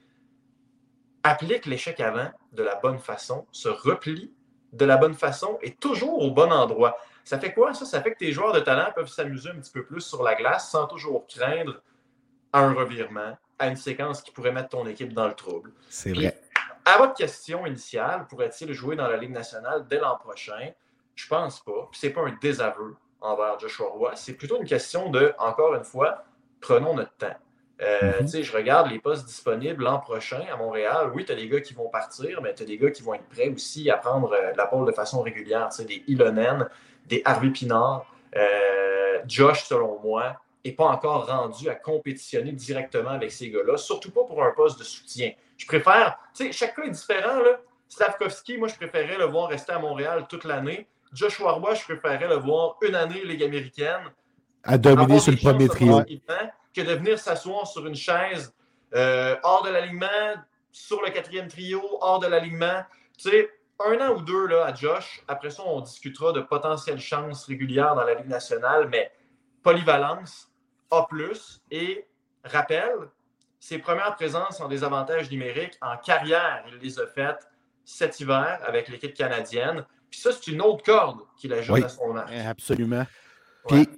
applique 1.25 1.67
l'échec 1.67 1.99
avant 1.99 2.31
de 2.53 2.63
la 2.63 2.77
bonne 2.77 3.01
façon, 3.01 3.49
se 3.51 3.69
replie 3.69 4.33
de 4.73 4.85
la 4.85 4.97
bonne 4.97 5.15
façon 5.15 5.59
et 5.61 5.75
toujours 5.75 6.23
au 6.23 6.31
bon 6.31 6.53
endroit. 6.53 6.97
Ça 7.25 7.41
fait 7.41 7.53
quoi, 7.53 7.75
ça? 7.75 7.85
Ça 7.85 8.01
fait 8.01 8.13
que 8.13 8.19
tes 8.19 8.31
joueurs 8.31 8.53
de 8.53 8.61
talent 8.61 8.93
peuvent 8.95 9.09
s'amuser 9.09 9.51
un 9.51 9.57
petit 9.57 9.73
peu 9.73 9.85
plus 9.85 10.03
sur 10.03 10.23
la 10.23 10.37
glace 10.37 10.71
sans 10.71 10.87
toujours 10.87 11.27
craindre 11.27 11.83
un 12.53 12.73
revirement, 12.73 13.37
à 13.61 13.69
une 13.69 13.77
séquence 13.77 14.23
qui 14.23 14.33
pourrait 14.33 14.53
mettre 14.53 14.71
ton 14.71 14.87
équipe 14.87 15.13
dans 15.13 15.29
le 15.29 15.35
trouble. 15.35 15.73
C'est 15.89 16.13
vrai. 16.13 16.37
À 16.85 16.99
votre 16.99 17.15
question 17.15 17.67
initiale, 17.67 18.27
pourrait-il 18.29 18.73
jouer 18.73 18.97
dans 18.97 19.07
la 19.07 19.17
Ligue 19.17 19.31
nationale 19.31 19.87
dès 19.89 19.99
l'an 19.99 20.17
prochain? 20.17 20.71
Je 21.15 21.29
pense 21.29 21.61
pas. 21.61 21.89
Puis 21.91 22.01
c'est 22.01 22.11
pas 22.11 22.23
un 22.23 22.37
désaveu 22.41 22.97
envers 23.21 23.59
Joshua 23.59 23.89
Roy. 23.89 24.17
C'est 24.17 24.33
plutôt 24.33 24.59
une 24.59 24.67
question 24.67 25.11
de, 25.11 25.35
encore 25.39 25.75
une 25.75 25.85
fois, 25.85 26.25
prenons 26.61 26.95
notre 26.95 27.15
temps. 27.17 27.37
Euh, 27.83 28.23
mhm. 28.23 28.43
Je 28.43 28.53
regarde 28.53 28.91
les 28.91 28.99
postes 28.99 29.27
disponibles 29.27 29.85
l'an 29.85 29.99
prochain 29.99 30.43
à 30.53 30.57
Montréal. 30.57 31.11
Oui, 31.15 31.25
tu 31.25 31.33
as 31.33 31.35
des 31.35 31.49
gars 31.49 31.61
qui 31.61 31.75
vont 31.75 31.89
partir, 31.89 32.41
mais 32.43 32.55
tu 32.55 32.63
as 32.63 32.67
des 32.67 32.79
gars 32.79 32.91
qui 32.91 33.03
vont 33.03 33.15
être 33.15 33.29
prêts 33.29 33.49
aussi 33.49 33.91
à 33.91 33.97
prendre 33.97 34.33
euh, 34.33 34.53
la 34.57 34.67
pôle 34.67 34.87
de 34.87 34.93
façon 34.93 35.23
régulière. 35.23 35.69
Des 35.87 36.03
Ilonen, 36.07 36.69
des 37.07 37.23
Harvey 37.25 37.51
Pinard. 37.51 38.07
Euh, 38.37 39.21
Josh, 39.27 39.65
selon 39.65 39.99
moi, 40.03 40.37
n'est 40.65 40.73
pas 40.73 40.87
encore 40.87 41.27
rendu 41.27 41.69
à 41.69 41.75
compétitionner 41.75 42.53
directement 42.53 43.11
avec 43.11 43.33
ces 43.33 43.51
gars-là, 43.51 43.77
surtout 43.77 44.11
pas 44.11 44.25
pour 44.25 44.43
un 44.43 44.53
poste 44.53 44.79
de 44.79 44.85
soutien. 44.85 45.33
Je 45.57 45.67
préfère, 45.67 46.19
tu 46.35 46.45
sais, 46.45 46.53
chaque 46.53 46.77
cas 46.77 46.83
est 46.83 46.91
différent. 46.91 47.41
Là. 47.41 47.61
Slavkovski, 47.89 48.57
moi, 48.57 48.69
je 48.69 48.77
préférais 48.77 49.19
le 49.19 49.25
voir 49.25 49.49
rester 49.49 49.73
à 49.73 49.79
Montréal 49.79 50.27
toute 50.29 50.45
l'année. 50.45 50.87
Joshua 51.13 51.53
Roy, 51.53 51.75
je 51.75 51.83
préférais 51.85 52.29
le 52.29 52.37
voir 52.37 52.77
une 52.83 52.95
année 52.95 53.25
Ligue 53.25 53.43
américaine. 53.43 54.03
À 54.63 54.79
dominer 54.79 55.19
sur 55.19 55.33
le 55.33 55.39
premier 55.39 55.69
trio. 55.69 56.03
Que 56.73 56.83
de 56.83 56.93
venir 56.93 57.19
s'asseoir 57.19 57.67
sur 57.67 57.85
une 57.87 57.97
chaise 57.97 58.55
euh, 58.95 59.37
hors 59.43 59.65
de 59.65 59.71
l'alignement, 59.71 60.37
sur 60.71 61.03
le 61.03 61.11
quatrième 61.11 61.49
trio, 61.49 61.83
hors 62.01 62.21
de 62.21 62.29
l'alignement. 62.29 62.85
Tu 63.19 63.31
sais, 63.31 63.51
un 63.85 64.01
an 64.01 64.15
ou 64.17 64.23
deux 64.23 64.47
là, 64.47 64.67
à 64.67 64.75
Josh. 64.75 65.23
Après 65.27 65.51
ça, 65.51 65.63
on 65.67 65.81
discutera 65.81 66.33
de 66.33 66.41
potentielles 66.41 67.01
chances 67.01 67.47
régulières 67.47 67.95
dans 67.95 68.05
la 68.05 68.15
Ligue 68.15 68.29
nationale, 68.29 68.89
mais 68.89 69.11
polyvalence, 69.63 70.50
A. 70.91 71.07
Et 71.71 72.07
rappel, 72.45 72.95
ses 73.59 73.79
premières 73.79 74.15
présences 74.17 74.61
en 74.61 74.69
désavantage 74.69 75.31
numérique 75.31 75.79
en 75.83 75.97
carrière, 75.97 76.65
il 76.69 76.79
les 76.79 76.99
a 76.99 77.07
faites 77.07 77.49
cet 77.85 78.21
hiver 78.21 78.61
avec 78.67 78.89
l'équipe 78.89 79.15
canadienne. 79.15 79.85
Puis 80.11 80.21
ça, 80.21 80.31
c'est 80.33 80.51
une 80.51 80.61
autre 80.61 80.85
corde 80.85 81.21
qu'il 81.37 81.53
ajoute 81.53 81.85
à 81.85 81.89
son 81.89 82.17
âge. 82.17 82.47
Absolument. 82.47 83.07
Puis, 83.69 83.89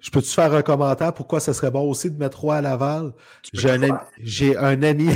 je 0.00 0.10
peux-tu 0.10 0.30
faire 0.30 0.52
un 0.54 0.62
commentaire 0.62 1.12
pourquoi 1.12 1.40
ce 1.40 1.52
serait 1.52 1.70
bon 1.70 1.88
aussi 1.88 2.10
de 2.10 2.18
mettre 2.18 2.40
Roy 2.40 2.56
à 2.56 2.60
Laval? 2.60 3.12
J'ai 3.52 3.70
un, 3.70 3.82
ami. 4.82 5.08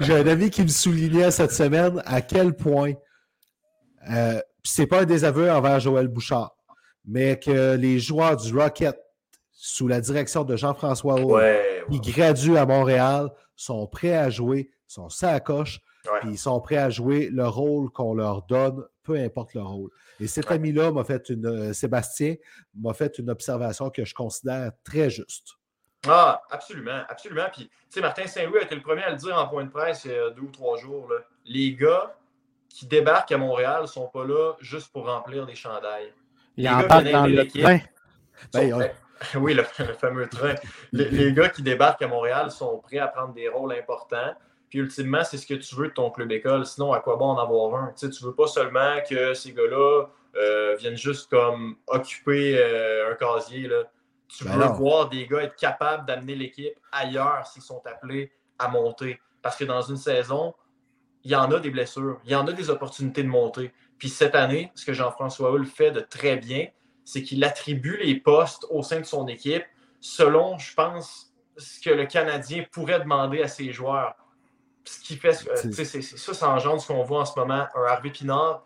J'ai 0.00 0.14
un 0.14 0.26
ami 0.26 0.50
qui 0.50 0.62
me 0.62 0.68
soulignait 0.68 1.30
cette 1.30 1.52
semaine 1.52 2.02
à 2.04 2.20
quel 2.20 2.54
point 2.54 2.92
euh, 4.10 4.40
c'est 4.62 4.86
pas 4.86 5.00
un 5.00 5.04
désaveu 5.04 5.50
envers 5.50 5.80
Joël 5.80 6.08
Bouchard, 6.08 6.56
mais 7.06 7.38
que 7.38 7.74
les 7.76 8.00
joueurs 8.00 8.36
du 8.36 8.54
Rocket, 8.54 8.98
sous 9.66 9.88
la 9.88 10.02
direction 10.02 10.44
de 10.44 10.56
Jean-François 10.56 11.14
Roux, 11.14 11.38
qui 11.90 12.12
graduent 12.12 12.56
à 12.56 12.66
Montréal, 12.66 13.30
sont 13.56 13.86
prêts 13.86 14.14
à 14.14 14.28
jouer, 14.28 14.70
sont 14.86 15.08
sacoches, 15.08 15.80
puis 16.20 16.32
ils 16.32 16.38
sont 16.38 16.60
prêts 16.60 16.76
à 16.76 16.90
jouer 16.90 17.30
le 17.32 17.48
rôle 17.48 17.88
qu'on 17.88 18.12
leur 18.12 18.42
donne, 18.42 18.84
peu 19.02 19.16
importe 19.16 19.54
le 19.54 19.62
rôle. 19.62 19.90
Et 20.20 20.26
cet 20.26 20.50
ami-là 20.52 20.92
m'a 20.92 21.02
fait 21.02 21.30
une. 21.30 21.46
Euh, 21.46 21.72
Sébastien 21.72 22.36
m'a 22.78 22.92
fait 22.92 23.18
une 23.18 23.30
observation 23.30 23.88
que 23.88 24.04
je 24.04 24.12
considère 24.12 24.70
très 24.84 25.08
juste. 25.08 25.54
Ah, 26.06 26.42
absolument, 26.50 27.00
absolument. 27.08 27.46
Puis, 27.50 27.64
tu 27.64 27.70
sais, 27.88 28.00
Martin 28.02 28.26
Saint-Louis 28.26 28.58
a 28.58 28.62
été 28.64 28.74
le 28.74 28.82
premier 28.82 29.04
à 29.04 29.10
le 29.12 29.16
dire 29.16 29.34
en 29.34 29.48
point 29.48 29.64
de 29.64 29.70
presse 29.70 30.04
il 30.04 30.10
y 30.10 30.14
a 30.14 30.28
deux 30.28 30.42
ou 30.42 30.50
trois 30.50 30.76
jours. 30.76 31.10
Les 31.46 31.74
gars 31.74 32.14
qui 32.68 32.84
débarquent 32.84 33.32
à 33.32 33.38
Montréal 33.38 33.82
ne 33.82 33.86
sont 33.86 34.08
pas 34.08 34.26
là 34.26 34.52
juste 34.60 34.92
pour 34.92 35.06
remplir 35.06 35.46
des 35.46 35.54
chandails. 35.54 36.12
Il 36.58 36.64
y 36.64 36.68
en 36.68 36.86
parle 36.86 37.10
dans 37.10 37.26
le 37.26 37.48
train. 37.48 37.78
Ben, 38.52 38.92
oui, 39.36 39.54
le, 39.54 39.62
fameux 39.62 40.28
train. 40.28 40.54
les, 40.92 41.32
gars 41.32 41.48
qui 41.48 41.62
débarquent 41.62 42.02
à 42.02 42.08
Montréal 42.08 42.50
sont 42.50 42.78
prêts 42.78 42.98
à 42.98 43.08
prendre 43.08 43.32
des 43.34 43.48
rôles 43.48 43.72
importants. 43.72 44.34
Puis 44.68 44.80
ultimement, 44.80 45.22
c'est 45.22 45.38
ce 45.38 45.46
que 45.46 45.54
tu 45.54 45.74
veux 45.76 45.88
de 45.88 45.92
ton 45.92 46.10
club 46.10 46.32
école. 46.32 46.66
Sinon, 46.66 46.92
à 46.92 47.00
quoi 47.00 47.16
bon 47.16 47.26
en 47.26 47.38
avoir 47.38 47.74
un? 47.80 47.92
Tu 47.96 48.06
ne 48.06 48.26
veux 48.26 48.34
pas 48.34 48.48
seulement 48.48 48.96
que 49.08 49.34
ces 49.34 49.52
gars-là 49.52 50.06
euh, 50.36 50.74
viennent 50.76 50.96
juste 50.96 51.30
comme 51.30 51.76
occuper 51.86 52.58
euh, 52.58 53.12
un 53.12 53.14
casier. 53.14 53.68
Là. 53.68 53.84
Tu 54.26 54.44
ben 54.44 54.56
veux 54.56 54.66
voir 54.74 55.08
des 55.08 55.26
gars 55.26 55.42
être 55.42 55.56
capables 55.56 56.06
d'amener 56.06 56.34
l'équipe 56.34 56.74
ailleurs 56.90 57.46
s'ils 57.46 57.62
sont 57.62 57.82
appelés 57.86 58.32
à 58.58 58.68
monter. 58.68 59.20
Parce 59.42 59.56
que 59.56 59.64
dans 59.64 59.82
une 59.82 59.96
saison, 59.96 60.54
il 61.22 61.30
y 61.30 61.36
en 61.36 61.50
a 61.52 61.60
des 61.60 61.70
blessures, 61.70 62.20
il 62.24 62.32
y 62.32 62.34
en 62.34 62.46
a 62.46 62.52
des 62.52 62.70
opportunités 62.70 63.22
de 63.22 63.28
monter. 63.28 63.72
Puis 63.98 64.08
cette 64.08 64.34
année, 64.34 64.72
ce 64.74 64.84
que 64.84 64.92
Jean-François 64.92 65.52
Hull 65.52 65.66
fait 65.66 65.90
de 65.90 66.00
très 66.00 66.36
bien, 66.36 66.66
c'est 67.04 67.22
qu'il 67.22 67.44
attribue 67.44 67.98
les 68.02 68.16
postes 68.16 68.66
au 68.70 68.82
sein 68.82 69.00
de 69.00 69.04
son 69.04 69.26
équipe 69.28 69.64
selon, 70.00 70.58
je 70.58 70.74
pense, 70.74 71.34
ce 71.56 71.80
que 71.80 71.90
le 71.90 72.06
Canadien 72.06 72.64
pourrait 72.70 73.00
demander 73.00 73.42
à 73.42 73.48
ses 73.48 73.72
joueurs 73.72 74.14
ce 74.84 75.00
qui 75.00 75.16
fait, 75.16 75.30
euh, 75.48 75.72
c'est 75.72 76.02
ça, 76.02 76.34
ça 76.34 76.50
engendre 76.50 76.80
ce 76.80 76.88
qu'on 76.88 77.02
voit 77.02 77.20
en 77.20 77.24
ce 77.24 77.38
moment. 77.38 77.66
Un 77.74 77.84
Harvey 77.88 78.10
Pinard 78.10 78.64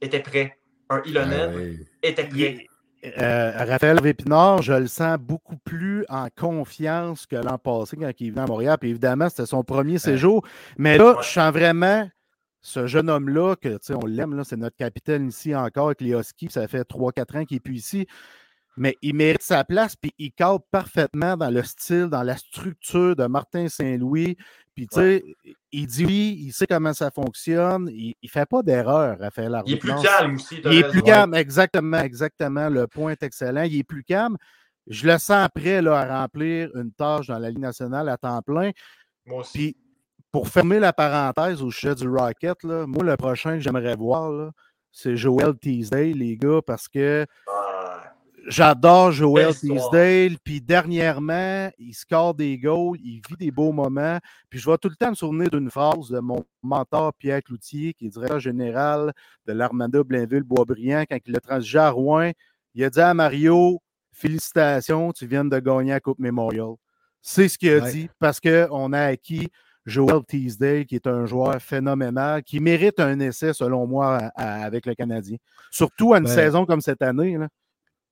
était 0.00 0.20
prêt. 0.20 0.58
Un 0.88 1.02
Ilonen 1.04 1.78
ah 2.02 2.06
était 2.06 2.24
prêt. 2.24 2.66
Euh, 3.18 3.52
Raphaël 3.56 3.96
Harvey 3.96 4.14
Pinard, 4.14 4.62
je 4.62 4.72
le 4.72 4.86
sens 4.86 5.18
beaucoup 5.18 5.56
plus 5.56 6.04
en 6.08 6.28
confiance 6.36 7.26
que 7.26 7.36
l'an 7.36 7.58
passé 7.58 7.96
quand 7.96 8.10
il 8.18 8.26
est 8.26 8.30
venu 8.30 8.42
à 8.42 8.46
Montréal. 8.46 8.78
Puis 8.78 8.90
évidemment, 8.90 9.28
c'était 9.28 9.46
son 9.46 9.62
premier 9.62 9.98
séjour. 9.98 10.44
Mais 10.76 10.98
là, 10.98 11.16
je 11.22 11.28
sens 11.28 11.52
vraiment 11.52 12.08
ce 12.62 12.86
jeune 12.86 13.08
homme-là, 13.08 13.56
que 13.56 13.78
on 13.94 14.06
l'aime, 14.06 14.42
c'est 14.44 14.56
notre 14.56 14.76
capitaine 14.76 15.28
ici 15.28 15.54
encore 15.54 15.86
avec 15.86 16.00
les 16.00 16.10
Huskies. 16.12 16.50
Ça 16.50 16.66
fait 16.68 16.88
3-4 16.88 17.38
ans 17.38 17.44
qu'il 17.44 17.56
est 17.56 17.60
plus 17.60 17.76
ici 17.76 18.06
mais 18.76 18.96
il 19.02 19.14
mérite 19.14 19.42
sa 19.42 19.64
place, 19.64 19.96
puis 19.96 20.12
il 20.18 20.32
cadre 20.32 20.64
parfaitement 20.70 21.36
dans 21.36 21.50
le 21.50 21.62
style, 21.62 22.06
dans 22.06 22.22
la 22.22 22.36
structure 22.36 23.16
de 23.16 23.26
Martin 23.26 23.68
Saint-Louis. 23.68 24.36
Puis, 24.74 24.86
tu 24.86 24.96
sais, 24.96 25.24
il 25.72 25.86
dit 25.86 26.06
oui, 26.06 26.38
il 26.40 26.52
sait 26.52 26.66
comment 26.66 26.94
ça 26.94 27.10
fonctionne, 27.10 27.90
il 27.92 28.14
ne 28.22 28.28
fait 28.28 28.46
pas 28.46 28.62
d'erreur, 28.62 29.18
Raphaël 29.18 29.54
Arnaud. 29.54 29.68
Il 29.68 29.74
est 29.74 29.78
plus 29.78 29.94
calme 30.02 30.36
aussi. 30.36 30.62
Il 30.64 30.78
est 30.78 30.88
plus 30.88 31.02
calme, 31.02 31.34
exactement, 31.34 31.98
exactement. 31.98 32.68
Le 32.68 32.86
point 32.86 33.12
est 33.12 33.22
excellent. 33.22 33.64
Il 33.64 33.76
est 33.76 33.84
plus 33.84 34.04
calme. 34.04 34.36
Je 34.86 35.06
le 35.06 35.18
sens 35.18 35.48
prêt 35.54 35.82
là, 35.82 35.98
à 35.98 36.20
remplir 36.20 36.70
une 36.74 36.92
tâche 36.92 37.26
dans 37.26 37.38
la 37.38 37.50
Ligue 37.50 37.58
nationale 37.58 38.08
à 38.08 38.16
temps 38.16 38.40
plein. 38.40 38.70
Moi 39.26 39.40
aussi. 39.40 39.52
Puis, 39.52 39.76
pour 40.32 40.48
fermer 40.48 40.78
la 40.78 40.92
parenthèse 40.92 41.62
au 41.62 41.70
sujet 41.70 41.94
du 41.94 42.08
Rocket, 42.08 42.62
là, 42.64 42.86
moi, 42.86 43.04
le 43.04 43.16
prochain 43.16 43.54
que 43.54 43.60
j'aimerais 43.60 43.96
voir, 43.96 44.52
c'est 44.92 45.16
Joel 45.16 45.56
Teasdale, 45.58 46.12
les 46.12 46.36
gars, 46.36 46.60
parce 46.66 46.88
que. 46.88 47.26
J'adore 48.46 49.12
Joel 49.12 49.54
Teasdale. 49.54 50.38
Puis 50.42 50.60
dernièrement, 50.60 51.70
il 51.78 51.92
score 51.92 52.34
des 52.34 52.58
goals, 52.58 52.98
il 53.02 53.20
vit 53.28 53.36
des 53.38 53.50
beaux 53.50 53.72
moments. 53.72 54.18
Puis 54.48 54.58
je 54.58 54.68
vais 54.68 54.78
tout 54.78 54.88
le 54.88 54.96
temps 54.96 55.10
me 55.10 55.14
souvenir 55.14 55.50
d'une 55.50 55.70
phrase 55.70 56.08
de 56.08 56.20
mon 56.20 56.44
mentor 56.62 57.12
Pierre 57.14 57.42
Cloutier, 57.42 57.92
qui 57.94 58.06
est 58.06 58.08
directeur 58.08 58.40
général 58.40 59.12
de 59.46 59.52
l'Armada 59.52 60.02
Blainville-Boisbriand, 60.02 61.04
quand 61.08 61.18
il 61.26 61.36
a 61.36 61.40
transigé 61.40 61.78
à 61.78 61.90
Rouen. 61.90 62.30
Il 62.74 62.82
a 62.82 62.90
dit 62.90 63.00
à 63.00 63.12
Mario 63.14 63.80
Félicitations, 64.12 65.12
tu 65.12 65.26
viens 65.26 65.44
de 65.44 65.58
gagner 65.58 65.92
la 65.92 66.00
Coupe 66.00 66.18
Memorial. 66.18 66.74
C'est 67.22 67.48
ce 67.48 67.58
qu'il 67.58 67.72
a 67.72 67.80
dit 67.80 68.08
parce 68.18 68.40
qu'on 68.40 68.92
a 68.92 69.00
acquis 69.00 69.48
Joel 69.86 70.24
Teasdale, 70.24 70.84
qui 70.84 70.94
est 70.94 71.06
un 71.06 71.26
joueur 71.26 71.60
phénoménal, 71.60 72.42
qui 72.42 72.60
mérite 72.60 73.00
un 73.00 73.18
essai, 73.20 73.52
selon 73.52 73.86
moi, 73.86 74.16
avec 74.36 74.86
le 74.86 74.94
Canadien. 74.94 75.36
Surtout 75.70 76.14
à 76.14 76.18
une 76.18 76.24
ben, 76.24 76.34
saison 76.34 76.66
comme 76.66 76.80
cette 76.80 77.02
année. 77.02 77.36
Là. 77.38 77.48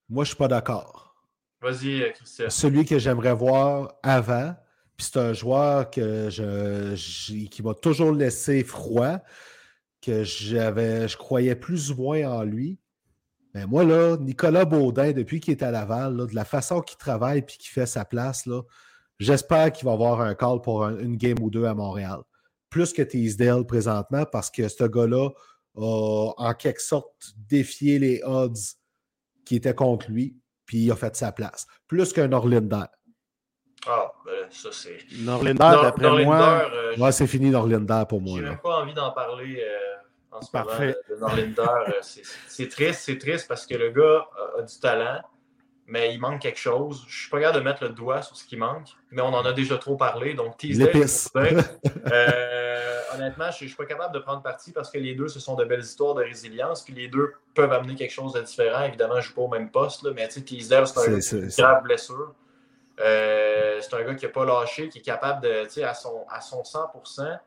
Moi, 0.08 0.24
je 0.24 0.30
ne 0.30 0.34
suis 0.34 0.36
pas 0.36 0.48
d'accord. 0.48 1.14
Vas-y, 1.60 2.02
euh, 2.02 2.10
Christian. 2.12 2.50
Celui 2.50 2.84
que 2.84 2.98
j'aimerais 2.98 3.34
voir 3.34 3.94
avant, 4.02 4.54
puis 4.96 5.06
c'est 5.10 5.18
un 5.18 5.32
joueur 5.32 5.90
que 5.90 6.30
je, 6.30 6.94
qui 7.46 7.62
m'a 7.62 7.74
toujours 7.74 8.12
laissé 8.12 8.64
froid, 8.64 9.18
que 10.00 10.24
j'avais, 10.24 11.08
je 11.08 11.16
croyais 11.16 11.56
plus 11.56 11.90
ou 11.90 11.96
moins 11.96 12.24
en 12.30 12.42
lui. 12.44 12.78
Mais 13.54 13.66
moi, 13.66 13.84
là, 13.84 14.16
Nicolas 14.16 14.64
Baudin, 14.64 15.12
depuis 15.12 15.40
qu'il 15.40 15.52
est 15.52 15.62
à 15.62 15.70
Laval, 15.70 16.16
de 16.16 16.34
la 16.34 16.44
façon 16.44 16.80
qu'il 16.80 16.98
travaille 16.98 17.38
et 17.38 17.44
qu'il 17.44 17.70
fait 17.70 17.86
sa 17.86 18.04
place, 18.04 18.46
là, 18.46 18.62
j'espère 19.18 19.72
qu'il 19.72 19.86
va 19.86 19.92
avoir 19.92 20.20
un 20.20 20.34
call 20.34 20.60
pour 20.60 20.84
une 20.84 21.16
game 21.16 21.40
ou 21.40 21.50
deux 21.50 21.64
à 21.64 21.74
Montréal. 21.74 22.20
Plus 22.70 22.92
que 22.92 23.02
Teasdale 23.02 23.66
présentement, 23.66 24.24
parce 24.30 24.50
que 24.50 24.68
ce 24.68 24.84
gars-là 24.84 25.30
a 25.76 26.32
en 26.36 26.54
quelque 26.54 26.82
sorte 26.82 27.32
défié 27.48 27.98
les 27.98 28.22
odds 28.24 28.76
qui 29.44 29.56
étaient 29.56 29.74
contre 29.74 30.10
lui, 30.10 30.36
puis 30.66 30.78
il 30.78 30.90
a 30.90 30.96
fait 30.96 31.16
sa 31.16 31.32
place. 31.32 31.66
Plus 31.86 32.12
qu'un 32.12 32.28
Norlinder. 32.28 32.84
Ah, 33.86 34.12
ben 34.24 34.46
ça 34.50 34.70
c'est. 34.72 34.98
Norlinder, 35.20 35.76
d'après 35.82 36.24
moi. 36.24 36.70
Euh, 36.72 37.10
c'est 37.10 37.26
fini 37.26 37.50
Norlinder 37.50 38.02
pour 38.08 38.20
moi. 38.20 38.38
J'ai 38.38 38.44
même 38.44 38.58
pas 38.58 38.82
envie 38.82 38.92
d'en 38.92 39.12
parler 39.12 39.62
euh, 39.62 40.36
en 40.36 40.42
ce 40.42 40.50
Parfait. 40.50 40.94
moment 41.08 41.34
de, 41.34 41.36
Norlinder. 41.36 41.88
Euh, 41.88 41.92
c'est 42.02 42.68
triste, 42.68 43.00
c'est 43.04 43.18
triste 43.18 43.48
parce 43.48 43.66
que 43.66 43.74
le 43.74 43.90
gars 43.90 44.26
a, 44.58 44.62
du 44.62 44.78
talent, 44.80 45.20
mais 45.88 46.14
il 46.14 46.20
manque 46.20 46.40
quelque 46.42 46.58
chose. 46.58 47.04
Je 47.08 47.22
suis 47.22 47.30
pas 47.30 47.40
capable 47.40 47.58
de 47.58 47.64
mettre 47.64 47.82
le 47.82 47.88
doigt 47.88 48.20
sur 48.20 48.36
ce 48.36 48.44
qui 48.44 48.56
manque, 48.56 48.90
mais 49.10 49.22
on 49.22 49.32
en 49.32 49.44
a 49.44 49.52
déjà 49.54 49.78
trop 49.78 49.96
parlé. 49.96 50.34
Donc, 50.34 50.62
L'épice. 50.62 51.30
honnêtement, 53.14 53.50
je 53.50 53.64
ne 53.64 53.68
suis 53.68 53.74
pas 53.74 53.86
capable 53.86 54.14
de 54.14 54.18
prendre 54.18 54.42
parti 54.42 54.70
parce 54.70 54.90
que 54.90 54.98
les 54.98 55.14
deux, 55.14 55.28
ce 55.28 55.40
sont 55.40 55.54
de 55.54 55.64
belles 55.64 55.80
histoires 55.80 56.14
de 56.14 56.22
résilience. 56.22 56.82
Puis 56.82 56.92
les 56.92 57.08
deux 57.08 57.32
peuvent 57.54 57.72
amener 57.72 57.94
quelque 57.94 58.12
chose 58.12 58.34
de 58.34 58.42
différent. 58.42 58.84
Évidemment, 58.84 59.14
je 59.14 59.20
ne 59.20 59.22
joue 59.22 59.34
pas 59.34 59.42
au 59.42 59.48
même 59.48 59.70
poste, 59.70 60.02
là, 60.02 60.10
mais 60.14 60.28
tu 60.28 60.34
sais, 60.34 60.42
Teasdale, 60.42 60.86
c'est 60.86 61.00
un 61.00 61.06
gars 61.08 61.20
qui 61.20 61.56
grave 61.56 61.82
blessure. 61.82 62.34
Euh, 63.00 63.80
c'est 63.80 63.94
un 63.94 64.02
gars 64.02 64.14
qui 64.14 64.26
n'a 64.26 64.32
pas 64.32 64.44
lâché, 64.44 64.90
qui 64.90 64.98
est 64.98 65.02
capable 65.02 65.42
de, 65.42 65.64
tu 65.64 65.70
sais, 65.70 65.84
à 65.84 65.94
son, 65.94 66.26
à 66.28 66.42
son 66.42 66.62
100%, 66.62 67.38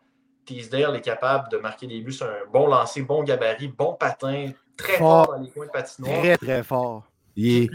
Teasdale 0.46 0.96
est 0.96 1.02
capable 1.02 1.50
de 1.50 1.58
marquer 1.58 1.86
des 1.86 2.02
buts. 2.02 2.16
Un 2.22 2.50
bon 2.52 2.68
lancer, 2.68 3.04
bon 3.04 3.22
gabarit, 3.24 3.68
bon 3.68 3.94
patin, 3.94 4.52
très 4.76 4.98
fort, 4.98 5.28
dans 5.28 5.38
les 5.38 5.50
coins 5.52 5.68
de 5.68 5.72
patinoire. 5.72 6.20
Très, 6.22 6.38
très 6.38 6.64
fort. 6.64 7.04
Il 7.36 7.66
est 7.66 7.70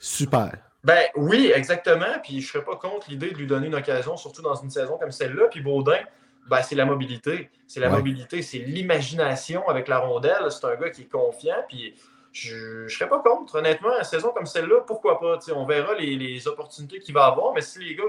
super. 0.00 0.52
Ben 0.82 1.04
oui, 1.14 1.52
exactement. 1.54 2.18
Puis 2.22 2.40
je 2.40 2.46
ne 2.46 2.52
serais 2.52 2.64
pas 2.64 2.76
contre 2.76 3.10
l'idée 3.10 3.30
de 3.30 3.36
lui 3.36 3.46
donner 3.46 3.66
une 3.66 3.74
occasion, 3.74 4.16
surtout 4.16 4.42
dans 4.42 4.54
une 4.54 4.70
saison 4.70 4.98
comme 4.98 5.12
celle-là. 5.12 5.46
Puis 5.50 5.60
Baudin, 5.60 6.00
ben, 6.48 6.62
c'est 6.62 6.74
la 6.74 6.86
mobilité. 6.86 7.50
C'est 7.66 7.80
la 7.80 7.90
mobilité, 7.90 8.42
c'est 8.42 8.58
l'imagination 8.58 9.68
avec 9.68 9.86
la 9.86 9.98
rondelle. 9.98 10.50
C'est 10.50 10.64
un 10.64 10.74
gars 10.76 10.90
qui 10.90 11.02
est 11.02 11.12
confiant. 11.12 11.64
Puis 11.68 11.94
je 12.32 12.84
ne 12.84 12.88
serais 12.88 13.08
pas 13.08 13.20
contre, 13.20 13.56
honnêtement. 13.56 13.96
Une 13.96 14.04
saison 14.04 14.30
comme 14.30 14.46
celle-là, 14.46 14.80
pourquoi 14.86 15.20
pas? 15.20 15.38
on 15.54 15.66
verra 15.66 15.94
les, 15.94 16.48
opportunités 16.48 16.98
qu'il 16.98 17.14
va 17.14 17.26
avoir. 17.26 17.52
Mais 17.52 17.60
si 17.60 17.78
les 17.80 17.94
gars 17.94 18.04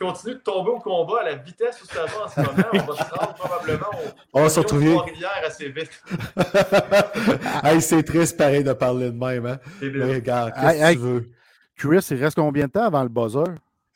continuent 0.00 0.34
de 0.34 0.40
tomber 0.40 0.70
au 0.70 0.78
combat 0.78 1.20
à 1.20 1.24
la 1.24 1.34
vitesse 1.36 1.82
où 1.82 1.86
ça 1.86 2.06
va 2.06 2.24
en 2.24 2.28
ce 2.28 2.40
moment, 2.40 2.68
on 2.72 2.92
va 2.92 3.04
se 3.04 3.14
rendre 3.14 3.34
probablement 3.34 3.90
au, 3.92 4.08
on 4.32 4.42
va 4.42 4.48
se 4.48 4.60
retrouver 4.60 4.96
assez 5.44 5.68
vite. 5.68 5.90
c'est 7.80 8.02
triste 8.02 8.36
pareil 8.36 8.64
de 8.64 8.72
parler 8.72 9.10
de 9.10 9.16
même. 9.16 9.46
Hein? 9.46 9.58
regarde, 9.82 10.52
qu'est-ce 10.54 10.78
que 10.78 10.92
tu 10.92 10.98
veux? 10.98 11.30
Chris, 11.76 12.06
il 12.10 12.22
reste 12.22 12.36
combien 12.36 12.66
de 12.66 12.72
temps 12.72 12.84
avant 12.84 13.02
le 13.02 13.08
buzzer? 13.08 13.44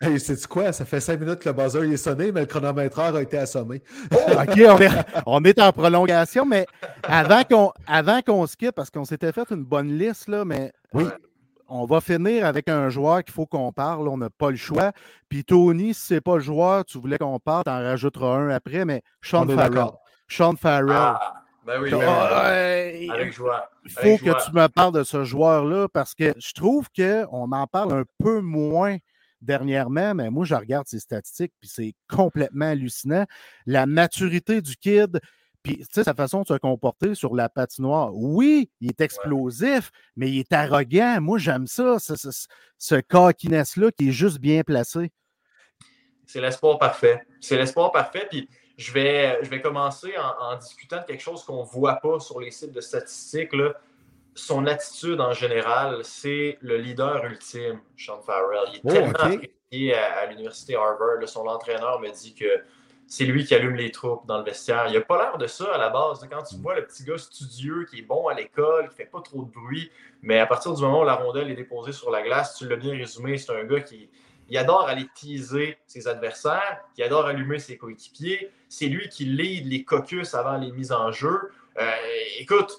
Hey, 0.00 0.20
c'est 0.20 0.46
quoi? 0.46 0.72
Ça 0.72 0.84
fait 0.84 1.00
cinq 1.00 1.20
minutes 1.20 1.38
que 1.38 1.48
le 1.48 1.54
buzzer 1.54 1.90
est 1.90 1.96
sonné, 1.96 2.32
mais 2.32 2.40
le 2.40 2.46
chronométreur 2.46 3.16
a 3.16 3.22
été 3.22 3.38
assommé. 3.38 3.82
Oh! 4.12 4.16
OK, 4.32 4.60
on 5.26 5.44
est, 5.44 5.60
en 5.60 5.72
prolongation, 5.72 6.44
mais 6.44 6.66
avant 7.02 7.44
qu'on 7.44 7.72
avant 7.86 8.20
qu'on 8.20 8.46
skip, 8.46 8.72
parce 8.72 8.90
qu'on 8.90 9.04
s'était 9.04 9.32
fait 9.32 9.50
une 9.50 9.64
bonne 9.64 9.96
liste, 9.96 10.28
là, 10.28 10.44
mais 10.44 10.72
oui. 10.92 11.04
On 11.68 11.86
va 11.86 12.00
finir 12.00 12.46
avec 12.46 12.68
un 12.68 12.88
joueur 12.88 13.24
qu'il 13.24 13.34
faut 13.34 13.46
qu'on 13.46 13.72
parle. 13.72 14.08
On 14.08 14.16
n'a 14.16 14.30
pas 14.30 14.50
le 14.50 14.56
choix. 14.56 14.92
Puis 15.28 15.44
Tony, 15.44 15.94
si 15.94 16.06
ce 16.06 16.14
n'est 16.14 16.20
pas 16.20 16.36
le 16.36 16.42
joueur, 16.42 16.84
tu 16.84 16.98
voulais 16.98 17.18
qu'on 17.18 17.38
parle, 17.38 17.64
tu 17.64 17.70
en 17.70 17.82
rajouteras 17.82 18.36
un 18.36 18.50
après, 18.50 18.84
mais 18.84 19.02
Sean 19.22 19.46
Farrell. 19.46 19.90
Sean 20.28 20.56
Farrell. 20.56 20.90
Ah, 20.90 21.44
ben 21.66 21.80
oui, 21.80 21.90
ben 21.90 22.00
avec 22.02 23.32
joie. 23.32 23.70
Il 23.84 23.90
faut 23.90 24.18
que 24.18 24.44
tu 24.44 24.52
me 24.52 24.66
parles 24.68 24.92
de 24.92 25.02
ce 25.02 25.24
joueur-là 25.24 25.88
parce 25.88 26.14
que 26.14 26.34
je 26.38 26.52
trouve 26.52 26.88
qu'on 26.94 27.52
en 27.52 27.66
parle 27.66 27.92
un 27.92 28.04
peu 28.22 28.40
moins 28.40 28.96
dernièrement, 29.40 30.14
mais 30.14 30.30
moi, 30.30 30.44
je 30.44 30.54
regarde 30.54 30.86
ses 30.86 31.00
statistiques, 31.00 31.52
puis 31.60 31.70
c'est 31.72 31.94
complètement 32.08 32.66
hallucinant. 32.66 33.26
La 33.66 33.86
maturité 33.86 34.60
du 34.62 34.76
kid, 34.76 35.20
puis 35.64 35.84
sa 35.90 36.14
façon 36.14 36.42
de 36.42 36.46
se 36.46 36.54
comporter 36.54 37.16
sur 37.16 37.34
la 37.34 37.48
patinoire. 37.48 38.14
Oui, 38.14 38.70
il 38.80 38.90
est 38.90 39.00
explosif, 39.00 39.90
mais 40.14 40.30
il 40.30 40.38
est 40.38 40.52
arrogant. 40.52 41.20
Moi, 41.20 41.38
j'aime 41.38 41.66
ça, 41.66 41.98
ce, 41.98 42.14
ce, 42.14 42.30
ce 42.78 42.94
là 42.94 43.32
qui 43.32 44.08
est 44.08 44.12
juste 44.12 44.38
bien 44.38 44.62
placé. 44.62 45.10
C'est 46.26 46.40
l'espoir 46.40 46.78
parfait. 46.78 47.22
C'est 47.40 47.56
l'espoir 47.56 47.90
parfait. 47.90 48.26
Puis 48.30 48.48
je 48.76 48.92
vais, 48.92 49.38
je 49.42 49.50
vais 49.50 49.60
commencer 49.60 50.12
en, 50.16 50.52
en 50.52 50.56
discutant 50.56 51.00
de 51.00 51.06
quelque 51.06 51.22
chose 51.22 51.42
qu'on 51.42 51.62
ne 51.62 51.68
voit 51.68 51.96
pas 51.96 52.20
sur 52.20 52.40
les 52.40 52.52
sites 52.52 52.72
de 52.72 52.80
statistiques. 52.80 53.52
Là 53.52 53.72
son 54.34 54.66
attitude 54.66 55.20
en 55.20 55.32
général, 55.32 56.00
c'est 56.02 56.58
le 56.60 56.76
leader 56.76 57.24
ultime, 57.24 57.80
Sean 57.96 58.20
Farrell. 58.20 58.68
Il 58.68 58.76
est 58.76 58.80
oh, 58.84 58.92
tellement 58.92 59.18
apprécié 59.18 59.94
à, 59.94 60.26
l'université 60.26 60.76
Harvard. 60.76 61.26
son 61.26 61.46
entraîneur 61.46 62.00
me 62.00 62.10
dit 62.10 62.34
que 62.34 62.62
c'est 63.06 63.24
lui 63.24 63.44
qui 63.44 63.54
allume 63.54 63.74
les 63.74 63.90
troupes 63.90 64.26
dans 64.26 64.38
le 64.38 64.44
vestiaire. 64.44 64.86
Il 64.88 64.94
n'a 64.94 65.00
pas 65.00 65.18
l'air 65.18 65.38
de 65.38 65.46
ça 65.46 65.74
à 65.74 65.78
la 65.78 65.90
base. 65.90 66.26
Quand 66.30 66.42
tu 66.42 66.56
vois 66.56 66.74
le 66.74 66.86
petit 66.86 67.04
gars 67.04 67.18
studieux 67.18 67.86
qui 67.88 67.98
est 67.98 68.02
bon 68.02 68.28
à 68.28 68.34
l'école, 68.34 68.88
qui 68.88 68.96
fait 68.96 69.04
pas 69.04 69.20
trop 69.20 69.42
de 69.42 69.50
bruit, 69.50 69.90
mais 70.22 70.38
à 70.38 70.46
partir 70.46 70.72
du 70.74 70.82
moment 70.82 71.02
où 71.02 71.04
la 71.04 71.14
rondelle 71.14 71.50
est 71.50 71.54
déposée 71.54 71.92
sur 71.92 72.10
la 72.10 72.22
glace, 72.22 72.56
tu 72.56 72.68
l'as 72.68 72.76
bien 72.76 72.92
résumé, 72.92 73.36
c'est 73.36 73.52
un 73.52 73.64
gars 73.64 73.80
qui 73.80 74.08
adore 74.56 74.88
aller 74.88 75.06
teaser 75.14 75.78
ses 75.86 76.08
adversaires, 76.08 76.80
qui 76.94 77.02
adore 77.02 77.26
allumer 77.26 77.58
ses 77.58 77.76
coéquipiers. 77.76 78.50
C'est 78.68 78.86
lui 78.86 79.08
qui 79.08 79.24
lead 79.24 79.66
les 79.66 79.84
caucus 79.84 80.34
avant 80.34 80.56
les 80.56 80.72
mises 80.72 80.92
en 80.92 81.12
jeu. 81.12 81.50
Euh, 81.78 81.90
écoute, 82.38 82.78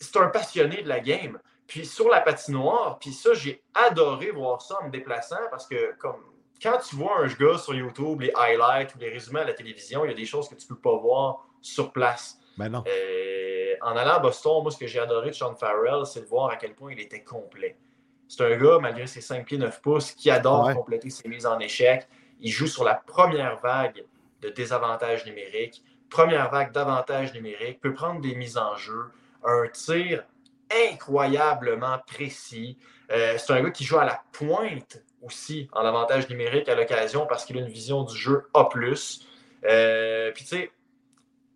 c'est 0.00 0.16
un 0.16 0.28
passionné 0.28 0.82
de 0.82 0.88
la 0.88 1.00
game. 1.00 1.38
Puis 1.66 1.86
sur 1.86 2.08
la 2.08 2.20
patinoire, 2.20 2.98
puis 2.98 3.12
ça, 3.12 3.34
j'ai 3.34 3.62
adoré 3.74 4.30
voir 4.30 4.60
ça 4.60 4.78
en 4.80 4.86
me 4.86 4.90
déplaçant 4.90 5.36
parce 5.50 5.66
que 5.66 5.94
comme 5.98 6.20
quand 6.62 6.78
tu 6.78 6.96
vois 6.96 7.18
un 7.18 7.26
gars 7.26 7.58
sur 7.58 7.74
YouTube, 7.74 8.20
les 8.20 8.32
highlights 8.34 8.94
ou 8.94 8.98
les 8.98 9.10
résumés 9.10 9.40
à 9.40 9.44
la 9.44 9.54
télévision, 9.54 10.04
il 10.04 10.08
y 10.08 10.12
a 10.12 10.16
des 10.16 10.24
choses 10.24 10.48
que 10.48 10.54
tu 10.54 10.64
ne 10.64 10.74
peux 10.74 10.80
pas 10.80 10.96
voir 10.96 11.46
sur 11.60 11.92
place. 11.92 12.38
Ben 12.56 12.68
non. 12.68 12.84
Euh, 12.86 13.74
en 13.80 13.96
allant 13.96 14.14
à 14.14 14.18
Boston, 14.18 14.62
moi, 14.62 14.70
ce 14.70 14.78
que 14.78 14.86
j'ai 14.86 15.00
adoré 15.00 15.30
de 15.30 15.34
Sean 15.34 15.54
Farrell, 15.54 16.06
c'est 16.06 16.20
de 16.20 16.26
voir 16.26 16.50
à 16.50 16.56
quel 16.56 16.74
point 16.74 16.92
il 16.92 17.00
était 17.00 17.24
complet. 17.24 17.76
C'est 18.28 18.44
un 18.44 18.56
gars, 18.56 18.78
malgré 18.80 19.06
ses 19.06 19.20
5 19.20 19.44
pieds 19.44 19.58
9 19.58 19.80
pouces, 19.82 20.12
qui 20.12 20.30
adore 20.30 20.72
compléter 20.72 21.10
ses 21.10 21.28
mises 21.28 21.46
en 21.46 21.58
échec. 21.58 22.06
Il 22.40 22.50
joue 22.50 22.66
sur 22.66 22.84
la 22.84 22.94
première 22.94 23.60
vague 23.60 24.04
de 24.40 24.48
désavantage 24.48 25.26
numérique, 25.26 25.82
première 26.08 26.50
vague 26.50 26.72
d'avantage 26.72 27.34
numérique, 27.34 27.80
peut 27.80 27.92
prendre 27.92 28.20
des 28.20 28.34
mises 28.34 28.56
en 28.56 28.76
jeu, 28.76 29.10
un 29.44 29.68
tir 29.68 30.24
incroyablement 30.90 31.98
précis. 32.06 32.78
Euh, 33.10 33.36
c'est 33.36 33.52
un 33.52 33.62
gars 33.62 33.70
qui 33.70 33.84
joue 33.84 33.98
à 33.98 34.04
la 34.04 34.22
pointe 34.32 35.02
aussi 35.22 35.68
en 35.72 35.84
avantage 35.84 36.28
numérique 36.28 36.68
à 36.68 36.74
l'occasion 36.74 37.26
parce 37.26 37.44
qu'il 37.44 37.56
a 37.56 37.60
une 37.60 37.68
vision 37.68 38.02
du 38.02 38.16
jeu 38.16 38.48
A. 38.54 38.68
Euh, 39.64 40.32
puis 40.32 40.44
tu 40.44 40.50
sais, 40.50 40.70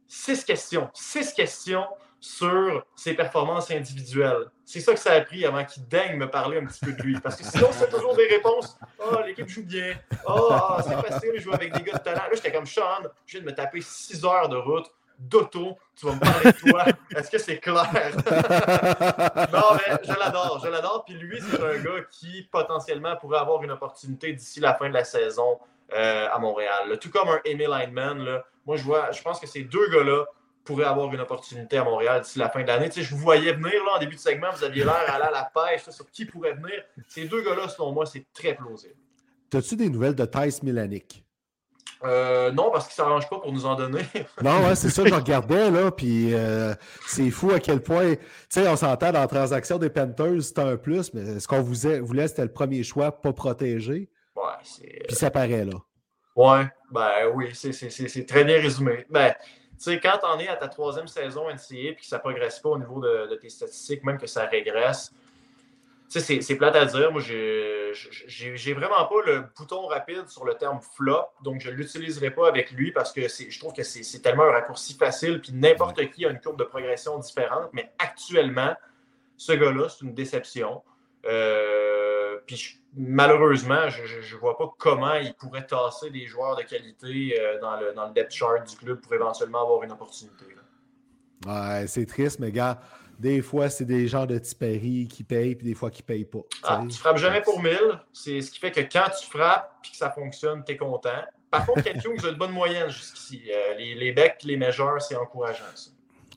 six 0.06 0.44
questions. 0.44 0.90
Six 0.94 1.32
questions 1.32 1.86
sur 2.20 2.84
ses 2.96 3.14
performances 3.14 3.70
individuelles. 3.70 4.50
C'est 4.64 4.80
ça 4.80 4.94
que 4.94 5.00
ça 5.00 5.12
a 5.12 5.20
pris 5.20 5.44
avant 5.44 5.64
qu'il 5.64 5.86
daigne 5.86 6.16
me 6.16 6.28
parler 6.28 6.58
un 6.58 6.64
petit 6.64 6.84
peu 6.84 6.92
de 6.92 7.02
lui. 7.02 7.20
Parce 7.20 7.36
que 7.36 7.44
sinon, 7.44 7.68
c'est 7.72 7.88
toujours 7.88 8.16
des 8.16 8.26
réponses. 8.26 8.78
oh, 8.98 9.18
l'équipe 9.24 9.48
joue 9.48 9.64
bien. 9.64 9.94
oh, 10.26 10.76
c'est 10.82 11.08
facile 11.08 11.32
de 11.34 11.38
jouer 11.38 11.54
avec 11.54 11.72
des 11.72 11.82
gars 11.82 11.98
de 11.98 12.02
talent. 12.02 12.22
Là, 12.22 12.30
j'étais 12.34 12.52
comme 12.52 12.66
Sean, 12.66 13.02
je 13.26 13.32
viens 13.32 13.40
de 13.42 13.46
me 13.46 13.54
taper 13.54 13.80
six 13.80 14.24
heures 14.24 14.48
de 14.48 14.56
route 14.56 14.90
d'auto, 15.18 15.76
tu 15.94 16.06
vas 16.06 16.14
me 16.14 16.20
parler 16.20 16.52
de 16.52 16.70
toi. 16.70 16.84
Est-ce 17.16 17.30
que 17.30 17.38
c'est 17.38 17.58
clair? 17.58 17.90
non, 19.52 19.76
mais 19.76 19.96
je 20.02 20.18
l'adore, 20.18 20.60
je 20.62 20.70
l'adore. 20.70 21.04
Puis 21.04 21.14
lui, 21.14 21.40
c'est 21.40 21.62
un 21.62 21.78
gars 21.78 22.02
qui 22.10 22.42
potentiellement 22.50 23.16
pourrait 23.16 23.38
avoir 23.38 23.62
une 23.62 23.70
opportunité 23.70 24.32
d'ici 24.32 24.60
la 24.60 24.74
fin 24.74 24.88
de 24.88 24.94
la 24.94 25.04
saison 25.04 25.58
euh, 25.92 26.28
à 26.30 26.38
Montréal. 26.38 26.98
Tout 27.00 27.10
comme 27.10 27.28
un 27.28 27.40
Emil 27.44 27.70
Heinemann, 27.72 28.24
là, 28.24 28.44
moi 28.66 28.76
je 28.76 28.82
vois, 28.82 29.12
je 29.12 29.22
pense 29.22 29.40
que 29.40 29.46
ces 29.46 29.62
deux 29.62 29.88
gars-là 29.90 30.24
pourraient 30.64 30.84
avoir 30.84 31.12
une 31.14 31.20
opportunité 31.20 31.78
à 31.78 31.84
Montréal 31.84 32.20
d'ici 32.20 32.38
la 32.38 32.50
fin 32.50 32.62
de 32.62 32.66
l'année. 32.66 32.88
Tu 32.88 32.96
sais, 32.96 33.02
je 33.02 33.14
vous 33.14 33.20
voyais 33.20 33.52
venir 33.52 33.84
là, 33.84 33.96
en 33.96 33.98
début 33.98 34.16
de 34.16 34.20
segment, 34.20 34.48
vous 34.52 34.64
aviez 34.64 34.84
l'air 34.84 35.04
aller 35.08 35.24
à 35.24 35.30
la 35.30 35.50
pêche 35.54 35.88
sur 35.88 36.10
qui 36.10 36.26
pourrait 36.26 36.54
venir. 36.54 36.82
Ces 37.08 37.26
deux 37.26 37.42
gars-là, 37.42 37.68
selon 37.68 37.92
moi, 37.92 38.04
c'est 38.04 38.26
très 38.34 38.54
plausible. 38.54 38.96
As-tu 39.54 39.76
des 39.76 39.88
nouvelles 39.88 40.16
de 40.16 40.24
Thais 40.24 40.48
Milanic? 40.62 41.25
Euh, 42.04 42.52
non, 42.52 42.70
parce 42.70 42.86
qu'il 42.86 43.02
ne 43.02 43.06
s'arrange 43.06 43.28
pas 43.28 43.38
pour 43.38 43.52
nous 43.52 43.64
en 43.64 43.74
donner. 43.74 44.02
non, 44.42 44.74
c'est 44.74 44.90
ça 44.90 45.02
que 45.02 45.08
je 45.08 45.14
regardais, 45.14 45.70
là, 45.70 45.90
puis 45.90 46.34
euh, 46.34 46.74
c'est 47.06 47.30
fou 47.30 47.50
à 47.52 47.60
quel 47.60 47.80
point, 47.80 48.14
tu 48.14 48.20
sais, 48.50 48.68
on 48.68 48.76
s'entend 48.76 49.12
dans 49.12 49.20
la 49.20 49.26
transaction 49.26 49.78
des 49.78 49.90
Panthers, 49.90 50.42
c'était 50.42 50.62
un 50.62 50.76
plus, 50.76 51.12
mais 51.14 51.40
ce 51.40 51.48
qu'on 51.48 51.62
voulait, 51.62 52.28
c'était 52.28 52.42
le 52.42 52.52
premier 52.52 52.82
choix, 52.82 53.10
pas 53.10 53.32
protégé. 53.32 54.10
Ouais, 54.34 54.42
c'est... 54.62 55.04
Puis 55.06 55.16
ça 55.16 55.30
paraît, 55.30 55.64
là. 55.64 55.76
Ouais, 56.36 56.66
ben 56.90 57.32
oui, 57.34 57.50
c'est 57.54 58.26
très 58.26 58.44
bien 58.44 58.60
résumé. 58.60 59.06
Ben, 59.08 59.34
tu 59.78 59.84
sais, 59.84 60.00
quand 60.00 60.18
on 60.22 60.38
es 60.38 60.48
à 60.48 60.56
ta 60.56 60.68
troisième 60.68 61.06
saison 61.06 61.48
NCA 61.48 61.90
et 61.90 61.96
que 61.96 62.04
ça 62.04 62.16
ne 62.16 62.20
progresse 62.20 62.60
pas 62.60 62.68
au 62.70 62.78
niveau 62.78 63.00
de, 63.00 63.34
tes 63.36 63.48
statistiques, 63.48 64.04
même 64.04 64.18
que 64.18 64.26
ça 64.26 64.44
régresse, 64.44 65.12
sais, 66.08 66.40
c'est 66.40 66.56
plate 66.56 66.76
à 66.76 66.84
dire. 66.84 67.12
Moi, 67.12 67.20
j'ai 67.20 68.74
vraiment 68.74 69.04
pas 69.06 69.22
le 69.26 69.44
bouton 69.56 69.86
rapide 69.86 70.28
sur 70.28 70.44
le 70.44 70.54
terme 70.54 70.80
flop, 70.80 71.26
donc 71.42 71.60
je 71.60 71.70
ne 71.70 71.74
l'utiliserai 71.74 72.30
pas 72.30 72.48
avec 72.48 72.70
lui 72.70 72.92
parce 72.92 73.12
que 73.12 73.22
je 73.22 73.58
trouve 73.58 73.72
que 73.72 73.82
c'est 73.82 74.20
tellement 74.20 74.44
un 74.44 74.52
raccourci 74.52 74.94
facile, 74.94 75.40
puis 75.40 75.52
n'importe 75.52 76.10
qui 76.10 76.26
a 76.26 76.30
une 76.30 76.40
courbe 76.40 76.58
de 76.58 76.64
progression 76.64 77.18
différente, 77.18 77.70
mais 77.72 77.92
actuellement, 77.98 78.74
ce 79.36 79.52
gars-là, 79.52 79.88
c'est 79.88 80.04
une 80.04 80.14
déception. 80.14 80.82
Euh, 81.26 82.38
puis 82.46 82.80
malheureusement, 82.96 83.88
je 83.88 84.34
ne 84.34 84.40
vois 84.40 84.56
pas 84.56 84.72
comment 84.78 85.14
il 85.14 85.34
pourrait 85.34 85.66
tasser 85.66 86.10
des 86.10 86.26
joueurs 86.26 86.56
de 86.56 86.62
qualité 86.62 87.38
euh, 87.40 87.60
dans, 87.60 87.78
le, 87.80 87.92
dans, 87.92 88.06
le, 88.06 88.12
depth 88.12 88.32
chart 88.32 88.64
du 88.64 88.76
club 88.76 89.00
pour 89.00 89.12
éventuellement 89.14 89.62
avoir 89.62 89.82
une 89.82 89.92
opportunité. 89.92 90.46
Ouais, 91.44 91.86
c'est 91.86 92.06
triste, 92.06 92.38
mais 92.38 92.52
gars, 92.52 92.80
des 93.18 93.42
fois, 93.42 93.68
c'est 93.68 93.84
des 93.84 94.08
gens 94.08 94.26
de 94.26 94.38
Tiperi 94.38 95.08
qui 95.08 95.24
payent, 95.24 95.54
puis 95.54 95.66
des 95.66 95.74
fois 95.74 95.90
qui 95.90 96.02
ne 96.02 96.06
payent 96.06 96.24
pas. 96.24 96.40
Ah, 96.62 96.84
tu 96.88 96.96
frappes 96.96 97.18
jamais 97.18 97.40
pour 97.40 97.62
1000. 97.62 97.78
C'est 98.12 98.40
ce 98.40 98.50
qui 98.50 98.58
fait 98.58 98.70
que 98.70 98.80
quand 98.80 99.10
tu 99.18 99.26
frappes 99.26 99.80
et 99.84 99.90
que 99.90 99.96
ça 99.96 100.10
fonctionne, 100.10 100.62
tu 100.64 100.72
es 100.72 100.76
content. 100.76 101.22
Par 101.50 101.64
contre, 101.64 101.82
quelqu'un 101.82 102.14
qui 102.16 102.26
a 102.26 102.30
une 102.30 102.36
bonne 102.36 102.52
moyenne 102.52 102.90
jusqu'ici. 102.90 103.42
Euh, 103.50 103.74
les, 103.78 103.94
les 103.94 104.12
becs 104.12 104.42
les 104.44 104.56
majors, 104.56 105.00
c'est 105.00 105.16
encourageant. 105.16 105.64
Ça. 105.74 105.90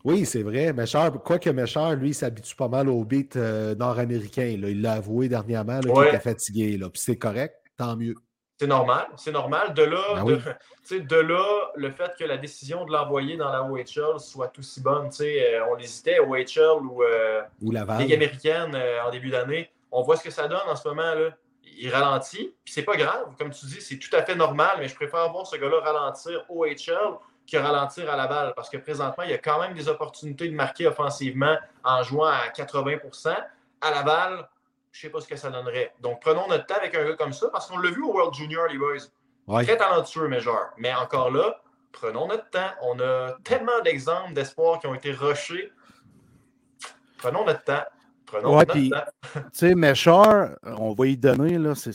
Oui, 0.05 0.25
c'est 0.25 0.43
vrai. 0.43 0.71
Méchard, 0.71 1.11
quoique 1.23 1.49
Méchard, 1.49 1.95
lui, 1.95 2.13
s'habitue 2.13 2.55
pas 2.55 2.69
mal 2.69 2.87
au 2.87 3.03
beat 3.03 3.35
euh, 3.35 3.75
nord-américain. 3.75 4.45
Il 4.45 4.81
l'a 4.81 4.93
avoué 4.93 5.27
dernièrement 5.27 5.79
qu'il 5.81 5.91
était 5.91 6.19
fatigué. 6.19 6.77
Là. 6.77 6.89
Puis 6.89 7.01
c'est 7.01 7.17
correct, 7.17 7.55
tant 7.75 7.97
mieux. 7.97 8.15
C'est 8.59 8.67
normal, 8.67 9.07
c'est 9.15 9.31
normal. 9.31 9.73
De 9.73 9.83
là, 9.83 10.21
ben 10.21 10.25
de, 11.07 11.15
là, 11.15 11.71
le 11.75 11.91
fait 11.91 12.13
que 12.19 12.25
la 12.25 12.37
décision 12.37 12.83
de 12.83 12.91
l'envoyer 12.91 13.37
dans 13.37 13.49
la 13.49 13.63
OHL 13.63 14.19
soit 14.19 14.51
aussi 14.59 14.81
bonne. 14.81 15.09
Euh, 15.21 15.59
on 15.71 15.77
hésitait, 15.77 16.19
OHL 16.19 16.85
ou, 16.85 17.01
euh, 17.01 17.41
ou 17.61 17.71
Ligue 17.71 18.13
américaine 18.13 18.77
en 19.05 19.09
début 19.11 19.29
d'année. 19.29 19.71
On 19.91 20.01
voit 20.01 20.17
ce 20.17 20.23
que 20.23 20.29
ça 20.29 20.49
donne 20.49 20.67
en 20.67 20.75
ce 20.75 20.85
moment. 20.89 21.13
Là. 21.13 21.29
Il 21.63 21.89
ralentit, 21.89 22.53
puis 22.65 22.73
c'est 22.73 22.83
pas 22.83 22.97
grave. 22.97 23.33
Comme 23.37 23.51
tu 23.51 23.65
dis, 23.65 23.79
c'est 23.79 23.97
tout 23.97 24.13
à 24.13 24.23
fait 24.23 24.35
normal, 24.35 24.71
mais 24.79 24.89
je 24.89 24.95
préfère 24.95 25.31
voir 25.31 25.47
ce 25.47 25.55
gars-là 25.55 25.79
ralentir 25.79 26.43
OHL 26.49 27.17
que 27.49 27.57
ralentir 27.57 28.11
à 28.11 28.17
la 28.17 28.27
balle. 28.27 28.53
Parce 28.57 28.69
que 28.69 28.75
présentement, 28.75 29.23
il 29.23 29.29
y 29.29 29.33
a 29.33 29.37
quand 29.37 29.61
même 29.61 29.73
des 29.73 29.87
opportunités 29.87 30.49
de 30.49 30.55
marquer 30.55 30.85
offensivement 30.87 31.57
en 31.85 32.03
jouant 32.03 32.27
à 32.27 32.49
80% 32.49 33.37
À 33.79 33.91
la 33.91 34.03
balle, 34.03 34.49
je 34.91 35.05
ne 35.05 35.09
sais 35.09 35.11
pas 35.11 35.21
ce 35.21 35.27
que 35.27 35.35
ça 35.35 35.49
donnerait. 35.49 35.93
Donc, 36.01 36.21
prenons 36.21 36.47
notre 36.47 36.65
temps 36.65 36.75
avec 36.75 36.95
un 36.95 37.05
gars 37.05 37.15
comme 37.15 37.33
ça, 37.33 37.49
parce 37.51 37.67
qu'on 37.67 37.77
l'a 37.77 37.91
vu 37.91 38.01
au 38.01 38.13
World 38.13 38.33
Junior, 38.33 38.67
les 38.67 38.77
boys. 38.77 39.63
Très 39.63 39.77
talentueux, 39.77 40.39
genre. 40.39 40.69
Mais 40.77 40.93
encore 40.93 41.31
là, 41.31 41.61
prenons 41.91 42.27
notre 42.27 42.49
temps. 42.49 42.71
On 42.83 42.99
a 42.99 43.37
tellement 43.43 43.81
d'exemples 43.83 44.33
d'espoir 44.33 44.79
qui 44.79 44.87
ont 44.87 44.93
été 44.93 45.11
rushés. 45.11 45.71
Prenons 47.17 47.45
notre 47.45 47.63
temps. 47.63 47.83
Prenons 48.25 48.57
notre 48.57 48.73
temps. 48.73 49.05
Tu 49.33 49.41
sais, 49.53 49.75
Méchard, 49.75 50.51
on 50.63 50.93
va 50.93 51.07
y 51.07 51.17
donner, 51.17 51.57
là, 51.57 51.73
c'est 51.75 51.93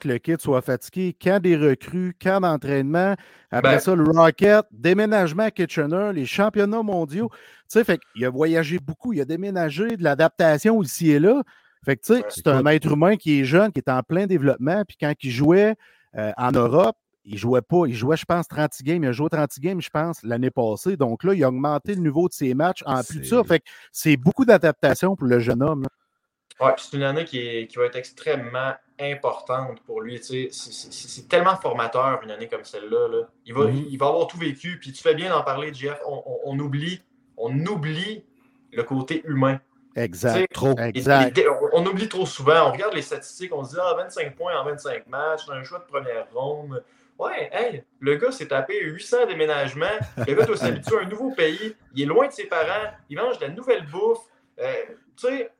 que 0.00 0.08
le 0.08 0.18
kit 0.18 0.36
soit 0.38 0.62
fatigué. 0.62 1.16
Quand 1.20 1.40
des 1.40 1.56
recrues, 1.56 2.16
quand 2.20 2.40
d'entraînement, 2.40 3.14
après 3.50 3.74
ben 3.74 3.78
ça, 3.78 3.94
le 3.94 4.04
Rocket, 4.04 4.64
déménagement 4.70 5.44
à 5.44 5.50
Kitchener, 5.50 6.12
les 6.14 6.26
championnats 6.26 6.82
mondiaux. 6.82 7.30
Tu 7.30 7.78
sais, 7.78 7.84
fait 7.84 8.00
qu'il 8.12 8.24
a 8.24 8.30
voyagé 8.30 8.78
beaucoup, 8.78 9.12
il 9.12 9.20
a 9.20 9.24
déménagé, 9.24 9.96
de 9.96 10.02
l'adaptation 10.02 10.82
ici 10.82 11.10
et 11.10 11.18
là. 11.18 11.42
Fait 11.84 11.96
que, 11.96 12.02
tu 12.02 12.14
sais, 12.14 12.24
c'est 12.28 12.48
un 12.48 12.64
être 12.66 12.92
humain 12.92 13.16
qui 13.16 13.40
est 13.40 13.44
jeune, 13.44 13.72
qui 13.72 13.78
est 13.78 13.90
en 13.90 14.02
plein 14.02 14.26
développement. 14.26 14.84
Puis 14.86 14.96
quand 15.00 15.14
il 15.22 15.30
jouait 15.30 15.76
euh, 16.16 16.32
en 16.36 16.52
Europe, 16.52 16.96
il 17.24 17.38
jouait 17.38 17.62
pas. 17.62 17.86
Il 17.86 17.94
jouait, 17.94 18.16
je 18.16 18.24
pense, 18.24 18.48
30 18.48 18.82
games. 18.82 19.02
Il 19.02 19.08
a 19.08 19.12
joué 19.12 19.28
30 19.30 19.58
games, 19.60 19.80
je 19.80 19.90
pense, 19.90 20.22
l'année 20.22 20.50
passée. 20.50 20.96
Donc 20.96 21.24
là, 21.24 21.34
il 21.34 21.42
a 21.44 21.48
augmenté 21.48 21.94
le 21.94 22.00
niveau 22.00 22.28
de 22.28 22.32
ses 22.32 22.54
matchs 22.54 22.82
en 22.86 23.02
plus 23.02 23.20
de 23.20 23.24
ça. 23.24 23.42
Fait 23.44 23.60
que 23.60 23.64
c'est 23.92 24.16
beaucoup 24.16 24.44
d'adaptation 24.44 25.16
pour 25.16 25.26
le 25.26 25.38
jeune 25.38 25.62
homme. 25.62 25.86
Ouais, 26.60 26.72
c'est 26.76 26.96
une 26.96 27.04
année 27.04 27.24
qui, 27.24 27.66
qui, 27.68 27.78
va 27.78 27.86
être 27.86 27.96
extrêmement 27.96 28.74
importante 29.00 29.80
pour 29.86 30.02
lui. 30.02 30.20
C'est 30.22 31.28
tellement 31.28 31.56
formateur 31.56 32.20
une 32.22 32.30
année 32.30 32.48
comme 32.48 32.64
celle-là. 32.64 33.24
Il, 33.46 33.54
va, 33.54 33.70
il 33.70 33.96
va 33.96 34.08
avoir 34.08 34.26
tout 34.26 34.36
vécu. 34.36 34.78
Puis 34.78 34.92
tu 34.92 35.02
fais 35.02 35.14
bien 35.14 35.30
d'en 35.30 35.42
parler, 35.42 35.72
Jeff. 35.72 35.98
On, 36.06 36.58
oublie, 36.58 37.00
on 37.38 37.58
oublie 37.64 38.24
le 38.72 38.82
côté 38.82 39.22
humain. 39.26 39.58
Exact. 39.96 40.52
trop. 40.52 40.76
Exact. 40.78 41.34
On, 41.72 41.86
oublie 41.86 42.08
trop 42.08 42.26
souvent. 42.26 42.68
On 42.68 42.72
regarde 42.72 42.94
les 42.94 43.02
statistiques, 43.02 43.54
on 43.54 43.64
se 43.64 43.70
dit 43.70 43.80
ah, 43.80 43.94
25 43.96 44.36
points 44.36 44.58
en 44.58 44.64
25 44.64 45.06
matchs, 45.08 45.42
un 45.50 45.62
choix 45.62 45.78
de 45.78 45.84
première 45.84 46.26
ronde. 46.32 46.82
Ouais, 47.18 47.50
hey, 47.52 47.84
le 47.98 48.16
gars 48.16 48.32
s'est 48.32 48.48
tapé 48.48 48.82
800 48.82 49.26
déménagements. 49.26 49.86
Le 50.26 50.34
gars 50.34 50.46
doit 50.46 50.56
s'habituer 50.56 50.96
à 50.96 51.00
un 51.00 51.08
nouveau 51.08 51.30
pays. 51.32 51.76
Il 51.94 52.02
est 52.02 52.06
loin 52.06 52.28
de 52.28 52.32
ses 52.32 52.44
parents. 52.44 52.92
Il 53.10 53.18
mange 53.18 53.38
de 53.38 53.46
la 53.46 53.52
nouvelle 53.52 53.84
bouffe. 53.86 54.20
Euh, 54.58 54.72
tu 55.16 55.26
sais, 55.26 55.50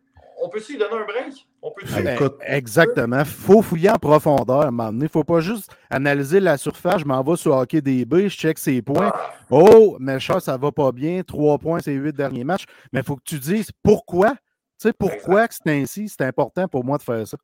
on 0.43 0.49
peut-tu 0.49 0.73
lui 0.73 0.79
donner 0.79 0.95
un 0.95 1.05
break? 1.05 1.47
On 1.63 1.71
peut 1.71 1.83
ben, 2.03 2.31
exactement. 2.47 3.19
Il 3.19 3.25
faut 3.27 3.61
fouiller 3.61 3.91
en 3.91 3.99
profondeur 3.99 4.63
à 4.63 4.67
un 4.69 4.71
moment 4.71 4.87
donné. 4.87 5.01
Il 5.01 5.05
ne 5.05 5.09
faut 5.09 5.25
pas 5.25 5.41
juste 5.41 5.71
analyser 5.91 6.41
la 6.41 6.57
surface. 6.57 7.01
Je 7.01 7.05
m'en 7.05 7.23
vais 7.23 7.37
sur 7.37 7.55
Hockey 7.55 7.83
DB, 7.83 8.31
je 8.31 8.37
check 8.37 8.59
ses 8.59 8.81
points. 8.81 9.13
Ah. 9.15 9.35
Oh, 9.51 9.99
mais 10.01 10.19
ça, 10.19 10.41
ça 10.41 10.57
va 10.57 10.73
pas 10.73 10.93
bien. 10.93 11.23
Trois 11.23 11.59
points, 11.59 11.81
c'est 11.81 11.93
huit 11.93 12.17
derniers 12.17 12.45
matchs. 12.45 12.65
Mais 12.93 13.01
il 13.01 13.07
faut 13.07 13.17
que 13.17 13.25
tu 13.25 13.39
dises 13.39 13.71
pourquoi. 13.83 14.35
Tu 14.81 14.89
sais, 14.89 14.95
pourquoi 14.95 15.47
c'est 15.51 15.71
ainsi? 15.71 16.09
C'est 16.09 16.25
important 16.25 16.67
pour 16.67 16.85
moi 16.85 16.97
de 16.97 17.03
faire 17.03 17.27
ça. 17.27 17.37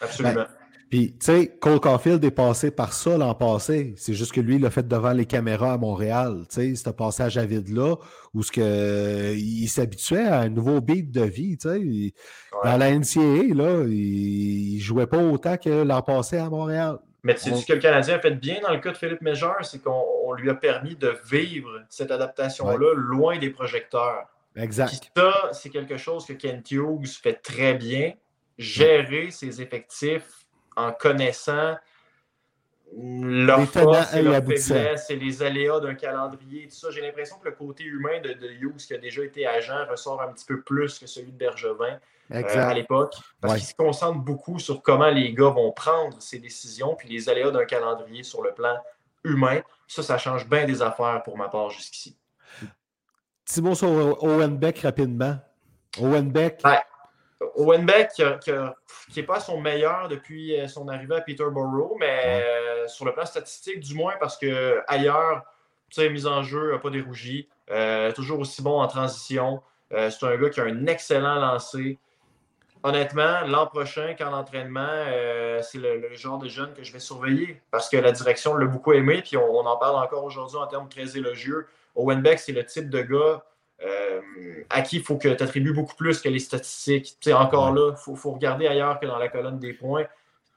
Absolument. 0.00 0.34
Ben, 0.34 0.46
puis, 0.88 1.16
tu 1.18 1.26
sais, 1.26 1.48
Cole 1.60 1.80
Caulfield 1.80 2.24
est 2.24 2.30
passé 2.30 2.70
par 2.70 2.92
ça 2.92 3.18
l'an 3.18 3.34
passé. 3.34 3.94
C'est 3.96 4.14
juste 4.14 4.32
que 4.32 4.40
lui, 4.40 4.54
il 4.54 4.62
l'a 4.62 4.70
fait 4.70 4.86
devant 4.86 5.10
les 5.10 5.26
caméras 5.26 5.72
à 5.72 5.78
Montréal. 5.78 6.44
Tu 6.48 6.54
sais, 6.54 6.74
ce 6.76 6.90
passage 6.90 7.38
à 7.38 7.44
vide-là, 7.44 7.96
où 8.34 8.42
ce 8.44 8.52
que, 8.52 9.34
il 9.34 9.66
s'habituait 9.66 10.28
à 10.28 10.40
un 10.40 10.48
nouveau 10.48 10.80
beat 10.80 11.10
de 11.10 11.22
vie. 11.22 11.58
Tu 11.58 11.68
sais. 11.68 12.14
Dans 12.62 12.76
la 12.76 12.96
NCAA, 12.96 13.52
là, 13.54 13.84
il, 13.88 14.76
ne 14.76 14.80
jouait 14.80 15.08
pas 15.08 15.18
autant 15.18 15.56
que 15.56 15.82
l'an 15.82 16.02
passé 16.02 16.38
à 16.38 16.48
Montréal. 16.48 16.98
Mais 17.24 17.34
tu 17.34 17.50
sais, 17.50 17.56
ce 17.56 17.66
que 17.66 17.72
le 17.72 17.80
Canadien 17.80 18.14
a 18.14 18.20
fait 18.20 18.30
bien 18.30 18.60
dans 18.62 18.72
le 18.72 18.78
cas 18.78 18.92
de 18.92 18.96
Philippe 18.96 19.22
Major, 19.22 19.56
c'est 19.62 19.82
qu'on 19.82 20.32
lui 20.34 20.48
a 20.48 20.54
permis 20.54 20.94
de 20.94 21.12
vivre 21.28 21.68
cette 21.88 22.12
adaptation-là 22.12 22.94
loin 22.94 23.38
des 23.38 23.50
projecteurs. 23.50 24.28
Exact. 24.56 25.10
ça, 25.16 25.50
c'est 25.52 25.70
quelque 25.70 25.96
chose 25.96 26.24
que 26.26 26.32
Kent 26.32 26.70
Hughes 26.70 27.18
fait 27.22 27.34
très 27.34 27.74
bien. 27.74 28.12
Gérer 28.58 29.30
ses 29.30 29.60
effectifs 29.60 30.46
en 30.76 30.92
connaissant 30.92 31.76
leur 32.94 33.64
force 33.66 34.14
et 34.14 34.22
leur 34.22 34.36
faiblesse 34.36 35.10
et 35.10 35.16
les 35.16 35.42
aléas 35.42 35.80
d'un 35.80 35.94
calendrier 35.94 36.68
tout 36.68 36.74
ça. 36.74 36.90
J'ai 36.90 37.00
l'impression 37.00 37.36
que 37.38 37.48
le 37.48 37.54
côté 37.54 37.84
humain 37.84 38.20
de, 38.22 38.32
de, 38.32 38.48
Hughes, 38.48 38.76
qui 38.76 38.94
a 38.94 38.98
déjà 38.98 39.24
été 39.24 39.46
agent, 39.46 39.86
ressort 39.90 40.22
un 40.22 40.32
petit 40.32 40.46
peu 40.46 40.62
plus 40.62 40.98
que 40.98 41.06
celui 41.06 41.32
de 41.32 41.36
Bergevin 41.36 41.98
euh, 42.32 42.42
à 42.54 42.74
l'époque. 42.74 43.14
Parce 43.40 43.56
qu'il 43.56 43.64
se 43.64 43.74
concentre 43.74 44.20
beaucoup 44.20 44.58
sur 44.58 44.82
comment 44.82 45.10
les 45.10 45.32
gars 45.32 45.50
vont 45.50 45.72
prendre 45.72 46.20
ces 46.22 46.38
décisions, 46.38 46.94
puis 46.94 47.08
les 47.08 47.28
aléas 47.28 47.50
d'un 47.50 47.64
calendrier 47.64 48.22
sur 48.22 48.42
le 48.42 48.54
plan 48.54 48.76
humain. 49.24 49.60
Ça, 49.88 50.02
ça 50.02 50.18
change 50.18 50.48
bien 50.48 50.64
des 50.64 50.80
affaires 50.80 51.22
pour 51.24 51.36
ma 51.36 51.48
part 51.48 51.70
jusqu'ici. 51.70 52.16
Petit 53.46 53.62
mot 53.62 53.76
sur 53.76 53.88
Owen 54.24 54.58
Beck 54.58 54.80
rapidement. 54.80 55.36
Owen 56.00 56.32
Beck. 56.32 56.60
Owen 57.54 57.86
Beck, 57.86 58.10
qui 58.10 59.20
n'est 59.20 59.22
pas 59.22 59.38
son 59.38 59.60
meilleur 59.60 60.08
depuis 60.08 60.58
euh, 60.58 60.66
son 60.66 60.88
arrivée 60.88 61.14
à 61.14 61.20
Peterborough, 61.20 61.96
mais 62.00 62.42
euh, 62.42 62.88
sur 62.88 63.04
le 63.04 63.12
plan 63.12 63.24
statistique, 63.24 63.78
du 63.78 63.94
moins, 63.94 64.14
parce 64.18 64.36
que 64.36 64.82
ailleurs, 64.88 65.42
tu 65.90 66.00
sais, 66.00 66.10
mise 66.10 66.26
en 66.26 66.42
jeu, 66.42 66.72
n'a 66.72 66.78
pas 66.78 66.90
dérougi. 66.90 67.48
Euh, 67.70 68.10
toujours 68.10 68.40
aussi 68.40 68.62
bon 68.62 68.80
en 68.80 68.88
transition. 68.88 69.62
c'est 69.90 70.24
un 70.24 70.36
gars 70.36 70.50
qui 70.50 70.60
a 70.60 70.64
un 70.64 70.86
excellent 70.86 71.36
lancer. 71.36 71.98
Honnêtement, 72.82 73.42
l'an 73.46 73.66
prochain, 73.68 74.16
quand 74.18 74.30
l'entraînement, 74.30 75.04
c'est 75.62 75.78
le, 75.78 76.12
genre 76.14 76.38
de 76.38 76.48
jeune 76.48 76.74
que 76.74 76.82
je 76.82 76.92
vais 76.92 76.98
surveiller 76.98 77.62
parce 77.70 77.88
que 77.88 77.96
la 77.96 78.10
direction 78.10 78.56
l'a 78.56 78.66
beaucoup 78.66 78.92
aimé, 78.92 79.22
puis 79.22 79.36
on, 79.36 79.50
on 79.50 79.66
en 79.66 79.76
parle 79.76 79.96
encore 79.96 80.24
aujourd'hui 80.24 80.58
en 80.58 80.66
termes 80.66 80.88
très 80.88 81.16
élogieux. 81.16 81.68
Owen 81.96 82.22
Beck, 82.22 82.38
c'est 82.38 82.52
le 82.52 82.64
type 82.64 82.88
de 82.88 83.02
gars 83.02 83.42
euh, 83.84 84.20
à 84.70 84.82
qui 84.82 84.96
il 84.96 85.02
faut 85.02 85.16
que 85.16 85.28
tu 85.28 85.42
attribues 85.42 85.74
beaucoup 85.74 85.96
plus 85.96 86.20
que 86.20 86.28
les 86.28 86.38
statistiques. 86.38 87.16
sais, 87.20 87.32
encore 87.32 87.72
là, 87.72 87.92
il 87.92 88.16
faut, 88.16 88.32
regarder 88.32 88.66
ailleurs 88.66 88.98
que 88.98 89.06
dans 89.06 89.18
la 89.18 89.28
colonne 89.28 89.58
des 89.58 89.74
points. 89.74 90.04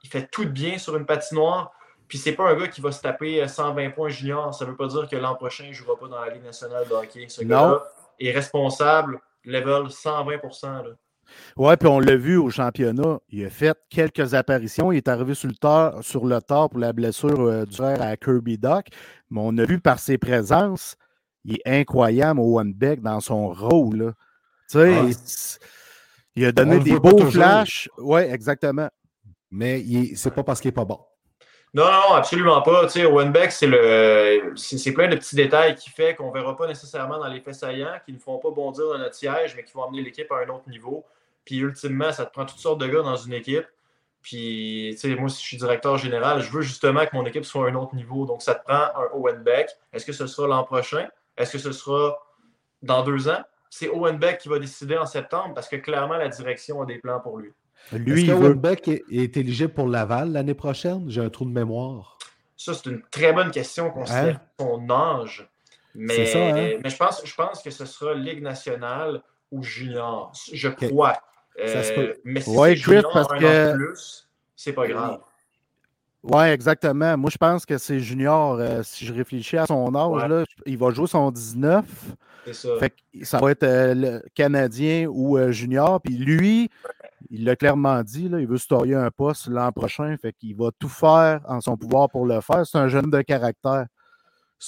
Il 0.02 0.08
fait 0.08 0.28
tout 0.30 0.46
bien 0.46 0.78
sur 0.78 0.96
une 0.96 1.04
patinoire. 1.04 1.72
Puis 2.08 2.18
c'est 2.18 2.32
pas 2.32 2.50
un 2.50 2.56
gars 2.56 2.68
qui 2.68 2.80
va 2.80 2.90
se 2.90 3.00
taper 3.00 3.46
120 3.46 3.90
points 3.90 4.08
junior. 4.08 4.54
Ça 4.54 4.64
veut 4.64 4.74
pas 4.74 4.88
dire 4.88 5.06
que 5.08 5.16
l'an 5.16 5.34
prochain, 5.34 5.64
il 5.64 5.70
ne 5.70 5.74
jouera 5.74 5.98
pas 5.98 6.08
dans 6.08 6.20
la 6.20 6.30
Ligue 6.30 6.44
nationale 6.44 6.88
de 6.88 6.94
hockey. 6.94 7.26
Ce 7.28 7.42
gars-là 7.42 7.84
est 8.18 8.32
responsable, 8.32 9.20
level 9.44 9.84
120% 9.84 10.96
Oui, 11.56 11.76
puis 11.76 11.88
on 11.88 12.00
l'a 12.00 12.16
vu 12.16 12.36
au 12.36 12.50
championnat. 12.50 13.20
Il 13.28 13.44
a 13.44 13.50
fait 13.50 13.78
quelques 13.90 14.34
apparitions. 14.34 14.90
Il 14.90 14.96
est 14.96 15.08
arrivé 15.08 15.34
sur 15.34 15.48
le 15.48 15.54
tard, 15.54 16.02
sur 16.02 16.26
le 16.26 16.40
tard 16.40 16.70
pour 16.70 16.80
la 16.80 16.92
blessure 16.92 17.40
euh, 17.42 17.64
du 17.64 17.76
frère 17.76 18.02
à 18.02 18.16
Kirby 18.16 18.58
Doc. 18.58 18.86
Mais 19.30 19.40
on 19.44 19.56
a 19.58 19.64
vu 19.64 19.78
par 19.78 20.00
ses 20.00 20.18
présences, 20.18 20.96
il 21.44 21.56
est 21.56 21.80
incroyable, 21.80 22.40
Owen 22.40 22.72
Beck, 22.72 23.00
dans 23.00 23.20
son 23.20 23.48
rôle. 23.48 24.14
Tu 24.70 24.78
sais, 24.78 25.58
il 26.36 26.44
a 26.44 26.52
donné 26.52 26.78
des 26.80 26.98
beaux 26.98 27.18
flashs. 27.30 27.88
Oui, 27.98 28.20
exactement. 28.22 28.88
Mais 29.50 29.82
c'est 30.14 30.32
pas 30.32 30.44
parce 30.44 30.60
qu'il 30.60 30.68
n'est 30.68 30.74
pas 30.74 30.84
bon. 30.84 31.00
Non, 31.72 31.84
non, 31.84 32.14
absolument 32.14 32.62
pas. 32.62 32.86
Tu 32.86 33.00
sais, 33.00 33.04
Owen 33.04 33.30
Beck, 33.30 33.52
c'est 33.52 33.66
le, 33.66 34.52
c'est 34.56 34.92
plein 34.92 35.08
de 35.08 35.16
petits 35.16 35.36
détails 35.36 35.76
qui 35.76 35.90
fait 35.90 36.16
qu'on 36.16 36.28
ne 36.28 36.32
verra 36.32 36.56
pas 36.56 36.66
nécessairement 36.66 37.18
dans 37.18 37.28
les 37.28 37.40
faits 37.40 37.54
saillants, 37.54 37.98
qui 38.04 38.12
ne 38.12 38.18
font 38.18 38.38
pas 38.38 38.50
bondir 38.50 38.88
dans 38.88 38.98
notre 38.98 39.14
siège, 39.14 39.54
mais 39.56 39.62
qui 39.62 39.72
vont 39.74 39.84
amener 39.84 40.02
l'équipe 40.02 40.30
à 40.32 40.38
un 40.38 40.48
autre 40.48 40.68
niveau. 40.68 41.04
Puis 41.44 41.58
ultimement, 41.58 42.12
ça 42.12 42.26
te 42.26 42.32
prend 42.32 42.44
toutes 42.44 42.58
sortes 42.58 42.80
de 42.80 42.88
gars 42.88 43.02
dans 43.02 43.16
une 43.16 43.34
équipe. 43.34 43.66
Puis, 44.20 44.90
tu 44.92 44.98
sais, 44.98 45.14
moi, 45.14 45.28
si 45.28 45.40
je 45.42 45.46
suis 45.46 45.56
directeur 45.56 45.96
général, 45.96 46.42
je 46.42 46.50
veux 46.50 46.60
justement 46.60 47.06
que 47.06 47.16
mon 47.16 47.24
équipe 47.24 47.44
soit 47.44 47.66
à 47.66 47.70
un 47.70 47.74
autre 47.74 47.94
niveau. 47.94 48.26
Donc, 48.26 48.42
ça 48.42 48.54
te 48.54 48.64
prend 48.64 48.74
un 48.74 49.08
Owen 49.14 49.42
Beck. 49.42 49.70
Est-ce 49.92 50.04
que 50.04 50.12
ce 50.12 50.26
sera 50.26 50.46
l'an 50.46 50.64
prochain? 50.64 51.08
Est-ce 51.40 51.52
que 51.52 51.58
ce 51.58 51.72
sera 51.72 52.18
dans 52.82 53.02
deux 53.02 53.28
ans? 53.28 53.42
C'est 53.70 53.88
Owen 53.88 54.18
Beck 54.18 54.38
qui 54.38 54.48
va 54.48 54.58
décider 54.58 54.96
en 54.96 55.06
septembre 55.06 55.54
parce 55.54 55.68
que 55.68 55.76
clairement, 55.76 56.16
la 56.16 56.28
direction 56.28 56.82
a 56.82 56.86
des 56.86 56.98
plans 56.98 57.20
pour 57.20 57.38
lui. 57.38 57.50
Lui, 57.92 58.22
Est-ce 58.22 58.30
que 58.30 58.36
Owen 58.36 58.54
Beck 58.54 58.88
est, 58.88 59.36
éligible 59.36 59.72
pour 59.72 59.88
Laval 59.88 60.32
l'année 60.32 60.54
prochaine? 60.54 61.08
J'ai 61.08 61.22
un 61.22 61.30
trou 61.30 61.44
de 61.44 61.50
mémoire. 61.50 62.18
Ça, 62.56 62.74
c'est 62.74 62.90
une 62.90 63.02
très 63.10 63.32
bonne 63.32 63.50
question 63.50 63.90
considérant 63.90 64.28
hein? 64.28 64.40
son 64.58 64.90
âge. 64.90 65.48
Mais, 65.94 66.26
ça, 66.26 66.38
hein? 66.38 66.78
mais 66.84 66.90
je, 66.90 66.96
pense, 66.96 67.22
je 67.24 67.34
pense 67.34 67.62
que 67.62 67.70
ce 67.70 67.84
sera 67.86 68.14
Ligue 68.14 68.42
nationale 68.42 69.22
ou 69.50 69.62
junior. 69.62 70.32
Je 70.52 70.68
crois. 70.68 71.16
Euh, 71.58 72.14
mais 72.24 72.40
si 72.40 72.50
ouais, 72.50 72.76
Chris, 72.76 73.02
parce 73.12 73.28
que. 73.28 73.92
C'est 74.54 74.72
pas 74.72 74.86
grave. 74.86 75.20
Oui, 76.22 76.44
exactement. 76.44 77.16
Moi, 77.16 77.30
je 77.30 77.38
pense 77.38 77.64
que 77.64 77.78
c'est 77.78 78.00
junior. 78.00 78.58
Euh, 78.58 78.82
si 78.82 79.06
je 79.06 79.12
réfléchis 79.12 79.56
à 79.56 79.66
son 79.66 79.94
âge, 79.94 80.28
là, 80.28 80.44
il 80.66 80.76
va 80.76 80.90
jouer 80.90 81.06
son 81.06 81.30
19. 81.30 81.84
Ça. 82.52 82.68
Fait 82.78 82.94
ça 83.22 83.38
va 83.38 83.50
être 83.50 83.62
euh, 83.62 83.94
le 83.94 84.22
Canadien 84.34 85.06
ou 85.08 85.38
junior. 85.50 86.00
Puis 86.00 86.16
lui, 86.16 86.70
il 87.30 87.44
l'a 87.44 87.56
clairement 87.56 88.02
dit, 88.02 88.28
là, 88.28 88.40
il 88.40 88.46
veut 88.46 88.58
se 88.58 88.66
tailler 88.66 88.94
un 88.94 89.10
poste 89.10 89.48
l'an 89.48 89.72
prochain. 89.72 90.16
Fait 90.20 90.32
qu'il 90.32 90.56
va 90.56 90.70
tout 90.78 90.88
faire 90.88 91.40
en 91.46 91.60
son 91.60 91.76
pouvoir 91.76 92.08
pour 92.10 92.26
le 92.26 92.40
faire. 92.40 92.66
C'est 92.66 92.78
un 92.78 92.88
jeune 92.88 93.10
de 93.10 93.22
caractère. 93.22 93.86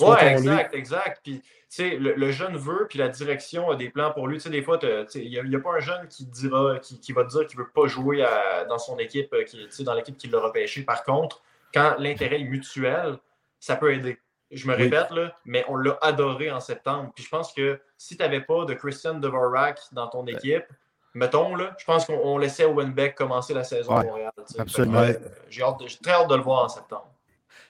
Oui, 0.01 0.17
exact, 0.21 0.75
exact. 0.75 1.21
Puis, 1.23 1.43
le, 1.79 2.15
le, 2.15 2.31
jeune 2.31 2.57
veut, 2.57 2.87
puis 2.89 2.99
la 2.99 3.09
direction 3.09 3.71
a 3.71 3.77
des 3.77 3.91
plans 3.91 4.11
pour 4.13 4.27
lui. 4.27 4.39
Tu 4.39 4.45
sais, 4.45 4.51
des 4.51 4.63
fois, 4.63 4.79
il 4.83 5.29
n'y 5.29 5.57
a, 5.57 5.61
pas 5.61 5.77
un 5.77 5.81
jeune 5.81 6.09
qui, 6.09 6.27
dira, 6.27 6.79
qui, 6.79 7.13
va 7.13 7.25
te 7.25 7.31
dire 7.31 7.47
qu'il 7.47 7.59
ne 7.59 7.65
veut 7.65 7.71
pas 7.75 7.87
jouer 7.87 8.25
dans 8.69 8.79
son 8.79 8.99
équipe, 8.99 9.33
euh, 9.33 9.45
qui, 9.45 9.85
dans 9.85 9.95
l'équipe 9.95 10.17
qui 10.17 10.29
l'a 10.29 10.41
repêché. 10.41 10.83
Par 10.83 11.05
contre, 11.05 11.43
quand 11.73 11.97
l'intérêt 11.99 12.41
est 12.41 12.45
mutuel, 12.45 13.19
ça 13.61 13.77
peut 13.77 13.93
aider. 13.93 14.19
Je 14.51 14.67
me 14.69 14.75
répète, 14.75 15.11
là, 15.11 15.35
mais 15.47 15.65
on 15.69 15.77
l'a 15.77 15.97
adoré 16.03 16.51
en 16.51 16.61
septembre. 16.61 17.11
Puis 17.15 17.25
je 17.25 17.31
pense 17.31 17.55
que 17.55 17.81
si 17.97 18.17
tu 18.17 18.23
n'avais 18.23 18.43
pas 18.43 18.67
de 18.67 18.75
Christian 18.75 19.15
Devorak 19.15 19.79
dans 19.93 20.09
ton 20.09 20.27
équipe, 20.27 20.67
mettons, 21.15 21.55
là, 21.55 21.75
je 21.79 21.85
pense 21.87 22.05
qu'on 22.05 22.37
laissait 22.37 22.67
Owen 22.67 22.93
Beck 22.93 23.15
commencer 23.15 23.55
la 23.55 23.65
saison 23.65 23.97
à 23.97 24.05
Montréal. 24.05 24.33
Absolument. 24.59 25.01
Euh, 25.01 25.15
j'ai 25.49 25.63
très 26.03 26.13
hâte 26.13 26.29
de 26.29 26.37
le 26.37 26.43
voir 26.43 26.65
en 26.65 26.69
septembre. 26.69 27.11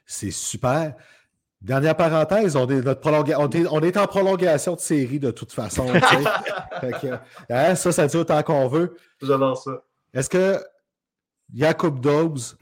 C'est 0.04 0.32
super. 0.32 0.94
Dernière 1.62 1.96
parenthèse, 1.96 2.56
on 2.56 2.68
est, 2.68 2.84
on, 3.70 3.80
est, 3.80 3.96
en 3.96 4.06
prolongation 4.08 4.74
de 4.74 4.80
série 4.80 5.20
de 5.20 5.30
toute 5.30 5.52
façon. 5.52 5.86
Hein, 7.48 7.76
ça, 7.76 7.92
ça 7.92 8.08
dure 8.08 8.20
autant 8.20 8.42
qu'on 8.42 8.66
veut. 8.66 8.96
J'adore 9.20 9.56
ça. 9.56 9.84
Est-ce 10.12 10.28
que 10.28 10.58
Jacob 11.54 12.00
Dobbs, 12.00 12.56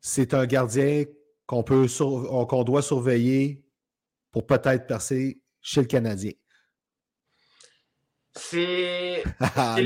c'est 0.00 0.32
un 0.32 0.46
gardien 0.46 1.04
qu'on 1.46 1.62
peut 1.62 1.86
qu'on 2.48 2.64
doit 2.64 2.80
surveiller 2.80 3.62
pour 4.32 4.46
peut-être 4.46 4.86
percer 4.86 5.38
chez 5.60 5.82
le 5.82 5.86
Canadien? 5.86 6.32
C'est. 8.36 9.24
Ah, 9.58 9.76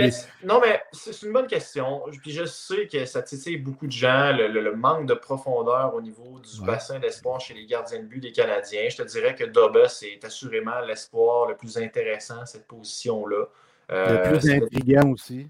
non, 0.42 0.60
mais 0.60 0.82
c'est 0.92 1.22
une 1.22 1.32
bonne 1.32 1.46
question. 1.46 2.02
Puis 2.22 2.32
je 2.32 2.44
sais 2.44 2.88
que 2.88 3.04
ça 3.04 3.22
titille 3.22 3.56
beaucoup 3.56 3.86
de 3.86 3.92
gens, 3.92 4.32
le, 4.32 4.74
manque 4.74 5.06
de 5.06 5.14
profondeur 5.14 5.94
au 5.94 6.00
niveau 6.00 6.40
du 6.40 6.64
bassin 6.64 6.98
d'espoir 6.98 7.40
chez 7.40 7.54
les 7.54 7.66
gardiens 7.66 8.00
de 8.00 8.06
but 8.06 8.20
des 8.20 8.32
Canadiens. 8.32 8.88
Je 8.88 8.96
te 8.96 9.02
dirais 9.02 9.34
que 9.34 9.44
Dobus 9.44 10.02
est 10.02 10.24
assurément 10.24 10.80
l'espoir 10.80 11.48
le 11.48 11.56
plus 11.56 11.78
intéressant 11.78 12.44
cette 12.46 12.66
position-là. 12.66 13.46
le 13.88 13.94
euh, 13.94 14.30
plus 14.30 14.50
intriguant 14.50 15.10
aussi. 15.10 15.48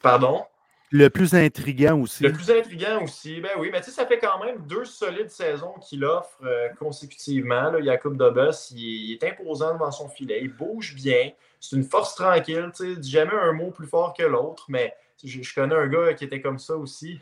Pardon? 0.00 0.44
Le 0.90 1.10
plus 1.10 1.34
intriguant 1.34 2.00
aussi. 2.00 2.22
Le 2.22 2.32
plus 2.32 2.52
intriguant 2.52 3.02
aussi, 3.02 3.40
ben 3.40 3.50
oui, 3.58 3.70
mais 3.72 3.80
tu 3.80 3.86
sais, 3.86 3.90
ça 3.90 4.06
fait 4.06 4.18
quand 4.18 4.38
même 4.44 4.58
deux 4.68 4.84
solides 4.84 5.28
saisons 5.28 5.74
qu'il 5.80 6.04
offre 6.04 6.38
euh, 6.44 6.68
consécutivement. 6.78 7.72
Là, 7.72 7.82
Jacob 7.82 8.16
Dobus, 8.16 8.70
il, 8.70 9.12
est 9.12 9.24
imposant 9.24 9.74
devant 9.74 9.90
son 9.90 10.08
filet, 10.08 10.38
il 10.42 10.52
bouge 10.52 10.94
bien, 10.94 11.32
c'est 11.68 11.76
une 11.76 11.84
force 11.84 12.14
tranquille, 12.14 12.70
tu 12.76 12.94
sais, 12.94 13.02
jamais 13.02 13.32
un 13.34 13.52
mot 13.52 13.70
plus 13.70 13.86
fort 13.86 14.14
que 14.16 14.22
l'autre, 14.22 14.64
mais 14.68 14.94
je, 15.22 15.54
connais 15.54 15.74
un 15.74 15.86
gars 15.86 16.12
qui 16.14 16.24
était 16.24 16.40
comme 16.40 16.58
ça 16.58 16.76
aussi. 16.76 17.18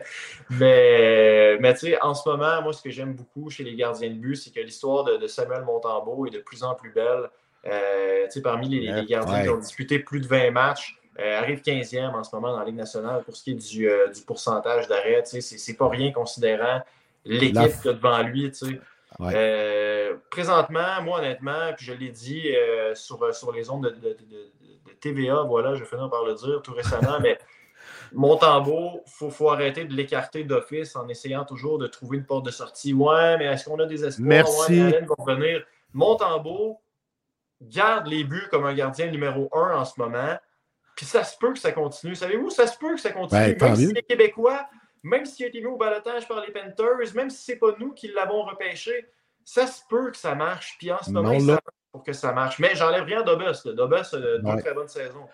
mais 0.50 1.56
mais 1.60 1.72
tu 1.74 1.80
sais, 1.80 2.02
en 2.02 2.14
ce 2.14 2.28
moment, 2.28 2.62
moi, 2.62 2.72
ce 2.72 2.82
que 2.82 2.90
j'aime 2.90 3.14
beaucoup 3.14 3.48
chez 3.50 3.64
les 3.64 3.74
gardiens 3.74 4.10
de 4.10 4.14
but, 4.16 4.36
c'est 4.36 4.52
que 4.52 4.60
l'histoire 4.60 5.04
de, 5.04 5.26
Samuel 5.26 5.62
Montembeau 5.62 6.26
est 6.26 6.30
de 6.30 6.40
plus 6.40 6.62
en 6.62 6.74
plus 6.74 6.92
belle. 6.92 7.30
Euh, 7.66 8.24
tu 8.26 8.32
sais, 8.32 8.42
parmi 8.42 8.68
les, 8.68 9.04
gardiens 9.06 9.42
qui 9.42 9.48
ont 9.48 9.58
disputé 9.58 9.98
plus 9.98 10.20
de 10.20 10.26
20 10.26 10.50
matchs, 10.50 10.98
euh, 11.18 11.38
arrive 11.38 11.60
15e 11.60 12.10
en 12.10 12.22
ce 12.22 12.34
moment 12.34 12.52
dans 12.52 12.58
la 12.58 12.66
Ligue 12.66 12.76
nationale 12.76 13.22
pour 13.24 13.34
ce 13.34 13.42
qui 13.42 13.52
est 13.52 13.54
du, 13.54 13.88
euh, 13.88 14.08
pourcentage 14.26 14.86
d'arrêt. 14.86 15.22
C'est 15.24 15.76
pas 15.76 15.88
rien 15.88 16.12
considérant 16.12 16.82
l'équipe 17.24 17.80
qu'il 17.80 17.90
a 17.90 17.94
devant 17.94 18.22
lui. 18.22 18.52
Euh, 19.20 20.16
présentement, 20.30 21.02
moi, 21.02 21.18
honnêtement, 21.18 21.72
puis 21.76 21.86
je 21.86 21.92
l'ai 21.92 22.10
dit 22.10 22.52
sur, 22.94 23.34
sur 23.34 23.52
les 23.52 23.70
ondes 23.70 23.94
de, 24.02 24.16
TVA, 25.00 25.42
voilà, 25.42 25.74
je 25.74 25.80
vais 25.80 25.86
finir 25.86 26.08
par 26.10 26.24
le 26.24 26.34
dire 26.34 26.62
tout 26.62 26.72
récemment, 26.72 27.18
mais 27.22 27.38
Montembeau, 28.12 29.02
il 29.06 29.10
faut, 29.10 29.30
faut, 29.30 29.50
arrêter 29.50 29.84
de 29.84 29.94
l'écarter 29.94 30.44
d'office 30.44 30.96
en 30.96 31.08
essayant 31.08 31.44
toujours 31.44 31.78
de 31.78 31.86
trouver 31.86 32.18
une 32.18 32.24
porte 32.24 32.46
de 32.46 32.50
sortie. 32.50 32.92
Ouais, 32.92 33.36
mais 33.36 33.46
est-ce 33.46 33.68
qu'on 33.68 33.78
a 33.78 33.86
des 33.86 34.04
espoirs? 34.04 34.28
Merci. 34.28 34.80
Ouais, 34.80 35.00
va 35.00 35.14
revenir. 35.18 35.64
Montembeau 35.92 36.80
garde 37.60 38.06
les 38.06 38.24
buts 38.24 38.48
comme 38.50 38.66
un 38.66 38.74
gardien 38.74 39.10
numéro 39.10 39.48
un 39.52 39.76
en 39.76 39.84
ce 39.84 39.98
moment. 39.98 40.36
Puis 40.94 41.06
ça 41.06 41.24
se 41.24 41.36
peut 41.36 41.52
que 41.52 41.58
ça 41.58 41.72
continue. 41.72 42.14
Savez-vous, 42.14 42.50
ça 42.50 42.66
se 42.66 42.78
peut 42.78 42.94
que 42.94 43.00
ça 43.00 43.12
continue. 43.12 43.54
Ben, 43.54 43.68
même 43.68 43.76
si 43.76 43.92
les 43.92 44.02
Québécois, 44.02 44.66
même 45.06 45.24
s'il 45.24 45.46
a 45.46 45.48
été 45.48 45.60
mis 45.60 45.66
au 45.66 45.76
balotage 45.76 46.26
par 46.26 46.44
les 46.44 46.52
Panthers, 46.52 47.14
même 47.14 47.30
si 47.30 47.44
ce 47.44 47.52
n'est 47.52 47.58
pas 47.58 47.74
nous 47.78 47.92
qui 47.92 48.08
l'avons 48.08 48.42
repêché, 48.42 49.06
ça 49.44 49.66
se 49.66 49.80
peut 49.88 50.10
que 50.10 50.16
ça 50.16 50.34
marche. 50.34 50.76
Puis 50.78 50.90
en 50.90 51.02
ce 51.02 51.10
moment, 51.10 51.32
il 51.32 51.46
ça 51.46 51.60
pour 51.92 52.02
que 52.02 52.12
ça 52.12 52.32
marche. 52.32 52.58
Mais 52.58 52.74
j'enlève 52.74 53.04
rien 53.04 53.22
d'Obus. 53.22 53.64
Dobus 53.64 54.14
a 54.14 54.38
deux 54.38 54.60
très 54.60 54.74
bonnes 54.74 54.88
saisons. 54.88 55.26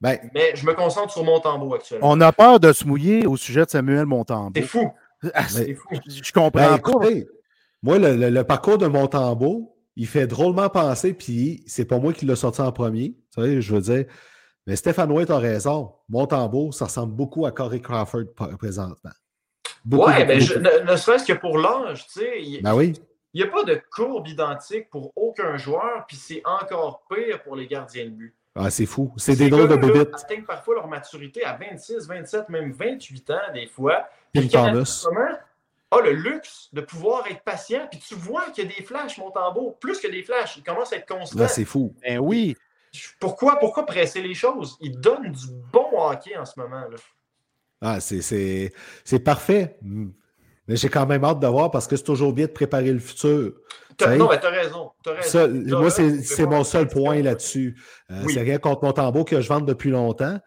Ben, 0.00 0.18
Mais 0.34 0.56
je 0.56 0.66
me 0.66 0.74
concentre 0.74 1.12
sur 1.12 1.24
Montembeau 1.24 1.74
actuellement. 1.74 2.10
On 2.10 2.20
a 2.20 2.32
peur 2.32 2.58
de 2.58 2.72
se 2.72 2.84
mouiller 2.86 3.26
au 3.26 3.36
sujet 3.36 3.64
de 3.64 3.70
Samuel 3.70 4.06
Montembeau. 4.06 4.52
C'est 4.54 4.62
fou. 4.62 4.92
Ah, 5.34 5.46
c'est 5.46 5.74
fou. 5.74 5.86
Je 6.06 6.32
comprends 6.32 6.50
ben, 6.50 6.78
pas. 6.78 6.98
moi, 7.82 7.98
le, 7.98 8.42
parcours 8.42 8.78
de 8.78 8.86
Montembeau, 8.86 9.76
il 9.94 10.06
fait 10.06 10.26
drôlement 10.26 10.70
penser, 10.70 11.12
puis 11.12 11.62
c'est 11.66 11.84
pas 11.84 11.98
moi 11.98 12.14
qui 12.14 12.24
l'ai 12.24 12.36
sorti 12.36 12.62
en 12.62 12.72
premier. 12.72 13.18
Tu 13.34 13.42
sais, 13.42 13.60
je 13.60 13.74
veux 13.74 13.82
dire, 13.82 14.06
mais 14.66 14.76
Stéphane 14.76 15.10
White 15.10 15.30
a 15.30 15.38
raison. 15.38 15.92
Montembeau, 16.08 16.72
ça 16.72 16.86
ressemble 16.86 17.14
beaucoup 17.14 17.46
à 17.46 17.52
Corey 17.52 17.80
Crawford 17.80 18.26
présentement. 18.58 19.10
Oui, 19.90 20.12
mais 20.26 20.36
ne, 20.36 20.96
serait-ce 20.96 21.24
que 21.24 21.32
pour 21.32 21.58
l'âge, 21.58 22.06
tu 22.06 22.20
sais. 22.20 22.42
Il 22.42 22.62
ben 22.62 22.74
oui. 22.74 22.92
n'y 23.34 23.42
a 23.42 23.46
pas 23.46 23.64
de 23.64 23.80
courbe 23.90 24.28
identique 24.28 24.90
pour 24.90 25.12
aucun 25.16 25.56
joueur, 25.56 26.04
puis 26.06 26.16
c'est 26.16 26.42
encore 26.44 27.04
pire 27.08 27.42
pour 27.42 27.56
les 27.56 27.66
gardiens 27.66 28.04
de 28.04 28.10
but. 28.10 28.34
Ah, 28.54 28.70
c'est 28.70 28.86
fou. 28.86 29.12
C'est 29.16 29.36
des 29.36 29.48
drôles 29.48 29.68
de 29.68 29.76
bébites. 29.76 30.10
Ils 30.12 30.24
atteignent 30.24 30.44
parfois 30.44 30.74
leur 30.74 30.88
maturité 30.88 31.44
à 31.44 31.56
26, 31.56 32.06
27, 32.06 32.48
même 32.48 32.72
28 32.72 33.30
ans, 33.30 33.34
des 33.54 33.66
fois. 33.66 34.08
Puis 34.32 34.48
Thomas. 34.48 35.06
a 35.90 36.00
le 36.00 36.12
luxe 36.12 36.68
de 36.72 36.80
pouvoir 36.80 37.26
être 37.28 37.42
patient, 37.42 37.86
puis 37.90 38.00
tu 38.00 38.14
vois 38.14 38.50
qu'il 38.50 38.64
y 38.64 38.66
a 38.66 38.76
des 38.76 38.84
flashs, 38.84 39.18
Montembeau, 39.18 39.76
plus 39.80 39.98
que 40.00 40.08
des 40.08 40.22
flashs. 40.22 40.56
Il 40.56 40.62
commence 40.62 40.92
à 40.92 40.96
être 40.96 41.08
constant. 41.08 41.38
Là, 41.38 41.48
c'est 41.48 41.64
fou. 41.64 41.94
Ben 42.02 42.18
oui. 42.18 42.56
Pourquoi, 43.20 43.58
pourquoi 43.58 43.86
presser 43.86 44.22
les 44.22 44.34
choses? 44.34 44.76
Il 44.80 44.98
donne 44.98 45.30
du 45.30 45.46
bon 45.72 45.88
hockey 45.92 46.36
en 46.36 46.44
ce 46.44 46.58
moment. 46.58 46.88
Là. 46.88 46.96
Ah, 47.80 48.00
c'est 48.00 48.72
parfait. 49.24 49.78
Mais 49.82 50.76
j'ai 50.76 50.88
quand 50.88 51.06
même 51.06 51.24
hâte 51.24 51.40
de 51.40 51.46
voir 51.46 51.70
parce 51.70 51.86
que 51.86 51.96
c'est 51.96 52.04
toujours 52.04 52.32
bien 52.32 52.46
de 52.46 52.52
préparer 52.52 52.92
le 52.92 52.98
futur. 52.98 53.54
non, 54.00 54.28
mais 54.28 54.38
t'as 54.38 54.50
raison. 54.50 54.92
As 55.06 55.10
raison. 55.10 55.80
moi, 55.80 55.90
c'est 55.90 56.46
mon 56.46 56.64
seul 56.64 56.88
point 56.88 57.22
là-dessus. 57.22 57.80
Euh, 58.10 58.22
c'est 58.28 58.42
rien 58.42 58.58
contre 58.58 58.84
mon 58.84 58.92
tambour 58.92 59.24
que 59.24 59.40
je 59.40 59.48
vende 59.48 59.66
depuis 59.66 59.90
longtemps. 59.90 60.38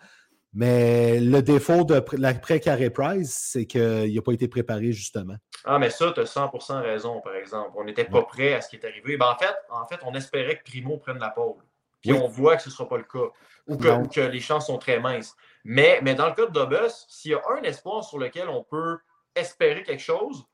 Mais 0.56 1.20
le 1.20 1.42
défaut 1.42 1.84
de 1.84 2.02
l'après-carré 2.16 2.92
price, 2.92 3.50
c'est 3.52 3.66
qu'il 3.66 4.14
n'a 4.14 4.22
pas 4.22 4.34
été 4.34 4.48
préparé 4.48 4.92
justement. 4.92 5.36
Ah, 5.66 5.80
mais 5.80 5.90
ça, 5.90 6.12
tu 6.14 6.20
as 6.20 6.26
100% 6.26 6.82
raison, 6.82 7.22
par 7.22 7.36
exemple. 7.36 7.72
On 7.76 7.84
n'était 7.84 8.06
pas 8.06 8.22
prêt 8.22 8.54
à 8.54 8.62
ce 8.62 8.70
qui 8.70 8.76
est 8.76 8.86
arrivé. 8.86 9.18
Ben, 9.18 9.26
en, 9.26 9.38
fait, 9.38 9.56
en 9.72 9.88
fait, 9.88 10.00
on 10.06 10.14
espérait 10.14 10.58
que 10.58 10.64
Primo 10.64 10.98
prenne 10.98 11.18
la 11.18 11.30
pole 11.30 11.56
puis 12.04 12.14
on 12.14 12.28
voit 12.28 12.58
que 12.58 12.64
ce 12.64 12.70
ne 12.70 12.74
sera 12.74 12.88
pas 12.88 12.98
le 12.98 13.04
cas, 13.04 13.32
ou 13.68 13.78
que, 13.78 14.22
les 14.22 14.40
chances 14.42 14.68
sont 14.68 14.78
très 14.78 15.00
minces. 15.00 15.36
Mais, 15.64 16.00
mais 16.04 16.16
dans 16.16 16.28
le 16.28 16.34
cas 16.34 16.46
de 16.46 16.52
Dobus, 16.52 17.06
s'il 17.08 17.32
y 17.32 17.34
a 17.34 17.42
un 17.58 17.64
espoir 17.64 18.04
sur 18.04 18.20
lequel 18.20 18.50
on 18.50 18.64
peut 18.64 19.00
espérer 19.34 19.84
quelque 19.84 20.04
chose, 20.04 20.46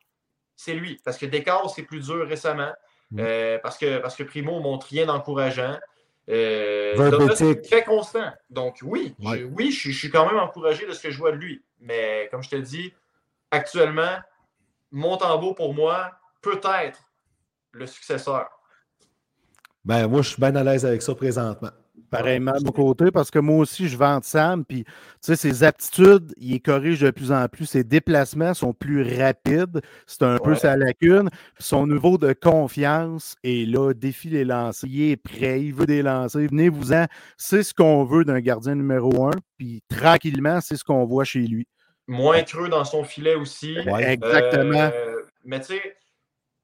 c'est 0.56 0.76
lui. 0.76 1.02
Parce 1.04 1.18
que 1.18 1.26
Descartes, 1.26 1.72
c'est 1.76 1.84
plus 1.84 2.06
dur 2.06 2.28
récemment. 2.28 2.72
Mm. 3.12 3.20
Euh, 3.20 3.58
parce, 3.64 3.78
que, 3.78 3.98
parce 3.98 4.16
que 4.16 4.24
Primo 4.24 4.58
ne 4.58 4.64
montre 4.64 4.88
rien 4.88 5.08
d'encourageant. 5.08 5.80
Euh, 6.30 7.10
Dobus 7.10 7.42
est 7.42 7.68
très 7.68 7.84
constant. 7.84 8.32
Donc 8.52 8.78
oui, 8.84 9.16
je, 9.20 9.46
oui, 9.46 9.72
je, 9.72 9.92
suis 9.92 10.12
quand 10.12 10.28
même 10.28 10.38
encouragé 10.40 10.86
de 10.86 10.92
ce 10.92 11.02
que 11.02 11.10
je 11.10 11.18
vois 11.18 11.32
de 11.32 11.38
lui. 11.38 11.64
Mais 11.80 12.28
comme 12.30 12.44
je 12.44 12.50
te 12.52 12.56
dis, 12.56 12.94
actuellement, 13.50 14.20
Montembeau, 14.92 15.56
pour 15.56 15.74
moi, 15.74 16.12
peut 16.42 16.62
être 16.84 17.00
le 17.72 17.88
successeur. 17.88 18.50
Ben, 19.90 20.06
moi, 20.06 20.22
je 20.22 20.30
suis 20.30 20.40
bien 20.40 20.56
à 20.56 20.64
l'aise 20.64 20.86
avec 20.86 21.02
ça 21.02 21.16
présentement. 21.16 21.72
Pareillement 22.12 22.52
de 22.52 22.64
mon 22.64 22.72
côté, 22.72 23.10
parce 23.10 23.32
que 23.32 23.40
moi 23.40 23.58
aussi, 23.58 23.88
je 23.88 23.98
vante 23.98 24.24
Sam, 24.24 24.64
puis 24.64 24.84
tu 24.84 24.92
sais, 25.22 25.36
ses 25.36 25.64
aptitudes, 25.64 26.32
il 26.38 26.62
corrige 26.62 27.00
de 27.00 27.10
plus 27.10 27.32
en 27.32 27.48
plus. 27.48 27.66
Ses 27.66 27.84
déplacements 27.84 28.54
sont 28.54 28.72
plus 28.72 29.02
rapides. 29.18 29.82
C'est 30.06 30.22
un 30.22 30.38
peu 30.38 30.54
sa 30.54 30.78
lacune. 30.78 31.32
son 31.58 31.88
niveau 31.88 32.20
de 32.20 32.34
confiance 32.34 33.36
est 33.44 33.68
là, 33.68 33.94
défie 33.94 34.30
les 34.30 34.46
lancers. 34.46 34.88
Il 34.88 35.10
est 35.10 35.18
prêt, 35.18 35.64
il 35.64 35.74
veut 35.74 35.88
des 35.88 36.04
lancers. 36.04 36.48
Venez-vous-en. 36.52 37.08
C'est 37.38 37.64
ce 37.64 37.74
qu'on 37.74 38.04
veut 38.04 38.26
d'un 38.26 38.42
gardien 38.42 38.76
numéro 38.76 39.26
un, 39.26 39.34
puis 39.58 39.82
tranquillement, 39.90 40.62
c'est 40.62 40.76
ce 40.76 40.84
qu'on 40.84 41.06
voit 41.06 41.24
chez 41.24 41.48
lui. 41.48 41.68
Moins 42.08 42.44
creux 42.44 42.70
dans 42.70 42.86
son 42.86 43.04
filet 43.04 43.34
aussi. 43.34 43.76
Exactement. 43.76 44.92
Euh, 44.94 45.24
mais 45.46 45.60
tu 45.62 45.74
sais, 45.74 45.96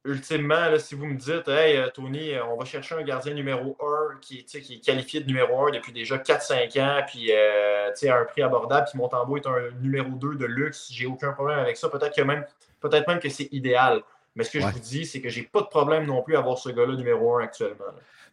ultimement, 0.05 0.77
si 0.77 0.95
vous 0.95 1.07
me 1.07 1.15
dites, 1.15 1.47
hey, 1.47 1.77
euh, 1.77 1.89
Tony, 1.93 2.31
euh, 2.31 2.45
on 2.45 2.57
va 2.57 2.65
chercher 2.65 2.95
un 2.95 3.03
gardien 3.03 3.33
numéro 3.33 3.75
1 3.81 4.19
qui, 4.21 4.45
qui 4.45 4.73
est 4.75 4.85
qualifié 4.85 5.19
de 5.19 5.27
numéro 5.27 5.67
1 5.67 5.71
depuis 5.71 5.91
déjà 5.91 6.17
4-5 6.17 6.79
ans, 6.79 7.01
puis 7.07 7.31
euh, 7.31 7.89
à 7.89 8.15
un 8.15 8.25
prix 8.25 8.43
abordable, 8.43 8.87
puis 8.89 8.97
Montembeau 8.97 9.37
est 9.37 9.47
un 9.47 9.71
numéro 9.81 10.09
2 10.09 10.35
de 10.35 10.45
luxe, 10.45 10.87
j'ai 10.91 11.07
aucun 11.07 11.33
problème 11.33 11.59
avec 11.59 11.77
ça. 11.77 11.89
Peut-être 11.89 12.15
que 12.15 12.21
même, 12.21 12.45
peut-être 12.79 13.07
même 13.07 13.19
que 13.19 13.29
c'est 13.29 13.49
idéal. 13.51 14.01
Mais 14.35 14.43
ce 14.43 14.51
que 14.51 14.59
je 14.59 14.67
vous 14.67 14.79
dis, 14.79 15.05
c'est 15.05 15.21
que 15.21 15.29
j'ai 15.29 15.43
pas 15.43 15.61
de 15.61 15.67
problème 15.67 16.05
non 16.05 16.21
plus 16.21 16.35
à 16.35 16.39
avoir 16.39 16.57
ce 16.57 16.69
gars-là 16.69 16.95
numéro 16.95 17.37
1 17.37 17.43
actuellement. 17.43 17.85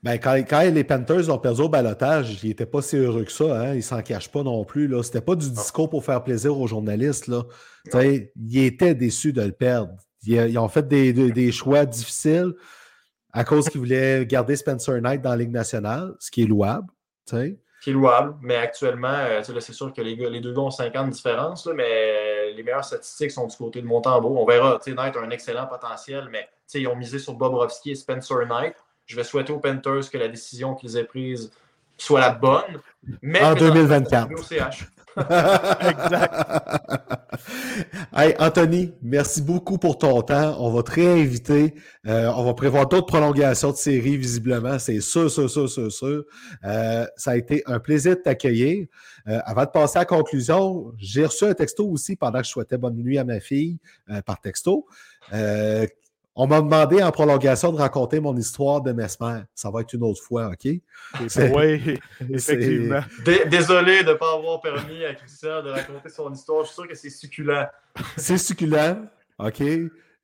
Ben, 0.02 0.18
quand, 0.18 0.60
les 0.60 0.82
Panthers 0.82 1.30
ont 1.30 1.38
perdu 1.38 1.62
au 1.62 1.68
balotage, 1.68 2.42
ils 2.42 2.48
n'étaient 2.48 2.66
pas 2.66 2.82
si 2.82 2.96
heureux 2.96 3.22
que 3.22 3.30
ça. 3.30 3.60
Hein? 3.60 3.74
Ils 3.74 3.84
s'en 3.84 4.02
cachent 4.02 4.30
pas 4.30 4.42
non 4.42 4.64
plus. 4.64 4.88
Ce 4.88 5.06
n'était 5.06 5.20
pas 5.20 5.36
du 5.36 5.48
discours 5.48 5.88
pour 5.88 6.04
faire 6.04 6.24
plaisir 6.24 6.58
aux 6.58 6.66
journalistes. 6.66 7.28
Là. 7.28 7.44
Ils 7.94 8.64
étaient 8.64 8.96
déçus 8.96 9.32
de 9.32 9.42
le 9.42 9.52
perdre. 9.52 9.94
Ils, 10.24 10.58
ont 10.58 10.68
fait 10.68 10.86
des, 10.86 11.52
choix 11.52 11.84
difficiles 11.84 12.54
à 13.32 13.44
cause 13.44 13.68
qu'ils 13.68 13.80
voulaient 13.80 14.26
garder 14.26 14.56
Spencer 14.56 15.00
Knight 15.00 15.22
dans 15.22 15.30
la 15.30 15.36
Ligue 15.36 15.50
nationale, 15.50 16.14
ce 16.20 16.30
qui 16.30 16.42
est 16.42 16.46
louable. 16.46 16.86
Ce 17.26 17.54
qui 17.82 17.90
est 17.90 17.92
louable, 17.92 18.36
mais 18.42 18.56
actuellement, 18.56 19.08
euh, 19.08 19.42
c'est 19.42 19.72
sûr 19.72 19.92
que 19.92 20.00
les, 20.02 20.14
les, 20.14 20.40
deux 20.40 20.52
gars 20.52 20.60
ont 20.60 20.70
50 20.70 21.06
de 21.08 21.12
différence, 21.12 21.66
mais 21.74 22.52
les 22.52 22.62
meilleures 22.62 22.84
statistiques 22.84 23.32
sont 23.32 23.46
du 23.46 23.56
côté 23.56 23.82
de 23.82 23.86
Montembeau. 23.86 24.36
On 24.38 24.44
verra. 24.44 24.78
Knight 24.86 25.16
a 25.16 25.20
un 25.20 25.30
excellent 25.30 25.66
potentiel, 25.66 26.28
mais 26.30 26.48
ils 26.74 26.86
ont 26.86 26.96
misé 26.96 27.18
sur 27.18 27.34
Bobrovski 27.34 27.90
et 27.90 27.94
Spencer 27.94 28.46
Knight. 28.46 28.74
Je 29.06 29.16
vais 29.16 29.24
souhaiter 29.24 29.52
aux 29.52 29.58
Panthers 29.58 30.10
que 30.10 30.18
la 30.18 30.28
décision 30.28 30.74
qu'ils 30.74 30.96
aient 30.96 31.04
prise 31.04 31.50
soit 31.98 32.20
la 32.20 32.30
bonne. 32.30 32.80
Mais 33.20 33.42
en 33.42 33.54
2024. 33.54 34.28
exact. 35.18 36.34
hey, 38.16 38.34
Anthony, 38.38 38.92
merci 39.02 39.42
beaucoup 39.42 39.78
pour 39.78 39.98
ton 39.98 40.22
temps. 40.22 40.56
On 40.58 40.70
va 40.70 40.82
te 40.82 40.92
réinviter. 40.92 41.74
Euh, 42.06 42.30
on 42.34 42.44
va 42.44 42.54
prévoir 42.54 42.88
d'autres 42.88 43.06
prolongations 43.06 43.70
de 43.70 43.76
série, 43.76 44.16
visiblement. 44.16 44.78
C'est 44.78 45.00
sûr, 45.00 45.30
sûr, 45.30 45.50
sûr, 45.50 45.68
sûr, 45.68 45.92
sûr. 45.92 46.24
Euh, 46.64 47.06
ça 47.16 47.32
a 47.32 47.36
été 47.36 47.62
un 47.66 47.78
plaisir 47.78 48.16
de 48.16 48.22
t'accueillir. 48.22 48.86
Euh, 49.28 49.38
avant 49.44 49.64
de 49.64 49.70
passer 49.70 49.98
à 49.98 50.04
conclusion, 50.04 50.92
j'ai 50.98 51.26
reçu 51.26 51.44
un 51.44 51.54
texto 51.54 51.86
aussi 51.88 52.16
pendant 52.16 52.40
que 52.40 52.46
je 52.46 52.50
souhaitais 52.50 52.78
bonne 52.78 52.96
nuit 52.96 53.18
à 53.18 53.24
ma 53.24 53.40
fille 53.40 53.78
par 54.24 54.40
texto. 54.40 54.86
On 56.34 56.46
m'a 56.46 56.62
demandé 56.62 57.02
en 57.02 57.10
prolongation 57.10 57.72
de 57.72 57.76
raconter 57.76 58.18
mon 58.18 58.34
histoire 58.36 58.80
de 58.80 58.92
Mesmer. 58.92 59.42
Ça 59.54 59.70
va 59.70 59.82
être 59.82 59.92
une 59.92 60.02
autre 60.02 60.22
fois, 60.22 60.48
OK? 60.48 60.64
Oui, 60.64 60.80
effectivement. 62.32 63.02
Désolé 63.50 64.02
de 64.02 64.10
ne 64.10 64.14
pas 64.14 64.32
avoir 64.34 64.60
permis 64.62 65.04
à 65.04 65.14
Christian 65.14 65.62
de 65.62 65.70
raconter 65.70 66.08
son 66.08 66.32
histoire. 66.32 66.62
Je 66.62 66.68
suis 66.68 66.74
sûr 66.74 66.88
que 66.88 66.94
c'est 66.94 67.10
succulent. 67.10 67.66
C'est 68.16 68.38
succulent, 68.38 69.06
OK? 69.38 69.62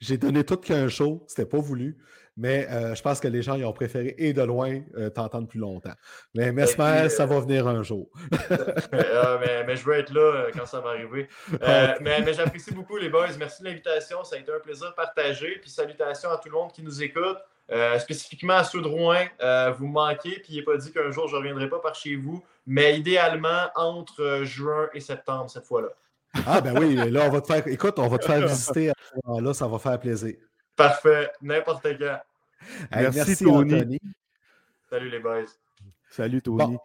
J'ai 0.01 0.17
donné 0.17 0.45
tout 0.45 0.57
qu'un 0.57 0.89
show. 0.89 1.25
C'était 1.27 1.45
pas 1.45 1.59
voulu. 1.59 1.99
Mais 2.39 2.69
euh, 2.71 2.95
je 2.95 3.03
pense 3.03 3.19
que 3.19 3.27
les 3.27 3.43
gens 3.43 3.57
ils 3.57 3.65
ont 3.65 3.73
préféré 3.73 4.15
et 4.17 4.33
de 4.33 4.43
loin 4.43 4.81
euh, 4.97 5.11
t'entendre 5.11 5.49
plus 5.49 5.59
longtemps. 5.59 5.95
Mais 6.35 6.53
Mesmer, 6.53 7.09
ça 7.09 7.27
va 7.27 7.41
venir 7.41 7.67
un 7.67 7.83
jour. 7.83 8.09
Ah, 9.21 9.39
mais, 9.67 9.77
je 9.77 9.85
veux 9.85 9.95
être 9.95 10.13
là 10.13 10.21
euh, 10.21 10.51
quand 10.57 10.65
ça 10.65 10.81
va 10.81 10.91
arriver. 10.91 11.29
mais, 12.01 12.33
j'apprécie 12.33 12.73
beaucoup 12.73 12.97
les 12.97 13.09
boys. 13.09 13.27
Merci 13.39 13.63
de 13.63 13.69
l'invitation. 13.69 14.23
Ça 14.23 14.37
a 14.37 14.39
été 14.39 14.53
un 14.53 14.61
plaisir 14.61 14.95
partagé. 14.95 15.59
Puis 15.61 15.71
salutations 15.71 16.31
à 16.31 16.37
tout 16.37 16.49
le 16.49 16.55
monde 16.55 16.73
qui 16.73 16.83
nous 16.83 17.03
écoute. 17.03 17.39
spécifiquement 17.99 18.55
à 18.55 18.65
ceux 18.65 18.81
de 18.81 18.87
Rouen, 18.87 19.25
vous 19.77 19.87
me 19.89 19.93
manquez, 19.93 20.39
puis 20.41 20.51
il 20.51 20.57
n'est 20.57 20.63
pas 20.63 20.77
dit 20.77 20.93
qu'un 20.93 21.11
jour 21.11 21.27
je 21.27 21.35
ne 21.35 21.41
reviendrai 21.41 21.69
pas 21.69 21.81
par 21.81 21.95
chez 21.95 22.15
vous, 22.15 22.45
mais 22.67 22.97
idéalement 22.97 23.69
entre 23.75 24.43
juin 24.45 24.89
et 24.95 25.01
septembre 25.01 25.51
cette 25.51 25.67
fois-là. 25.67 25.89
Ah 26.47 26.61
ben 26.61 26.79
oui, 26.79 26.95
là 27.11 27.27
on 27.27 27.31
va 27.31 27.41
te 27.41 27.47
faire, 27.47 27.67
écoute, 27.67 27.99
on 27.99 28.09
va 28.09 28.19
te 28.19 28.27
faire 28.27 28.47
visiter 28.47 28.91
à 28.91 28.95
ce 29.11 29.27
moment-là, 29.27 29.55
ça 29.55 29.67
va 29.67 29.79
faire 29.79 29.99
plaisir. 29.99 30.37
Parfait, 30.79 31.29
n'importe 31.43 31.99
quand 31.99 32.21
merci, 32.93 33.45
Tony. 33.45 33.99
Salut 34.89 35.11
les 35.11 35.19
boys. 35.19 35.43
Salut 36.09 36.41
Tony. 36.41 36.79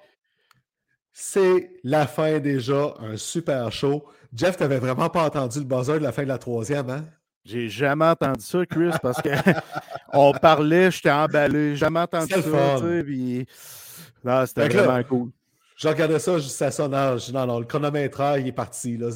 C'est 1.11 1.69
la 1.83 2.07
fin 2.07 2.39
déjà, 2.39 2.95
un 2.99 3.15
super 3.17 3.71
show. 3.71 4.03
Jeff, 4.33 4.57
tu 4.57 4.63
n'avais 4.63 4.79
vraiment 4.79 5.09
pas 5.09 5.25
entendu 5.25 5.59
le 5.59 5.65
buzzer 5.65 5.99
de 5.99 6.03
la 6.03 6.11
fin 6.11 6.23
de 6.23 6.27
la 6.27 6.39
troisième, 6.39 6.89
hein? 6.89 7.05
J'ai 7.45 7.69
jamais 7.69 8.05
entendu 8.05 8.41
ça, 8.41 8.65
Chris, 8.65 8.93
parce 8.99 9.21
qu'on 9.21 10.33
parlait, 10.41 10.89
j'étais 10.89 11.11
emballé. 11.11 11.75
Jamais 11.75 11.99
entendu 11.99 12.33
ça. 12.33 14.45
c'était 14.47 14.69
vraiment 14.69 15.03
cool. 15.03 15.29
Je 15.75 15.87
regardais 15.87 16.17
ça, 16.17 16.39
ça 16.39 16.71
sonnage. 16.71 17.31
Non, 17.31 17.45
non, 17.45 17.59
le 17.59 17.65
chronomètre, 17.65 18.39
il 18.39 18.47
est 18.47 18.53
parti. 18.53 18.97
Là, 18.97 19.11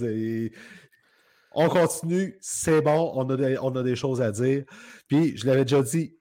on 1.54 1.70
continue, 1.70 2.38
c'est 2.42 2.82
bon, 2.82 3.12
on 3.16 3.30
a, 3.30 3.62
on 3.62 3.76
a 3.76 3.84
des 3.84 3.96
choses 3.96 4.22
à 4.22 4.32
dire. 4.32 4.64
Puis, 5.08 5.38
je 5.38 5.46
l'avais 5.46 5.66
déjà 5.66 5.82
dit, 5.82 6.16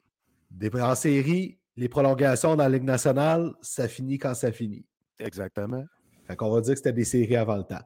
en 0.74 0.94
série, 0.94 1.59
les 1.77 1.89
prolongations 1.89 2.57
dans 2.57 2.65
la 2.65 2.70
Ligue 2.70 2.85
nationale, 2.85 3.53
ça 3.61 3.89
finit 3.89 4.19
quand 4.19 4.35
ça 4.35 4.53
finit. 4.53 4.86
Exactement. 5.19 5.85
Fait 6.27 6.35
qu'on 6.35 6.51
va 6.51 6.61
dire 6.61 6.73
que 6.73 6.78
c'était 6.78 6.93
des 6.93 7.05
séries 7.05 7.36
avant 7.36 7.57
le 7.57 7.62
temps. 7.62 7.82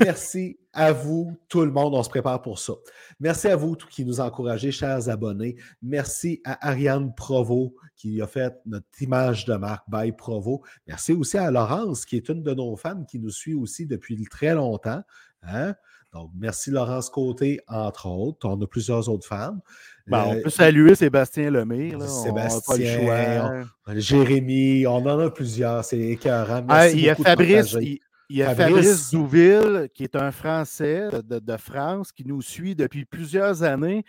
Merci 0.00 0.58
à 0.72 0.92
vous, 0.92 1.36
tout 1.48 1.60
le 1.60 1.70
monde. 1.70 1.94
On 1.94 2.02
se 2.02 2.08
prépare 2.08 2.42
pour 2.42 2.58
ça. 2.58 2.72
Merci 3.20 3.46
à 3.46 3.54
vous 3.54 3.76
qui 3.76 4.04
nous 4.04 4.18
encouragez, 4.18 4.72
chers 4.72 5.08
abonnés. 5.08 5.56
Merci 5.82 6.40
à 6.44 6.68
Ariane 6.68 7.14
Provo 7.14 7.76
qui 7.94 8.20
a 8.20 8.26
fait 8.26 8.54
notre 8.66 8.86
image 9.00 9.44
de 9.44 9.54
marque 9.54 9.88
by 9.88 10.10
Provo. 10.10 10.64
Merci 10.88 11.12
aussi 11.12 11.38
à 11.38 11.50
Laurence 11.50 12.04
qui 12.04 12.16
est 12.16 12.28
une 12.28 12.42
de 12.42 12.54
nos 12.54 12.74
fans 12.76 13.04
qui 13.04 13.20
nous 13.20 13.30
suit 13.30 13.54
aussi 13.54 13.86
depuis 13.86 14.20
très 14.24 14.54
longtemps. 14.54 15.02
Hein? 15.42 15.76
Donc, 16.16 16.30
merci 16.34 16.70
Laurence 16.70 17.10
Côté, 17.10 17.60
entre 17.68 18.06
autres. 18.06 18.48
On 18.48 18.58
a 18.62 18.66
plusieurs 18.66 19.06
autres 19.10 19.26
fans. 19.26 19.58
Ben, 20.06 20.24
on 20.26 20.34
euh, 20.34 20.42
peut 20.44 20.50
saluer 20.50 20.94
Sébastien 20.94 21.50
Lemire. 21.50 22.00
Sébastien, 22.08 23.66
Jérémy, 23.96 24.86
on 24.86 25.04
en 25.04 25.18
a 25.18 25.30
plusieurs. 25.30 25.84
C'est 25.84 25.98
écœurant. 25.98 26.64
Ah, 26.68 26.88
il 26.88 27.00
y 27.00 27.10
a 27.10 27.14
Fabrice. 27.14 27.76
Il, 27.82 27.98
y 28.30 28.42
a 28.42 28.54
Fabrice, 28.54 29.10
Douville, 29.10 29.90
qui 29.92 30.04
est 30.04 30.16
un 30.16 30.32
Français 30.32 31.08
de, 31.22 31.56
France, 31.58 32.12
qui 32.12 32.24
nous 32.24 32.40
suit 32.40 32.74
depuis 32.74 33.04
plusieurs 33.04 33.62
années. 33.62 34.02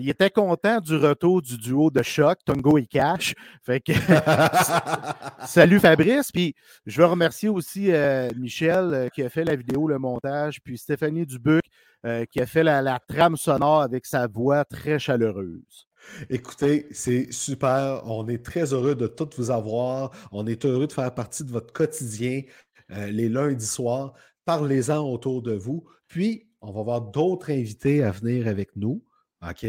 Il 0.00 0.08
était 0.08 0.30
content 0.30 0.80
du 0.80 0.96
retour 0.96 1.40
du 1.40 1.56
duo 1.56 1.90
de 1.90 2.02
choc, 2.02 2.38
Tongo 2.44 2.78
et 2.78 2.86
Cash. 2.86 3.34
Fait 3.62 3.80
que 3.80 3.92
salut 5.46 5.78
Fabrice. 5.78 6.32
Puis 6.32 6.54
je 6.84 7.00
veux 7.00 7.06
remercier 7.06 7.48
aussi 7.48 7.92
euh, 7.92 8.28
Michel 8.36 8.92
euh, 8.92 9.08
qui 9.08 9.22
a 9.22 9.28
fait 9.28 9.44
la 9.44 9.54
vidéo, 9.54 9.86
le 9.86 9.98
montage, 9.98 10.60
puis 10.62 10.78
Stéphanie 10.78 11.26
Dubuc 11.26 11.62
euh, 12.04 12.24
qui 12.24 12.40
a 12.40 12.46
fait 12.46 12.64
la, 12.64 12.98
trame 13.08 13.36
sonore 13.36 13.82
avec 13.82 14.04
sa 14.06 14.26
voix 14.26 14.64
très 14.64 14.98
chaleureuse. 14.98 15.86
Écoutez, 16.28 16.86
c'est 16.90 17.32
super. 17.32 18.02
On 18.04 18.26
est 18.28 18.44
très 18.44 18.72
heureux 18.72 18.96
de 18.96 19.06
tout 19.06 19.30
vous 19.36 19.50
avoir. 19.50 20.10
On 20.32 20.46
est 20.46 20.64
heureux 20.64 20.86
de 20.86 20.92
faire 20.92 21.14
partie 21.14 21.44
de 21.44 21.50
votre 21.50 21.72
quotidien 21.72 22.42
les 22.90 23.30
lundis 23.30 23.66
soirs. 23.66 24.12
Parlez-en 24.44 24.98
autour 24.98 25.40
de 25.40 25.54
vous. 25.54 25.86
Puis, 26.06 26.46
on 26.60 26.72
va 26.72 26.80
avoir 26.80 27.00
d'autres 27.00 27.50
invités 27.50 28.02
à 28.02 28.10
venir 28.10 28.46
avec 28.46 28.76
nous. 28.76 29.02
OK? 29.48 29.66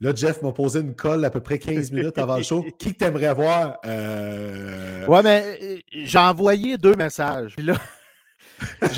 Là, 0.00 0.12
Jeff 0.14 0.42
m'a 0.42 0.50
posé 0.50 0.80
une 0.80 0.96
colle 0.96 1.24
à 1.24 1.30
peu 1.30 1.40
près 1.40 1.60
15 1.60 1.92
minutes 1.92 2.18
avant 2.18 2.36
le 2.36 2.42
show. 2.42 2.64
Qui 2.78 2.92
t'aimerais 2.92 3.34
voir? 3.34 3.78
Euh... 3.86 5.06
Ouais, 5.06 5.22
mais 5.22 5.58
euh, 5.62 5.78
j'ai 5.92 6.18
envoyé 6.18 6.76
deux 6.76 6.94
messages. 6.94 7.54
là, 7.58 7.76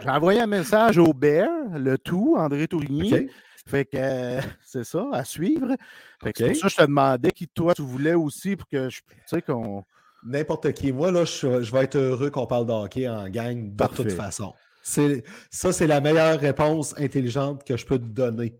j'ai 0.00 0.10
envoyé 0.10 0.40
un 0.40 0.46
message 0.46 0.98
au 0.98 1.14
Bear, 1.14 1.48
le 1.74 1.96
tout, 1.96 2.36
André 2.36 2.68
Tourigny. 2.68 3.28
Fait 3.66 3.84
que 3.84 3.96
euh, 3.96 4.40
c'est 4.62 4.84
ça, 4.84 5.06
à 5.12 5.24
suivre. 5.24 5.74
Fait 6.22 6.32
que 6.32 6.52
ça 6.54 6.68
je 6.68 6.76
te 6.76 6.82
demandais 6.82 7.30
qui 7.30 7.46
toi 7.48 7.74
tu 7.74 7.82
voulais 7.82 8.14
aussi 8.14 8.56
pour 8.56 8.68
que 8.68 8.90
je. 8.90 9.00
Tu 9.00 9.14
sais 9.26 9.42
qu'on. 9.42 9.84
N'importe 10.22 10.72
qui. 10.72 10.92
Moi, 10.92 11.10
là, 11.12 11.24
je, 11.24 11.72
vais 11.72 11.84
être 11.84 11.96
heureux 11.96 12.30
qu'on 12.30 12.46
parle 12.46 12.66
de 12.66 12.72
hockey 12.72 13.08
en 13.08 13.28
gang 13.30 13.74
de 13.74 13.86
toute 13.86 14.12
façon. 14.12 14.52
Ça, 14.82 15.72
c'est 15.72 15.86
la 15.86 16.00
meilleure 16.00 16.38
réponse 16.38 16.94
intelligente 16.98 17.64
que 17.64 17.76
je 17.76 17.86
peux 17.86 17.98
te 17.98 18.04
donner 18.04 18.58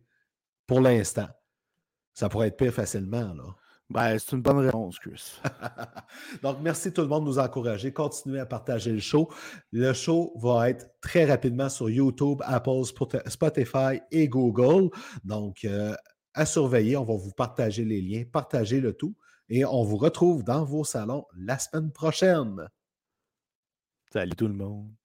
pour 0.71 0.81
l'instant. 0.81 1.27
Ça 2.15 2.29
pourrait 2.29 2.47
être 2.47 2.57
pire 2.57 2.73
facilement, 2.73 3.35
là. 3.35 3.57
Ben, 3.89 4.17
c'est 4.21 4.37
une 4.37 4.43
bonne 4.43 4.59
réponse, 4.59 5.01
Chris. 5.01 5.41
Donc, 6.45 6.59
merci 6.61 6.93
tout 6.93 7.01
le 7.01 7.09
monde 7.09 7.25
de 7.25 7.31
nous 7.31 7.39
encourager. 7.41 7.93
Continuez 7.93 8.39
à 8.39 8.47
partager 8.47 8.93
le 8.93 9.01
show. 9.01 9.29
Le 9.73 9.93
show 9.93 10.33
va 10.37 10.71
être 10.71 10.87
très 11.01 11.25
rapidement 11.25 11.69
sur 11.69 11.91
YouTube, 11.91 12.41
Apple, 12.45 12.83
Spotify 13.27 14.01
et 14.13 14.29
Google. 14.29 14.91
Donc, 15.25 15.65
euh, 15.65 15.93
à 16.35 16.47
surveiller. 16.47 16.97
On 16.97 17.05
va 17.05 17.17
vous 17.17 17.33
partager 17.33 17.85
les 17.85 18.01
liens, 18.01 18.23
partager 18.33 18.81
le 18.81 18.93
tout. 18.93 19.17
Et 19.49 19.65
on 19.65 19.83
vous 19.83 19.97
retrouve 19.97 20.45
dans 20.45 20.65
vos 20.65 20.85
salons 20.85 21.27
la 21.37 21.59
semaine 21.59 21.91
prochaine. 21.91 22.69
Salut 24.13 24.37
tout 24.37 24.47
le 24.47 24.55
monde. 24.55 25.00